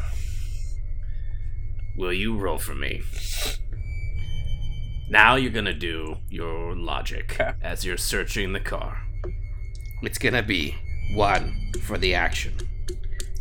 Will 1.97 2.13
you 2.13 2.35
roll 2.37 2.57
for 2.57 2.73
me? 2.73 3.01
Now 5.11 5.35
you're 5.35 5.51
gonna 5.51 5.73
do 5.73 6.19
your 6.29 6.73
logic 6.73 7.37
as 7.61 7.83
you're 7.83 7.97
searching 7.97 8.53
the 8.53 8.61
car. 8.61 8.97
It's 10.01 10.17
gonna 10.17 10.41
be 10.41 10.77
one 11.15 11.73
for 11.81 11.97
the 11.97 12.15
action, 12.15 12.53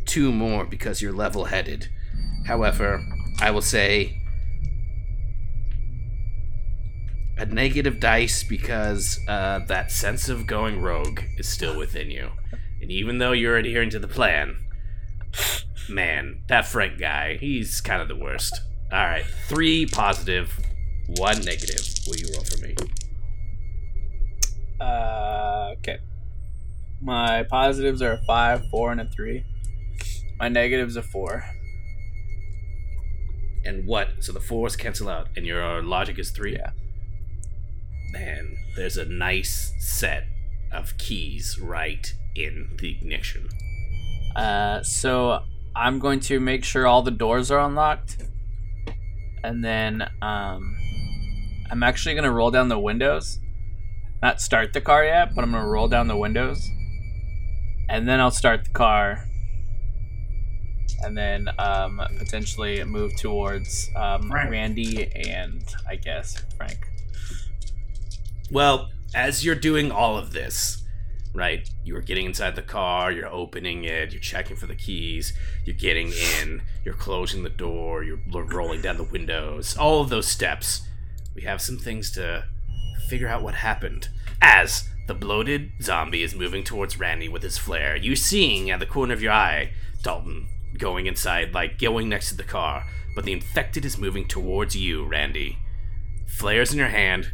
two 0.05 0.32
more 0.32 0.64
because 0.64 1.01
you're 1.01 1.12
level 1.12 1.44
headed. 1.44 1.88
However, 2.44 3.01
I 3.40 3.52
will 3.52 3.62
say 3.62 4.20
a 7.38 7.47
negative 7.47 8.01
dice 8.01 8.42
because 8.42 9.20
uh, 9.28 9.60
that 9.68 9.92
sense 9.92 10.28
of 10.28 10.48
going 10.48 10.82
rogue 10.82 11.20
is 11.38 11.48
still 11.48 11.78
within 11.78 12.10
you. 12.10 12.30
And 12.82 12.90
even 12.90 13.18
though 13.18 13.30
you're 13.30 13.56
adhering 13.56 13.90
to 13.90 14.01
the 14.01 14.09
plan, 14.09 14.56
man, 15.88 16.42
that 16.48 16.66
Frank 16.66 16.98
guy, 16.98 17.36
he's 17.36 17.80
kind 17.80 18.02
of 18.02 18.09
the 18.09 18.16
worst. 18.16 18.60
All 18.90 19.05
right, 19.05 19.24
three 19.47 19.86
positive, 19.86 20.59
one 21.16 21.41
negative. 21.45 21.87
Will 22.07 22.16
you 22.16 22.28
roll 22.35 22.45
for 22.45 22.59
me? 22.59 22.74
Uh, 24.81 25.74
okay. 25.78 25.99
My 27.01 27.45
positives 27.45 28.03
are 28.03 28.12
a 28.12 28.23
five, 28.27 28.62
four, 28.70 28.93
and 28.93 29.01
a 29.01 29.09
three. 29.09 29.45
My 30.39 30.49
negatives 30.49 30.97
are 30.97 31.03
four. 31.03 31.45
And 33.65 33.87
what? 33.87 34.09
So 34.20 34.32
the 34.32 34.41
fours 34.41 34.77
cancel 34.77 35.09
out, 35.09 35.28
and 35.37 35.45
your 35.45 35.82
logic 35.82 36.19
is 36.19 36.31
three. 36.31 36.55
Yeah. 36.55 36.70
Man, 38.12 38.57
there's 38.77 38.97
a 38.97 39.05
nice 39.05 39.74
set 39.78 40.24
of 40.73 40.97
keys 40.99 41.59
right 41.61 42.12
in 42.35 42.70
the 42.78 42.91
ignition. 42.91 43.49
Uh, 44.35 44.82
so 44.82 45.43
I'm 45.74 45.99
going 45.99 46.20
to 46.20 46.41
make 46.41 46.65
sure 46.65 46.87
all 46.87 47.03
the 47.03 47.11
doors 47.11 47.51
are 47.51 47.61
unlocked, 47.61 48.16
and 49.45 49.65
then 49.65 50.09
um, 50.23 50.77
I'm 51.70 51.82
actually 51.82 52.14
gonna 52.14 52.32
roll 52.32 52.51
down 52.51 52.68
the 52.68 52.78
windows. 52.78 53.38
Not 54.22 54.40
start 54.40 54.72
the 54.72 54.80
car 54.80 55.05
yet, 55.05 55.34
but 55.34 55.44
I'm 55.44 55.52
gonna 55.52 55.66
roll 55.66 55.88
down 55.88 56.09
the 56.09 56.16
windows, 56.16 56.68
and 57.88 58.09
then 58.09 58.20
I'll 58.20 58.30
start 58.30 58.64
the 58.64 58.70
car, 58.70 59.24
and 61.02 61.16
then 61.16 61.48
um, 61.59 62.02
potentially 62.18 62.82
move 62.84 63.16
towards 63.16 63.88
um, 63.97 64.30
Randy 64.32 65.10
and 65.14 65.64
I 65.88 65.97
guess 65.97 66.42
Frank. 66.56 66.86
Well, 68.51 68.90
as 69.14 69.44
you're 69.44 69.55
doing 69.55 69.90
all 69.90 70.18
of 70.18 70.32
this, 70.32 70.84
right? 71.34 71.68
You're 71.84 72.01
getting 72.01 72.26
inside 72.26 72.56
the 72.56 72.62
car, 72.62 73.12
you're 73.12 73.28
opening 73.28 73.84
it, 73.84 74.12
you're 74.12 74.20
checking 74.20 74.56
for 74.56 74.66
the 74.66 74.74
keys, 74.74 75.32
you're 75.64 75.76
getting 75.76 76.12
in, 76.12 76.62
you're 76.84 76.94
closing 76.94 77.42
the 77.42 77.48
door, 77.48 78.02
you're 78.02 78.20
rolling 78.32 78.80
down 78.80 78.97
the 78.97 79.05
windows, 79.05 79.76
all 79.76 80.01
of 80.01 80.09
those 80.09 80.26
steps. 80.26 80.82
We 81.41 81.47
have 81.47 81.62
some 81.62 81.79
things 81.79 82.11
to 82.12 82.45
figure 83.09 83.27
out 83.27 83.43
what 83.43 83.55
happened. 83.55 84.11
As 84.43 84.91
the 85.07 85.15
bloated 85.15 85.73
zombie 85.81 86.23
is 86.23 86.35
moving 86.35 86.62
towards 86.62 87.01
Randy 87.01 87.31
with 87.31 87.43
his 87.43 87.57
flare, 87.57 87.97
you 87.97 88.15
seeing 88.15 88.71
at 88.71 88.79
the 88.79 88.85
corner 88.85 89.15
of 89.15 89.23
your 89.23 89.33
eye 89.33 89.73
Dalton 90.03 90.49
going 90.77 91.07
inside, 91.07 91.55
like 91.55 91.79
going 91.79 92.11
next 92.11 92.29
to 92.29 92.37
the 92.37 92.43
car, 92.43 92.85
but 93.15 93.25
the 93.25 93.33
infected 93.33 93.87
is 93.87 93.97
moving 93.97 94.29
towards 94.29 94.77
you, 94.77 95.07
Randy. 95.07 95.57
Flares 96.27 96.73
in 96.73 96.79
your 96.79 96.89
hand, 96.89 97.33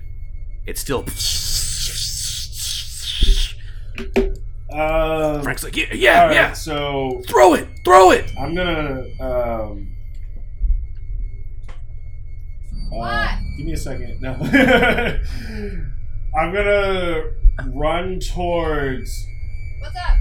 it's 0.67 0.81
still. 0.81 1.01
Um, 4.71 5.43
Frank's 5.43 5.65
like, 5.65 5.77
yeah, 5.77 5.87
yeah, 5.93 6.21
alright, 6.21 6.35
yeah. 6.37 6.53
So 6.53 7.23
Throw 7.27 7.55
it, 7.55 7.67
throw 7.85 8.13
it. 8.13 8.31
I'm 8.39 8.55
gonna. 8.55 9.05
Um, 9.19 9.96
uh, 13.03 13.29
What? 13.29 13.57
give 13.57 13.67
me 13.67 13.73
a 13.73 13.77
second. 13.77 14.21
No. 14.21 14.33
I'm 16.37 16.53
gonna 16.53 17.23
run 17.67 18.21
towards. 18.21 19.27
What's 19.81 19.97
up? 19.97 20.17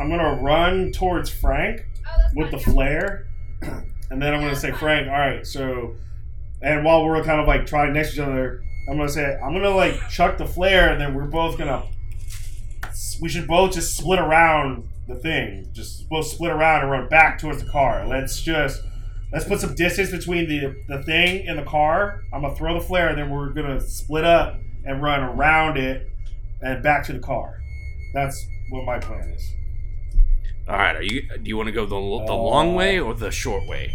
I'm 0.00 0.08
gonna 0.08 0.40
run 0.40 0.90
towards 0.92 1.30
Frank 1.30 1.86
Oh, 2.06 2.20
with 2.34 2.50
the 2.50 2.58
flare, 2.58 3.26
and 3.62 4.20
then 4.22 4.34
I'm 4.34 4.40
gonna 4.40 4.56
say, 4.56 4.72
Frank, 4.72 5.06
all 5.08 5.12
right, 5.18 5.46
so, 5.46 5.94
and 6.62 6.84
while 6.84 7.04
we're 7.04 7.22
kind 7.24 7.40
of 7.40 7.46
like 7.46 7.66
trying 7.66 7.92
next 7.92 8.10
to 8.10 8.14
each 8.14 8.20
other, 8.20 8.62
I'm 8.88 8.96
gonna 8.96 9.08
say, 9.08 9.36
I'm 9.42 9.52
gonna 9.52 9.70
like 9.70 10.08
chuck 10.10 10.36
the 10.38 10.46
flare, 10.46 10.90
and 10.92 11.00
then 11.00 11.14
we're 11.14 11.26
both 11.26 11.56
gonna, 11.58 11.84
we 13.20 13.28
should 13.28 13.46
both 13.46 13.72
just 13.74 13.96
split 13.96 14.18
around 14.18 14.88
the 15.08 15.14
thing, 15.14 15.68
just 15.72 16.08
both 16.08 16.26
split 16.26 16.50
around 16.50 16.82
and 16.82 16.90
run 16.90 17.08
back 17.08 17.38
towards 17.38 17.62
the 17.62 17.70
car. 17.70 18.06
Let's 18.06 18.40
just, 18.42 18.82
let's 19.32 19.44
put 19.46 19.60
some 19.60 19.74
distance 19.74 20.10
between 20.10 20.48
the 20.48 20.74
the 20.88 21.02
thing 21.04 21.46
and 21.48 21.58
the 21.58 21.64
car. 21.64 22.22
I'm 22.32 22.42
gonna 22.42 22.54
throw 22.54 22.74
the 22.78 22.84
flare, 22.84 23.08
and 23.08 23.18
then 23.18 23.30
we're 23.30 23.50
gonna 23.50 23.80
split 23.80 24.24
up 24.24 24.60
and 24.84 25.02
run 25.02 25.20
around 25.22 25.76
it 25.78 26.08
and 26.62 26.82
back 26.82 27.04
to 27.06 27.12
the 27.12 27.18
car. 27.20 27.58
That's 28.12 28.46
what 28.70 28.84
my 28.84 28.98
plan 28.98 29.28
is. 29.30 29.52
All 30.68 30.76
right, 30.76 30.96
are 30.96 31.02
you? 31.02 31.22
Do 31.28 31.42
you 31.48 31.56
want 31.56 31.66
to 31.66 31.72
go 31.72 31.84
the 31.84 31.96
the 32.26 32.32
Uh, 32.32 32.36
long 32.36 32.74
way 32.74 32.98
or 32.98 33.12
the 33.14 33.30
short 33.30 33.66
way? 33.68 33.92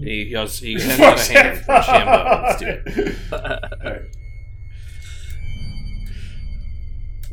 He 0.00 0.30
goes. 0.30 0.58
He 0.58 0.78
sends 0.80 1.00
out 1.00 1.18
a 1.18 1.32
hand 1.32 1.58
for 1.60 1.74
Shambo. 1.74 2.42
Let's 2.42 2.60
do 2.60 2.82
it. 3.32 4.16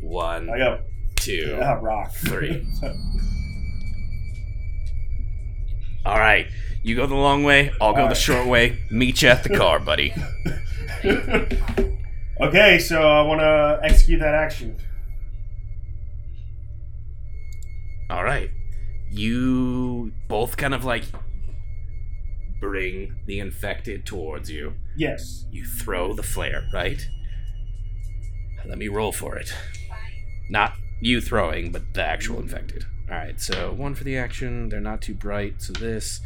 One, 0.02 0.48
I 0.50 0.58
go. 0.58 0.80
two. 1.16 1.56
Yeah, 1.58 1.78
rock. 1.80 2.12
three. 2.14 2.66
All 6.06 6.18
right, 6.18 6.46
you 6.82 6.96
go 6.96 7.06
the 7.06 7.14
long 7.14 7.44
way. 7.44 7.72
I'll 7.80 7.94
go 7.94 8.08
the 8.08 8.14
short 8.14 8.46
way. 8.46 8.78
Meet 8.90 9.22
you 9.22 9.28
at 9.28 9.42
the 9.42 9.56
car, 9.56 9.78
buddy. 9.78 10.14
okay, 12.40 12.78
so 12.78 13.02
I 13.02 13.22
want 13.22 13.40
to 13.40 13.80
execute 13.82 14.20
that 14.20 14.34
action. 14.34 14.76
All 18.08 18.24
right, 18.24 18.50
you 19.10 20.12
both 20.28 20.56
kind 20.56 20.74
of 20.74 20.84
like 20.84 21.04
bring 22.60 23.16
the 23.26 23.40
infected 23.40 24.06
towards 24.06 24.50
you. 24.50 24.74
Yes. 24.96 25.46
You 25.50 25.64
throw 25.64 26.12
the 26.12 26.22
flare, 26.22 26.68
right? 26.72 27.00
Let 28.66 28.78
me 28.78 28.88
roll 28.88 29.12
for 29.12 29.36
it. 29.36 29.52
Not 30.50 30.74
you 31.00 31.20
throwing, 31.20 31.72
but 31.72 31.94
the 31.94 32.04
actual 32.04 32.38
infected. 32.38 32.84
Alright, 33.10 33.40
so 33.40 33.72
one 33.72 33.94
for 33.94 34.04
the 34.04 34.16
action. 34.16 34.68
They're 34.68 34.80
not 34.80 35.02
too 35.02 35.14
bright, 35.14 35.62
so 35.62 35.72
this. 35.72 36.20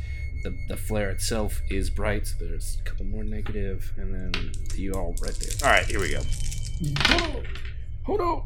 The, 0.45 0.57
the 0.69 0.77
flare 0.77 1.11
itself 1.11 1.61
is 1.71 1.91
bright. 1.91 2.27
So 2.27 2.45
there's 2.45 2.79
a 2.81 2.85
couple 2.85 3.07
more 3.07 3.25
negative, 3.25 3.93
and 3.97 4.15
then 4.15 4.53
you 4.77 4.93
all 4.93 5.15
right 5.21 5.35
there. 5.35 5.69
All 5.69 5.75
right, 5.75 5.87
here 5.87 5.99
we 5.99 6.13
go. 6.13 6.21
Hold 8.05 8.21
on. 8.21 8.45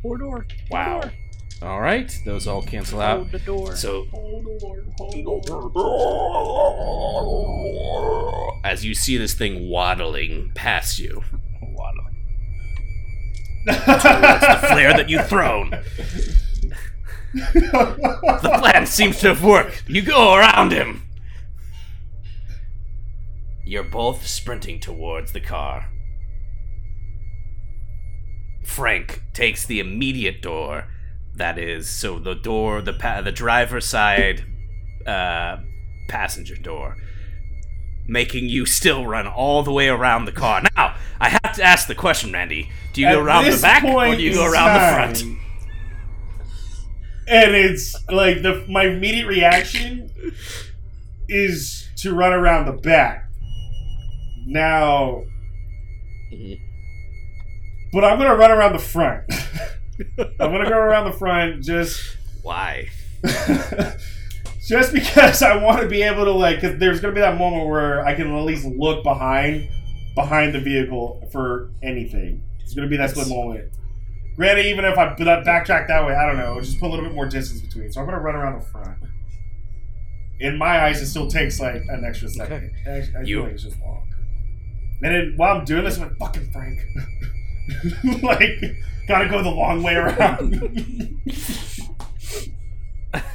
Four 0.00 0.16
door. 0.16 0.46
Wow. 0.70 1.02
All 1.60 1.80
right, 1.80 2.10
those 2.24 2.46
all 2.46 2.62
cancel 2.62 3.02
out. 3.02 3.30
the 3.30 3.38
door. 3.40 3.76
So 3.76 4.06
as 8.64 8.82
you 8.82 8.94
see 8.94 9.18
this 9.18 9.34
thing 9.34 9.68
waddling 9.68 10.52
past 10.54 10.98
you, 10.98 11.22
towards 13.66 13.76
the 13.76 14.66
flare 14.68 14.94
that 14.94 15.10
you've 15.10 15.28
thrown. 15.28 15.78
The 17.32 18.58
plan 18.60 18.86
seems 18.86 19.18
to 19.20 19.28
have 19.28 19.44
worked. 19.44 19.84
You 19.86 20.02
go 20.02 20.34
around 20.34 20.72
him. 20.72 21.02
You're 23.64 23.84
both 23.84 24.26
sprinting 24.26 24.80
towards 24.80 25.32
the 25.32 25.40
car. 25.40 25.90
Frank 28.64 29.22
takes 29.32 29.64
the 29.64 29.80
immediate 29.80 30.42
door. 30.42 30.88
That 31.36 31.58
is, 31.58 31.88
so 31.88 32.18
the 32.18 32.34
door, 32.34 32.82
the 32.82 32.92
pa- 32.92 33.20
the 33.22 33.32
driver's 33.32 33.86
side, 33.86 34.44
uh, 35.06 35.58
passenger 36.08 36.56
door, 36.56 36.96
making 38.06 38.48
you 38.48 38.66
still 38.66 39.06
run 39.06 39.26
all 39.26 39.62
the 39.62 39.72
way 39.72 39.88
around 39.88 40.24
the 40.24 40.32
car. 40.32 40.62
Now, 40.76 40.96
I 41.20 41.28
have 41.30 41.54
to 41.54 41.62
ask 41.62 41.86
the 41.86 41.94
question, 41.94 42.32
Randy. 42.32 42.70
Do 42.92 43.00
you 43.00 43.08
go 43.08 43.20
around 43.20 43.44
the 43.44 43.58
back 43.62 43.84
or 43.84 44.16
do 44.16 44.22
you 44.22 44.34
go 44.34 44.44
around 44.44 44.74
the 44.74 45.20
front? 45.20 45.39
And 47.30 47.54
it's 47.54 47.96
like 48.10 48.42
the 48.42 48.64
my 48.68 48.86
immediate 48.86 49.26
reaction 49.26 50.10
is 51.28 51.88
to 51.98 52.12
run 52.12 52.32
around 52.32 52.66
the 52.66 52.72
back. 52.72 53.28
Now, 54.46 55.22
but 57.92 58.04
I'm 58.04 58.18
gonna 58.18 58.34
run 58.34 58.50
around 58.50 58.72
the 58.72 58.80
front. 58.80 59.24
I'm 60.18 60.50
gonna 60.50 60.68
go 60.68 60.76
around 60.76 61.10
the 61.10 61.16
front 61.16 61.62
just 61.62 62.16
Why? 62.42 62.88
just 64.66 64.92
because 64.92 65.42
I 65.42 65.56
want 65.56 65.82
to 65.82 65.88
be 65.88 66.02
able 66.02 66.24
to 66.24 66.32
like 66.32 66.60
because 66.60 66.78
there's 66.78 67.00
gonna 67.00 67.14
be 67.14 67.20
that 67.20 67.38
moment 67.38 67.68
where 67.68 68.04
I 68.04 68.14
can 68.14 68.34
at 68.34 68.44
least 68.44 68.64
look 68.64 69.04
behind 69.04 69.68
behind 70.14 70.54
the 70.54 70.60
vehicle 70.60 71.28
for 71.32 71.70
anything. 71.82 72.42
It's 72.60 72.74
gonna 72.74 72.88
be 72.88 72.96
that 72.96 73.10
split 73.10 73.28
moment. 73.28 73.72
Granted, 74.36 74.66
even 74.66 74.84
if 74.84 74.96
I 74.96 75.14
backtrack 75.14 75.86
that 75.88 76.06
way, 76.06 76.14
I 76.14 76.26
don't 76.26 76.38
know. 76.38 76.60
Just 76.60 76.80
put 76.80 76.86
a 76.86 76.90
little 76.90 77.04
bit 77.04 77.14
more 77.14 77.26
distance 77.28 77.60
between. 77.60 77.90
So 77.92 78.00
I'm 78.00 78.06
gonna 78.06 78.20
run 78.20 78.34
around 78.34 78.58
the 78.60 78.64
front. 78.66 78.96
In 80.38 80.56
my 80.56 80.84
eyes, 80.86 81.02
it 81.02 81.06
still 81.06 81.28
takes 81.28 81.60
like 81.60 81.82
an 81.88 82.04
extra 82.06 82.28
second. 82.28 82.72
I, 82.86 82.90
I 82.90 83.22
You- 83.22 83.36
feel 83.36 83.42
like 83.44 83.52
it's 83.52 83.62
just 83.64 83.78
long. 83.80 84.06
And 85.02 85.14
then 85.14 85.34
while 85.36 85.56
I'm 85.58 85.64
doing 85.64 85.84
this, 85.84 85.96
I'm 85.98 86.08
like, 86.08 86.16
"Fucking 86.18 86.50
Frank!" 86.52 86.78
like, 88.22 88.50
gotta 89.08 89.28
go 89.28 89.42
the 89.42 89.48
long 89.50 89.82
way 89.82 89.94
around. 89.94 91.20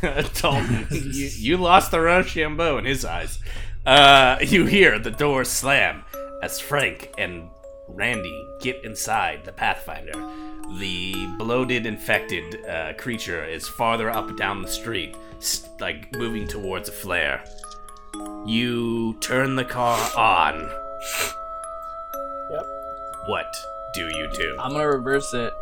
Dalton, 0.41 0.87
you, 0.91 1.29
you 1.37 1.57
lost 1.57 1.91
the 1.91 1.99
Rochambeau 1.99 2.77
in 2.77 2.85
his 2.85 3.03
eyes. 3.03 3.39
Uh, 3.85 4.37
you 4.41 4.65
hear 4.65 4.97
the 4.99 5.11
door 5.11 5.43
slam 5.43 6.03
as 6.41 6.59
Frank 6.59 7.11
and 7.17 7.49
Randy 7.87 8.45
get 8.61 8.83
inside 8.85 9.43
the 9.45 9.51
Pathfinder. 9.51 10.13
The 10.79 11.27
bloated, 11.37 11.85
infected 11.85 12.65
uh, 12.65 12.93
creature 12.97 13.43
is 13.45 13.67
farther 13.67 14.09
up 14.09 14.35
down 14.37 14.61
the 14.61 14.67
street, 14.67 15.15
s- 15.37 15.69
like 15.79 16.11
moving 16.15 16.47
towards 16.47 16.89
a 16.89 16.91
flare. 16.91 17.43
You 18.45 19.15
turn 19.21 19.55
the 19.55 19.65
car 19.65 19.97
on. 20.17 20.69
Yep. 22.51 22.65
What 23.27 23.45
do 23.93 24.01
you 24.05 24.29
do? 24.33 24.57
I'm 24.59 24.71
gonna 24.71 24.87
reverse 24.87 25.33
it. 25.33 25.53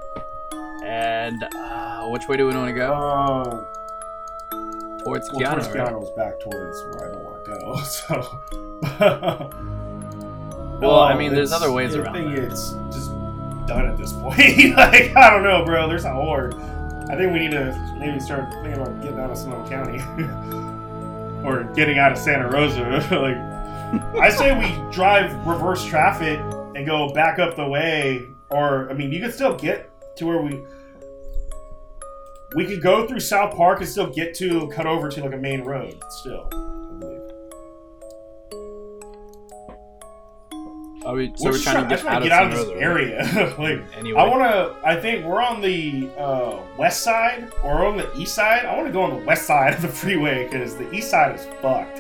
And 0.85 1.41
uh, 1.55 2.07
which 2.09 2.23
way 2.27 2.37
do 2.37 2.45
we 2.47 2.53
want 2.55 2.67
to 2.67 2.73
go? 2.73 2.93
Uh, 2.93 3.63
Towards 5.03 5.29
well, 5.33 5.51
towards 5.51 5.67
Keanu, 5.67 5.75
right? 5.75 5.93
Keanu's 5.93 6.09
back 6.11 6.39
towards 6.39 6.81
where 6.95 7.09
I 7.09 7.13
don't 7.13 7.23
want 7.25 7.43
to 7.45 7.51
go. 7.51 7.75
So. 7.83 9.49
Well, 10.81 10.99
I 10.99 11.15
mean, 11.17 11.33
there's 11.33 11.51
other 11.53 11.71
ways 11.71 11.93
the 11.93 12.01
around 12.03 12.13
thing 12.15 12.35
that. 12.35 12.51
is 12.51 12.73
just 12.93 13.11
done 13.67 13.85
at 13.85 13.97
this 13.97 14.13
point. 14.13 14.37
like 14.77 15.15
I 15.15 15.29
don't 15.29 15.43
know, 15.43 15.63
bro. 15.65 15.87
There's 15.87 16.05
a 16.05 16.13
horde. 16.13 16.55
I 17.09 17.15
think 17.15 17.33
we 17.33 17.39
need 17.39 17.51
to 17.51 17.95
maybe 17.99 18.19
start 18.19 18.51
thinking 18.53 18.73
about 18.73 19.01
getting 19.01 19.19
out 19.19 19.29
of 19.29 19.37
Sonoma 19.37 19.67
County 19.67 19.99
or 21.47 21.63
getting 21.75 21.97
out 21.97 22.11
of 22.11 22.17
Santa 22.17 22.49
Rosa. 22.49 22.81
like 23.11 23.37
I 24.15 24.29
say, 24.29 24.57
we 24.57 24.91
drive 24.91 25.45
reverse 25.45 25.85
traffic 25.85 26.39
and 26.75 26.85
go 26.85 27.13
back 27.13 27.39
up 27.39 27.55
the 27.55 27.67
way. 27.67 28.25
Or 28.49 28.89
I 28.89 28.93
mean, 28.93 29.11
you 29.11 29.19
could 29.19 29.33
still 29.33 29.55
get 29.55 29.89
to 30.17 30.25
where 30.25 30.41
we. 30.41 30.61
We 32.55 32.67
could 32.67 32.83
go 32.83 33.07
through 33.07 33.19
South 33.19 33.55
Park 33.57 33.79
and 33.79 33.89
still 33.89 34.11
get 34.11 34.35
to 34.35 34.67
cut 34.67 34.85
over 34.85 35.09
to 35.09 35.21
like 35.21 35.33
a 35.33 35.37
main 35.37 35.63
road. 35.63 36.01
Still, 36.09 36.47
Are 41.05 41.15
we, 41.15 41.33
so 41.35 41.45
We're 41.45 41.51
we're, 41.51 41.57
just 41.57 41.63
trying 41.63 41.87
to 41.89 41.93
I 41.93 41.97
get 41.97 42.05
out 42.05 42.17
of, 42.17 42.23
get 42.23 42.31
out 42.31 42.51
of 42.53 42.57
this 42.57 42.69
area. 42.69 43.55
like, 43.59 43.83
Anyway, 43.97 44.17
I 44.19 44.27
want 44.27 44.43
to. 44.43 44.87
I 44.87 44.95
think 44.99 45.25
we're 45.25 45.41
on 45.41 45.59
the 45.59 46.09
uh, 46.17 46.61
west 46.77 47.01
side 47.03 47.51
or 47.61 47.85
on 47.85 47.97
the 47.97 48.11
east 48.17 48.33
side. 48.35 48.65
I 48.65 48.75
want 48.75 48.87
to 48.87 48.93
go 48.93 49.01
on 49.01 49.19
the 49.19 49.25
west 49.25 49.45
side 49.45 49.73
of 49.73 49.81
the 49.81 49.89
freeway 49.89 50.45
because 50.45 50.77
the 50.77 50.89
east 50.93 51.09
side 51.09 51.35
is 51.35 51.45
fucked. 51.61 51.99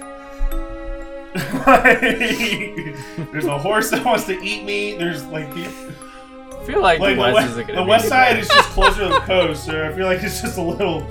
Like, 1.35 1.99
there's 3.31 3.45
a 3.45 3.57
horse 3.57 3.89
that 3.89 4.05
wants 4.05 4.25
to 4.25 4.39
eat 4.41 4.63
me. 4.63 4.93
There's 4.93 5.25
like, 5.25 5.53
the, 5.53 5.65
I 5.65 6.63
feel 6.65 6.81
like, 6.81 6.99
like 6.99 7.09
the 7.09 7.15
the, 7.15 7.21
west 7.21 7.33
west, 7.35 7.49
isn't 7.49 7.67
gonna 7.67 7.79
the 7.81 7.85
west 7.85 8.07
side 8.07 8.39
is 8.39 8.47
just 8.47 8.69
closer 8.69 9.01
to 9.01 9.09
the 9.09 9.19
coast. 9.25 9.65
So 9.65 9.85
I 9.85 9.91
feel 9.93 10.05
like 10.05 10.23
it's 10.23 10.41
just 10.41 10.57
a 10.57 10.61
little. 10.61 11.05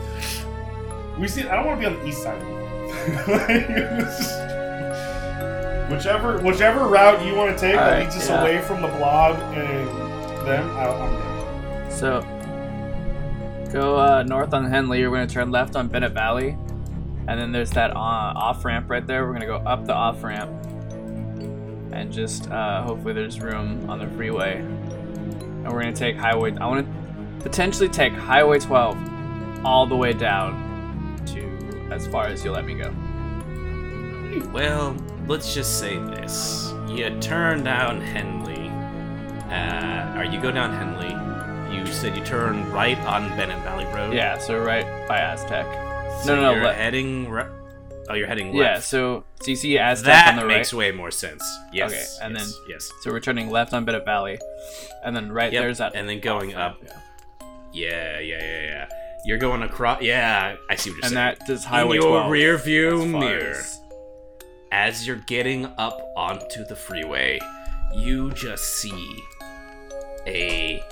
We 1.18 1.28
see. 1.28 1.42
I 1.42 1.56
don't 1.56 1.66
want 1.66 1.80
to 1.82 1.88
be 1.90 1.94
on 1.94 2.00
the 2.00 2.08
east 2.08 2.22
side. 2.22 2.40
Like, 3.28 3.50
it's 3.50 4.18
just- 4.18 4.41
whichever 5.90 6.38
whichever 6.40 6.86
route 6.86 7.24
you 7.24 7.34
want 7.34 7.56
to 7.56 7.60
take 7.60 7.74
that 7.74 7.92
Alright, 7.92 8.04
leads 8.04 8.16
us 8.16 8.28
yeah. 8.28 8.40
away 8.40 8.60
from 8.62 8.82
the 8.82 8.88
blob 8.88 9.36
and 9.54 10.12
them, 10.46 10.70
I, 10.76 10.86
I'm 10.86 11.12
down. 11.14 11.90
So, 11.90 12.20
go 13.72 13.98
uh, 13.98 14.22
north 14.24 14.52
on 14.54 14.68
Henley. 14.68 15.02
We're 15.02 15.16
going 15.16 15.26
to 15.26 15.32
turn 15.32 15.50
left 15.50 15.76
on 15.76 15.88
Bennett 15.88 16.12
Valley. 16.12 16.56
And 17.28 17.38
then 17.40 17.52
there's 17.52 17.70
that 17.70 17.92
uh, 17.92 17.98
off 17.98 18.64
ramp 18.64 18.90
right 18.90 19.06
there. 19.06 19.24
We're 19.24 19.38
going 19.38 19.42
to 19.42 19.46
go 19.46 19.56
up 19.58 19.86
the 19.86 19.94
off 19.94 20.22
ramp. 20.24 20.50
And 21.92 22.12
just 22.12 22.50
uh, 22.50 22.82
hopefully 22.82 23.14
there's 23.14 23.40
room 23.40 23.88
on 23.88 23.98
the 23.98 24.08
freeway. 24.08 24.56
And 24.56 25.64
we're 25.64 25.82
going 25.82 25.94
to 25.94 25.98
take 25.98 26.16
Highway. 26.16 26.56
I 26.56 26.66
want 26.66 26.86
to 26.86 27.42
potentially 27.42 27.88
take 27.88 28.12
Highway 28.12 28.58
12 28.58 29.64
all 29.64 29.86
the 29.86 29.96
way 29.96 30.12
down 30.12 31.22
to 31.26 31.92
as 31.92 32.08
far 32.08 32.26
as 32.26 32.44
you'll 32.44 32.54
let 32.54 32.64
me 32.64 32.74
go. 32.74 32.92
Well, 34.52 34.96
let's 35.26 35.54
just 35.54 35.78
say 35.78 35.98
this. 35.98 36.72
You 36.88 37.10
turn 37.20 37.64
down 37.64 38.00
Henley. 38.00 38.68
Uh, 39.50 40.18
or 40.18 40.24
you 40.24 40.40
go 40.40 40.50
down 40.50 40.72
Henley. 40.72 41.10
You 41.76 41.86
said 41.86 42.16
you 42.16 42.24
turn 42.24 42.70
right 42.70 42.98
on 43.00 43.28
Bennett 43.36 43.58
Valley 43.62 43.84
Road. 43.86 44.14
Yeah, 44.14 44.38
so 44.38 44.58
right 44.62 44.84
by 45.08 45.18
Aztec. 45.18 45.66
So 46.22 46.36
no, 46.36 46.42
no, 46.42 46.52
you're 46.54 46.64
left. 46.64 46.78
heading. 46.78 47.28
Re- 47.30 47.46
oh, 48.08 48.14
you're 48.14 48.26
heading 48.26 48.54
Yeah, 48.54 48.74
left. 48.74 48.84
so, 48.84 49.24
so 49.40 49.50
you 49.50 49.56
see 49.56 49.78
Aztec 49.78 50.06
that 50.06 50.28
on 50.30 50.36
the 50.36 50.46
right 50.46 50.58
makes 50.58 50.72
right. 50.72 50.78
way 50.78 50.90
more 50.92 51.10
sense. 51.10 51.42
Yes. 51.72 51.92
Okay, 52.18 52.26
and 52.26 52.36
yes, 52.36 52.54
yes. 52.68 52.90
So 53.02 53.10
we're 53.10 53.20
turning 53.20 53.50
left 53.50 53.72
on 53.72 53.84
Bennett 53.84 54.04
Valley. 54.04 54.38
And 55.04 55.16
then 55.16 55.32
right 55.32 55.52
Yep, 55.52 55.62
there's 55.62 55.78
that. 55.78 55.94
and 55.94 56.08
then 56.08 56.20
going 56.20 56.54
up. 56.54 56.78
yeah. 56.82 56.98
Yeah, 57.74 58.18
yeah, 58.20 58.38
yeah, 58.38 58.62
yeah. 58.64 58.88
You're 59.24 59.38
going 59.38 59.62
across. 59.62 60.02
Yeah, 60.02 60.56
I 60.68 60.76
see 60.76 60.90
what 60.90 60.96
you're 60.96 61.04
And 61.06 61.14
saying. 61.14 61.26
And 61.28 61.38
that 61.40 61.46
does 61.46 61.64
Highway 61.64 61.96
In 61.96 62.02
your 62.02 62.10
12. 62.10 62.30
rear 62.30 62.58
view 62.58 63.06
mirror. 63.06 63.50
as- 63.52 63.80
As 64.72 65.06
you're 65.06 65.16
getting 65.16 65.66
up 65.76 66.00
onto 66.16 66.64
the 66.64 66.74
freeway, 66.74 67.38
you 67.94 68.30
just 68.30 68.78
see 68.78 69.22
a 70.26 70.82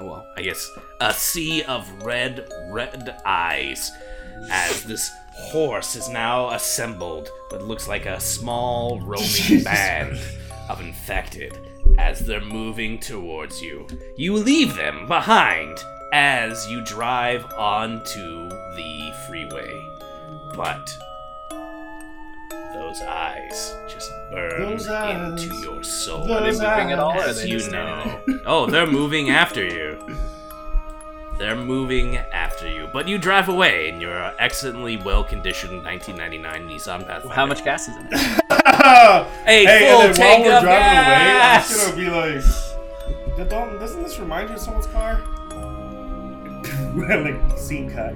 oh 0.00 0.04
well, 0.04 0.26
I 0.36 0.42
guess 0.42 0.68
a 1.00 1.14
sea 1.14 1.62
of 1.62 1.88
red, 2.02 2.48
red 2.70 3.20
eyes 3.24 3.92
as 4.50 4.82
this 4.82 5.08
horse 5.30 5.94
is 5.94 6.08
now 6.08 6.50
assembled 6.50 7.30
what 7.50 7.62
looks 7.62 7.86
like 7.86 8.06
a 8.06 8.18
small 8.18 9.00
roaming 9.00 9.62
band 9.64 10.18
of 10.68 10.80
infected 10.80 11.56
as 11.98 12.18
they're 12.18 12.40
moving 12.40 12.98
towards 12.98 13.62
you. 13.62 13.86
You 14.16 14.34
leave 14.34 14.74
them 14.74 15.06
behind 15.06 15.78
as 16.12 16.68
you 16.70 16.80
drive 16.82 17.44
onto 17.54 18.48
the 18.76 19.12
freeway. 19.26 19.88
But 20.54 20.96
those 22.74 23.00
eyes 23.02 23.76
just 23.88 24.10
burn 24.30 24.60
Those 24.62 24.88
eyes. 24.88 25.42
into 25.44 25.54
your 25.60 25.82
soul. 25.82 26.26
Those 26.26 26.58
moving 26.60 26.92
at 26.92 26.98
all, 26.98 27.12
or 27.12 27.20
are 27.22 27.28
as 27.28 27.42
they 27.42 27.48
you 27.48 27.70
know. 27.70 28.20
oh, 28.46 28.66
they're 28.66 28.86
moving 29.00 29.30
after 29.30 29.64
you. 29.64 29.98
They're 31.38 31.56
moving 31.56 32.18
after 32.18 32.68
you, 32.70 32.88
but 32.92 33.08
you 33.08 33.18
drive 33.18 33.48
away 33.48 33.88
in 33.88 34.00
your 34.00 34.32
excellently 34.38 34.96
well-conditioned 34.98 35.82
1999 35.84 36.68
Nissan 36.68 37.06
Pathfinder. 37.06 37.34
How 37.34 37.46
much 37.46 37.64
gas 37.64 37.88
is 37.88 37.96
in 37.96 38.08
it? 38.12 38.40
Hey, 39.44 39.64
Hey, 39.64 39.88
full 39.90 40.02
and 40.02 40.14
then 40.14 40.26
while 40.26 40.34
tank 40.34 40.44
we're 40.44 40.56
of 40.56 40.62
driving 40.62 40.82
gas! 40.82 41.70
away, 41.70 41.84
I'm 41.84 41.84
just 41.84 41.86
gonna 41.86 41.96
be 41.96 43.36
like, 43.36 43.48
doesn't 43.80 44.02
this 44.02 44.18
remind 44.18 44.48
you 44.50 44.56
of 44.56 44.60
someone's 44.60 44.86
car? 44.88 45.20
like 46.96 47.58
scene 47.58 47.90
cut. 47.90 48.12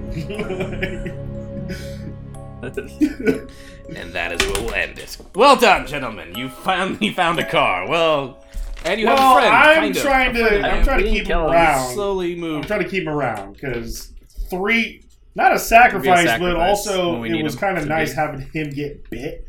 And 2.63 4.13
that 4.13 4.33
is 4.33 4.41
where 4.51 4.63
we'll 4.65 4.75
end 4.75 4.99
it. 4.99 5.17
Well 5.35 5.57
done, 5.57 5.87
gentlemen. 5.87 6.35
You 6.37 6.49
finally 6.49 7.13
found 7.13 7.39
a 7.39 7.49
car. 7.49 7.89
Well, 7.89 8.43
and 8.85 9.01
you 9.01 9.07
well, 9.07 9.17
have 9.17 9.37
a 9.37 9.41
friend. 9.41 9.55
I'm 9.55 9.75
kind 9.77 9.97
of. 9.97 10.03
trying 10.03 10.37
A 10.37 10.39
to. 10.39 10.69
I'm 10.69 10.85
trying 10.85 10.99
to 10.99 11.05
We 11.05 11.11
keep 11.19 11.27
him 11.29 11.39
around. 11.39 11.95
slowly 11.95 12.35
move. 12.35 12.57
I'm 12.63 12.65
trying 12.65 12.83
to 12.83 12.89
keep 12.89 13.05
him 13.05 13.09
around 13.11 13.53
because 13.55 14.13
three, 14.51 15.03
not 15.35 15.53
a 15.55 15.59
sacrifice, 15.59 16.25
but 16.25 16.27
sacrifice 16.27 16.69
also 16.69 17.23
it 17.25 17.43
was 17.43 17.55
kind 17.57 17.79
of 17.79 17.87
nice 17.87 18.11
be. 18.11 18.17
having 18.17 18.41
him 18.53 18.71
get 18.71 19.09
bit 19.11 19.47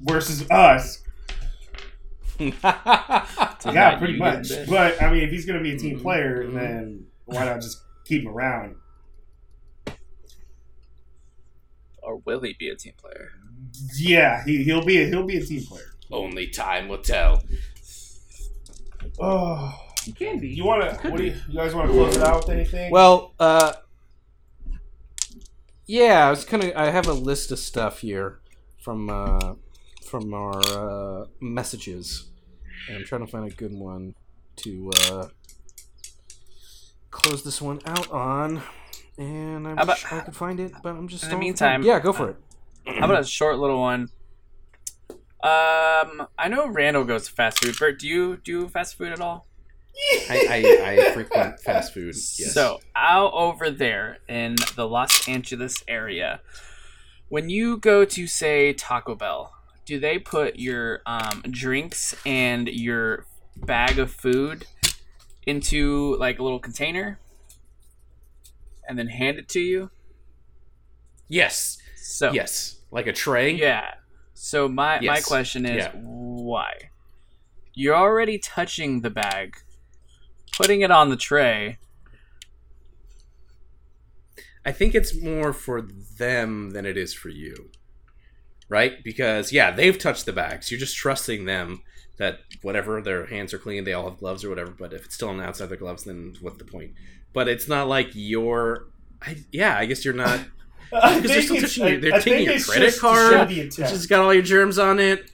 versus 0.00 0.48
us. 0.50 1.00
Yeah, 3.66 3.96
pretty 3.96 4.18
much. 4.18 4.48
But 4.68 5.00
I 5.00 5.10
mean, 5.10 5.22
if 5.22 5.30
he's 5.30 5.46
gonna 5.46 5.62
be 5.62 5.72
a 5.74 5.78
team 5.78 5.98
Mhm. 5.98 6.02
player, 6.02 6.46
then 6.50 7.06
why 7.24 7.44
not 7.46 7.62
just 7.62 7.80
keep 8.04 8.22
him 8.22 8.28
around? 8.28 8.76
Or 12.02 12.16
will 12.18 12.40
he 12.42 12.54
be 12.58 12.68
a 12.68 12.76
team 12.76 12.92
player? 13.00 13.30
Yeah, 13.98 14.44
he 14.44 14.62
he'll 14.62 14.84
be 14.84 15.02
a, 15.02 15.06
he'll 15.06 15.26
be 15.26 15.38
a 15.38 15.44
team 15.44 15.62
player. 15.64 15.94
Only 16.12 16.48
time 16.48 16.88
will 16.88 16.98
tell. 17.02 17.42
Oh, 19.18 19.74
He 20.04 20.12
can 20.12 20.38
be. 20.38 20.48
you 20.48 20.64
want 20.64 20.82
to? 21.00 21.08
What 21.10 21.18
do 21.18 21.24
you, 21.24 21.34
you 21.48 21.54
guys 21.54 21.74
want 21.74 21.88
to 21.88 21.94
close 21.94 22.16
it 22.16 22.22
out 22.22 22.46
with 22.46 22.50
anything? 22.50 22.90
Well, 22.92 23.32
uh, 23.40 23.72
yeah, 25.86 26.26
I 26.26 26.30
was 26.30 26.44
kind 26.44 26.64
of. 26.64 26.72
I 26.76 26.90
have 26.90 27.06
a 27.06 27.12
list 27.12 27.50
of 27.52 27.58
stuff 27.58 28.00
here 28.00 28.40
from 28.80 29.08
uh, 29.08 29.54
from 30.04 30.34
our 30.34 30.60
uh, 30.68 31.26
messages, 31.40 32.28
and 32.88 32.98
I'm 32.98 33.04
trying 33.04 33.24
to 33.24 33.30
find 33.30 33.50
a 33.50 33.54
good 33.54 33.72
one 33.74 34.14
to 34.56 34.90
uh, 35.10 35.26
close 37.14 37.42
this 37.44 37.62
one 37.62 37.80
out 37.86 38.10
on. 38.10 38.62
And 39.16 39.66
I'm 39.68 39.78
about- 39.78 39.98
sure 39.98 40.18
I 40.18 40.22
can 40.22 40.32
find 40.34 40.58
it, 40.60 40.72
but 40.82 40.90
I'm 40.90 41.06
just. 41.08 41.24
In 41.24 41.30
the 41.30 41.36
meantime- 41.38 41.82
yeah, 41.82 42.00
go 42.00 42.12
for 42.12 42.30
it. 42.30 42.36
How 42.98 43.06
about 43.06 43.20
a 43.20 43.24
short 43.24 43.58
little 43.58 43.80
one? 43.80 44.08
Um, 45.42 46.26
I 46.38 46.48
know 46.48 46.66
Randall 46.68 47.04
goes 47.04 47.26
to 47.26 47.32
fast 47.32 47.62
food. 47.62 47.76
Bert, 47.78 47.98
do 47.98 48.08
you 48.08 48.38
do 48.38 48.68
fast 48.68 48.96
food 48.96 49.12
at 49.12 49.20
all? 49.20 49.46
I, 50.28 50.46
I, 50.50 50.90
I 50.90 51.12
frequent 51.12 51.60
fast 51.64 51.92
food. 51.94 52.14
Yes. 52.14 52.52
So 52.54 52.80
out 52.96 53.32
over 53.32 53.70
there 53.70 54.18
in 54.28 54.56
the 54.74 54.88
Los 54.88 55.28
Angeles 55.28 55.84
area, 55.86 56.40
when 57.28 57.48
you 57.50 57.76
go 57.76 58.04
to 58.06 58.26
say 58.26 58.72
Taco 58.72 59.14
Bell, 59.14 59.52
do 59.84 60.00
they 60.00 60.18
put 60.18 60.58
your 60.58 61.02
um, 61.06 61.42
drinks 61.50 62.14
and 62.24 62.66
your 62.68 63.26
bag 63.56 63.98
of 63.98 64.10
food 64.10 64.66
into 65.46 66.16
like 66.16 66.38
a 66.38 66.42
little 66.42 66.58
container 66.58 67.18
and 68.88 68.98
then 68.98 69.08
hand 69.08 69.38
it 69.38 69.48
to 69.50 69.60
you? 69.60 69.90
Yes. 71.28 71.78
So 71.96 72.32
Yes. 72.32 72.76
Like 72.90 73.06
a 73.06 73.12
tray. 73.12 73.50
yeah. 73.52 73.94
So 74.34 74.68
my 74.68 75.00
my 75.00 75.20
question 75.20 75.64
is 75.66 75.84
Yeah. 75.84 75.92
why? 75.94 76.90
You're 77.72 77.96
already 77.96 78.38
touching 78.38 79.00
the 79.00 79.10
bag, 79.10 79.56
putting 80.52 80.82
it 80.82 80.90
on 80.90 81.10
the 81.10 81.16
tray. 81.16 81.78
I 84.64 84.72
think 84.72 84.94
it's 84.94 85.14
more 85.20 85.52
for 85.52 85.82
them 85.82 86.70
than 86.70 86.86
it 86.86 86.96
is 86.96 87.12
for 87.12 87.28
you. 87.28 87.70
Right? 88.68 89.02
Because 89.04 89.52
yeah, 89.52 89.70
they've 89.70 89.98
touched 89.98 90.24
the 90.26 90.32
bags. 90.32 90.70
You're 90.70 90.80
just 90.80 90.96
trusting 90.96 91.44
them 91.44 91.82
that 92.18 92.40
whatever 92.62 93.00
their 93.02 93.26
hands 93.26 93.52
are 93.52 93.58
clean, 93.58 93.84
they 93.84 93.92
all 93.92 94.08
have 94.08 94.18
gloves 94.18 94.44
or 94.44 94.48
whatever, 94.48 94.70
but 94.70 94.92
if 94.92 95.04
it's 95.04 95.14
still 95.14 95.28
on 95.28 95.38
the 95.38 95.44
outside 95.44 95.64
of 95.64 95.70
their 95.70 95.78
gloves, 95.78 96.04
then 96.04 96.36
what's 96.40 96.58
the 96.58 96.64
point? 96.64 96.92
But 97.32 97.48
it's 97.48 97.68
not 97.68 97.88
like 97.88 98.10
you're 98.14 98.86
I, 99.22 99.36
yeah, 99.52 99.76
I 99.78 99.86
guess 99.86 100.04
you're 100.04 100.14
not 100.14 100.40
because 100.90 101.22
they're 101.24 101.42
still 101.42 101.60
touching 101.60 101.86
your- 101.88 102.00
they're 102.00 102.14
I 102.14 102.18
taking 102.20 102.44
your 102.50 102.60
credit 102.60 102.98
card, 102.98 103.50
It's 103.50 103.76
just 103.76 104.08
got 104.08 104.20
all 104.24 104.32
your 104.34 104.42
germs 104.42 104.78
on 104.78 105.00
it. 105.00 105.30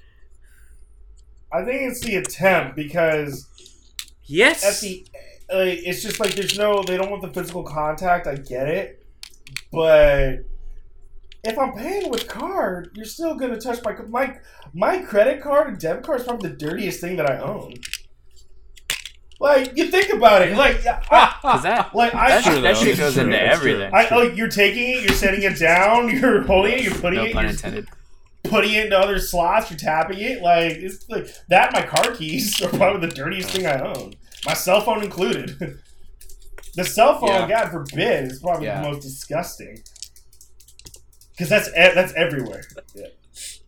I 1.53 1.65
think 1.65 1.83
it's 1.91 2.01
the 2.01 2.17
attempt 2.17 2.77
because 2.77 3.47
Yes. 4.25 4.65
at 4.65 4.81
the 4.81 5.05
like, 5.53 5.81
it's 5.85 6.01
just 6.03 6.21
like 6.21 6.35
there's 6.37 6.57
no 6.57 6.83
they 6.85 6.97
don't 6.97 7.11
want 7.11 7.23
the 7.23 7.29
physical 7.33 7.65
contact. 7.65 8.27
I 8.29 8.37
get 8.37 8.69
it, 8.69 9.05
but 9.73 10.45
if 11.45 11.59
I'm 11.59 11.73
paying 11.73 12.11
with 12.11 12.27
card, 12.29 12.91
you're 12.95 13.05
still 13.07 13.35
gonna 13.35 13.59
touch 13.61 13.83
my 13.85 13.95
my 14.09 14.39
my 14.75 14.99
credit 14.99 15.41
card 15.43 15.69
and 15.69 15.79
debit 15.79 16.05
card 16.05 16.21
is 16.21 16.27
probably 16.27 16.51
the 16.51 16.57
dirtiest 16.57 17.01
thing 17.01 17.17
that 17.17 17.31
I 17.31 17.39
own. 17.39 17.75
Like 19.41 19.75
you 19.75 19.87
think 19.87 20.13
about 20.13 20.43
it, 20.43 20.55
like 20.55 20.85
I, 20.87 21.39
that 21.63 21.95
like 21.95 22.15
I, 22.15 22.29
that, 22.29 22.45
true, 22.45 22.53
shit- 22.55 22.63
that 22.63 22.77
shit 22.77 22.99
goes 22.99 23.15
true, 23.15 23.23
into 23.23 23.41
everything. 23.41 23.91
I 23.95 24.15
like 24.15 24.37
you're 24.37 24.49
taking 24.49 24.91
it, 24.91 25.03
you're 25.03 25.15
setting 25.15 25.43
it 25.43 25.59
down, 25.59 26.11
you're 26.15 26.43
holding 26.43 26.73
it, 26.75 26.83
you're 26.85 26.95
putting 26.95 27.21
no 27.21 27.25
it, 27.25 27.33
pun 27.33 27.45
you're 27.45 27.53
intended. 27.53 27.89
putting 28.45 28.75
it 28.75 28.85
into 28.85 28.99
other 28.99 29.19
slots, 29.19 29.71
you're 29.71 29.79
tapping 29.79 30.19
it. 30.19 30.43
Like 30.43 30.73
it's 30.73 31.09
like 31.09 31.27
that. 31.49 31.73
My 31.73 31.81
car 31.83 32.15
keys 32.15 32.61
are 32.63 32.69
probably 32.69 33.09
the 33.09 33.15
dirtiest 33.15 33.49
thing 33.49 33.67
I 33.67 33.81
own, 33.81 34.13
my 34.45 34.53
cell 34.53 34.83
phone 34.83 35.03
included. 35.03 35.79
the 36.75 36.85
cell 36.85 37.19
phone, 37.19 37.31
Yeah. 37.31 37.49
God 37.49 37.71
forbid, 37.71 38.31
is 38.31 38.41
probably 38.41 38.67
Yeah. 38.67 38.83
the 38.83 38.91
most 38.91 39.01
disgusting. 39.03 39.79
Because 41.41 41.49
that's 41.49 41.69
e- 41.69 41.95
that's 41.95 42.13
everywhere. 42.15 42.63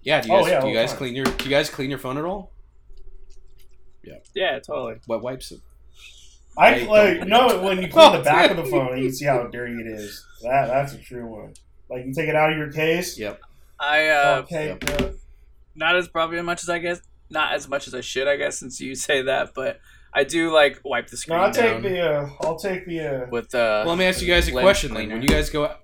yeah, 0.03 0.21
do 0.21 0.29
you 0.29 0.35
Oh, 0.35 0.43
guys, 0.43 0.51
yeah, 0.51 0.61
do 0.61 0.69
you 0.69 0.75
guys 0.75 0.93
clean 0.93 1.15
your 1.15 1.25
do 1.25 1.45
you 1.45 1.51
guys 1.51 1.71
clean 1.71 1.89
your 1.89 1.99
phone 1.99 2.19
at 2.19 2.25
all? 2.25 2.53
Yeah, 4.05 4.17
Yeah, 4.35 4.59
totally. 4.59 4.97
Wet 5.09 5.23
wipes 5.23 5.53
it. 5.53 5.61
I 6.59 6.73
Hey, 6.75 6.87
like 6.87 7.27
no 7.27 7.63
when 7.63 7.81
you 7.81 7.89
clean 7.93 8.13
Oh, 8.13 8.19
the 8.19 8.23
back 8.23 8.51
of 8.51 8.59
the 8.59 8.65
phone, 8.65 8.99
you 8.99 9.05
can 9.05 9.15
see 9.15 9.25
how 9.25 9.43
dirty 9.47 9.73
it 9.73 9.87
is. 9.87 10.23
That 10.43 10.67
that's 10.67 10.93
a 10.93 10.99
true 10.99 11.27
one. 11.27 11.55
Like 11.89 12.05
you 12.05 12.13
take 12.13 12.29
it 12.29 12.37
out 12.37 12.53
of 12.53 12.59
your 12.59 12.71
case. 12.71 13.19
Yep. 13.19 13.41
I 13.81 14.09
uh, 14.09 14.43
okay. 14.45 14.67
yep. 14.67 14.85
yeah. 14.87 15.11
not 15.75 15.97
as 15.97 16.09
probably 16.09 16.39
as 16.39 16.45
much 16.45 16.63
as 16.63 16.69
I 16.69 16.79
guess, 16.79 17.01
not 17.31 17.55
as 17.55 17.69
much 17.69 17.89
as 17.89 17.95
I 17.95 18.03
should, 18.03 18.29
I 18.29 18.37
guess, 18.37 18.59
since 18.59 18.81
you 18.83 18.95
say 19.09 19.23
that. 19.23 19.55
But 19.55 19.81
I 20.13 20.25
do 20.25 20.53
like 20.53 20.81
wipe 20.85 21.07
the 21.07 21.15
No, 21.15 21.17
screen 21.17 21.39
I'll 21.39 21.53
take 21.53 21.83
the. 21.83 22.01
Uh, 22.01 22.31
I'll 22.43 22.59
take 22.59 22.87
the. 22.87 23.01
Uh, 23.01 23.27
with 23.31 23.55
uh. 23.55 23.83
Well, 23.87 23.95
let 23.95 23.99
me 23.99 24.05
ask 24.05 24.21
you 24.21 24.27
guys 24.29 24.47
a 24.49 24.53
lens 24.53 24.63
question 24.65 24.93
then. 24.95 25.09
When 25.11 25.23
you 25.23 25.29
guys 25.29 25.49
go 25.49 25.65
out, 25.65 25.79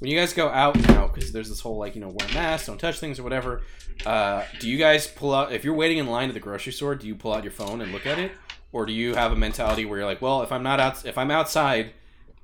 when 0.00 0.10
you 0.10 0.16
guys 0.18 0.32
go 0.32 0.48
out 0.48 0.76
now, 0.88 1.08
because 1.08 1.32
there's 1.32 1.48
this 1.48 1.60
whole 1.60 1.76
like 1.78 1.94
you 1.94 2.00
know 2.00 2.08
wear 2.08 2.28
masks, 2.34 2.66
don't 2.66 2.78
touch 2.78 2.98
things 3.00 3.18
or 3.18 3.22
whatever. 3.24 3.62
Uh, 4.06 4.44
do 4.60 4.68
you 4.68 4.78
guys 4.78 5.06
pull 5.06 5.34
out 5.34 5.52
if 5.52 5.64
you're 5.64 5.74
waiting 5.74 5.98
in 5.98 6.06
line 6.06 6.28
at 6.28 6.34
the 6.34 6.40
grocery 6.40 6.72
store? 6.72 6.94
Do 6.94 7.06
you 7.06 7.14
pull 7.14 7.32
out 7.32 7.42
your 7.42 7.52
phone 7.52 7.80
and 7.80 7.92
look 7.92 8.06
at 8.06 8.18
it, 8.18 8.32
or 8.72 8.86
do 8.86 8.92
you 8.92 9.14
have 9.14 9.32
a 9.32 9.36
mentality 9.36 9.84
where 9.84 9.98
you're 9.98 10.06
like, 10.06 10.22
well, 10.22 10.42
if 10.42 10.52
I'm 10.52 10.62
not 10.62 10.80
out, 10.80 11.04
if 11.04 11.18
I'm 11.18 11.30
outside, 11.30 11.92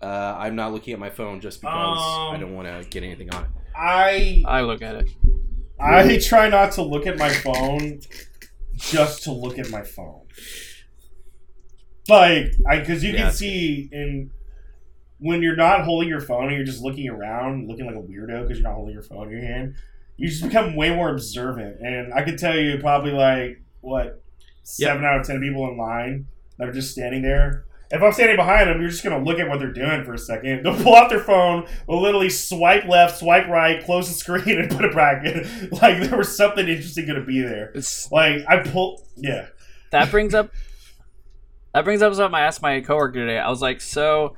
uh, 0.02 0.36
I'm 0.39 0.56
not 0.56 0.72
looking 0.72 0.93
at 0.93 0.98
my 0.98 1.10
phone 1.10 1.40
just 1.40 1.60
because 1.60 2.20
I 2.28 2.36
Um, 2.36 2.40
don't 2.40 2.55
want 2.55 2.68
to 2.68 2.89
get 2.90 3.02
anything 3.05 3.31
on 3.31 3.44
it. 3.44 3.51
I 3.76 4.43
I 4.44 4.62
look 4.62 4.82
at 4.82 4.97
it. 4.97 5.09
I 5.81 6.18
try 6.18 6.48
not 6.48 6.72
to 6.72 6.82
look 6.82 7.06
at 7.06 7.18
my 7.18 7.28
phone 7.31 8.01
just 8.76 9.22
to 9.24 9.32
look 9.32 9.59
at 9.59 9.70
my 9.70 9.82
phone. 9.82 10.22
Like, 12.09 12.55
I 12.68 12.78
because 12.81 13.02
you 13.02 13.12
Yeah, 13.12 13.18
can 13.18 13.26
that's 13.26 13.39
see 13.39 13.89
in 13.93 14.31
when 15.24 15.42
you're 15.42 15.56
not 15.56 15.84
holding 15.84 16.06
your 16.06 16.20
phone 16.20 16.48
and 16.48 16.52
you're 16.56 16.66
just 16.66 16.82
looking 16.82 17.09
around, 17.09 17.66
looking 17.66 17.86
like 17.86 17.94
a 17.94 17.98
weirdo 17.98 18.42
because 18.42 18.59
you're 18.59 18.68
not 18.68 18.74
holding 18.74 18.92
your 18.92 19.02
phone 19.02 19.28
in 19.28 19.38
your 19.38 19.40
hand. 19.40 19.74
You 20.18 20.28
just 20.28 20.42
become 20.42 20.76
way 20.76 20.94
more 20.94 21.09
observant, 21.09 21.80
and 21.80 22.12
I 22.12 22.22
could 22.22 22.38
tell 22.38 22.55
you 22.55 22.76
probably 22.78 23.12
like 23.12 23.62
what 23.80 24.22
seven 24.64 25.02
out 25.02 25.20
of 25.20 25.26
ten 25.26 25.40
people 25.40 25.66
in 25.70 25.78
line 25.78 26.26
that 26.59 26.68
are 26.68 26.72
just 26.72 26.92
standing 26.92 27.22
there. 27.22 27.64
If 27.90 28.02
I'm 28.02 28.12
standing 28.12 28.36
behind 28.36 28.68
them, 28.68 28.82
you're 28.82 28.90
just 28.90 29.02
gonna 29.02 29.24
look 29.24 29.38
at 29.38 29.48
what 29.48 29.60
they're 29.60 29.72
doing 29.72 30.05
for 30.05 30.12
a 30.12 30.18
second. 30.18 30.62
They'll 30.62 30.76
pull 30.76 30.94
out 30.94 31.09
their 31.09 31.20
phone, 31.20 31.66
will 31.88 32.02
literally 32.02 32.28
swipe 32.28 32.84
left, 32.84 33.18
swipe 33.18 33.48
right, 33.48 33.82
close 33.82 34.09
the 34.09 34.14
screen, 34.14 34.59
and 34.60 34.70
put 34.70 34.84
it 34.84 34.94
back 34.94 35.24
in. 35.24 35.70
Like 35.70 36.02
there 36.02 36.18
was 36.18 36.36
something 36.36 36.68
interesting 36.68 37.06
gonna 37.06 37.24
be 37.24 37.40
there. 37.40 37.72
It's 37.74 38.12
Like 38.12 38.44
I 38.46 38.59
pull, 38.59 39.02
yeah. 39.16 39.46
that 39.90 40.10
brings 40.10 40.34
up 40.34 40.51
that 41.72 41.84
brings 41.84 42.02
up 42.02 42.12
something 42.12 42.34
I 42.34 42.42
asked 42.42 42.60
my 42.60 42.82
coworker 42.82 43.20
today. 43.20 43.38
I 43.38 43.48
was 43.48 43.62
like, 43.62 43.80
so 43.80 44.36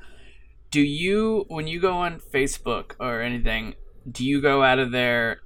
do 0.71 0.81
you 0.81 1.45
when 1.47 1.67
you 1.67 1.79
go 1.79 1.93
on 1.93 2.19
Facebook 2.19 2.93
or 2.99 3.21
anything, 3.21 3.75
do 4.09 4.25
you 4.25 4.41
go 4.41 4.63
out 4.63 4.79
of 4.79 4.91
there 4.91 5.41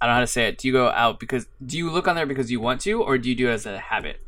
I 0.00 0.06
don't 0.06 0.12
know 0.12 0.14
how 0.16 0.20
to 0.20 0.26
say 0.26 0.46
it. 0.46 0.58
Do 0.58 0.68
you 0.68 0.72
go 0.74 0.88
out 0.88 1.18
because 1.20 1.46
do 1.64 1.76
you 1.76 1.90
look 1.90 2.06
on 2.08 2.16
there 2.16 2.26
because 2.26 2.50
you 2.50 2.60
want 2.60 2.80
to 2.82 3.02
or 3.02 3.18
do 3.18 3.28
you 3.28 3.34
do 3.34 3.48
it 3.48 3.52
as 3.52 3.66
a 3.66 3.78
habit? 3.78 4.20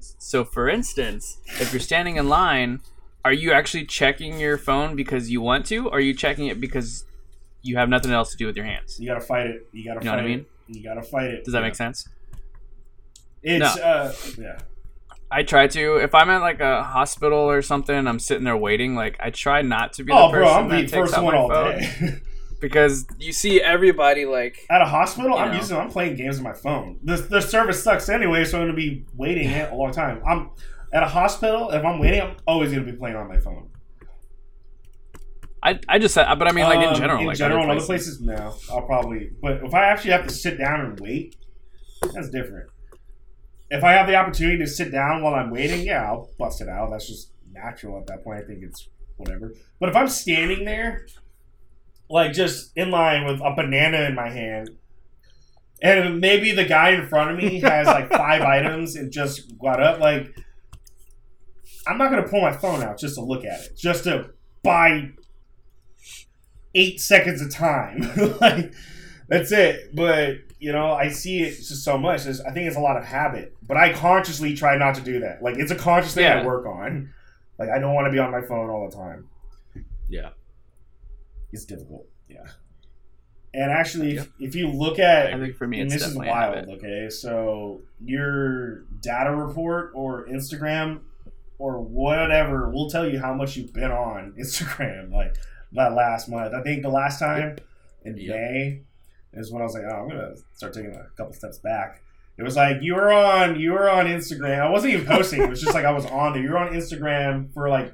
So 0.00 0.44
for 0.44 0.68
instance, 0.68 1.38
if 1.60 1.72
you're 1.72 1.80
standing 1.80 2.16
in 2.16 2.28
line, 2.28 2.80
are 3.24 3.32
you 3.32 3.52
actually 3.52 3.86
checking 3.86 4.38
your 4.38 4.58
phone 4.58 4.96
because 4.96 5.30
you 5.30 5.40
want 5.40 5.66
to 5.66 5.88
or 5.88 5.96
are 5.96 6.00
you 6.00 6.14
checking 6.14 6.46
it 6.48 6.60
because 6.60 7.04
you 7.62 7.76
have 7.76 7.88
nothing 7.88 8.12
else 8.12 8.30
to 8.32 8.36
do 8.36 8.46
with 8.46 8.56
your 8.56 8.66
hands? 8.66 8.98
You 9.00 9.08
gotta 9.08 9.20
fight 9.20 9.46
it. 9.46 9.66
You 9.72 9.84
gotta 9.84 10.00
You 10.00 10.04
know 10.04 10.10
fight 10.12 10.16
what 10.16 10.24
I 10.24 10.28
mean? 10.28 10.40
it. 10.68 10.76
You 10.76 10.82
gotta 10.82 11.02
fight 11.02 11.30
it. 11.30 11.44
Does 11.44 11.52
that 11.52 11.62
make 11.62 11.74
sense? 11.74 12.08
It's 13.42 13.76
uh 13.78 14.14
yeah. 14.38 14.58
I 15.36 15.42
try 15.42 15.66
to. 15.66 15.96
If 15.96 16.14
I'm 16.14 16.30
at 16.30 16.40
like 16.42 16.60
a 16.60 16.82
hospital 16.84 17.38
or 17.38 17.60
something, 17.60 17.94
and 17.94 18.08
I'm 18.08 18.20
sitting 18.20 18.44
there 18.44 18.56
waiting. 18.56 18.94
Like 18.94 19.16
I 19.20 19.30
try 19.30 19.62
not 19.62 19.92
to 19.94 20.04
be 20.04 20.12
the 20.12 20.18
Oh, 20.18 20.30
person 20.30 20.40
bro, 20.42 20.48
I'm 20.54 20.68
that 20.68 20.74
the 20.76 20.82
takes 20.82 20.92
first 20.92 21.14
out 21.14 21.24
one 21.24 21.34
my 21.34 21.40
all 21.40 21.48
phone 21.48 21.78
day. 21.80 22.20
because 22.60 23.04
you 23.18 23.32
see 23.32 23.60
everybody 23.60 24.26
like 24.26 24.58
At 24.70 24.80
a 24.80 24.84
hospital, 24.84 25.36
I'm 25.36 25.50
know. 25.50 25.56
using. 25.58 25.76
I'm 25.76 25.90
playing 25.90 26.14
games 26.16 26.38
on 26.38 26.44
my 26.44 26.52
phone. 26.52 27.00
The 27.02 27.16
the 27.16 27.40
service 27.40 27.82
sucks 27.82 28.08
anyway, 28.08 28.44
so 28.44 28.58
I'm 28.60 28.64
gonna 28.68 28.76
be 28.76 29.04
waiting 29.16 29.48
a 29.50 29.74
long 29.74 29.92
time. 29.92 30.22
I'm 30.26 30.50
at 30.92 31.02
a 31.02 31.08
hospital. 31.08 31.70
If 31.70 31.84
I'm 31.84 31.98
waiting, 31.98 32.20
I'm 32.22 32.36
always 32.46 32.70
gonna 32.72 32.84
be 32.84 32.92
playing 32.92 33.16
on 33.16 33.26
my 33.28 33.38
phone. 33.40 33.70
I. 35.62 35.80
I 35.88 35.98
just 35.98 36.14
said, 36.14 36.32
but 36.36 36.46
I 36.46 36.52
mean 36.52 36.64
like 36.66 36.78
in 36.78 36.90
Um, 36.90 36.94
general, 36.94 37.20
in 37.20 37.26
like 37.26 37.36
general, 37.38 37.62
other 37.64 37.72
in 37.72 37.78
other 37.78 37.86
places, 37.86 38.20
no. 38.20 38.54
I'll 38.70 38.82
probably. 38.82 39.30
But 39.42 39.64
if 39.64 39.74
I 39.74 39.86
actually 39.86 40.12
have 40.12 40.26
to 40.28 40.32
sit 40.32 40.58
down 40.58 40.80
and 40.82 41.00
wait, 41.00 41.36
that's 42.12 42.30
different. 42.30 42.68
If 43.74 43.82
I 43.82 43.92
have 43.94 44.06
the 44.06 44.14
opportunity 44.14 44.58
to 44.58 44.68
sit 44.68 44.92
down 44.92 45.20
while 45.20 45.34
I'm 45.34 45.50
waiting, 45.50 45.84
yeah, 45.84 46.04
I'll 46.04 46.30
bust 46.38 46.60
it 46.60 46.68
out. 46.68 46.92
That's 46.92 47.08
just 47.08 47.32
natural 47.50 47.98
at 47.98 48.06
that 48.06 48.22
point. 48.22 48.38
I 48.38 48.46
think 48.46 48.62
it's 48.62 48.88
whatever. 49.16 49.52
But 49.80 49.88
if 49.88 49.96
I'm 49.96 50.06
standing 50.06 50.64
there, 50.64 51.06
like 52.08 52.32
just 52.32 52.70
in 52.76 52.92
line 52.92 53.24
with 53.24 53.40
a 53.40 53.52
banana 53.56 54.02
in 54.02 54.14
my 54.14 54.30
hand, 54.30 54.70
and 55.82 56.20
maybe 56.20 56.52
the 56.52 56.64
guy 56.64 56.90
in 56.90 57.08
front 57.08 57.32
of 57.32 57.36
me 57.36 57.58
has 57.62 57.88
like 57.88 58.10
five 58.10 58.42
items 58.42 58.94
and 58.94 59.10
just 59.10 59.58
got 59.58 59.82
up, 59.82 59.98
like 59.98 60.32
I'm 61.88 61.98
not 61.98 62.10
gonna 62.10 62.28
pull 62.28 62.42
my 62.42 62.52
phone 62.52 62.80
out 62.80 62.96
just 62.96 63.16
to 63.16 63.22
look 63.22 63.44
at 63.44 63.58
it, 63.60 63.76
just 63.76 64.04
to 64.04 64.30
buy 64.62 65.10
eight 66.76 67.00
seconds 67.00 67.42
of 67.42 67.50
time. 67.50 68.08
like 68.40 68.72
that's 69.28 69.50
it. 69.50 69.96
But 69.96 70.36
you 70.64 70.72
know, 70.72 70.92
I 70.92 71.10
see 71.10 71.42
it 71.42 71.56
just 71.56 71.84
so 71.84 71.98
much. 71.98 72.24
It's, 72.24 72.40
I 72.40 72.50
think 72.50 72.66
it's 72.66 72.78
a 72.78 72.80
lot 72.80 72.96
of 72.96 73.04
habit. 73.04 73.54
But 73.62 73.76
I 73.76 73.92
consciously 73.92 74.54
try 74.54 74.78
not 74.78 74.94
to 74.94 75.02
do 75.02 75.20
that. 75.20 75.42
Like 75.42 75.56
it's 75.58 75.70
a 75.70 75.74
conscious 75.76 76.14
thing 76.14 76.24
I 76.24 76.42
work 76.42 76.64
on. 76.64 77.12
Like 77.58 77.68
I 77.68 77.78
don't 77.78 77.92
want 77.92 78.06
to 78.06 78.10
be 78.10 78.18
on 78.18 78.32
my 78.32 78.40
phone 78.40 78.70
all 78.70 78.88
the 78.88 78.96
time. 78.96 79.28
Yeah. 80.08 80.30
It's 81.52 81.66
difficult. 81.66 82.06
Yeah. 82.30 82.46
And 83.52 83.70
actually, 83.70 84.16
if, 84.16 84.30
if 84.40 84.54
you 84.54 84.68
look 84.70 84.98
at, 84.98 85.34
I 85.34 85.38
think 85.38 85.54
for 85.56 85.66
me, 85.66 85.84
this 85.84 86.02
is 86.02 86.16
wild, 86.16 86.56
habit. 86.56 86.70
okay? 86.78 87.10
So 87.10 87.82
your 88.02 88.84
data 89.02 89.36
report 89.36 89.92
or 89.94 90.26
Instagram 90.28 91.00
or 91.58 91.82
whatever 91.82 92.70
will 92.70 92.88
tell 92.88 93.06
you 93.06 93.20
how 93.20 93.34
much 93.34 93.54
you've 93.58 93.74
been 93.74 93.92
on 93.92 94.32
Instagram 94.40 95.12
like 95.20 95.36
that 95.72 95.92
last 95.92 96.30
month. 96.30 96.54
I 96.54 96.62
think 96.62 96.82
the 96.82 96.88
last 96.88 97.18
time 97.18 97.58
in 98.02 98.16
Yep. 98.16 98.34
May 98.34 98.80
is 99.36 99.52
when 99.52 99.62
I 99.62 99.64
was 99.64 99.74
like, 99.74 99.84
oh, 99.90 99.94
I'm 99.94 100.08
gonna 100.08 100.34
start 100.54 100.72
taking 100.72 100.94
a 100.94 101.06
couple 101.16 101.32
steps 101.34 101.58
back. 101.58 102.02
It 102.36 102.42
was 102.42 102.56
like 102.56 102.78
you 102.82 102.94
were 102.94 103.12
on 103.12 103.60
you 103.60 103.72
were 103.72 103.88
on 103.88 104.06
Instagram. 104.06 104.60
I 104.60 104.70
wasn't 104.70 104.94
even 104.94 105.06
posting. 105.06 105.42
It 105.42 105.48
was 105.48 105.60
just 105.60 105.74
like 105.74 105.84
I 105.84 105.92
was 105.92 106.06
on 106.06 106.32
there. 106.32 106.42
You 106.42 106.50
were 106.50 106.58
on 106.58 106.72
Instagram 106.72 107.52
for 107.52 107.68
like 107.68 107.92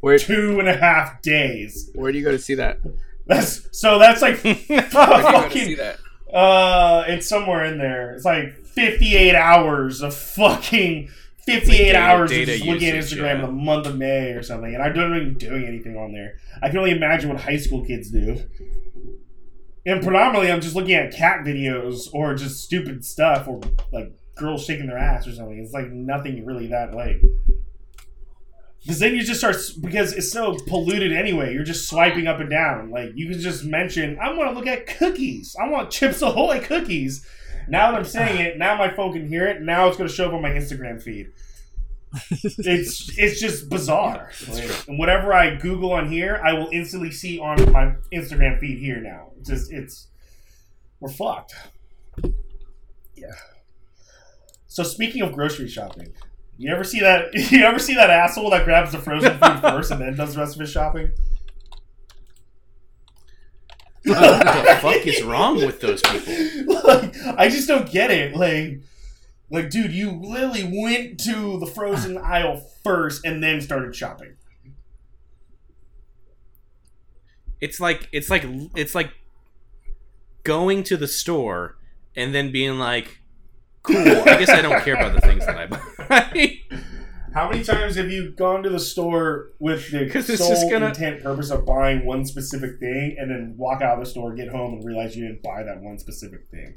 Where 0.00 0.18
two 0.18 0.58
and 0.58 0.68
a 0.68 0.76
half 0.76 1.20
days. 1.22 1.90
Where 1.94 2.10
do 2.10 2.18
you 2.18 2.24
go 2.24 2.30
to 2.30 2.38
see 2.38 2.54
that? 2.54 2.78
That's 3.26 3.68
so 3.78 3.98
that's 3.98 4.22
like 4.22 4.38
Where 4.44 4.54
do 4.54 4.60
you 4.60 4.80
go 4.80 4.80
to 4.80 4.88
fucking 4.90 5.64
see 5.64 5.74
that? 5.74 5.98
uh, 6.32 7.04
it's 7.08 7.28
somewhere 7.28 7.64
in 7.64 7.78
there. 7.78 8.14
It's 8.14 8.24
like 8.24 8.54
58 8.64 9.34
hours 9.34 10.02
of 10.02 10.14
fucking 10.14 11.08
58 11.46 11.76
data- 11.76 11.98
hours 11.98 12.30
of 12.30 12.36
just 12.38 12.64
looking 12.64 12.88
at 12.88 12.94
Instagram 12.96 13.20
yeah. 13.22 13.34
in 13.36 13.40
the 13.42 13.52
month 13.52 13.86
of 13.86 13.96
May 13.96 14.32
or 14.32 14.42
something, 14.42 14.74
and 14.74 14.82
I 14.82 14.88
don't 14.90 15.16
even 15.16 15.34
doing 15.34 15.64
anything 15.64 15.96
on 15.96 16.12
there. 16.12 16.38
I 16.60 16.68
can 16.68 16.78
only 16.78 16.90
imagine 16.90 17.30
what 17.30 17.40
high 17.40 17.56
school 17.56 17.84
kids 17.84 18.10
do. 18.10 18.42
And 19.86 20.02
predominantly, 20.02 20.50
I'm 20.50 20.60
just 20.60 20.74
looking 20.74 20.94
at 20.94 21.14
cat 21.14 21.44
videos 21.44 22.12
or 22.12 22.34
just 22.34 22.64
stupid 22.64 23.04
stuff 23.04 23.46
or 23.46 23.60
like 23.92 24.12
girls 24.34 24.64
shaking 24.64 24.88
their 24.88 24.98
ass 24.98 25.26
or 25.28 25.32
something. 25.32 25.58
It's 25.58 25.72
like 25.72 25.90
nothing 25.90 26.44
really 26.44 26.66
that 26.66 26.92
like. 26.92 27.22
Because 28.82 28.98
then 28.98 29.14
you 29.14 29.22
just 29.22 29.40
start 29.40 29.56
because 29.80 30.12
it's 30.12 30.30
so 30.30 30.56
polluted 30.66 31.12
anyway. 31.12 31.52
You're 31.52 31.64
just 31.64 31.88
swiping 31.88 32.26
up 32.26 32.40
and 32.40 32.50
down. 32.50 32.90
Like 32.90 33.12
you 33.14 33.28
can 33.28 33.40
just 33.40 33.64
mention, 33.64 34.18
I 34.20 34.32
want 34.32 34.50
to 34.50 34.56
look 34.56 34.66
at 34.66 34.86
cookies. 34.86 35.56
I 35.60 35.68
want 35.68 35.90
Chips 35.90 36.20
Ahoy 36.20 36.60
cookies. 36.60 37.26
Now 37.68 37.90
that 37.90 37.98
I'm 37.98 38.04
saying 38.04 38.40
it, 38.40 38.58
now 38.58 38.76
my 38.76 38.92
phone 38.92 39.12
can 39.12 39.28
hear 39.28 39.46
it. 39.46 39.62
Now 39.62 39.88
it's 39.88 39.96
going 39.96 40.08
to 40.08 40.14
show 40.14 40.26
up 40.26 40.34
on 40.34 40.42
my 40.42 40.50
Instagram 40.50 41.02
feed. 41.02 41.32
It's 42.30 43.18
it's 43.18 43.40
just 43.40 43.68
bizarre. 43.68 44.30
Like, 44.48 44.88
and 44.88 44.98
whatever 44.98 45.32
I 45.32 45.56
Google 45.56 45.92
on 45.92 46.10
here, 46.10 46.40
I 46.44 46.52
will 46.52 46.68
instantly 46.72 47.10
see 47.10 47.38
on 47.38 47.56
my 47.72 47.96
Instagram 48.12 48.60
feed 48.60 48.78
here. 48.78 49.00
Now, 49.00 49.32
just 49.46 49.72
it's 49.72 50.08
we're 51.00 51.10
fucked. 51.10 51.54
Yeah. 53.14 53.32
So 54.66 54.82
speaking 54.82 55.22
of 55.22 55.32
grocery 55.32 55.68
shopping, 55.68 56.12
you 56.58 56.72
ever 56.72 56.84
see 56.84 57.00
that? 57.00 57.34
You 57.50 57.64
ever 57.64 57.78
see 57.78 57.94
that 57.94 58.10
asshole 58.10 58.50
that 58.50 58.64
grabs 58.64 58.92
the 58.92 58.98
frozen 58.98 59.38
food 59.38 59.58
first 59.60 59.90
and 59.90 60.00
then 60.00 60.16
does 60.16 60.34
the 60.34 60.40
rest 60.40 60.54
of 60.54 60.60
his 60.60 60.70
shopping? 60.70 61.10
what 64.04 64.44
the 64.44 64.78
fuck 64.80 65.06
is 65.06 65.22
wrong 65.22 65.56
with 65.56 65.80
those 65.80 66.00
people? 66.00 66.80
like, 66.84 67.16
I 67.36 67.48
just 67.48 67.66
don't 67.66 67.90
get 67.90 68.10
it. 68.10 68.36
Like, 68.36 68.80
like, 69.50 69.70
dude, 69.70 69.92
you 69.92 70.12
literally 70.12 70.62
went 70.62 71.18
to 71.20 71.58
the 71.58 71.66
frozen 71.66 72.18
aisle 72.22 72.64
first 72.84 73.24
and 73.24 73.42
then 73.42 73.60
started 73.60 73.94
shopping. 73.94 74.36
It's 77.60 77.80
like 77.80 78.08
it's 78.12 78.28
like 78.28 78.44
it's 78.76 78.94
like 78.94 79.10
going 80.46 80.82
to 80.84 80.96
the 80.96 81.08
store 81.08 81.76
and 82.14 82.34
then 82.34 82.52
being 82.52 82.78
like, 82.78 83.20
"Cool, 83.82 83.96
I 83.98 84.38
guess 84.38 84.48
I 84.48 84.62
don't 84.62 84.82
care 84.82 84.94
about 84.94 85.14
the 85.14 85.20
things 85.20 85.44
that 85.46 85.56
I 85.58 85.66
buy." 85.66 86.60
How 87.34 87.50
many 87.50 87.62
times 87.64 87.96
have 87.96 88.10
you 88.10 88.30
gone 88.30 88.62
to 88.62 88.70
the 88.70 88.80
store 88.80 89.50
with 89.58 89.90
the 89.90 90.08
sole 90.22 90.48
just 90.48 90.70
gonna- 90.70 90.86
intent 90.86 91.22
purpose 91.22 91.50
of 91.50 91.66
buying 91.66 92.06
one 92.06 92.24
specific 92.24 92.80
thing, 92.80 93.16
and 93.18 93.30
then 93.30 93.54
walk 93.58 93.82
out 93.82 93.98
of 93.98 94.04
the 94.04 94.10
store, 94.10 94.34
get 94.34 94.48
home, 94.48 94.74
and 94.74 94.84
realize 94.84 95.14
you 95.16 95.26
didn't 95.28 95.42
buy 95.42 95.62
that 95.62 95.82
one 95.82 95.98
specific 95.98 96.48
thing? 96.50 96.76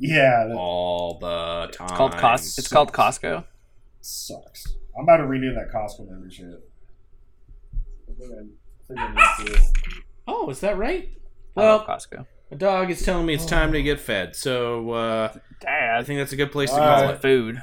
Yeah, 0.00 0.46
that 0.48 0.56
All 0.56 1.18
the 1.20 1.68
time. 1.72 1.86
It's 1.88 1.96
called 1.96 2.16
Cos. 2.16 2.58
It's 2.58 2.68
called 2.68 2.92
Costco. 2.92 3.44
sucks. 4.00 4.74
I'm 4.96 5.04
about 5.04 5.18
to 5.18 5.26
renew 5.26 5.54
that 5.54 5.70
Costco 5.72 6.08
membership. 6.10 6.68
I 8.08 8.12
think 8.18 8.32
I, 8.32 8.42
I 8.42 8.86
think 8.88 8.98
I 9.00 9.42
need 9.44 9.54
to. 9.54 9.62
Oh, 10.26 10.50
is 10.50 10.58
that 10.60 10.76
right? 10.76 11.08
I 11.58 11.62
love 11.66 11.84
Well, 11.86 11.96
Costco. 11.96 12.26
a 12.50 12.56
dog 12.56 12.90
is 12.90 13.04
telling 13.04 13.26
me 13.26 13.34
it's 13.34 13.46
time 13.46 13.72
to 13.72 13.82
get 13.82 14.00
fed, 14.00 14.34
so 14.36 14.90
uh, 14.90 15.32
I 15.66 16.02
think 16.04 16.18
that's 16.20 16.32
a 16.32 16.36
good 16.36 16.52
place 16.52 16.70
to 16.70 16.80
All 16.80 17.00
go. 17.00 17.06
right. 17.08 17.20
food. 17.22 17.62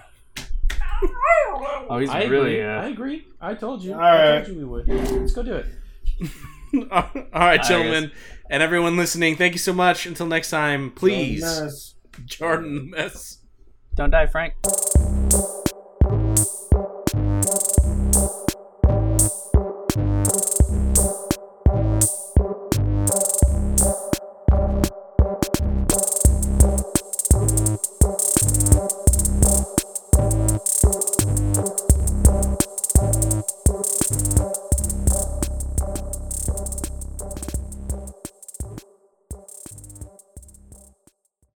Oh, 1.88 1.98
he's 2.00 2.10
I 2.10 2.24
really. 2.24 2.60
agree. 2.60 2.64
Uh, 2.64 2.82
I 2.82 2.88
agree. 2.88 3.28
I 3.40 3.54
told 3.54 3.84
you. 3.84 3.94
All 3.94 4.00
I 4.00 4.30
right. 4.38 4.46
told 4.46 4.58
you 4.58 4.58
we 4.58 4.64
would. 4.66 4.88
Let's 4.88 5.34
go 5.34 5.44
do 5.44 5.54
it. 5.54 5.66
All 6.92 7.10
right, 7.34 7.60
I 7.60 7.64
gentlemen, 7.68 8.12
and 8.50 8.64
everyone 8.64 8.98
listening, 8.98 9.36
thank 9.36 9.54
you 9.54 9.60
so 9.60 9.72
much. 9.74 10.06
Until 10.06 10.26
next 10.26 10.50
time, 10.50 10.92
please, 10.92 11.42
Nice. 11.44 11.96
Jordan 12.26 12.90
Mess. 12.90 13.40
don't 13.96 14.10
die, 14.12 14.28
Frank. 14.28 14.54